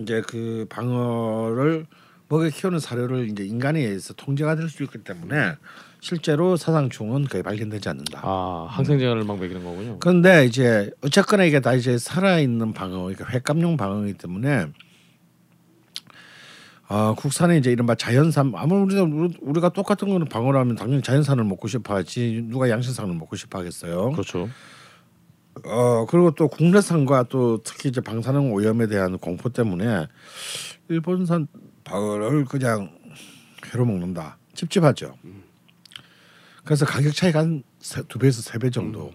이제 0.00 0.20
그 0.26 0.66
방어를 0.68 1.86
먹여 2.28 2.48
키우는 2.48 2.80
사료를 2.80 3.28
이제 3.30 3.44
인간에 3.44 3.78
의해서 3.80 4.12
통제가 4.14 4.56
될 4.56 4.68
수 4.68 4.82
있기 4.82 4.98
때문에 4.98 5.54
실제로 6.00 6.56
사상충은 6.56 7.26
거의 7.26 7.44
발견되지 7.44 7.88
않는다. 7.88 8.20
아 8.24 8.66
항생제를 8.68 9.22
막 9.22 9.38
먹이는 9.38 9.62
거군요. 9.62 9.98
그런데 10.00 10.44
이제 10.44 10.90
어쨌거나 11.02 11.44
이게 11.44 11.60
다 11.60 11.74
이제 11.74 11.98
살아 11.98 12.40
있는 12.40 12.72
방어, 12.72 12.98
그러니까 13.02 13.26
횟감용 13.28 13.76
방어이기 13.76 14.18
때문에 14.18 14.66
어, 16.88 17.14
국산에 17.16 17.56
이제 17.58 17.72
이른바 17.72 17.94
자연산 17.96 18.52
아무리 18.54 18.96
우리- 18.98 19.36
우리가 19.40 19.70
똑같은 19.70 20.08
거는 20.08 20.28
방어라면 20.28 20.76
당연히 20.76 21.02
자연산을 21.02 21.42
먹고 21.44 21.66
싶어하지 21.68 22.46
누가 22.48 22.70
양식산을 22.70 23.12
먹고 23.14 23.34
싶어하겠어요. 23.36 24.12
그렇죠. 24.12 24.48
어 25.64 26.06
그리고 26.06 26.30
또 26.32 26.48
국내산과 26.48 27.24
또 27.30 27.62
특히 27.64 27.88
이제 27.88 28.00
방사능 28.00 28.52
오염에 28.52 28.86
대한 28.88 29.16
공포 29.18 29.48
때문에 29.48 30.06
일본산 30.88 31.48
방어를 31.84 32.44
그냥 32.44 32.90
회로 33.72 33.86
먹는다 33.86 34.36
찝찝하죠. 34.54 35.16
그래서 36.64 36.84
가격 36.86 37.14
차이가 37.14 37.40
한 37.40 37.62
두 38.08 38.18
배에서 38.18 38.42
세 38.42 38.58
배 38.58 38.68
정도 38.70 39.12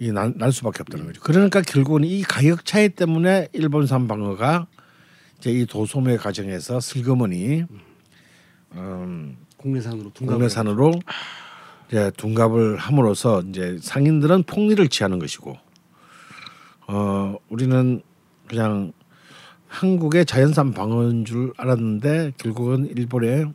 이날 0.00 0.32
날 0.36 0.50
수밖에 0.52 0.80
없다는 0.82 1.06
거죠. 1.06 1.20
그러니까 1.22 1.60
결국은 1.62 2.02
이 2.04 2.22
가격 2.22 2.64
차이 2.66 2.88
때문에 2.88 3.48
일본산 3.52 4.08
방어가 4.08 4.66
이제 5.38 5.50
이 5.50 5.66
도소매 5.66 6.16
과정에서 6.16 6.80
슬그머니 6.80 7.64
음, 8.72 9.36
국내산으로 9.56 10.10
둔갑을 10.12 10.38
국내산으로 10.38 10.92
이제 11.88 12.10
둔갑을 12.16 12.76
함으로써 12.76 13.42
이제 13.42 13.78
상인들은 13.80 14.44
폭리를 14.44 14.86
취하는 14.88 15.18
것이고 15.18 15.56
어 16.88 17.36
우리는 17.48 18.02
그냥 18.48 18.92
한국의 19.68 20.24
자연산 20.26 20.72
방어인 20.72 21.24
줄 21.24 21.52
알았는데 21.56 22.32
결국은 22.38 22.86
일본의 22.96 23.52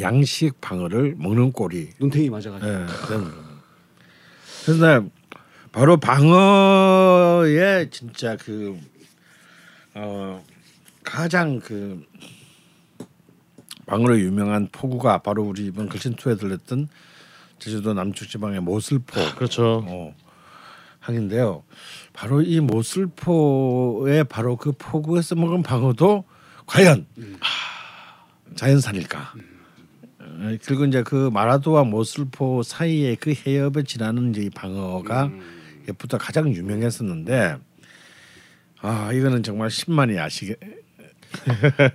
양식 0.00 0.60
방어를 0.60 1.14
먹는 1.18 1.52
꼴이 1.52 1.90
눈탱이 2.00 2.30
맞아가지고. 2.30 2.70
예. 2.70 2.86
그래서 4.64 5.04
바로 5.72 5.96
방어의 5.98 7.90
진짜 7.90 8.36
그 8.36 8.78
어, 9.98 10.44
가장 11.02 11.58
그 11.58 12.04
방어로 13.86 14.20
유명한 14.20 14.68
포구가 14.70 15.18
바로 15.18 15.42
우리 15.44 15.66
이번 15.66 15.88
글신 15.88 16.14
투에 16.14 16.36
들렸던 16.36 16.88
제주도 17.58 17.94
남쪽 17.94 18.28
지방의 18.28 18.60
모슬포 18.60 19.36
그렇죠. 19.36 19.82
어, 19.86 20.14
항인데요. 21.00 21.62
바로 22.12 22.42
이 22.42 22.60
모슬포의 22.60 24.24
바로 24.24 24.56
그 24.56 24.72
포구에서 24.72 25.34
먹은 25.34 25.62
방어도 25.62 26.24
과연 26.66 27.06
자연산일까? 28.54 29.34
어, 30.18 30.56
그리고 30.62 30.84
이제 30.84 31.02
그 31.04 31.30
마라도와 31.32 31.84
모슬포 31.84 32.62
사이에 32.62 33.14
그 33.14 33.32
해협에 33.32 33.84
지나는 33.84 34.30
이제 34.30 34.42
이 34.42 34.50
방어가 34.50 35.30
예부터 35.88 36.18
가장 36.18 36.52
유명했었는데 36.52 37.56
아 38.80 39.12
이거는 39.12 39.42
정말 39.42 39.70
신만이 39.70 40.18
아시게 40.18 40.56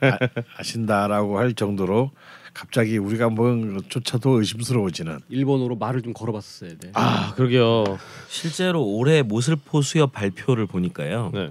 아, 0.01 0.17
아신다라고 0.57 1.37
할 1.37 1.53
정도로 1.53 2.11
갑자기 2.53 2.97
우리가 2.97 3.29
먹은 3.29 3.75
것조차도 3.77 4.39
의심스러워지는 4.39 5.19
일본어로 5.29 5.77
말을 5.77 6.01
좀 6.01 6.13
걸어봤었어야 6.13 6.77
돼. 6.77 6.91
아 6.93 7.33
그러게요. 7.35 7.97
실제로 8.27 8.83
올해 8.85 9.21
모슬포 9.21 9.81
수협 9.81 10.11
발표를 10.11 10.65
보니까요. 10.65 11.31
네. 11.33 11.49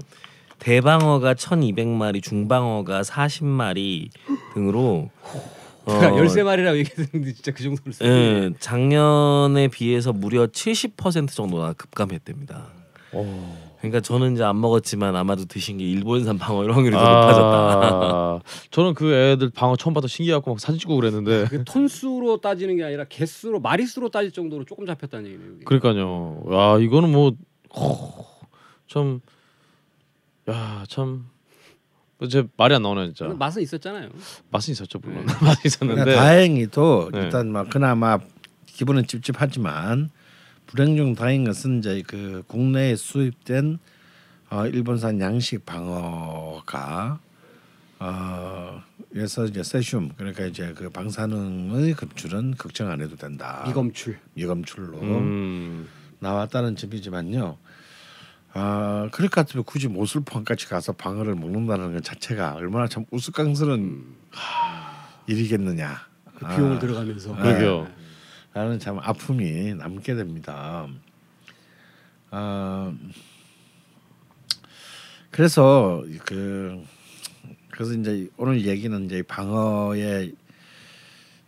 대방어가 0.59 1.35
1,200마리, 1.35 2.23
중방어가 2.23 3.01
40마리 3.01 4.11
등으로 4.53 5.09
어, 5.87 6.01
제가 6.01 6.13
13마리라고 6.13 6.77
얘기했는데 6.77 7.33
진짜 7.33 7.53
그 7.53 7.63
정도를 7.63 7.93
쓰 7.95 8.05
예, 8.05 8.51
작년에 8.61 9.69
비해서 9.69 10.13
무려 10.13 10.47
70% 10.47 11.31
정도나 11.31 11.73
급감했답니다. 11.73 12.67
그러니까 13.81 14.01
저는 14.01 14.35
이제 14.35 14.45
안 14.45 14.61
먹었지만 14.61 15.17
아마도 15.17 15.47
드신 15.47 15.79
게 15.79 15.89
일본산 15.89 16.37
방어일 16.39 16.73
확률이 16.73 16.95
더 16.95 17.01
높아졌다. 17.03 17.43
아, 17.43 18.41
저는 18.71 18.95
그 18.95 19.13
애들 19.15 19.51
방어 19.51 19.77
처음 19.77 19.95
봐서 19.95 20.07
신기해갖고 20.07 20.51
막 20.51 20.61
사진 20.61 20.79
찍고 20.79 20.97
그랬는데 20.97 21.47
그 21.49 21.65
톤수로 21.65 22.41
따지는 22.43 22.77
게 22.77 22.85
아니라 22.85 23.05
개수로 23.05 23.59
마리수로 23.61 24.11
따질 24.11 24.33
정도로 24.33 24.65
조금 24.65 24.85
잡혔다는 24.85 25.27
얘기네요. 25.27 25.49
이게. 25.57 25.65
그러니까요. 25.65 26.43
야 26.53 26.79
이거는 26.79 27.11
뭐참 27.11 29.21
야, 30.49 30.85
참. 30.89 31.27
제 32.29 32.45
말이 32.59 32.75
안 32.75 32.83
나오네 32.83 33.07
진짜. 33.15 33.29
맛은 33.29 33.63
있었잖아요. 33.63 34.11
맛은 34.51 34.73
있었죠 34.73 34.99
물론. 35.03 35.25
맛은 35.41 35.63
있었는데. 35.65 36.05
그러니까 36.05 36.23
다행히도 36.23 37.11
네. 37.15 37.21
일단 37.23 37.51
막 37.51 37.71
그나마 37.71 38.19
기분은 38.67 39.07
찝찝하지만 39.07 40.11
불행 40.71 40.95
중 40.97 41.17
다행인 41.17 41.45
것은 41.45 41.81
이제 41.81 42.01
그 42.07 42.45
국내에 42.47 42.95
수입된 42.95 43.81
어, 44.51 44.67
일본산 44.67 45.21
양식 45.21 45.67
방어가 45.67 47.19
어, 47.99 48.83
그래서 49.13 49.47
이제 49.47 49.65
세슘 49.65 50.11
그러니까 50.17 50.45
이제 50.45 50.73
그 50.77 50.89
방사능의 50.89 51.95
급출은 51.95 52.55
걱정 52.57 52.89
안 52.89 53.01
해도 53.01 53.17
된다. 53.17 53.65
미검출. 53.67 54.19
미검출로 54.35 55.01
음. 55.01 55.89
나왔다는 56.21 56.77
점이지만요. 56.77 57.59
아 58.53 59.09
그럴 59.11 59.29
것 59.29 59.41
같으면 59.47 59.65
굳이 59.65 59.89
모슬포항까지 59.89 60.69
가서 60.69 60.93
방어를 60.93 61.35
먹는다는 61.35 61.95
것 61.95 62.05
자체가 62.05 62.55
얼마나 62.55 62.87
참 62.87 63.07
우스꽝스러운 63.11 64.05
일이겠느냐. 65.27 65.97
그 66.39 66.47
비용을 66.47 66.77
아, 66.77 66.79
들어가면서. 66.79 67.35
그러게요. 67.35 68.00
라는 68.53 68.79
참 68.79 68.99
아픔이 68.99 69.75
남게 69.75 70.15
됩니다. 70.15 70.89
아 72.31 72.93
그래서 75.31 76.05
그 76.25 76.85
그래서 77.71 77.95
이제 77.95 78.29
오늘 78.37 78.67
얘기는 78.67 79.05
이제 79.05 79.23
방어에 79.23 80.33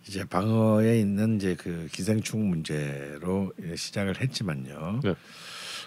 이제 0.07 0.23
방어에 0.25 0.99
있는 0.99 1.35
이제 1.35 1.55
그 1.55 1.87
기생충 1.91 2.49
문제로 2.49 3.51
시작을 3.75 4.21
했지만요. 4.21 5.01
네. 5.03 5.15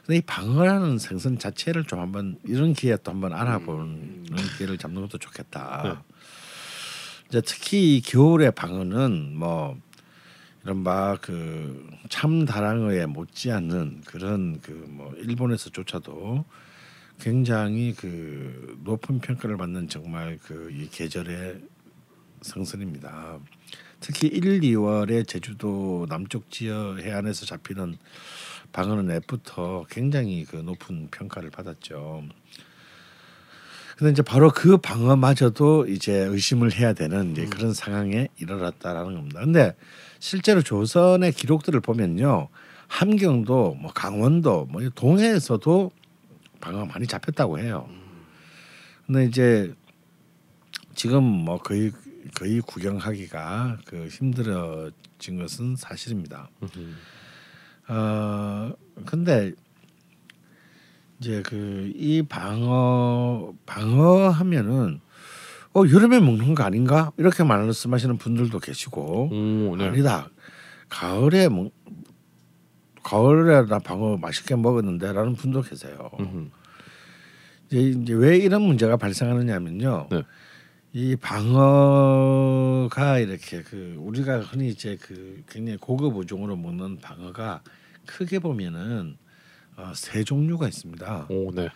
근데 0.05 0.19
이 0.19 0.21
방어라는 0.21 0.99
생선 0.99 1.39
자체를 1.39 1.85
좀 1.85 1.99
한번 1.99 2.39
이런 2.45 2.75
기회에 2.75 2.97
또 3.03 3.11
한번 3.11 3.33
알아보는 3.33 4.27
기회를 4.57 4.79
잡는 4.79 5.03
것도 5.03 5.19
좋겠다. 5.19 5.83
네. 5.85 6.15
이제 7.29 7.41
특히 7.41 7.97
이 7.97 8.01
겨울의 8.03 8.53
방어는 8.53 9.37
뭐 9.37 9.77
이른바 10.67 11.17
그 11.21 11.87
참다랑어에 12.09 13.07
못지않는 13.07 14.01
그런 14.05 14.61
그 14.61 14.73
뭐 14.89 15.15
일본에서조차도 15.15 16.45
굉장히 17.21 17.95
그 17.95 18.77
높은 18.83 19.21
평가를 19.21 19.57
받는 19.59 19.89
정말 19.89 20.39
그 20.43 20.69
이 20.73 20.89
계절의 20.91 21.61
성선입니다. 22.43 23.39
특히 24.01 24.27
1, 24.27 24.61
2월에 24.61 25.27
제주도 25.29 26.07
남쪽 26.09 26.51
지역 26.51 26.99
해안에서 26.99 27.47
잡히는 27.47 27.97
방어는 28.73 29.09
애부터 29.15 29.87
굉장히 29.89 30.45
그 30.45 30.57
높은 30.57 31.07
평가를 31.13 31.51
받았죠. 31.51 32.25
근데 33.97 34.11
이제 34.11 34.23
바로 34.23 34.51
그 34.51 34.77
방어마저도 34.79 35.87
이제 35.87 36.13
의심을 36.13 36.75
해야 36.75 36.93
되는 36.93 37.33
이제 37.33 37.47
그런 37.47 37.73
상황에 37.73 38.29
이르렀다라는 38.39 39.15
겁니다. 39.15 39.41
근데 39.41 39.75
실제로 40.27 40.61
조선의 40.61 41.31
기록들을 41.31 41.78
보면요. 41.78 42.48
함경도 42.89 43.77
뭐 43.81 43.93
강원도 43.93 44.66
뭐 44.66 44.82
동해에서도 44.93 45.93
방어 46.61 46.85
많이 46.85 47.07
잡혔다고 47.07 47.61
해요. 47.61 47.89
근데 49.07 49.24
이제 49.27 49.73
지금 50.97 51.23
뭐 51.23 51.59
거의 51.59 51.93
거의 52.35 52.61
구경하기가 52.61 53.78
그 53.85 54.09
힘들어진 54.09 55.39
것은 55.39 55.77
사실입니다. 55.77 56.51
어 57.86 58.73
근데 59.05 59.53
이제 61.20 61.40
그 61.43 61.93
이 61.94 62.24
방어 62.28 63.55
방어하면은 63.65 65.01
어 65.77 65.86
여름에 65.86 66.20
먹는 66.20 66.55
거 66.55 66.62
아닌가 66.62 67.12
이렇게 67.19 67.44
말씀하시는 67.44 68.16
분들도 68.16 68.61
계시고 68.61 69.28
오, 69.31 69.77
네. 69.77 69.89
아니다 69.89 70.31
가을에 70.89 71.51
먹 71.51 71.70
가을에 73.03 73.66
나 73.66 73.78
방어 73.78 74.16
맛있게 74.16 74.57
먹었는데라는 74.57 75.35
분도 75.35 75.61
계세요. 75.61 76.11
음흠. 76.19 76.48
이제, 77.66 77.81
이제 77.81 78.15
왜 78.15 78.39
이런 78.39 78.62
문제가 78.62 78.97
발생하느냐면요. 78.97 80.09
네. 80.11 80.23
이 80.93 81.15
방어가 81.15 83.19
이렇게 83.19 83.62
그 83.62 83.97
우리가 83.98 84.40
흔히 84.40 84.70
이제 84.70 84.97
그 85.01 85.43
굉장히 85.48 85.78
고급 85.78 86.16
어종으로 86.16 86.57
먹는 86.57 87.01
방어가 87.01 87.62
크게 88.07 88.39
보면은 88.39 89.19
어, 89.77 89.93
세 89.94 90.24
종류가 90.24 90.69
있습니다. 90.69 91.27
오, 91.28 91.53
네. 91.53 91.69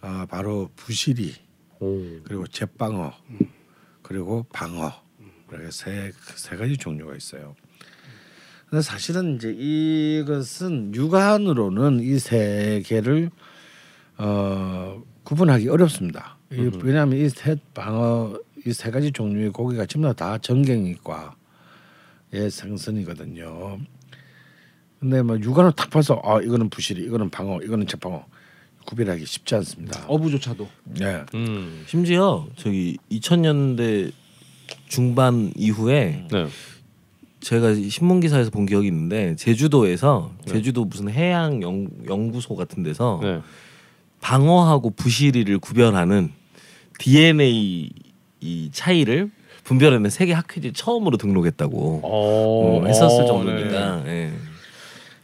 아 0.00 0.26
바로 0.28 0.68
부시리 0.74 1.34
오. 1.80 2.20
그리고 2.24 2.46
jet방어 2.46 3.12
그리고 4.02 4.44
방어 4.52 4.92
이렇게 5.50 5.70
세 5.70 6.12
세 6.36 6.56
가지 6.56 6.76
종류가 6.76 7.14
있어요. 7.16 7.54
근데 8.68 8.82
사실은 8.82 9.36
이제 9.36 9.50
이것은 9.52 10.94
육안으로는 10.94 12.00
이 12.00 12.18
세 12.18 12.82
개를 12.84 13.30
어, 14.16 15.02
구분하기 15.24 15.68
어렵습니다. 15.68 16.38
이, 16.52 16.70
왜냐하면 16.82 17.18
이 17.18 17.28
세 17.28 17.56
방어 17.74 18.38
이 18.66 18.72
세 18.72 18.90
가지 18.90 19.12
종류의 19.12 19.50
고기가 19.50 19.86
전부 19.86 20.12
다 20.14 20.38
정갱이과의 20.38 21.30
생선이거든요. 22.50 23.78
근데 25.00 25.22
뭐 25.22 25.38
육안으로 25.38 25.72
딱 25.72 25.90
봐서 25.90 26.20
아 26.24 26.40
이거는 26.40 26.70
부시리, 26.70 27.04
이거는 27.04 27.28
방어, 27.30 27.60
이거는 27.60 27.86
jet방어 27.86 28.26
구별하기 28.84 29.24
쉽지 29.24 29.54
않습니다. 29.56 30.04
어부조차도 30.06 30.68
네. 30.84 31.24
음. 31.34 31.84
심지어 31.86 32.46
저기 32.56 32.98
2000년대 33.10 34.12
중반 34.88 35.52
이후에 35.56 36.26
네. 36.30 36.46
제가 37.40 37.74
신문 37.74 38.20
기사에서 38.20 38.50
본 38.50 38.66
기억이 38.66 38.86
있는데 38.86 39.36
제주도에서 39.36 40.32
네. 40.46 40.52
제주도 40.52 40.84
무슨 40.84 41.10
해양 41.10 41.62
연, 41.62 41.88
연구소 42.08 42.56
같은 42.56 42.82
데서 42.82 43.20
네. 43.22 43.40
방어하고 44.20 44.90
부시리를 44.90 45.58
구별하는 45.58 46.32
DNA 46.98 47.90
이 48.40 48.70
차이를 48.72 49.30
분별하는 49.64 50.10
세계 50.10 50.32
학회지 50.32 50.72
처음으로 50.72 51.16
등록했다고 51.16 52.00
어, 52.02 52.80
어, 52.82 52.86
했었을 52.86 53.24
어, 53.24 53.26
정도니까 53.26 54.04
예. 54.06 54.32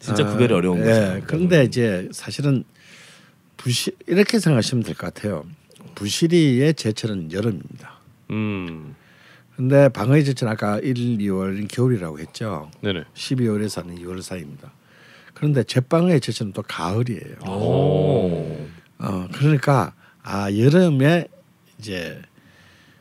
진짜 0.00 0.26
아, 0.26 0.30
구별이 0.30 0.52
어려운 0.52 0.80
예, 0.80 0.84
거죠. 0.84 1.22
그런데 1.26 1.64
이제 1.64 2.08
사실은 2.12 2.64
부시 3.62 3.92
이렇게 4.06 4.38
생각하시면 4.38 4.84
될 4.84 4.94
것 4.94 5.12
같아요. 5.12 5.44
부시리의 5.94 6.74
제철은 6.74 7.32
여름입니다. 7.32 7.92
음. 8.30 8.94
근데 9.56 9.88
방어의 9.90 10.24
제철은 10.24 10.52
아까 10.52 10.78
1, 10.78 10.94
2월인 10.94 11.68
겨울이라고 11.68 12.18
했죠. 12.20 12.70
네네. 12.80 13.04
12월에서 13.14 13.84
는 13.86 13.96
2월 13.98 14.22
사이입니다. 14.22 14.72
그런데 15.34 15.62
제방어의 15.62 16.20
제철은 16.20 16.52
또 16.52 16.62
가을이에요. 16.62 17.36
오. 17.46 18.66
어, 18.98 19.28
그러니까 19.32 19.92
아 20.22 20.50
여름에 20.52 21.26
이제 21.78 22.20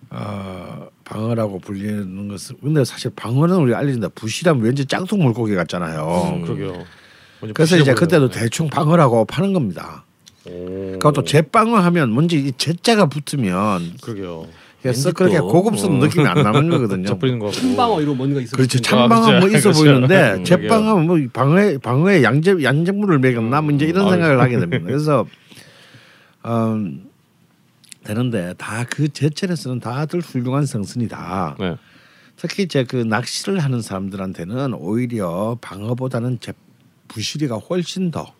어, 0.09 0.87
방어라고 1.05 1.59
불리는 1.59 2.27
것은 2.27 2.57
근데 2.61 2.83
사실 2.83 3.11
방어는 3.15 3.55
우리 3.57 3.73
알려진다. 3.73 4.09
부시라면 4.09 4.63
왠지 4.63 4.85
짱통 4.85 5.19
물고기 5.23 5.55
같잖아요. 5.55 6.01
어, 6.01 6.41
그러게요. 6.41 6.83
그래서 7.53 7.77
이제 7.77 7.93
그때도 7.93 8.27
보여요. 8.29 8.41
대충 8.43 8.69
방어라고 8.69 9.23
파는 9.25 9.53
겁니다. 9.53 10.03
오. 10.49 10.91
그것도 10.93 11.23
제빵어 11.23 11.77
하면 11.77 12.11
뭔지 12.11 12.37
이 12.37 12.51
제자가 12.57 13.07
붙으면 13.07 13.93
그러게요. 14.01 14.47
그래서 14.81 15.11
그렇게 15.11 15.37
또, 15.39 15.47
고급스러운 15.47 16.01
어. 16.01 16.05
느낌이 16.05 16.25
안 16.25 16.41
나는 16.41 16.69
거거든요. 16.69 17.03
잡히는 17.07 17.39
거 17.39 17.47
같고. 17.47 17.59
한방어 17.67 18.01
이런 18.01 18.15
뭔가 18.17 18.39
있어. 18.39 18.55
그렇죠. 18.55 18.77
아, 18.77 18.81
참방어 18.81 19.25
그렇죠. 19.27 19.39
뭐 19.47 19.57
있어 19.57 19.71
그렇죠. 19.71 19.83
보이는데 19.83 20.33
음, 20.39 20.43
제빵어 20.45 20.95
뭐 20.99 21.17
방어에 21.33 21.77
방어에 21.79 22.23
양재 22.23 22.63
양재물을 22.63 23.19
먹였나 23.19 23.61
뭐 23.61 23.71
이제 23.73 23.85
이런 23.85 24.07
아, 24.07 24.11
생각을 24.11 24.39
하게 24.39 24.57
됩니다. 24.59 24.83
그래서 24.87 25.25
음, 26.45 27.05
되는데 28.03 28.53
다 28.57 28.85
그 28.89 29.09
제철에서는 29.09 29.79
다들 29.81 30.21
훌륭한 30.21 30.65
성순이다. 30.65 31.57
네. 31.59 31.75
특히 32.37 32.63
이제 32.63 32.85
그 32.85 32.95
낚시를 32.95 33.59
하는 33.59 33.81
사람들한테는 33.81 34.73
오히려 34.75 35.57
방어보다는 35.59 36.39
제 36.39 36.53
부시리가 37.09 37.57
훨씬 37.57 38.11
더 38.11 38.33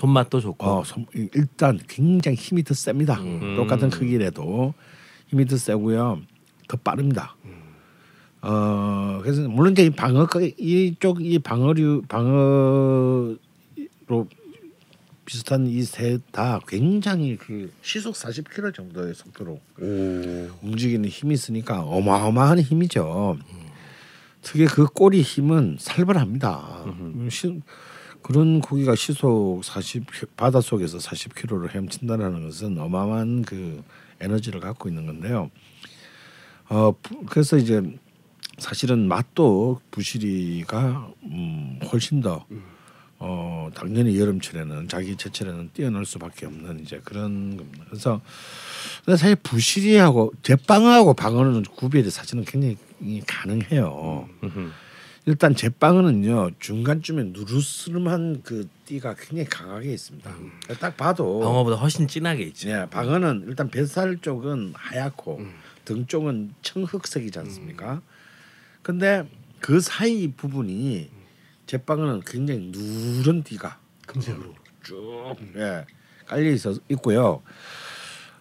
손맛도 0.00 0.40
좋고 0.40 0.66
어, 0.66 0.84
손- 0.84 1.06
일단 1.14 1.80
굉장히 1.88 2.36
힘이 2.36 2.62
더 2.62 2.74
셉니다. 2.74 3.18
음. 3.20 3.56
똑같은 3.56 3.88
크기라도 3.88 4.74
힘이 5.28 5.46
더 5.46 5.56
세고요. 5.56 6.20
더 6.68 6.76
빠릅니다. 6.76 7.34
어 8.42 9.20
그래서 9.22 9.48
물론 9.48 9.72
이제 9.72 9.86
이 9.86 9.90
방어 9.90 10.28
이쪽 10.58 11.24
이 11.24 11.38
방어류 11.38 12.02
방어로 12.08 13.38
비슷한 15.24 15.66
이새다 15.66 16.60
굉장히 16.68 17.36
그 17.36 17.72
시속 17.82 18.14
40km 18.14 18.74
정도의 18.74 19.14
속도로 19.14 19.58
오. 19.80 20.50
움직이는 20.62 21.08
힘이 21.08 21.34
있으니까 21.34 21.80
어마어마한 21.80 22.60
힘이죠. 22.60 23.38
특히 24.42 24.66
그 24.66 24.86
꼬리 24.86 25.22
힘은 25.22 25.76
살벌합니다. 25.80 26.84
음, 26.86 27.28
시, 27.30 27.60
그런 28.26 28.60
고기가 28.60 28.96
시속 28.96 29.62
40 29.64 30.04
바다 30.36 30.60
속에서 30.60 30.98
40km를 30.98 31.72
헤엄친다는 31.72 32.42
것은 32.42 32.76
어마어마한 32.76 33.42
그 33.42 33.84
에너지를 34.20 34.58
갖고 34.58 34.88
있는 34.88 35.06
건데요. 35.06 35.48
어 36.68 36.92
부- 37.00 37.24
그래서 37.26 37.56
이제 37.56 37.80
사실은 38.58 39.06
맛도 39.06 39.80
부시리가 39.92 41.08
음, 41.22 41.78
훨씬 41.92 42.20
더 42.20 42.44
어, 43.20 43.70
당연히 43.76 44.18
여름철에는 44.18 44.88
자기 44.88 45.14
제철에는 45.16 45.70
뛰어날 45.72 46.04
수밖에 46.04 46.46
없는 46.46 46.80
이제 46.80 47.00
그런 47.04 47.56
겁니다. 47.56 47.84
그래서 47.88 48.20
근데 49.04 49.16
사실 49.16 49.36
부시리하고 49.36 50.32
제빵하고 50.42 51.14
방어는 51.14 51.62
구별이 51.62 52.10
사실은 52.10 52.44
굉장히 52.44 52.76
가능해요. 53.24 54.28
일단 55.28 55.56
제빵어는요 55.56 56.52
중간쯤에 56.60 57.24
누르스름한 57.24 58.42
그 58.44 58.68
띠가 58.86 59.14
굉장히 59.14 59.44
강하게 59.48 59.92
있습니다. 59.92 60.32
딱 60.78 60.96
봐도 60.96 61.40
방어보다 61.40 61.76
훨씬 61.76 62.06
진하게 62.06 62.44
있죠. 62.44 62.68
예, 62.70 62.86
방어는 62.88 63.44
일단 63.48 63.68
뱃살 63.68 64.18
쪽은 64.18 64.74
하얗고 64.76 65.40
등 65.84 66.06
쪽은 66.06 66.54
청흑색이지 66.62 67.40
않습니까? 67.40 68.00
근데 68.82 69.28
그 69.60 69.80
사이 69.80 70.30
부분이 70.32 71.10
제빵어는 71.66 72.20
굉장히 72.24 72.70
누런 72.72 73.42
띠가 73.42 73.80
금색으로. 74.06 74.54
쭉 74.84 75.34
예, 75.56 75.84
깔려 76.26 76.48
있어 76.52 76.74
있고요. 76.90 77.42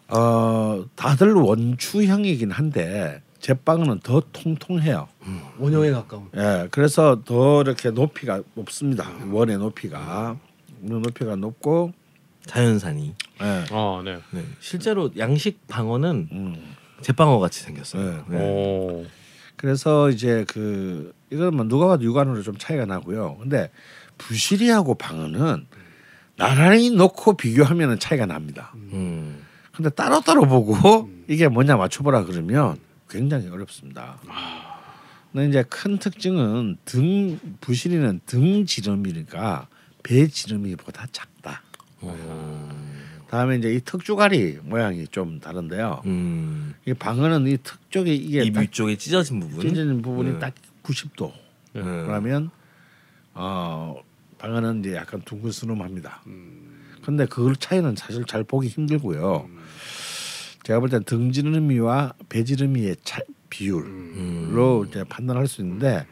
어 0.08 0.86
다들 0.94 1.34
원추형이긴 1.34 2.52
한데 2.52 3.24
제빵어는 3.46 4.00
더 4.00 4.24
통통해요. 4.34 5.08
원형에 5.60 5.92
가까운. 5.92 6.30
예, 6.36 6.68
그래서 6.72 7.22
더 7.26 7.62
이렇게 7.62 7.92
높이가 7.92 8.42
높습니다. 8.56 9.08
원의 9.30 9.60
높이가 9.60 10.36
원의 10.82 11.02
높이가 11.02 11.36
높고, 11.36 11.94
자연산이. 12.48 13.14
예, 13.44 13.66
아, 13.70 14.02
네. 14.04 14.18
네. 14.32 14.44
실제로 14.60 15.12
양식 15.20 15.68
방어는 15.68 16.30
음, 16.32 16.76
제방어 17.02 17.38
같이 17.38 17.62
생겼어요. 17.62 18.26
네. 18.30 18.38
네. 18.38 18.50
오. 18.50 19.06
그래서 19.58 20.10
이제 20.10 20.44
그 20.48 21.14
이건 21.30 21.56
뭐 21.56 21.66
누가 21.68 21.86
봐도 21.86 22.04
육안으로 22.04 22.42
좀 22.42 22.58
차이가 22.58 22.88
나고요. 22.88 23.38
근데 23.40 23.70
부시리하고 24.18 24.96
방어는 24.96 25.68
나란히 26.36 26.90
놓고 26.90 27.38
비교하면은 27.38 28.00
차이가 28.00 28.26
납니다. 28.26 28.72
음. 28.74 29.44
근데 29.72 29.92
따로따로 29.92 30.48
보고 30.48 31.12
이게 31.30 31.48
뭐냐 31.48 31.76
맞춰보라 31.76 32.26
그러면 32.26 32.80
굉장히 33.10 33.48
어렵습니다. 33.50 34.18
근데 35.32 35.50
이제 35.50 35.64
큰 35.64 35.98
특징은 35.98 36.78
등 36.86 37.40
부시리는 37.62 38.22
등 38.26 38.66
지름이니까 38.66 39.68
배 40.04 40.28
지름이보다 40.28 41.08
작다. 41.12 41.62
다음에 43.30 43.58
이제 43.58 43.74
이 43.74 43.82
턱주가리 43.84 44.60
모양이 44.64 45.08
좀 45.08 45.40
다른데요. 45.40 46.04
음. 46.06 46.74
이 46.86 46.94
방어는 46.94 47.48
이 47.48 47.58
턱 47.64 47.92
쪽에 47.92 48.14
이게 48.14 48.44
입딱 48.44 48.62
위쪽에 48.64 48.96
찢어진 48.98 49.40
부분. 49.40 49.62
찢어지는 49.62 50.02
부분이 50.02 50.34
네. 50.34 50.40
딱 50.40 50.54
90도. 50.84 51.32
네. 51.74 51.82
그러면 51.82 52.50
어 53.34 53.96
방어는 54.38 54.80
이제 54.82 54.96
약간 54.96 55.22
둥글스름합니다. 55.22 56.22
근데 57.04 57.26
그 57.26 57.54
차이는 57.60 57.96
사실 57.96 58.24
잘 58.26 58.44
보기 58.44 58.68
힘들고요. 58.68 59.50
제가 60.66 60.80
볼땐 60.80 61.04
등지름이와 61.04 62.14
배지름이의 62.28 62.96
차, 63.04 63.20
비율로 63.52 64.86
이제 64.86 65.04
판단할 65.04 65.48
수 65.48 65.62
있는데 65.62 66.08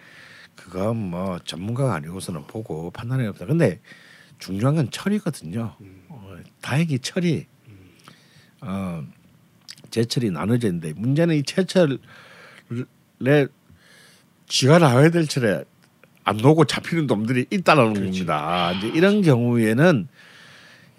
그건 0.56 0.96
뭐 0.96 1.40
전문가가 1.40 1.96
아니고서는 1.96 2.46
보고 2.46 2.92
판단이 2.92 3.26
없다. 3.28 3.48
근데 3.48 3.82
중요한 4.38 4.76
건 4.76 4.92
철이거든요. 4.92 5.76
어, 6.08 6.38
다행히 6.62 7.00
철이 7.00 7.48
어, 8.62 9.04
제철이 9.90 10.30
나눠져 10.30 10.68
있는데 10.68 10.94
문제는 10.94 11.36
이 11.36 11.44
제철에 11.44 11.98
쥐가 14.48 14.78
나와야 14.78 15.10
될 15.10 15.28
철에 15.28 15.64
안 16.24 16.38
놓고 16.38 16.66
잡히는 16.66 17.08
놈들이 17.08 17.48
있다는 17.50 17.96
겁니다. 17.96 18.72
이제 18.74 18.88
이런 18.90 19.24
경우에는 19.24 20.08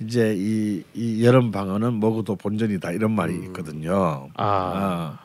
이제 0.00 0.34
이, 0.36 0.82
이 0.94 1.24
여름 1.24 1.50
방어는 1.50 2.00
먹어도 2.00 2.36
본전이다. 2.36 2.92
이런 2.92 3.12
말이 3.12 3.34
있거든요. 3.46 4.28
아. 4.34 5.18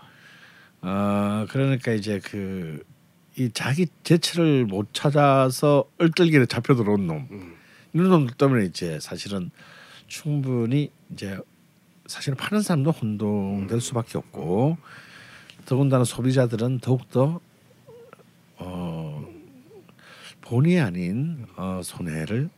어, 0.81 0.87
어, 0.87 1.45
그러니까 1.49 1.91
이제 1.93 2.19
그 2.19 2.83
이 3.39 3.49
자기 3.53 3.87
제철을 4.03 4.65
못 4.65 4.93
찾아서 4.93 5.85
얼떨결에 5.97 6.45
잡혀 6.47 6.75
들어온 6.75 7.07
놈. 7.07 7.55
이런 7.93 8.09
놈들 8.09 8.35
때문에 8.35 8.65
이제 8.65 8.99
사실은 8.99 9.49
충분히 10.07 10.91
이제 11.11 11.39
사실 12.05 12.35
파는 12.35 12.61
사람도 12.61 12.91
혼동될 12.91 13.79
수밖에 13.79 14.17
없고 14.17 14.77
더군다나 15.65 16.03
소비자들은 16.03 16.79
더욱더 16.79 17.39
어, 18.57 19.25
본의 20.41 20.81
아닌 20.81 21.45
어, 21.55 21.79
손해를 21.81 22.49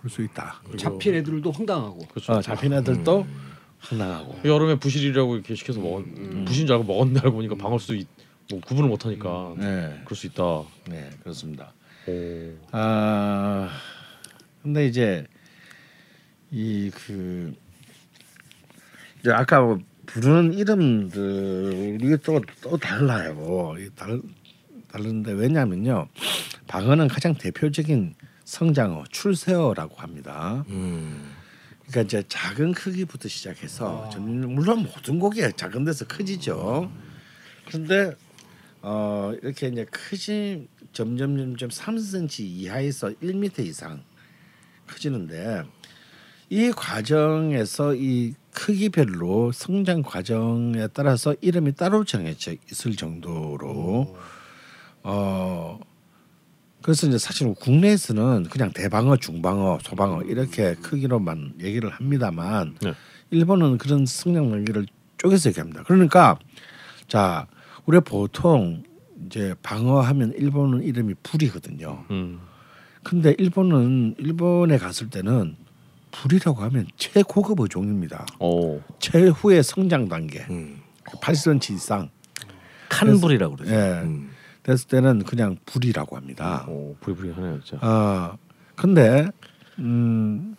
볼수 0.00 0.22
있다. 0.22 0.62
잡힌 0.78 1.14
애들도 1.16 1.50
황당하고. 1.50 1.98
그렇죠. 2.08 2.32
어, 2.32 2.40
잡힌 2.40 2.72
애들도 2.72 3.26
황당하고. 3.78 4.38
여름에 4.44 4.76
부실이라고 4.76 5.34
이렇게 5.34 5.54
시켜서 5.54 5.80
먹었 5.80 6.04
부신 6.46 6.66
줄 6.66 6.76
알고 6.76 6.84
먹었는데 6.84 7.20
알고 7.20 7.36
보니까 7.36 7.54
방을 7.56 7.78
수 7.78 7.94
있, 7.94 8.06
뭐 8.50 8.60
구분을 8.60 8.88
못 8.88 9.04
하니까 9.04 9.54
네, 9.58 10.00
그럴 10.04 10.16
수 10.16 10.26
있다. 10.26 10.44
오. 10.44 10.66
네 10.88 11.10
그렇습니다. 11.22 11.72
아 12.72 13.70
근데 14.62 14.86
이제 14.86 15.26
이그 16.50 17.54
이제 19.20 19.30
아까 19.30 19.60
뭐 19.60 19.78
부르는 20.06 20.54
이름들이 20.54 22.16
또, 22.24 22.40
또 22.62 22.76
달라요. 22.76 23.74
이 23.78 23.88
달, 23.94 24.20
다른데 24.90 25.32
왜냐면요. 25.32 26.08
방어는 26.66 27.08
가장 27.08 27.34
대표적인 27.34 28.14
성장어 28.50 29.04
출세어라고 29.10 29.94
합니다. 29.96 30.64
음. 30.70 31.30
그러니까 31.86 32.00
이제 32.02 32.24
작은 32.28 32.72
크기부터 32.72 33.28
시작해서 33.28 34.08
전- 34.10 34.54
물론 34.54 34.82
모든 34.82 35.20
고기가 35.20 35.50
작은 35.52 35.84
데서 35.84 36.04
커지죠. 36.06 36.90
그런데 37.66 38.12
어 38.82 39.32
이렇게 39.40 39.68
이제 39.68 39.84
크지 39.84 40.66
점점 40.92 41.36
점점 41.38 41.68
3cm 41.68 42.40
이하에서 42.40 43.10
1m 43.22 43.64
이상 43.66 44.02
커지는데 44.88 45.62
이 46.48 46.72
과정에서 46.72 47.94
이 47.94 48.34
크기별로 48.52 49.52
성장 49.52 50.02
과정에 50.02 50.88
따라서 50.88 51.36
이름이 51.40 51.76
따로 51.76 52.02
정해져 52.04 52.52
있을 52.70 52.96
정도로 52.96 54.16
어 55.04 55.78
그래서 56.90 57.06
이제 57.06 57.18
사실 57.18 57.54
국내에서는 57.54 58.48
그냥 58.50 58.72
대방어, 58.72 59.16
중방어, 59.16 59.78
소방어 59.80 60.22
이렇게 60.22 60.74
크기로만 60.74 61.54
얘기를 61.60 61.88
합니다만 61.88 62.74
네. 62.82 62.94
일본은 63.30 63.78
그런 63.78 64.06
성장 64.06 64.50
단계를 64.50 64.86
쪼개서 65.18 65.50
얘기합니다. 65.50 65.84
그러니까 65.84 66.36
자 67.06 67.46
우리 67.86 68.00
보통 68.00 68.82
이제 69.24 69.54
방어하면 69.62 70.32
일본은 70.36 70.82
이름이 70.82 71.14
불이거든요. 71.22 72.06
음. 72.10 72.40
근데 73.04 73.36
일본은 73.38 74.16
일본에 74.18 74.76
갔을 74.76 75.10
때는 75.10 75.54
불이라고 76.10 76.60
하면 76.60 76.88
최고급 76.96 77.60
어종입니다. 77.60 78.26
오. 78.40 78.80
최후의 78.98 79.62
성장 79.62 80.08
단계. 80.08 80.40
음. 80.50 80.80
8cm 81.04 81.72
이상 81.72 82.10
칸불이라고 82.88 83.54
그러죠. 83.54 83.72
예. 83.72 84.00
음. 84.02 84.29
됐을 84.70 84.88
때는 84.88 85.24
그냥 85.24 85.56
불이라고 85.66 86.16
합니다. 86.16 86.64
오, 86.68 86.96
부리부리하네요, 87.00 87.60
진짜. 87.62 87.78
아 87.82 88.36
근데 88.76 89.28
음 89.78 90.56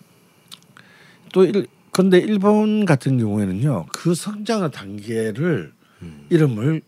또 1.34 1.46
일, 1.46 1.66
근데 1.92 2.18
일본 2.20 2.86
같은 2.86 3.18
경우에는요 3.18 3.86
그 3.94 4.14
성장의 4.14 4.72
단계를 4.72 5.74
이름을 6.30 6.82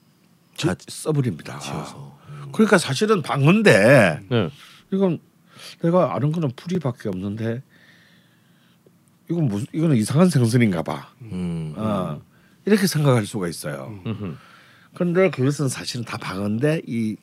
지, 0.55 0.67
다 0.67 0.75
써버립니다. 0.87 1.59
지어서. 1.59 2.17
그러니까 2.51 2.77
사실은 2.77 3.21
방어인데 3.21 4.19
네. 4.29 4.49
이건 4.91 5.19
내가 5.81 6.15
아는 6.15 6.31
거는 6.31 6.51
불이밖에 6.55 7.09
없는데 7.09 7.61
이건 9.29 9.45
무슨 9.47 9.67
이거는 9.73 9.95
이상한 9.95 10.29
생선인가 10.29 10.83
봐. 10.83 11.09
음. 11.21 11.73
아 11.77 12.19
이렇게 12.65 12.85
생각할 12.87 13.25
수가 13.25 13.47
있어요. 13.47 13.99
음흠. 14.05 14.35
그런데 14.93 15.29
그것은 15.29 15.69
사실은 15.69 16.05
다 16.05 16.17
방어인데 16.17 16.81
이 16.87 17.15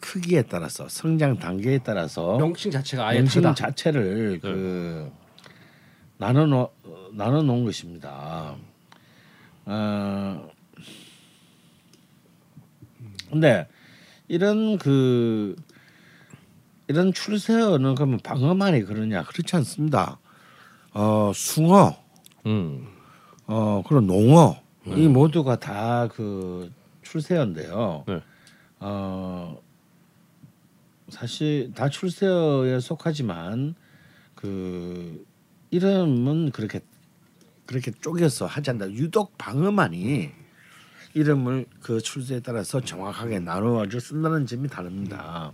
크기에 0.00 0.42
따라서 0.42 0.88
성장 0.88 1.38
단계에 1.38 1.78
따라서 1.78 2.36
명칭 2.38 2.70
자체가 2.70 3.08
아예 3.08 3.18
명칭 3.18 3.42
다르다. 3.42 3.66
자체를 3.66 4.38
그 4.40 5.10
나눠 6.18 6.46
놓 6.46 6.72
나눠 7.12 7.42
놓은 7.42 7.64
것입니다. 7.64 8.56
어, 9.64 10.48
근데 13.30 13.66
이런 14.28 14.78
그 14.78 15.56
이런 16.88 17.12
출세어는 17.12 17.96
그러면 17.96 18.20
방어만이 18.22 18.84
그러냐 18.84 19.24
그렇지 19.24 19.56
않습니다. 19.56 20.18
어 20.92 21.32
숭어, 21.34 21.96
음. 22.46 22.86
어 23.46 23.82
그런 23.86 24.06
농어 24.06 24.56
이 24.86 25.08
모두가 25.08 25.58
다 25.58 26.08
그 26.14 26.70
출세어인데요. 27.10 28.04
네. 28.08 28.20
어 28.80 29.58
사실 31.08 31.72
다 31.74 31.88
출세어에 31.88 32.80
속하지만 32.80 33.74
그 34.34 35.24
이름은 35.70 36.50
그렇게 36.50 36.80
그렇게 37.66 37.90
쪼개서 37.92 38.46
하지 38.46 38.70
않는다. 38.70 38.92
유독 38.94 39.36
방어만이 39.38 40.30
이름을 41.14 41.66
그 41.80 42.00
출세에 42.00 42.40
따라서 42.40 42.80
정확하게 42.80 43.38
나누어져 43.40 43.98
쓴다는 44.00 44.46
점이 44.46 44.68
다릅니다. 44.68 45.52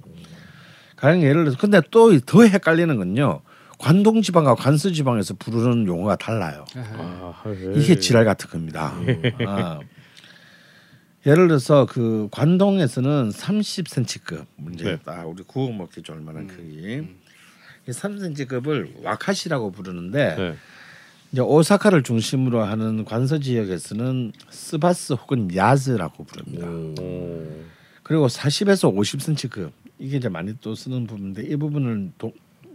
가령 0.97 1.23
예를 1.23 1.45
들어서 1.45 1.59
근데 1.59 1.81
또 1.91 2.19
더 2.21 2.43
헷갈리는 2.45 2.97
건요. 2.97 3.43
관동 3.79 4.23
지방과 4.23 4.55
관서 4.55 4.91
지방에서 4.93 5.35
부르는 5.35 5.87
용어가 5.87 6.15
달라요. 6.17 6.65
아, 6.77 7.43
예. 7.47 7.73
이게 7.75 7.99
지랄 7.99 8.25
같은 8.25 8.49
겁니다. 8.49 8.95
아. 9.47 9.81
예를 11.25 11.47
들어서 11.49 11.87
그 11.87 12.29
관동에서는 12.33 13.31
30cm급 13.31 14.47
문제 14.57 14.85
네. 14.85 14.99
딱 15.05 15.25
우리 15.25 15.43
구워 15.45 15.71
먹기 15.71 16.03
좋을 16.03 16.21
만한 16.21 16.49
크기. 16.49 17.03
이 17.87 17.91
3cm급을 17.91 19.05
와카시라고 19.05 19.71
부르는데 19.71 20.37
네. 20.37 20.55
이제 21.31 21.41
오사카를 21.41 22.03
중심으로 22.03 22.63
하는 22.63 23.05
관서 23.05 23.39
지역에서는 23.39 24.33
스바스 24.51 25.15
혹은 25.15 25.55
야즈라고 25.55 26.25
부릅니다. 26.25 26.67
오. 26.69 27.47
그리고 28.03 28.27
40에서 28.27 28.95
50cm급 28.95 29.71
이게 29.99 30.17
이제 30.17 30.29
많이 30.29 30.55
또 30.61 30.75
쓰는 30.75 31.07
부분인데 31.07 31.45
이 31.45 31.57
부분은 31.57 32.15
동, 32.19 32.33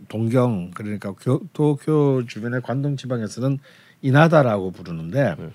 동경 0.07 0.71
그러니까 0.73 1.13
교, 1.13 1.41
도쿄 1.51 2.23
주변의 2.27 2.61
관동 2.61 2.95
지방에서는 2.95 3.59
이나다라고 4.01 4.71
부르는데 4.71 5.35
네. 5.37 5.49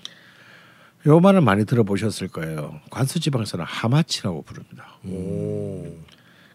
요 1.05 1.19
말을 1.19 1.41
많이 1.41 1.65
들어보셨을 1.65 2.29
거예요. 2.29 2.79
관수지방에서는 2.89 3.65
하마치라고 3.65 4.43
부릅니다. 4.43 4.97
오. 5.05 5.85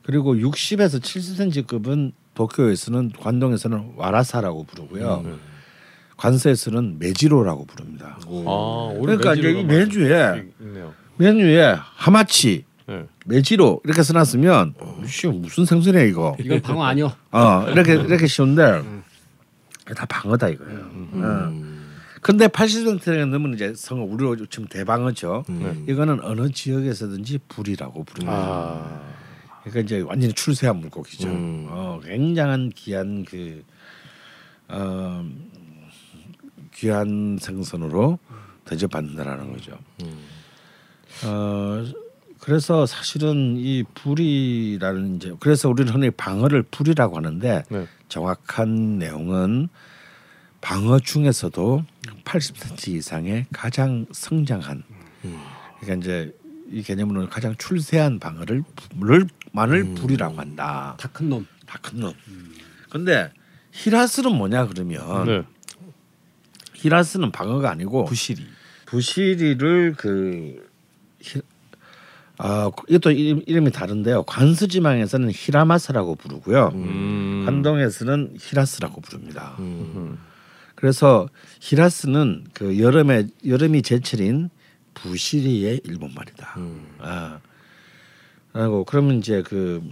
그리고 0.03 0.35
60에서 0.35 1.01
70cm급은 1.01 2.12
도쿄에서는 2.35 3.12
관동에서는 3.20 3.93
와라사라고 3.97 4.65
부르고요. 4.65 5.23
음. 5.25 5.39
관서에서는 6.16 6.99
메지로라고 6.99 7.66
부릅니다. 7.66 8.19
아, 8.27 8.95
그러니까 9.01 9.35
매지로가 9.35 9.62
메뉴에 9.65 10.47
있네요. 10.61 10.95
메뉴에 11.16 11.77
하마치, 11.79 12.65
네. 12.87 13.07
메지로 13.27 13.83
이렇게 13.85 14.03
써놨으면 14.03 14.75
씨 15.07 15.27
무슨 15.29 15.65
생선이야 15.65 16.03
이거. 16.05 16.37
이건 16.41 16.61
방어 16.62 16.85
아니요. 16.85 17.12
어 17.31 17.66
이렇게 17.69 17.95
이렇게 17.95 18.27
쉬운데 18.27 18.83
다 19.95 20.07
방어다 20.07 20.49
이거예요. 20.49 20.79
어. 21.12 21.68
근데 22.20 22.47
80cm가 22.49 23.28
넘으면 23.28 23.55
이제 23.55 23.74
성어 23.74 24.03
우리로 24.03 24.47
지금 24.47 24.66
대방어죠. 24.69 25.45
음. 25.49 25.86
이거는 25.89 26.23
어느 26.23 26.51
지역에서든지 26.51 27.40
불이라고 27.49 28.05
부릅니다. 28.05 28.36
아. 28.36 29.03
그러니까 29.62 29.81
이제 29.81 30.01
완전히 30.01 30.32
출세한 30.32 30.77
물고기죠. 30.77 31.28
음. 31.28 31.66
어, 31.69 32.01
굉장한 32.05 32.70
귀한 32.74 33.24
그 33.24 33.65
어, 34.69 35.24
귀한 36.74 37.39
생선으로 37.40 38.19
대접받는다라는 38.65 39.53
거죠. 39.53 39.78
어, 41.24 41.85
그래서 42.40 42.86
사실은 42.86 43.57
이 43.59 43.82
불이라는 43.95 45.16
이제 45.16 45.35
그래서 45.40 45.69
우리는 45.69 45.93
흔히 45.93 46.11
방어를 46.11 46.62
불이라고 46.62 47.16
하는데 47.16 47.65
네. 47.69 47.86
정확한 48.09 48.99
내용은 48.99 49.69
방어 50.61 50.99
중에서도 50.99 51.85
80cm 52.25 52.89
이상의 52.89 53.47
가장 53.53 54.07
성장한 54.13 54.83
그러니까 55.81 55.95
이제 56.05 56.35
이 56.71 56.83
개념으로는 56.83 57.29
가장 57.31 57.55
출세한 57.57 58.19
방어를 58.19 58.63
를 59.01 59.27
만을 59.53 59.95
불이라고 59.95 60.39
한다. 60.39 60.97
다 60.99 61.09
큰 61.09 61.29
놈. 61.31 61.47
다 61.67 61.79
큰 61.81 62.01
놈. 62.01 62.13
근데 62.91 63.31
히라스는 63.73 64.35
뭐냐 64.37 64.67
그러면 64.67 65.27
네. 65.27 65.43
히라스는 66.75 67.33
방어가 67.33 67.71
아니고 67.71 68.05
부실이. 68.05 68.45
부시리를 68.87 69.95
그 69.97 70.67
히, 71.21 71.41
아 72.39 72.71
이것도 72.89 73.11
이름, 73.13 73.43
이름이 73.47 73.71
다른데요. 73.73 74.25
관수지방에서는 74.25 75.31
히라마스라고 75.35 76.15
부르고요. 76.17 76.71
음. 76.75 77.45
한동에서는 77.47 78.37
히라스라고 78.39 79.01
부릅니다. 79.01 79.57
음. 79.59 80.19
그래서 80.79 81.29
히라스는 81.61 82.45
그 82.55 82.79
여름에 82.79 83.27
여름이 83.45 83.83
제철인 83.83 84.49
부시리의 84.95 85.81
일본 85.83 86.15
말이다. 86.15 86.55
음. 86.59 86.87
아. 87.01 87.41
그리고 88.53 88.85
그러면 88.85 89.19
이제 89.19 89.43
그 89.43 89.83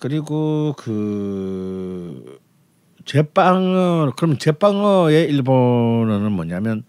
그리고 0.00 0.74
그 0.76 2.40
제빵어 3.04 4.14
그러면 4.16 4.36
제빵어의 4.40 5.28
일본어는 5.28 6.32
뭐냐면 6.32 6.82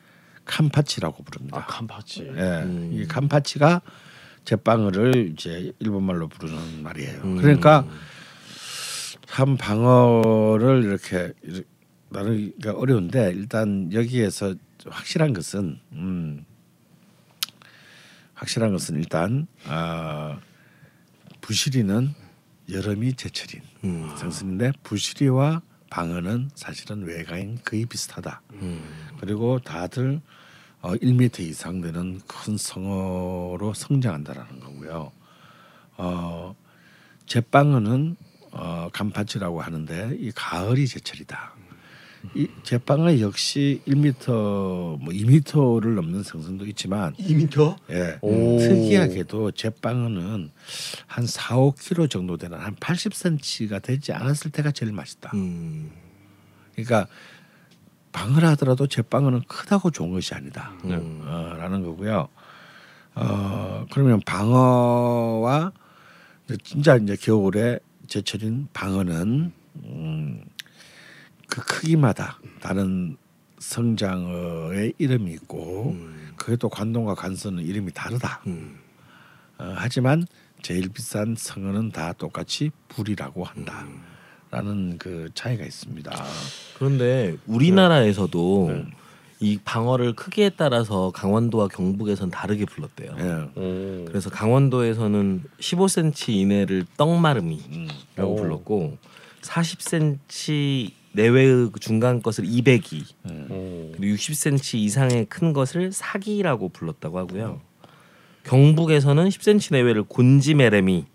캄파치라고 0.45 1.23
부릅니다. 1.25 1.59
아, 1.59 1.65
캄파치. 1.67 2.23
예, 2.23 2.63
음. 2.63 2.89
이 2.91 3.05
캄파치가 3.05 3.83
제빵어를 4.45 5.31
이제 5.31 5.73
일본 5.77 6.05
말로 6.05 6.27
부르는 6.27 6.81
말이에요. 6.81 7.21
음. 7.23 7.37
그러니까 7.37 7.85
참 9.27 9.57
방어를 9.57 10.83
이렇게 10.85 11.33
나누기가 12.09 12.73
어려운데 12.73 13.31
일단 13.35 13.91
여기에서 13.91 14.55
확실한 14.85 15.33
것은 15.33 15.79
음, 15.93 16.45
확실한 18.33 18.71
것은 18.71 18.95
일단 18.95 19.47
아, 19.65 20.39
부시리는 21.41 22.13
여름이 22.71 23.13
제철인 23.13 23.61
음. 23.83 24.15
생선인데 24.17 24.73
부시리와 24.83 25.61
방어는 25.89 26.49
사실은 26.53 27.03
외가인 27.03 27.57
거의 27.63 27.85
비슷하다. 27.85 28.41
음. 28.53 28.81
그리고 29.19 29.59
다들 29.59 30.21
어, 30.81 30.93
1m 30.93 31.39
이상 31.39 31.81
되는 31.81 32.19
큰 32.27 32.57
성어로 32.57 33.73
성장한다라는 33.73 34.59
거고요. 34.59 35.11
어, 35.97 36.55
제빵어는 37.25 38.15
어, 38.51 38.89
간파치라고 38.93 39.61
하는데 39.61 40.15
이 40.19 40.31
가을이 40.31 40.87
제철이다. 40.87 41.56
이 42.35 42.47
제빵어 42.63 43.19
역시 43.19 43.81
1m 43.87 44.27
뭐 44.27 45.07
2m를 45.07 45.95
넘는 45.95 46.23
생선도 46.23 46.65
있지만 46.67 47.13
2m? 47.15 47.75
예. 47.91 48.17
오. 48.21 48.57
특이하게도 48.59 49.51
제빵어는 49.51 50.51
한 51.05 51.25
4, 51.25 51.55
5kg 51.55 52.09
정도 52.09 52.37
되는 52.37 52.57
한 52.57 52.75
80cm가 52.75 53.81
되지 53.81 54.13
않았을 54.13 54.51
때가 54.51 54.71
제일 54.71 54.91
맛있다. 54.91 55.31
음. 55.33 55.91
그러니까 56.73 57.07
방어를 58.11 58.47
하더라도 58.49 58.87
제빵어는 58.87 59.41
크다고 59.47 59.91
좋은 59.91 60.11
것이 60.11 60.33
아니다. 60.33 60.73
음. 60.85 61.21
어, 61.23 61.55
라는 61.57 61.83
거고요. 61.83 62.27
어, 63.15 63.85
그러면 63.91 64.21
방어와 64.21 65.71
진짜 66.63 66.95
이제 66.95 67.15
겨울에 67.15 67.79
제철인 68.07 68.67
방어는 68.73 69.51
음, 69.83 70.43
그 71.47 71.61
크기마다 71.65 72.39
다른 72.61 73.17
성장어의 73.59 74.93
이름이 74.97 75.31
있고 75.33 75.91
음. 75.91 76.33
그게 76.35 76.55
또 76.55 76.69
관동과 76.69 77.15
관서는 77.15 77.63
이름이 77.63 77.91
다르다. 77.93 78.41
음. 78.47 78.77
어, 79.57 79.73
하지만 79.75 80.25
제일 80.61 80.89
비싼 80.89 81.35
성어는 81.37 81.91
다 81.91 82.13
똑같이 82.13 82.71
불이라고 82.89 83.43
한다라는 83.43 84.97
그 84.97 85.29
차이가 85.33 85.65
있습니다. 85.65 86.11
그런데 86.77 87.37
우리나라에서도 87.47 88.69
네. 88.71 88.85
이 89.39 89.59
방어를 89.63 90.13
크기에 90.13 90.49
따라서 90.49 91.11
강원도와 91.13 91.67
경북에선 91.67 92.31
다르게 92.31 92.65
불렀대요. 92.65 93.15
예. 93.19 93.59
오. 93.59 94.05
그래서 94.05 94.29
강원도에서는 94.31 95.43
15cm 95.59 96.29
이내를 96.29 96.85
떡마름이라고 96.97 97.67
음. 97.75 97.87
오. 98.23 98.35
불렀고 98.35 98.97
40cm 99.41 100.91
내외의 101.17 101.69
그 101.71 101.79
중간 101.79 102.21
것을 102.21 102.45
이백이 102.45 103.03
음. 103.25 103.47
오. 103.49 103.91
그리고 103.97 104.15
60cm 104.15 104.75
이상의 104.75 105.25
큰 105.25 105.51
것을 105.51 105.91
사기라고 105.91 106.69
불렀다고 106.69 107.17
하고요. 107.17 107.59
경북에서는 108.43 109.27
10cm 109.27 109.73
내외를 109.73 110.03
곤지메레미, 110.03 111.05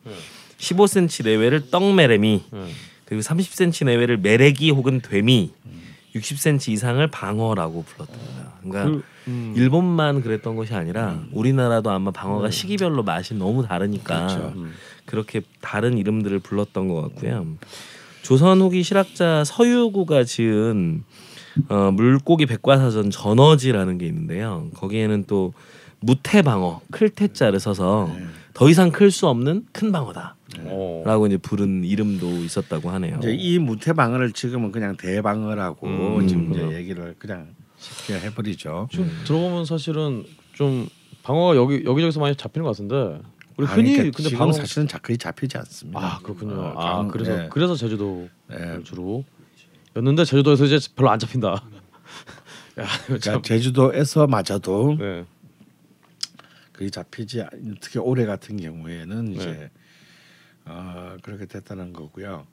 15cm 0.58 1.24
내외를 1.24 1.70
떡메레미, 1.70 2.42
네. 2.52 2.66
그리고 3.06 3.22
30cm 3.22 3.86
내외를 3.86 4.18
메레기 4.18 4.70
혹은 4.70 5.00
되미, 5.00 5.52
60cm 6.14 6.72
이상을 6.72 7.06
방어라고 7.06 7.84
불렀답니다. 7.84 8.52
그러니까 8.60 8.84
그, 8.84 9.04
음. 9.28 9.54
일본만 9.56 10.20
그랬던 10.20 10.56
것이 10.56 10.74
아니라 10.74 11.22
우리나라도 11.32 11.90
아마 11.90 12.10
방어가 12.10 12.50
시기별로 12.50 13.02
맛이 13.02 13.32
너무 13.34 13.66
다르니까 13.66 14.26
그렇죠. 14.26 14.54
그렇게 15.06 15.40
다른 15.62 15.96
이름들을 15.96 16.38
불렀던 16.40 16.88
것 16.88 17.00
같고요. 17.02 17.46
조선 18.22 18.60
후기 18.60 18.82
실학자 18.82 19.44
서유구가 19.44 20.24
지은 20.24 21.04
어, 21.68 21.90
물고기 21.92 22.46
백과사전 22.46 23.10
전어지라는 23.10 23.98
게 23.98 24.06
있는데요. 24.06 24.68
거기에는 24.74 25.24
또 25.26 25.52
무태방어 26.00 26.80
클태자를 26.90 27.60
써서 27.60 28.10
더 28.54 28.68
이상 28.68 28.90
클 28.90 29.10
수 29.10 29.28
없는 29.28 29.66
큰 29.72 29.92
방어다 29.92 30.36
라고 31.04 31.24
어. 31.24 31.26
이제 31.26 31.36
부른 31.36 31.84
이름도 31.84 32.26
있었다고 32.44 32.90
하네요. 32.90 33.16
이제 33.18 33.34
이 33.34 33.58
무태방어를 33.58 34.32
지금은 34.32 34.72
그냥 34.72 34.96
대방어라고 34.96 35.86
음. 35.86 36.26
지금 36.28 36.52
이제 36.52 36.76
얘기를 36.76 37.14
그냥 37.18 37.48
쉽게 37.78 38.20
해버리죠. 38.20 38.88
지금 38.90 39.10
들어보면 39.24 39.64
사실은 39.64 40.24
좀 40.54 40.88
방어가 41.22 41.56
여기 41.56 41.82
여기저기서 41.84 42.20
많이 42.20 42.34
잡히는 42.34 42.64
것 42.64 42.70
같은데 42.70 43.20
우리 43.56 43.66
아니, 43.66 43.76
흔히 43.76 43.92
그러니까 43.96 44.16
근데 44.16 44.28
지금 44.30 44.38
방어 44.38 44.52
사실은 44.52 44.88
자 44.88 44.98
거의 44.98 45.18
잡히지 45.18 45.58
않습니다. 45.58 46.00
아 46.00 46.18
그렇군요. 46.20 46.54
어, 46.60 46.68
아 46.76 46.96
강- 46.96 47.08
그래서 47.08 47.36
네. 47.36 47.48
그래서 47.50 47.74
제주도 47.74 48.28
네. 48.48 48.82
주로 48.84 49.24
였는데 49.96 50.24
제주도에서 50.24 50.64
이제 50.64 50.78
별로 50.96 51.10
안 51.10 51.18
잡힌다. 51.18 51.48
야. 52.80 52.86
그러니까 53.06 53.42
제주도에서마저도 53.42 54.96
네. 54.98 55.24
거의 56.72 56.90
잡히지 56.90 57.42
않- 57.42 57.76
특히 57.80 57.98
올해 57.98 58.24
같은 58.24 58.56
경우에는 58.56 59.32
이제 59.34 59.46
네. 59.52 59.70
어, 60.64 61.16
그렇게 61.22 61.46
됐다는 61.46 61.92
거고요. 61.92 62.46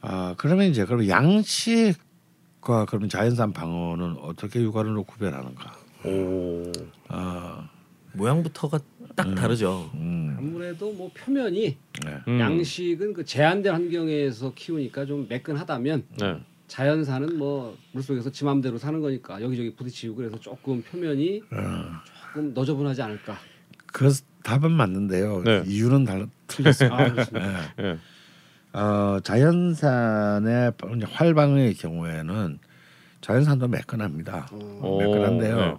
아 0.00 0.34
그러면 0.36 0.66
이제 0.68 0.84
그럼 0.84 1.08
양식과 1.08 2.86
그러면 2.86 3.08
자연산 3.08 3.52
방어는 3.52 4.18
어떻게 4.20 4.60
육안으로 4.60 5.04
구별하는가? 5.04 5.76
오. 6.04 6.70
아, 7.08 7.68
모양부터가 8.14 8.78
딱 9.14 9.34
다르죠. 9.34 9.90
음, 9.94 10.34
아무래도 10.38 10.92
뭐 10.92 11.10
표면이 11.14 11.76
네. 12.04 12.18
음. 12.28 12.40
양식은 12.40 13.12
그 13.12 13.24
제한된 13.24 13.72
환경에서 13.72 14.52
키우니까 14.54 15.06
좀 15.06 15.26
매끈하다면 15.28 16.04
네. 16.18 16.40
자연산은 16.68 17.36
뭐 17.38 17.76
물속에서 17.92 18.30
지 18.32 18.44
맘대로 18.44 18.78
사는 18.78 19.00
거니까 19.00 19.42
여기저기 19.42 19.74
부딪히고 19.74 20.14
그래서 20.14 20.38
조금 20.40 20.82
표면이 20.82 21.42
조금 22.28 22.54
너저분하지 22.54 23.02
않을까. 23.02 23.36
그 23.86 24.10
답은 24.42 24.72
맞는데요. 24.72 25.42
네. 25.44 25.62
이유는 25.66 26.04
달라 26.04 26.26
틀렸어요. 26.46 26.92
아. 26.92 27.06
예. 27.06 27.84
예. 27.84 27.98
어, 28.72 29.20
자연산의 29.22 30.72
이제 30.96 31.06
활방의 31.10 31.74
경우에는 31.74 32.58
자연산도 33.20 33.68
매끈합니다. 33.68 34.48
오, 34.52 34.98
매끈한데요. 34.98 35.78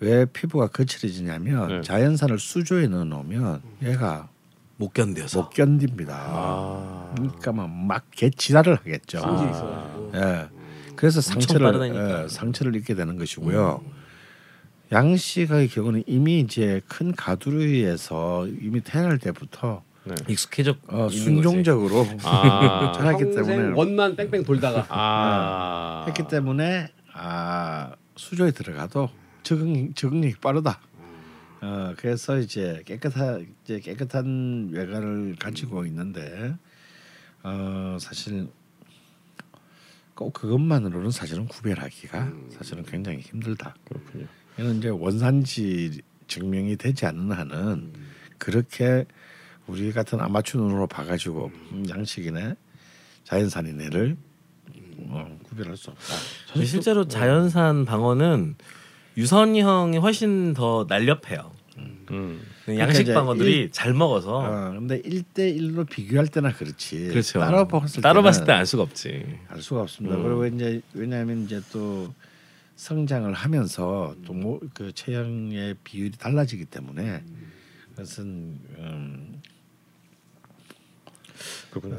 네. 0.00 0.06
왜 0.06 0.24
피부가 0.26 0.68
거칠어지냐면 0.68 1.68
네. 1.68 1.80
자연산을 1.82 2.38
수조에 2.38 2.86
넣어놓으면 2.88 3.62
얘가 3.82 4.28
못 4.76 4.94
견뎌서. 4.94 5.42
못 5.42 5.50
견딥니다. 5.50 6.14
아. 6.16 7.12
그러니까 7.16 7.52
막 7.52 8.04
개지랄을 8.12 8.76
하겠죠. 8.76 9.18
있어가지고. 9.18 10.12
예. 10.14 10.48
그래서 10.94 11.20
상처를. 11.20 12.24
예, 12.24 12.28
상처를 12.28 12.76
입게 12.76 12.94
되는 12.94 13.18
것이고요. 13.18 13.82
양씨의 14.90 15.68
경우는 15.68 16.04
이미 16.06 16.40
이제 16.40 16.80
큰 16.88 17.12
가두리에서 17.12 18.46
이미 18.46 18.80
태어날 18.80 19.18
때부터 19.18 19.82
네. 20.04 20.14
익숙해져 20.28 20.76
어, 20.86 21.08
순종적으로 21.10 22.06
아. 22.24 22.92
자랐기 22.96 23.30
때문에 23.32 23.72
원만 23.74 24.16
뺑뺑 24.16 24.44
돌다가 24.44 24.86
아. 24.88 26.04
했기 26.06 26.26
때문에 26.26 26.88
아 27.12 27.92
수조에 28.16 28.52
들어가도 28.52 29.10
적응 29.42 29.92
적응력이 29.94 30.36
빠르다. 30.40 30.80
어 31.60 31.94
그래서 31.96 32.38
이제 32.38 32.82
깨끗한 32.86 33.54
이제 33.64 33.80
깨끗한 33.80 34.70
외관을 34.72 35.36
가지고 35.38 35.84
있는데 35.86 36.54
어 37.42 37.96
사실 38.00 38.48
꼭 40.14 40.32
그것만으로는 40.32 41.10
사실은 41.10 41.46
구별하기가 41.46 42.32
사실은 42.50 42.84
굉장히 42.84 43.20
힘들다. 43.20 43.74
그렇군요. 43.84 44.26
이는 44.58 44.78
이제 44.78 44.88
원산지 44.88 46.00
증명이 46.26 46.76
되지 46.76 47.06
않는 47.06 47.32
한은 47.32 47.92
그렇게 48.38 49.04
우리 49.66 49.92
같은 49.92 50.20
아마추어 50.20 50.60
눈으로 50.60 50.86
봐가지고 50.86 51.50
음, 51.72 51.86
양식이네 51.88 52.54
자연산이네를 53.24 54.16
어, 55.10 55.38
구별할 55.44 55.76
수 55.76 55.90
없다. 55.90 56.14
실제로 56.64 57.06
자연산 57.06 57.84
방어는 57.84 58.56
유선형이 59.18 59.98
훨씬 59.98 60.54
더 60.54 60.86
날렵해요. 60.88 61.52
음. 62.10 62.40
양식 62.78 63.02
이제 63.02 63.14
방어들이 63.14 63.52
일- 63.52 63.70
잘 63.72 63.92
먹어서 63.92 64.38
어, 64.38 64.70
근데 64.72 65.00
1대 65.02 65.56
1로 65.58 65.88
비교할 65.88 66.28
때나 66.28 66.52
그렇지. 66.52 67.08
그렇죠. 67.08 67.38
따로 67.40 67.66
봤을 67.68 68.00
따로 68.02 68.22
봤을 68.22 68.44
때 68.46 68.52
알 68.52 68.64
수가 68.64 68.82
없지. 68.84 69.38
알 69.48 69.60
수가 69.60 69.82
없습니다. 69.82 70.16
음. 70.16 70.22
그리고 70.22 70.46
이제 70.46 70.80
왜냐하면 70.94 71.44
이제 71.44 71.60
또 71.72 72.12
성장을 72.76 73.30
하면서 73.34 74.14
또그 74.24 74.92
체형의 74.94 75.74
비율이 75.84 76.12
달라지기 76.16 76.64
때문에 76.66 77.22
그것은 77.90 78.58
음, 78.78 79.42
그렇군요. 81.70 81.96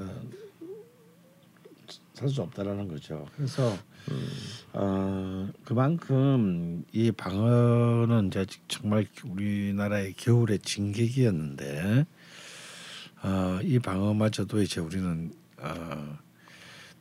살수 2.13 2.41
없다라는 2.41 2.87
거죠. 2.87 3.27
그래서 3.35 3.77
어, 4.73 5.49
그만큼 5.65 6.84
이 6.91 7.11
방어는 7.11 8.27
이제 8.27 8.45
정말 8.68 9.07
우리나라의 9.23 10.14
겨울의 10.14 10.60
진격이었는데 10.60 12.06
어, 13.23 13.60
이 13.64 13.80
방어마저도 13.80 14.61
이제 14.61 14.80
우리는 14.80 15.34
어, 15.57 16.18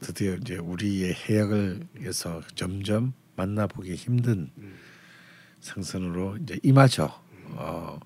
드디어 0.01 0.35
이제 0.37 0.57
우리의 0.57 1.15
해역을 1.15 1.87
해서 2.01 2.41
점점 2.55 3.13
만나보기 3.37 3.95
힘든 3.95 4.51
생선으로 5.61 6.39
이제 6.39 6.59
이마저 6.63 7.23
어, 7.51 8.01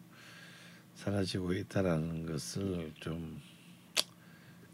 사라지고 0.94 1.52
있다라는 1.54 2.26
것을 2.26 2.92
좀 3.00 3.40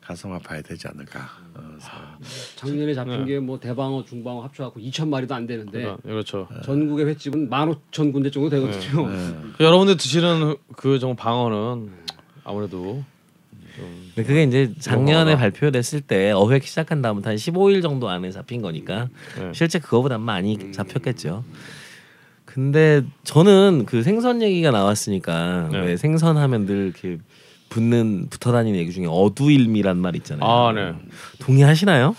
가슴 0.09 0.33
아파야 0.33 0.63
되지 0.63 0.89
않을까 0.89 1.21
어, 1.55 1.61
생각합니다. 1.79 2.31
작년에 2.57 2.95
잡힌 2.95 3.27
네. 3.27 3.33
게뭐 3.35 3.61
대방어, 3.61 4.03
중방어 4.07 4.41
합쳐갖고 4.45 4.81
2천 4.81 5.09
마리도 5.09 5.35
안 5.35 5.47
되는데 5.47 5.83
그러니까, 5.83 6.03
그렇죠. 6.03 6.49
전국의 6.65 7.05
횟집은 7.05 7.51
15,000 7.51 8.13
군데 8.13 8.31
정도 8.31 8.49
되거든요. 8.49 9.07
네. 9.07 9.35
그 9.59 9.65
여러분들 9.65 9.99
드시는 9.99 10.57
그 10.77 10.99
정말 10.99 11.17
방어는 11.17 11.91
아무래도 12.43 13.05
좀 13.77 14.11
근데 14.15 14.27
그게 14.27 14.45
이제 14.45 14.73
작년에 14.81 15.33
넘어가라. 15.33 15.37
발표됐을 15.37 16.01
때 16.01 16.33
어획 16.35 16.65
시작한 16.65 17.03
다음부터 17.03 17.29
한 17.29 17.37
15일 17.37 17.83
정도 17.83 18.09
안에 18.09 18.31
잡힌 18.31 18.63
거니까 18.63 19.09
네. 19.39 19.53
실제 19.53 19.79
그거보다 19.79 20.17
많이 20.17 20.73
잡혔겠죠. 20.73 21.45
근데 22.47 23.05
저는 23.25 23.85
그 23.85 24.03
생선 24.03 24.41
얘기가 24.41 24.71
나왔으니까 24.71 25.69
네. 25.71 25.81
왜 25.81 25.97
생선하면 25.99 26.65
늘 26.65 26.87
이렇게 26.87 27.19
붙는 27.69 28.29
붙어 28.31 28.53
다니는 28.53 28.79
얘기 28.79 28.93
중에 28.93 29.07
어두일미란 29.09 29.97
말 29.99 30.17
있잖아요. 30.17 30.49
아, 30.49 30.73
네. 30.73 30.95
동의하시나요? 31.41 32.15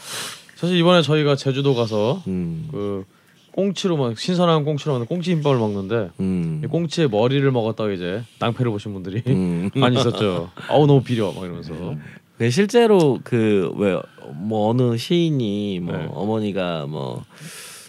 사실 0.55 0.77
이번에 0.77 1.01
저희가 1.01 1.35
제주도 1.35 1.73
가서 1.75 2.21
음. 2.27 2.67
그 2.71 3.05
꽁치로 3.51 3.97
막 3.97 4.17
신선한 4.17 4.63
꽁치로 4.63 4.93
만든 4.93 5.07
꽁치 5.07 5.31
김밥을 5.33 5.57
먹는데 5.57 6.09
음. 6.19 6.61
이 6.63 6.67
꽁치의 6.67 7.09
머리를 7.09 7.49
먹었다가 7.51 7.91
이제 7.91 8.23
낭패를 8.39 8.71
보신 8.71 8.93
분들이 8.93 9.23
음. 9.27 9.69
많이 9.75 9.97
있었죠. 9.97 10.51
아우 10.67 10.85
너무 10.85 11.01
비려 11.03 11.31
막 11.31 11.43
이러면서. 11.45 11.95
네, 12.37 12.49
실제로 12.49 13.19
그 13.23 13.71
왜 13.77 13.99
뭐 14.41 14.69
어느 14.69 14.95
시인이 14.95 15.79
뭐 15.81 15.97
네. 15.97 16.07
어머니가 16.11 16.85
뭐 16.87 17.23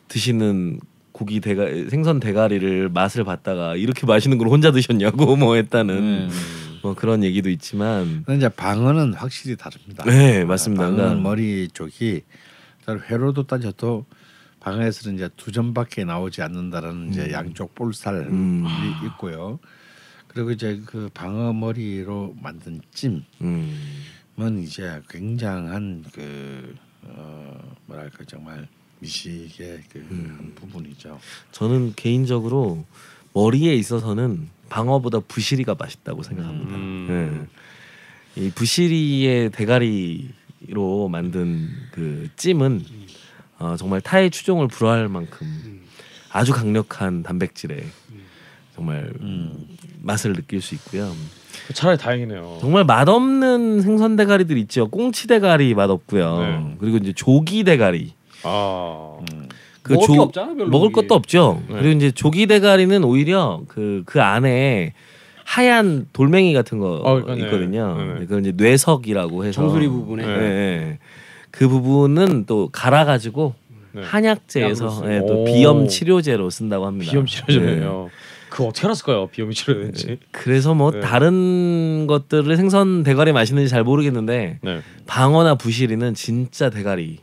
드시는 0.08 0.80
고기 1.12 1.38
대가 1.40 1.66
생선 1.90 2.18
대가리를 2.18 2.88
맛을 2.88 3.24
봤다가 3.24 3.76
이렇게 3.76 4.06
맛있는 4.06 4.38
걸 4.38 4.48
혼자 4.48 4.72
드셨냐고 4.72 5.36
뭐 5.36 5.56
했다는 5.56 6.30
뭐 6.82 6.94
그런 6.94 7.22
얘기도 7.22 7.50
있지만 7.50 8.24
근데 8.24 8.36
이제 8.36 8.48
방어는 8.48 9.14
확실히 9.14 9.56
다릅니다. 9.56 10.04
네 10.04 10.44
맞습니다. 10.44 10.84
방어는 10.84 10.98
그러니까 11.04 11.22
머리 11.22 11.68
쪽이 11.68 12.22
회로도 12.88 13.46
따져도 13.46 14.06
방어에서는 14.60 15.16
이제 15.16 15.28
두 15.36 15.52
점밖에 15.52 16.04
나오지 16.04 16.42
않는다라는 16.42 17.10
이제 17.10 17.32
양쪽 17.32 17.74
볼살이 17.74 18.18
음. 18.18 18.66
있고요. 19.06 19.58
그리고 20.28 20.50
이제 20.52 20.80
그 20.86 21.10
방어 21.12 21.52
머리로 21.52 22.36
만든 22.40 22.80
찜은 22.92 23.24
음, 23.40 24.62
이제 24.62 25.00
굉장한 25.08 26.04
그 26.12 26.74
어, 27.02 27.76
뭐랄까 27.86 28.24
정말 28.26 28.68
미식의 29.00 29.82
그 29.90 29.98
음. 30.10 30.36
한 30.38 30.54
부분이죠. 30.54 31.18
저는 31.52 31.94
개인적으로 31.96 32.84
머리에 33.32 33.74
있어서는 33.74 34.48
방어보다 34.68 35.20
부시리가 35.20 35.76
맛있다고 35.78 36.22
생각합니다. 36.22 36.74
음. 36.74 37.48
네. 38.36 38.42
이 38.44 38.50
부시리의 38.50 39.50
대가리로 39.50 41.08
만든 41.10 41.68
그 41.92 42.28
찜은 42.36 42.84
어, 43.58 43.76
정말 43.76 44.00
타의 44.00 44.30
추종을 44.30 44.68
불허할 44.68 45.08
만큼 45.08 45.82
아주 46.30 46.52
강력한 46.52 47.22
단백질에 47.22 47.84
정말 48.74 49.12
맛을 50.00 50.32
느낄 50.32 50.62
수 50.62 50.74
있고요. 50.76 51.12
차라리 51.74 51.98
다행이네요. 51.98 52.58
정말 52.60 52.84
맛없는 52.84 53.82
생선 53.82 54.16
대가리들 54.16 54.56
있죠. 54.58 54.88
꽁치 54.88 55.26
대가리 55.26 55.74
맛없고요. 55.74 56.38
네. 56.38 56.76
그리고 56.78 56.96
이제 56.96 57.12
조기 57.12 57.64
대가리. 57.64 58.14
아. 58.44 59.18
그 59.82 59.94
먹을 59.94 60.06
게 60.08 60.14
조- 60.14 60.22
없잖아, 60.22 60.54
별로 60.54 60.68
먹을. 60.68 60.92
것도 60.92 61.14
없죠. 61.14 61.62
네. 61.68 61.74
그리고 61.76 61.96
이제 61.96 62.10
조기 62.10 62.46
대가리는 62.46 63.02
오히려 63.04 63.62
그그 63.68 64.20
안에 64.20 64.92
하얀 65.44 66.06
돌멩이 66.12 66.52
같은 66.52 66.78
거 66.78 67.00
어, 67.04 67.20
네. 67.34 67.42
있거든요. 67.44 67.96
네, 67.98 68.04
네. 68.14 68.20
그걸 68.20 68.40
이제 68.40 68.52
뇌석이라고 68.56 69.44
해서 69.44 69.52
정수리 69.62 69.88
부분에. 69.88 70.24
네, 70.26 70.36
네. 70.38 70.98
그 71.50 71.68
부분은 71.68 72.44
또 72.46 72.68
갈아 72.70 73.04
가지고 73.04 73.54
네. 73.92 74.02
한약재에서 74.04 75.02
네, 75.06 75.20
또 75.26 75.40
오. 75.42 75.44
비염 75.44 75.88
치료제로 75.88 76.50
쓴다고 76.50 76.86
합니다. 76.86 77.10
비염 77.10 77.26
네. 77.26 77.30
치료제네요. 77.36 78.10
그거 78.50 78.66
어떻게 78.66 78.86
알았을까요? 78.86 79.28
비염 79.28 79.50
치료제인지. 79.50 80.18
그래서 80.30 80.74
뭐 80.74 80.90
네. 80.92 81.00
다른 81.00 82.06
것들을 82.06 82.56
생선 82.56 83.02
대가리 83.02 83.32
마시는지 83.32 83.68
잘 83.68 83.82
모르겠는데 83.82 84.58
네. 84.62 84.80
방어나 85.06 85.54
부시리는 85.56 86.14
진짜 86.14 86.68
대가리 86.70 87.18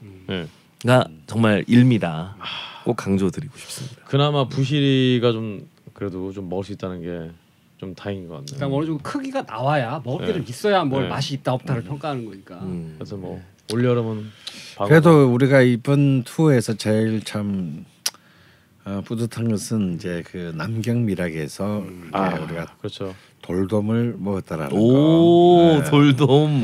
가 0.86 1.06
네. 1.08 1.18
정말 1.28 1.64
일미다. 1.68 2.36
꼭 2.84 2.96
강조드리고 2.96 3.58
싶습니다. 3.58 3.98
그나마 4.06 4.48
부시리가 4.48 5.32
좀 5.32 5.68
그래도 5.94 6.32
좀 6.32 6.50
먹을 6.50 6.64
수 6.64 6.72
있다는 6.74 7.02
게 7.02 7.48
좀 7.78 7.94
다행인 7.94 8.28
것 8.28 8.38
같네요. 8.38 8.56
그러니까 8.56 8.76
어느 8.76 8.86
정도 8.88 9.04
크기가 9.04 9.44
나와야 9.44 10.02
먹을 10.04 10.26
게 10.26 10.32
네. 10.34 10.40
좀 10.40 10.46
있어야 10.50 10.84
뭘 10.84 11.04
네. 11.04 11.10
맛이 11.10 11.36
있다 11.36 11.54
없다를 11.54 11.84
평가하는 11.84 12.26
거니까. 12.26 12.56
음. 12.64 12.96
그래서 12.98 13.16
뭐 13.16 13.40
올 13.72 13.84
여름은 13.84 14.32
방어. 14.78 14.88
그래도 14.88 15.32
우리가 15.32 15.62
이번 15.62 16.24
투어에서 16.24 16.74
제일 16.76 17.22
참 17.24 17.86
어, 18.86 19.02
뿌듯한 19.06 19.50
것은 19.50 19.96
이제 19.96 20.24
그 20.26 20.54
남경 20.56 21.06
미락에서 21.06 21.84
이제 21.86 22.10
아, 22.14 22.30
우리가 22.40 22.76
그렇죠. 22.80 23.14
돌돔을 23.42 24.16
먹었다라는 24.18 24.72
오 24.76 24.94
거. 24.94 25.82
네. 25.84 25.90
돌돔. 25.92 26.64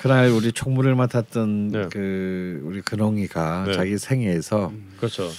그날 0.00 0.28
우리 0.28 0.52
총무를 0.52 0.94
맡았던 0.94 1.68
네. 1.68 1.88
그 1.90 2.60
우리 2.64 2.80
근홍이가 2.82 3.64
네. 3.66 3.72
자기 3.74 3.98
생애에서 3.98 4.72
그렇죠. 4.98 5.30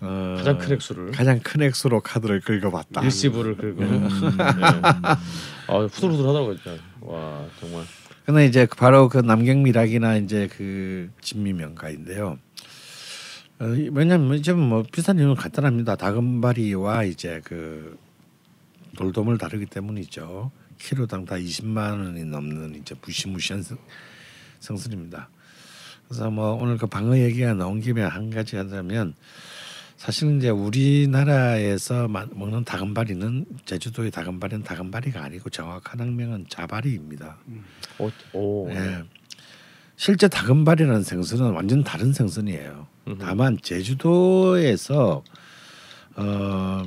어, 0.00 0.34
가장 0.38 0.58
큰 0.58 0.72
액수를 0.74 1.10
가장 1.10 1.40
큰 1.40 1.62
액수로 1.62 2.00
카드를 2.00 2.40
긁어봤다. 2.40 3.02
일시부를 3.02 3.56
긁고. 3.56 3.82
음. 3.82 4.08
네. 4.08 4.64
아 5.66 5.78
후들후들하더라고요. 5.78 6.56
와 7.00 7.44
정말. 7.60 7.84
근데 8.24 8.46
이제 8.46 8.66
바로 8.66 9.08
그 9.08 9.18
남경미락이나 9.18 10.16
이제 10.16 10.48
그 10.56 11.10
진미명가인데요. 11.20 12.38
어, 13.60 13.64
왜냐면 13.92 14.42
지금 14.42 14.60
뭐 14.60 14.84
비슷한 14.90 15.18
이유는 15.18 15.34
간단합니다. 15.34 15.96
다금바리와 15.96 17.04
이제 17.04 17.40
그 17.42 17.98
돌돔을 18.96 19.38
다루기 19.38 19.66
때문이죠. 19.66 20.52
키로당 20.78 21.24
다 21.24 21.36
20만 21.36 21.76
원이 22.04 22.24
넘는 22.24 22.76
이제 22.76 22.94
무시무시한 23.04 23.62
성- 23.62 23.78
성술입니다. 24.60 25.28
그래서 26.08 26.30
뭐 26.30 26.52
오늘 26.54 26.76
그 26.78 26.86
방어 26.86 27.18
얘기가 27.18 27.52
나온 27.54 27.80
김에 27.80 28.02
한 28.02 28.30
가지 28.30 28.56
하자면 28.56 29.14
사실은 29.96 30.38
이제 30.38 30.48
우리나라에서 30.48 32.06
마- 32.08 32.26
먹는 32.30 32.64
다금바리는 32.64 33.44
제주도의 33.64 34.10
다금바리는 34.12 34.62
다금바리가 34.64 35.22
아니고 35.24 35.50
정확한 35.50 36.00
학명은 36.00 36.46
자바리입니다. 36.48 37.36
어, 37.98 38.10
오. 38.32 38.70
예. 38.70 39.02
실제 39.96 40.28
다금바리라는 40.28 41.02
생선은 41.02 41.50
완전 41.50 41.82
다른 41.82 42.12
생선이에요. 42.12 42.86
음흠. 43.08 43.18
다만 43.20 43.58
제주도에서 43.60 45.24
어, 46.14 46.82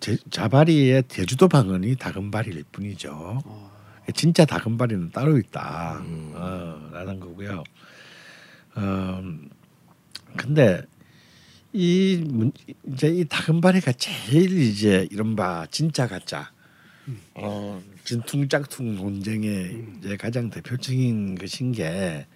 제, 0.00 0.16
자바리의 0.30 1.04
제주도 1.08 1.48
방언이 1.48 1.96
다금바리일 1.96 2.64
뿐이죠. 2.72 3.42
진짜 4.14 4.44
다금바리는 4.44 5.10
따로 5.10 5.38
있다. 5.38 6.02
어, 6.34 6.90
라는 6.92 7.20
거고요. 7.20 7.62
어, 8.76 9.22
근데 10.36 10.82
이 11.72 12.22
문- 12.26 12.52
이제 12.86 13.08
이 13.08 13.24
다금바리가 13.24 13.92
제일 13.92 14.58
이제 14.60 15.06
이른바 15.10 15.66
진짜 15.70 16.06
가짜 16.06 16.50
어, 17.34 17.82
진퉁짝퉁 18.04 18.96
논쟁의 18.96 19.84
이제 19.98 20.16
가장 20.16 20.50
대표적인 20.50 21.34
것인 21.36 21.72
게 21.72 22.26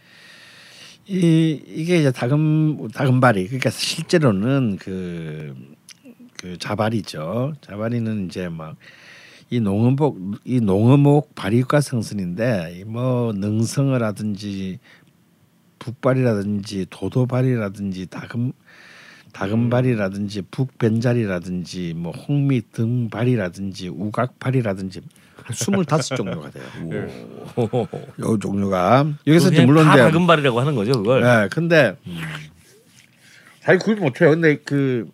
이, 1.06 1.62
이게 1.66 1.98
이제 2.00 2.12
다금 2.12 2.88
다금바리 2.88 3.46
그러니까 3.46 3.70
실제로는 3.70 4.76
그, 4.78 5.71
그 6.42 6.58
자바리죠. 6.58 7.54
자바리는 7.62 8.26
이제 8.26 8.50
막 8.50 8.76
이 9.52 9.60
농어목 9.60 10.38
이 10.46 10.60
농어목 10.60 11.34
발육과 11.34 11.82
성선인데 11.82 12.78
이뭐 12.78 13.34
능성어라든지 13.36 14.78
북발이라든지 15.78 16.86
도도발이라든지 16.88 18.06
다금 18.06 18.52
다금발이라든지 19.34 20.42
북벤자리라든지 20.50 21.92
뭐 21.94 22.12
홍미 22.12 22.62
등발이라든지 22.72 23.88
우각발이라든지 23.88 25.02
한 25.36 25.54
25종류가 25.54 26.50
돼요. 26.50 27.08
요 28.20 28.38
종류가 28.38 29.06
여기서 29.26 29.50
이제 29.50 29.66
물론 29.66 29.84
다 29.84 29.92
이제 29.96 30.02
다금발이라고 30.04 30.60
하는 30.60 30.74
거죠 30.74 30.92
그걸. 30.92 31.20
네, 31.20 31.48
근데 31.50 31.98
잘 33.60 33.78
구분 33.78 34.00
못해요. 34.04 34.30
근데 34.30 34.56
그, 34.56 35.10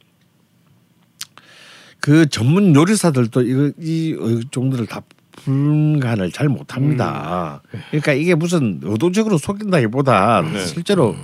그 2.09 2.27
전문 2.31 2.75
요리사들도 2.75 3.43
이거 3.43 3.71
이 3.79 4.17
종들을 4.51 4.87
다 4.87 5.03
분간을 5.33 6.33
잘 6.33 6.49
못합니다. 6.49 7.61
그러니까 7.91 8.15
이게 8.15 8.35
무슨 8.35 8.81
의도적으로 8.83 9.37
속인다기보다 9.37 10.43
실제로 10.65 11.15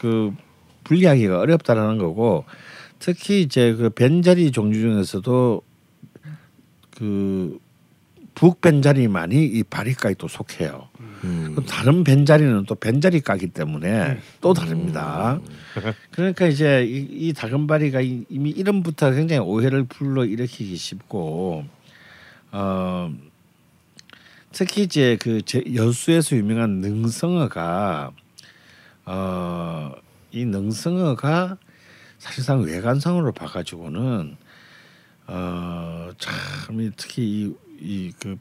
그 0.00 0.32
분리하기가 0.82 1.38
어렵다라는 1.38 1.98
거고 1.98 2.44
특히 2.98 3.42
이제 3.42 3.72
그 3.74 3.88
벤자리 3.88 4.50
종류 4.50 4.80
중에서도 4.80 5.62
그 6.96 7.60
북벤자리만이 8.34 9.44
이 9.46 9.62
바리가에 9.62 10.14
또 10.14 10.28
속해요. 10.28 10.88
음. 11.24 11.52
그 11.56 11.64
다른 11.64 12.04
벤자리는 12.04 12.64
또 12.66 12.74
벤자리 12.74 13.20
까기 13.20 13.48
때문에 13.48 14.18
또 14.40 14.52
다릅니다. 14.52 15.40
그러니까 16.10 16.46
이제 16.46 16.84
이, 16.84 17.28
이 17.28 17.32
다금바리가 17.32 18.00
이- 18.00 18.24
이미 18.28 18.50
이름부터 18.50 19.12
굉장히 19.12 19.40
오해를 19.40 19.84
불러 19.84 20.24
일으키기 20.24 20.76
쉽고 20.76 21.64
어 22.52 23.12
특히 24.52 24.82
이제 24.82 25.16
그 25.20 25.42
제- 25.42 25.64
여수에서 25.74 26.36
유명한 26.36 26.80
능성어가 26.80 28.10
어 29.06 29.92
이 30.36 30.44
능성어가 30.44 31.58
사실상 32.18 32.62
외관상으로 32.62 33.30
봐가지고는 33.32 34.36
어 35.28 36.10
참 36.18 36.92
특히 36.96 37.22
이 37.22 37.54
그 38.18 38.36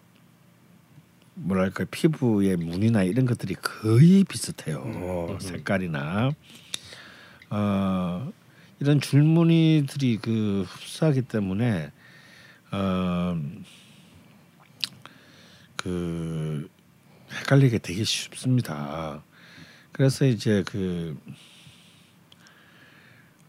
뭐랄까 1.35 1.85
피부의 1.85 2.57
무늬나 2.57 3.03
이런 3.03 3.25
것들이 3.25 3.55
거의 3.55 4.23
비슷해요. 4.23 5.37
색깔이나. 5.39 6.31
어 7.49 8.31
이런 8.79 8.99
줄무늬들이 8.99 10.17
그 10.17 10.65
흡사하기 10.67 11.23
때문에 11.23 11.91
어 12.71 13.35
그 15.83 16.69
헷갈리게 17.29 17.79
되게 17.79 18.05
쉽습니다. 18.05 19.21
그래서 19.91 20.25
이제 20.25 20.63
그 20.65 21.19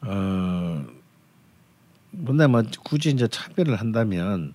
어, 0.01 0.85
근데 2.27 2.47
뭐 2.49 2.63
굳이 2.85 3.11
이제 3.11 3.29
차별을 3.29 3.77
한다면 3.77 4.55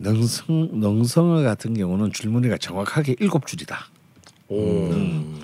능성 0.00 0.80
능성어 0.80 1.42
같은 1.42 1.74
경우는 1.74 2.12
줄무늬가 2.12 2.56
정확하게 2.56 3.16
일곱 3.20 3.46
줄이다. 3.46 3.86
오. 4.48 4.90
음. 4.90 5.40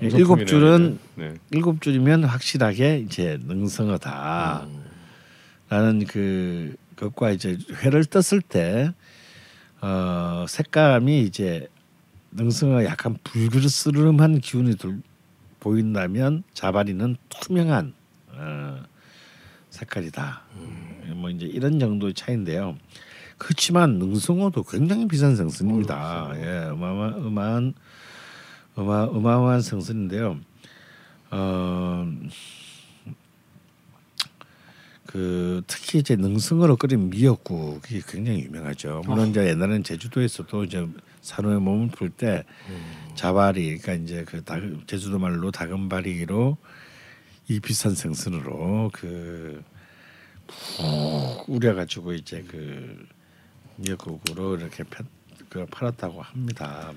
일곱 0.00 0.44
줄은. 0.46 0.98
네. 1.14 1.34
일곱 1.50 1.80
줄이면 1.80 2.24
확실하게 2.24 2.98
이제 2.98 3.38
능성어다. 3.46 4.66
라는 5.70 6.04
그 6.04 6.76
것과 6.96 7.30
이제 7.30 7.56
회를 7.82 8.04
떴을 8.04 8.42
때 8.42 8.92
어, 9.80 10.44
색감이 10.46 11.22
이제 11.22 11.68
능성어 12.32 12.84
약간 12.84 13.16
불그스름한 13.24 14.40
기운이 14.40 14.76
들, 14.76 15.00
보인다면 15.60 16.42
자바리는 16.52 17.16
투명한 17.30 17.94
어, 18.28 18.82
색깔이다. 19.70 20.42
뭐 21.14 21.30
이제 21.30 21.46
이런 21.46 21.78
정도의 21.78 22.12
차이인데요. 22.12 22.76
그렇지만 23.38 23.98
능성어도 23.98 24.62
굉장히 24.64 25.06
비싼 25.08 25.36
생선입니다. 25.36 26.32
예, 26.36 26.68
어마어마 26.70 27.16
어마한 27.26 27.74
어마 28.76 29.02
어마어마한 29.04 29.60
생선인데요. 29.62 30.38
어, 31.30 32.06
그 35.06 35.62
특히 35.66 35.98
이제 36.00 36.16
능성어로 36.16 36.76
끓인 36.76 37.10
미역국이 37.10 38.02
굉장히 38.06 38.42
유명하죠. 38.44 39.02
물론 39.06 39.28
이제 39.30 39.46
옛날에는 39.48 39.84
제주도에서도 39.84 40.64
이제 40.64 40.88
산호에 41.22 41.56
몸을 41.58 41.88
풀 41.88 42.10
때 42.10 42.44
자바리, 43.14 43.78
그러니까 43.78 43.94
이제 43.94 44.24
그 44.24 44.42
다, 44.44 44.56
제주도 44.86 45.18
말로 45.18 45.50
다금바리로 45.50 46.56
이 47.48 47.60
비싼 47.60 47.94
생선으로 47.94 48.90
그푹 50.46 51.48
우려 51.48 51.74
가지고 51.74 52.12
이제 52.14 52.44
그 52.48 53.06
미역국으로 53.76 54.56
이렇게 54.56 54.84
펴, 54.84 55.04
그 55.48 55.66
팔았다고 55.66 56.22
합니다. 56.22 56.92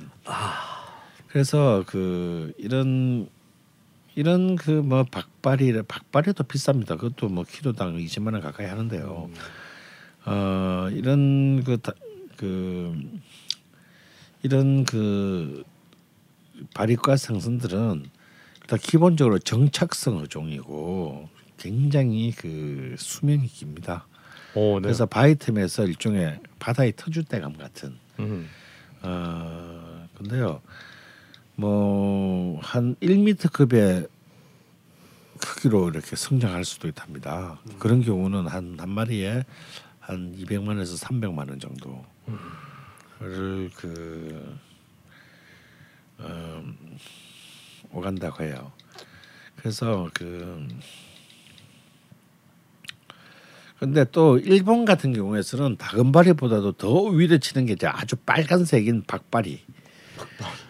그래서 1.28 1.84
그 1.88 2.54
이런 2.58 3.30
이런 4.16 4.56
그 4.56 4.72
뭐 4.72 5.04
박발이 5.04 5.84
박발이도 5.84 6.44
비쌉니다. 6.46 6.98
그것도 6.98 7.30
뭐 7.30 7.44
키로당 7.44 7.98
20만 7.98 8.34
원 8.34 8.42
가까이 8.42 8.66
하는데요. 8.66 9.30
어 10.26 10.90
이런 10.92 11.64
그, 11.64 11.78
다, 11.78 11.94
그 12.36 12.96
이런 14.42 14.86
그 14.86 15.64
바리과 16.74 17.16
생선들은 17.18 18.06
일단 18.62 18.80
기본적으로 18.80 19.40
정착성 19.40 20.18
어종이고 20.18 21.30
굉장히 21.58 22.32
그 22.32 22.96
수명이 22.98 23.48
깁니다. 23.48 24.08
오, 24.56 24.76
네. 24.76 24.82
그래서 24.82 25.06
바이템에서 25.06 25.86
일종의 25.86 26.40
바다의 26.60 26.94
터줏대감 26.94 27.58
같은 27.58 27.98
음. 28.20 28.50
어 29.02 30.08
근데요 30.18 30.62
뭐한 31.56 32.96
1m급의 32.96 34.10
크기로 35.40 35.90
이렇게 35.90 36.16
성장할 36.16 36.66
수도 36.66 36.88
있답니다. 36.88 37.60
그런 37.80 38.02
경우는 38.02 38.48
한 38.48 38.76
한 38.80 38.90
마리에 38.90 39.44
한 40.00 40.36
200만에서 40.38 41.00
300만 41.04 41.50
원 41.50 41.60
정도를 41.60 42.04
그 43.76 44.58
어, 46.20 46.64
오간다고 47.92 48.44
해요. 48.44 48.72
그래서 49.58 50.10
그 50.14 50.68
근데 53.80 54.06
또 54.12 54.40
일본 54.40 54.86
같은 54.86 55.14
경우에서는 55.14 55.78
다금바리보다도 55.78 56.74
더 56.74 57.04
위를 57.04 57.40
치는 57.40 57.68
게 57.68 57.74
이제 57.74 57.86
아주 57.88 58.16
빨간색인 58.16 59.04
박바리. 59.06 59.62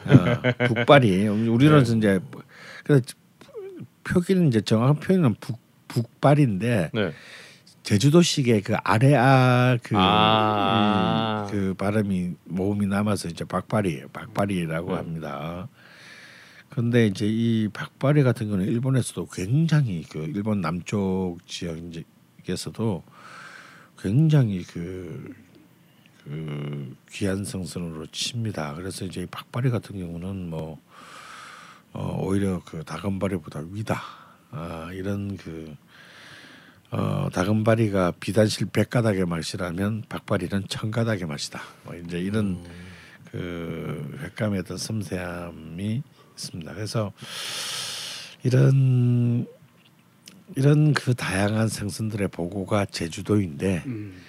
어, 0.06 0.66
북바리. 0.68 1.28
우리는 1.28 1.84
네. 1.84 1.98
이제 1.98 2.20
그 2.84 3.02
표기는 4.04 4.48
이제 4.48 4.62
정확한 4.62 5.00
표현은 5.00 5.36
북 5.40 5.60
북발인데 5.88 6.92
네. 6.94 7.14
제주도식의 7.84 8.62
그 8.62 8.76
아래아 8.84 9.78
그, 9.82 9.96
아. 9.98 11.48
이, 11.48 11.52
그 11.52 11.74
발음이 11.76 12.34
모음이 12.44 12.88
남아서 12.88 13.30
이제 13.30 13.46
박바리 13.46 14.04
박바리라고 14.12 14.92
네. 14.92 14.96
합니다. 14.96 15.70
근데 16.70 17.08
이제 17.08 17.26
이 17.26 17.70
박바리 17.70 18.24
같은 18.24 18.48
경우는 18.48 18.68
일본에서도 18.68 19.28
굉장히 19.32 20.04
그 20.04 20.20
일본 20.36 20.60
남쪽 20.60 21.38
지역 21.48 21.78
에서도 22.52 23.04
굉장히 24.00 24.64
그, 24.64 25.34
그 26.24 26.96
귀한 27.12 27.44
성선으로 27.44 28.08
칩니다. 28.08 28.76
그래서 28.76 29.06
이제 29.06 29.24
이 29.24 29.26
박바리 29.26 29.70
같은 29.70 30.00
경우는 30.00 30.50
뭐 30.50 30.80
어, 31.94 32.20
오히려 32.22 32.62
그 32.64 32.84
다금바리보다 32.84 33.64
위다. 33.72 34.02
아, 34.52 34.90
이런 34.94 35.36
그 35.38 35.76
어, 36.90 37.28
다금바리가 37.34 38.14
비단실 38.20 38.68
백가닥의 38.68 39.26
맛이라면 39.26 40.04
박바리는 40.08 40.68
천가닥의 40.68 41.28
맛이다. 41.28 41.62
뭐 41.84 41.96
이제 41.96 42.20
이런 42.20 42.64
그 43.32 44.18
횟감의 44.22 44.60
어떤 44.60 44.78
섬세함이 44.78 46.02
있습니다. 46.36 46.74
그래서 46.74 47.12
이런 48.44 49.48
이런 50.56 50.94
그 50.94 51.14
다양한 51.14 51.68
생선들의 51.68 52.30
보고가 52.30 52.86
제주도인데 52.86 53.84
음. 53.86 54.22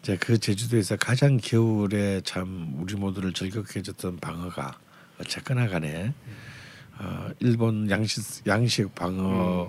이제 0.00 0.16
그 0.16 0.38
제주도에서 0.38 0.96
가장 0.96 1.36
겨울에 1.36 2.20
참 2.22 2.74
우리 2.78 2.94
모두를 2.96 3.32
즐겁게 3.32 3.80
해줬던 3.80 4.16
방어가 4.18 4.78
어쨌거나 5.20 5.68
간에 5.68 6.12
어, 6.98 7.28
일본 7.40 7.88
양식 7.90 8.46
양식 8.46 8.94
방어로 8.94 9.68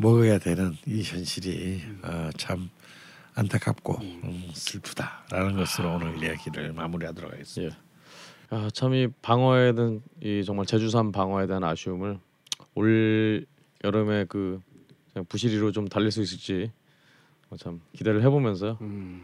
먹어야 0.00 0.38
되는 0.38 0.76
이 0.86 1.02
현실이 1.02 1.82
어, 2.02 2.30
참 2.36 2.70
안타깝고 3.34 3.98
음, 4.00 4.50
슬프다라는 4.52 5.56
것으로 5.56 5.94
오늘 5.94 6.22
이야기를 6.22 6.72
마무리하도록 6.72 7.32
하겠습니다. 7.32 7.76
예. 7.76 7.82
아, 8.50 8.68
참이 8.72 9.08
방어에 9.22 9.72
대한 9.74 10.02
이 10.20 10.42
정말 10.44 10.66
제주산 10.66 11.12
방어에 11.12 11.46
대한 11.46 11.64
아쉬움을 11.64 12.18
올 12.74 13.46
여름에 13.84 14.26
그 14.28 14.60
그냥 15.12 15.24
부시리로 15.28 15.72
좀 15.72 15.88
달릴 15.88 16.10
수 16.10 16.22
있을지 16.22 16.70
어, 17.50 17.56
참 17.56 17.80
기대를 17.92 18.22
해보면서요. 18.22 18.78
음. 18.80 19.22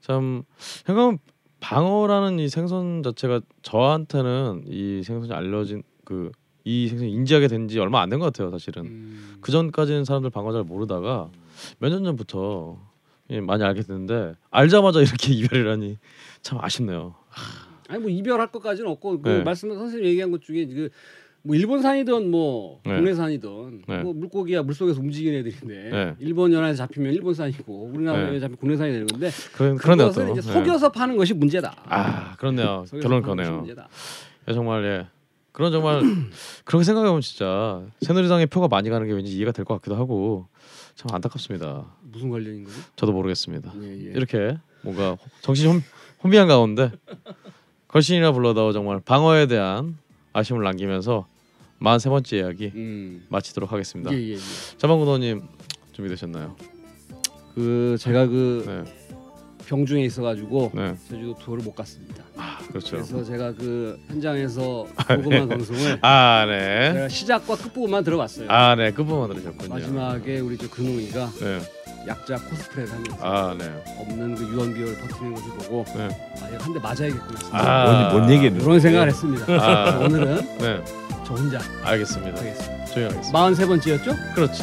참 0.00 0.42
생각하면 0.56 1.18
방어라는 1.60 2.38
이 2.38 2.48
생선 2.48 3.02
자체가 3.02 3.40
저한테는 3.62 4.64
이 4.66 5.02
생선이 5.02 5.32
알려진 5.32 5.82
그 6.04 6.30
이 6.64 6.86
생선 6.88 7.08
이 7.08 7.12
인지하게 7.12 7.48
된 7.48 7.66
지 7.68 7.78
얼마 7.78 8.02
안 8.02 8.10
된 8.10 8.18
것 8.20 8.26
같아요, 8.26 8.50
사실은. 8.50 8.84
음. 8.84 9.38
그 9.40 9.50
전까지는 9.52 10.04
사람들 10.04 10.28
방어 10.28 10.52
잘 10.52 10.64
모르다가 10.64 11.30
몇 11.78 11.88
년 11.90 12.04
전부터 12.04 12.78
예, 13.30 13.40
많이 13.40 13.62
알게 13.64 13.80
됐는데 13.82 14.34
알자마자 14.50 15.00
이렇게 15.00 15.32
이별이라니 15.32 15.96
참 16.42 16.58
아쉽네요. 16.60 17.14
아니 17.88 18.00
뭐 18.02 18.10
이별할 18.10 18.50
것까지는 18.52 18.90
없고 18.90 19.22
그 19.22 19.28
네. 19.30 19.42
말씀 19.42 19.72
선생님 19.74 20.06
얘기한 20.10 20.30
것 20.30 20.42
중에 20.42 20.66
그 20.66 20.90
뭐 21.48 21.56
일본산이든 21.56 22.30
뭐 22.30 22.78
네. 22.84 22.94
국내산이든 22.96 23.82
네. 23.88 24.02
뭐 24.02 24.12
물고기야 24.12 24.62
물속에서 24.62 25.00
움직이는 25.00 25.38
애들인데 25.38 25.90
네. 25.90 26.14
일본 26.18 26.52
연안에 26.52 26.74
잡히면 26.74 27.14
일본산이고 27.14 27.90
우리나라에 27.94 28.32
네. 28.32 28.40
잡히면 28.40 28.58
국내산이 28.58 28.92
되는 28.92 29.06
건데 29.06 29.30
그런 29.54 29.78
또. 29.96 30.10
이제 30.10 30.32
예. 30.36 30.40
속여서 30.42 30.92
파는 30.92 31.16
것이 31.16 31.32
문제다. 31.32 31.74
아 31.86 32.36
그렇네요. 32.36 32.84
결론 33.00 33.22
거네요. 33.22 33.66
예, 34.46 34.52
정말 34.52 34.84
예. 34.84 35.06
그런 35.52 35.72
정말 35.72 36.02
그렇게 36.66 36.84
생각해보면 36.84 37.22
진짜 37.22 37.80
새누리당의 38.02 38.48
표가 38.48 38.68
많이 38.68 38.90
가는 38.90 39.06
게 39.06 39.14
왠지 39.14 39.32
이해가 39.34 39.52
될 39.52 39.64
것 39.64 39.72
같기도 39.76 39.96
하고 39.96 40.48
참 40.96 41.14
안타깝습니다. 41.14 41.86
무슨 42.02 42.28
관련인 42.28 42.64
거죠? 42.64 42.76
저도 42.94 43.12
모르겠습니다. 43.12 43.72
예, 43.80 43.88
예. 43.88 44.10
이렇게 44.14 44.58
뭔가 44.82 45.16
정신 45.40 45.70
혼, 45.70 45.82
혼미한 46.22 46.46
가운데 46.46 46.92
걸신이나 47.88 48.32
불러다오 48.32 48.72
정말 48.72 49.00
방어에 49.00 49.46
대한 49.46 49.96
아쉬움을 50.34 50.62
남기면서 50.62 51.26
43번째 51.80 52.32
이야기 52.38 52.72
음. 52.74 53.24
마치도록 53.28 53.72
하겠습니다. 53.72 54.12
예, 54.12 54.16
예, 54.16 54.32
예. 54.32 54.36
자방구도님 54.78 55.42
준비되셨나요? 55.92 56.56
그 57.54 57.96
제가 58.00 58.26
그 58.26 58.64
네, 58.66 59.08
병중에 59.66 60.02
있어가지고 60.04 60.72
네, 60.74 60.94
제주도 61.08 61.36
투어를 61.38 61.64
못 61.64 61.74
갔습니다. 61.74 62.24
아 62.36 62.58
그렇죠. 62.68 62.92
그래서 62.96 63.24
제가 63.24 63.52
그 63.54 63.98
현장에서 64.08 64.86
녹음한 65.08 65.48
방송을 65.48 65.98
아 66.02 66.46
네, 66.48 66.92
제가 66.94 67.08
시작과 67.08 67.56
끝부분만 67.56 68.04
들어봤어요. 68.04 68.50
아 68.50 68.74
네, 68.74 68.90
끝부분 68.92 69.28
들으셨군요. 69.30 69.68
마지막에 69.74 70.40
우리 70.40 70.56
저 70.56 70.68
근홍이가 70.70 71.30
네, 71.40 71.60
약자 72.08 72.36
코스프레를 72.36 72.92
하면서 72.92 73.16
아 73.20 73.54
네, 73.58 73.82
없는 73.98 74.34
그 74.36 74.44
유언비어를 74.44 74.94
퍼뜨리는 74.98 75.34
것을 75.34 75.50
보고 75.52 75.84
네. 75.96 76.08
아, 76.42 76.48
이거 76.48 76.64
한 76.64 76.72
대 76.72 76.80
맞아야겠구나. 76.80 77.40
아, 77.52 78.10
뭔, 78.12 78.20
뭔 78.26 78.30
얘기를? 78.32 78.58
그런 78.58 78.80
생각을 78.80 79.08
했습니다. 79.08 79.44
아. 79.48 79.98
오늘은 79.98 80.58
네, 80.58 80.84
저 81.28 81.34
혼자 81.34 81.60
알겠습니다. 81.84 82.38
하겠습니다. 82.40 82.84
조용히 82.86 83.12
하겠습니다. 83.14 83.38
43번째였죠? 83.38 84.34
그렇죠. 84.34 84.62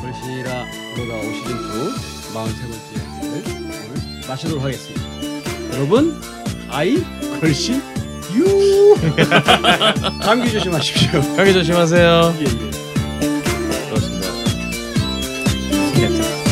걸시라 0.00 0.64
그러다 0.94 1.14
오 1.18 1.22
시즌 1.32 1.56
2 1.56 1.60
43번째 2.32 3.22
오늘 3.22 4.28
마치도록 4.28 4.62
하겠습니다. 4.62 5.02
여러분 5.74 6.20
아이 6.70 7.02
걸신 7.40 7.82
유 8.36 8.94
감기 10.22 10.52
조심하십시오. 10.52 11.20
감기 11.34 11.52
조심하세요. 11.52 12.34
예, 12.38 12.44
예. 12.44 12.46
그렇습니다. 13.88 14.28
괜찮아. 15.96 16.43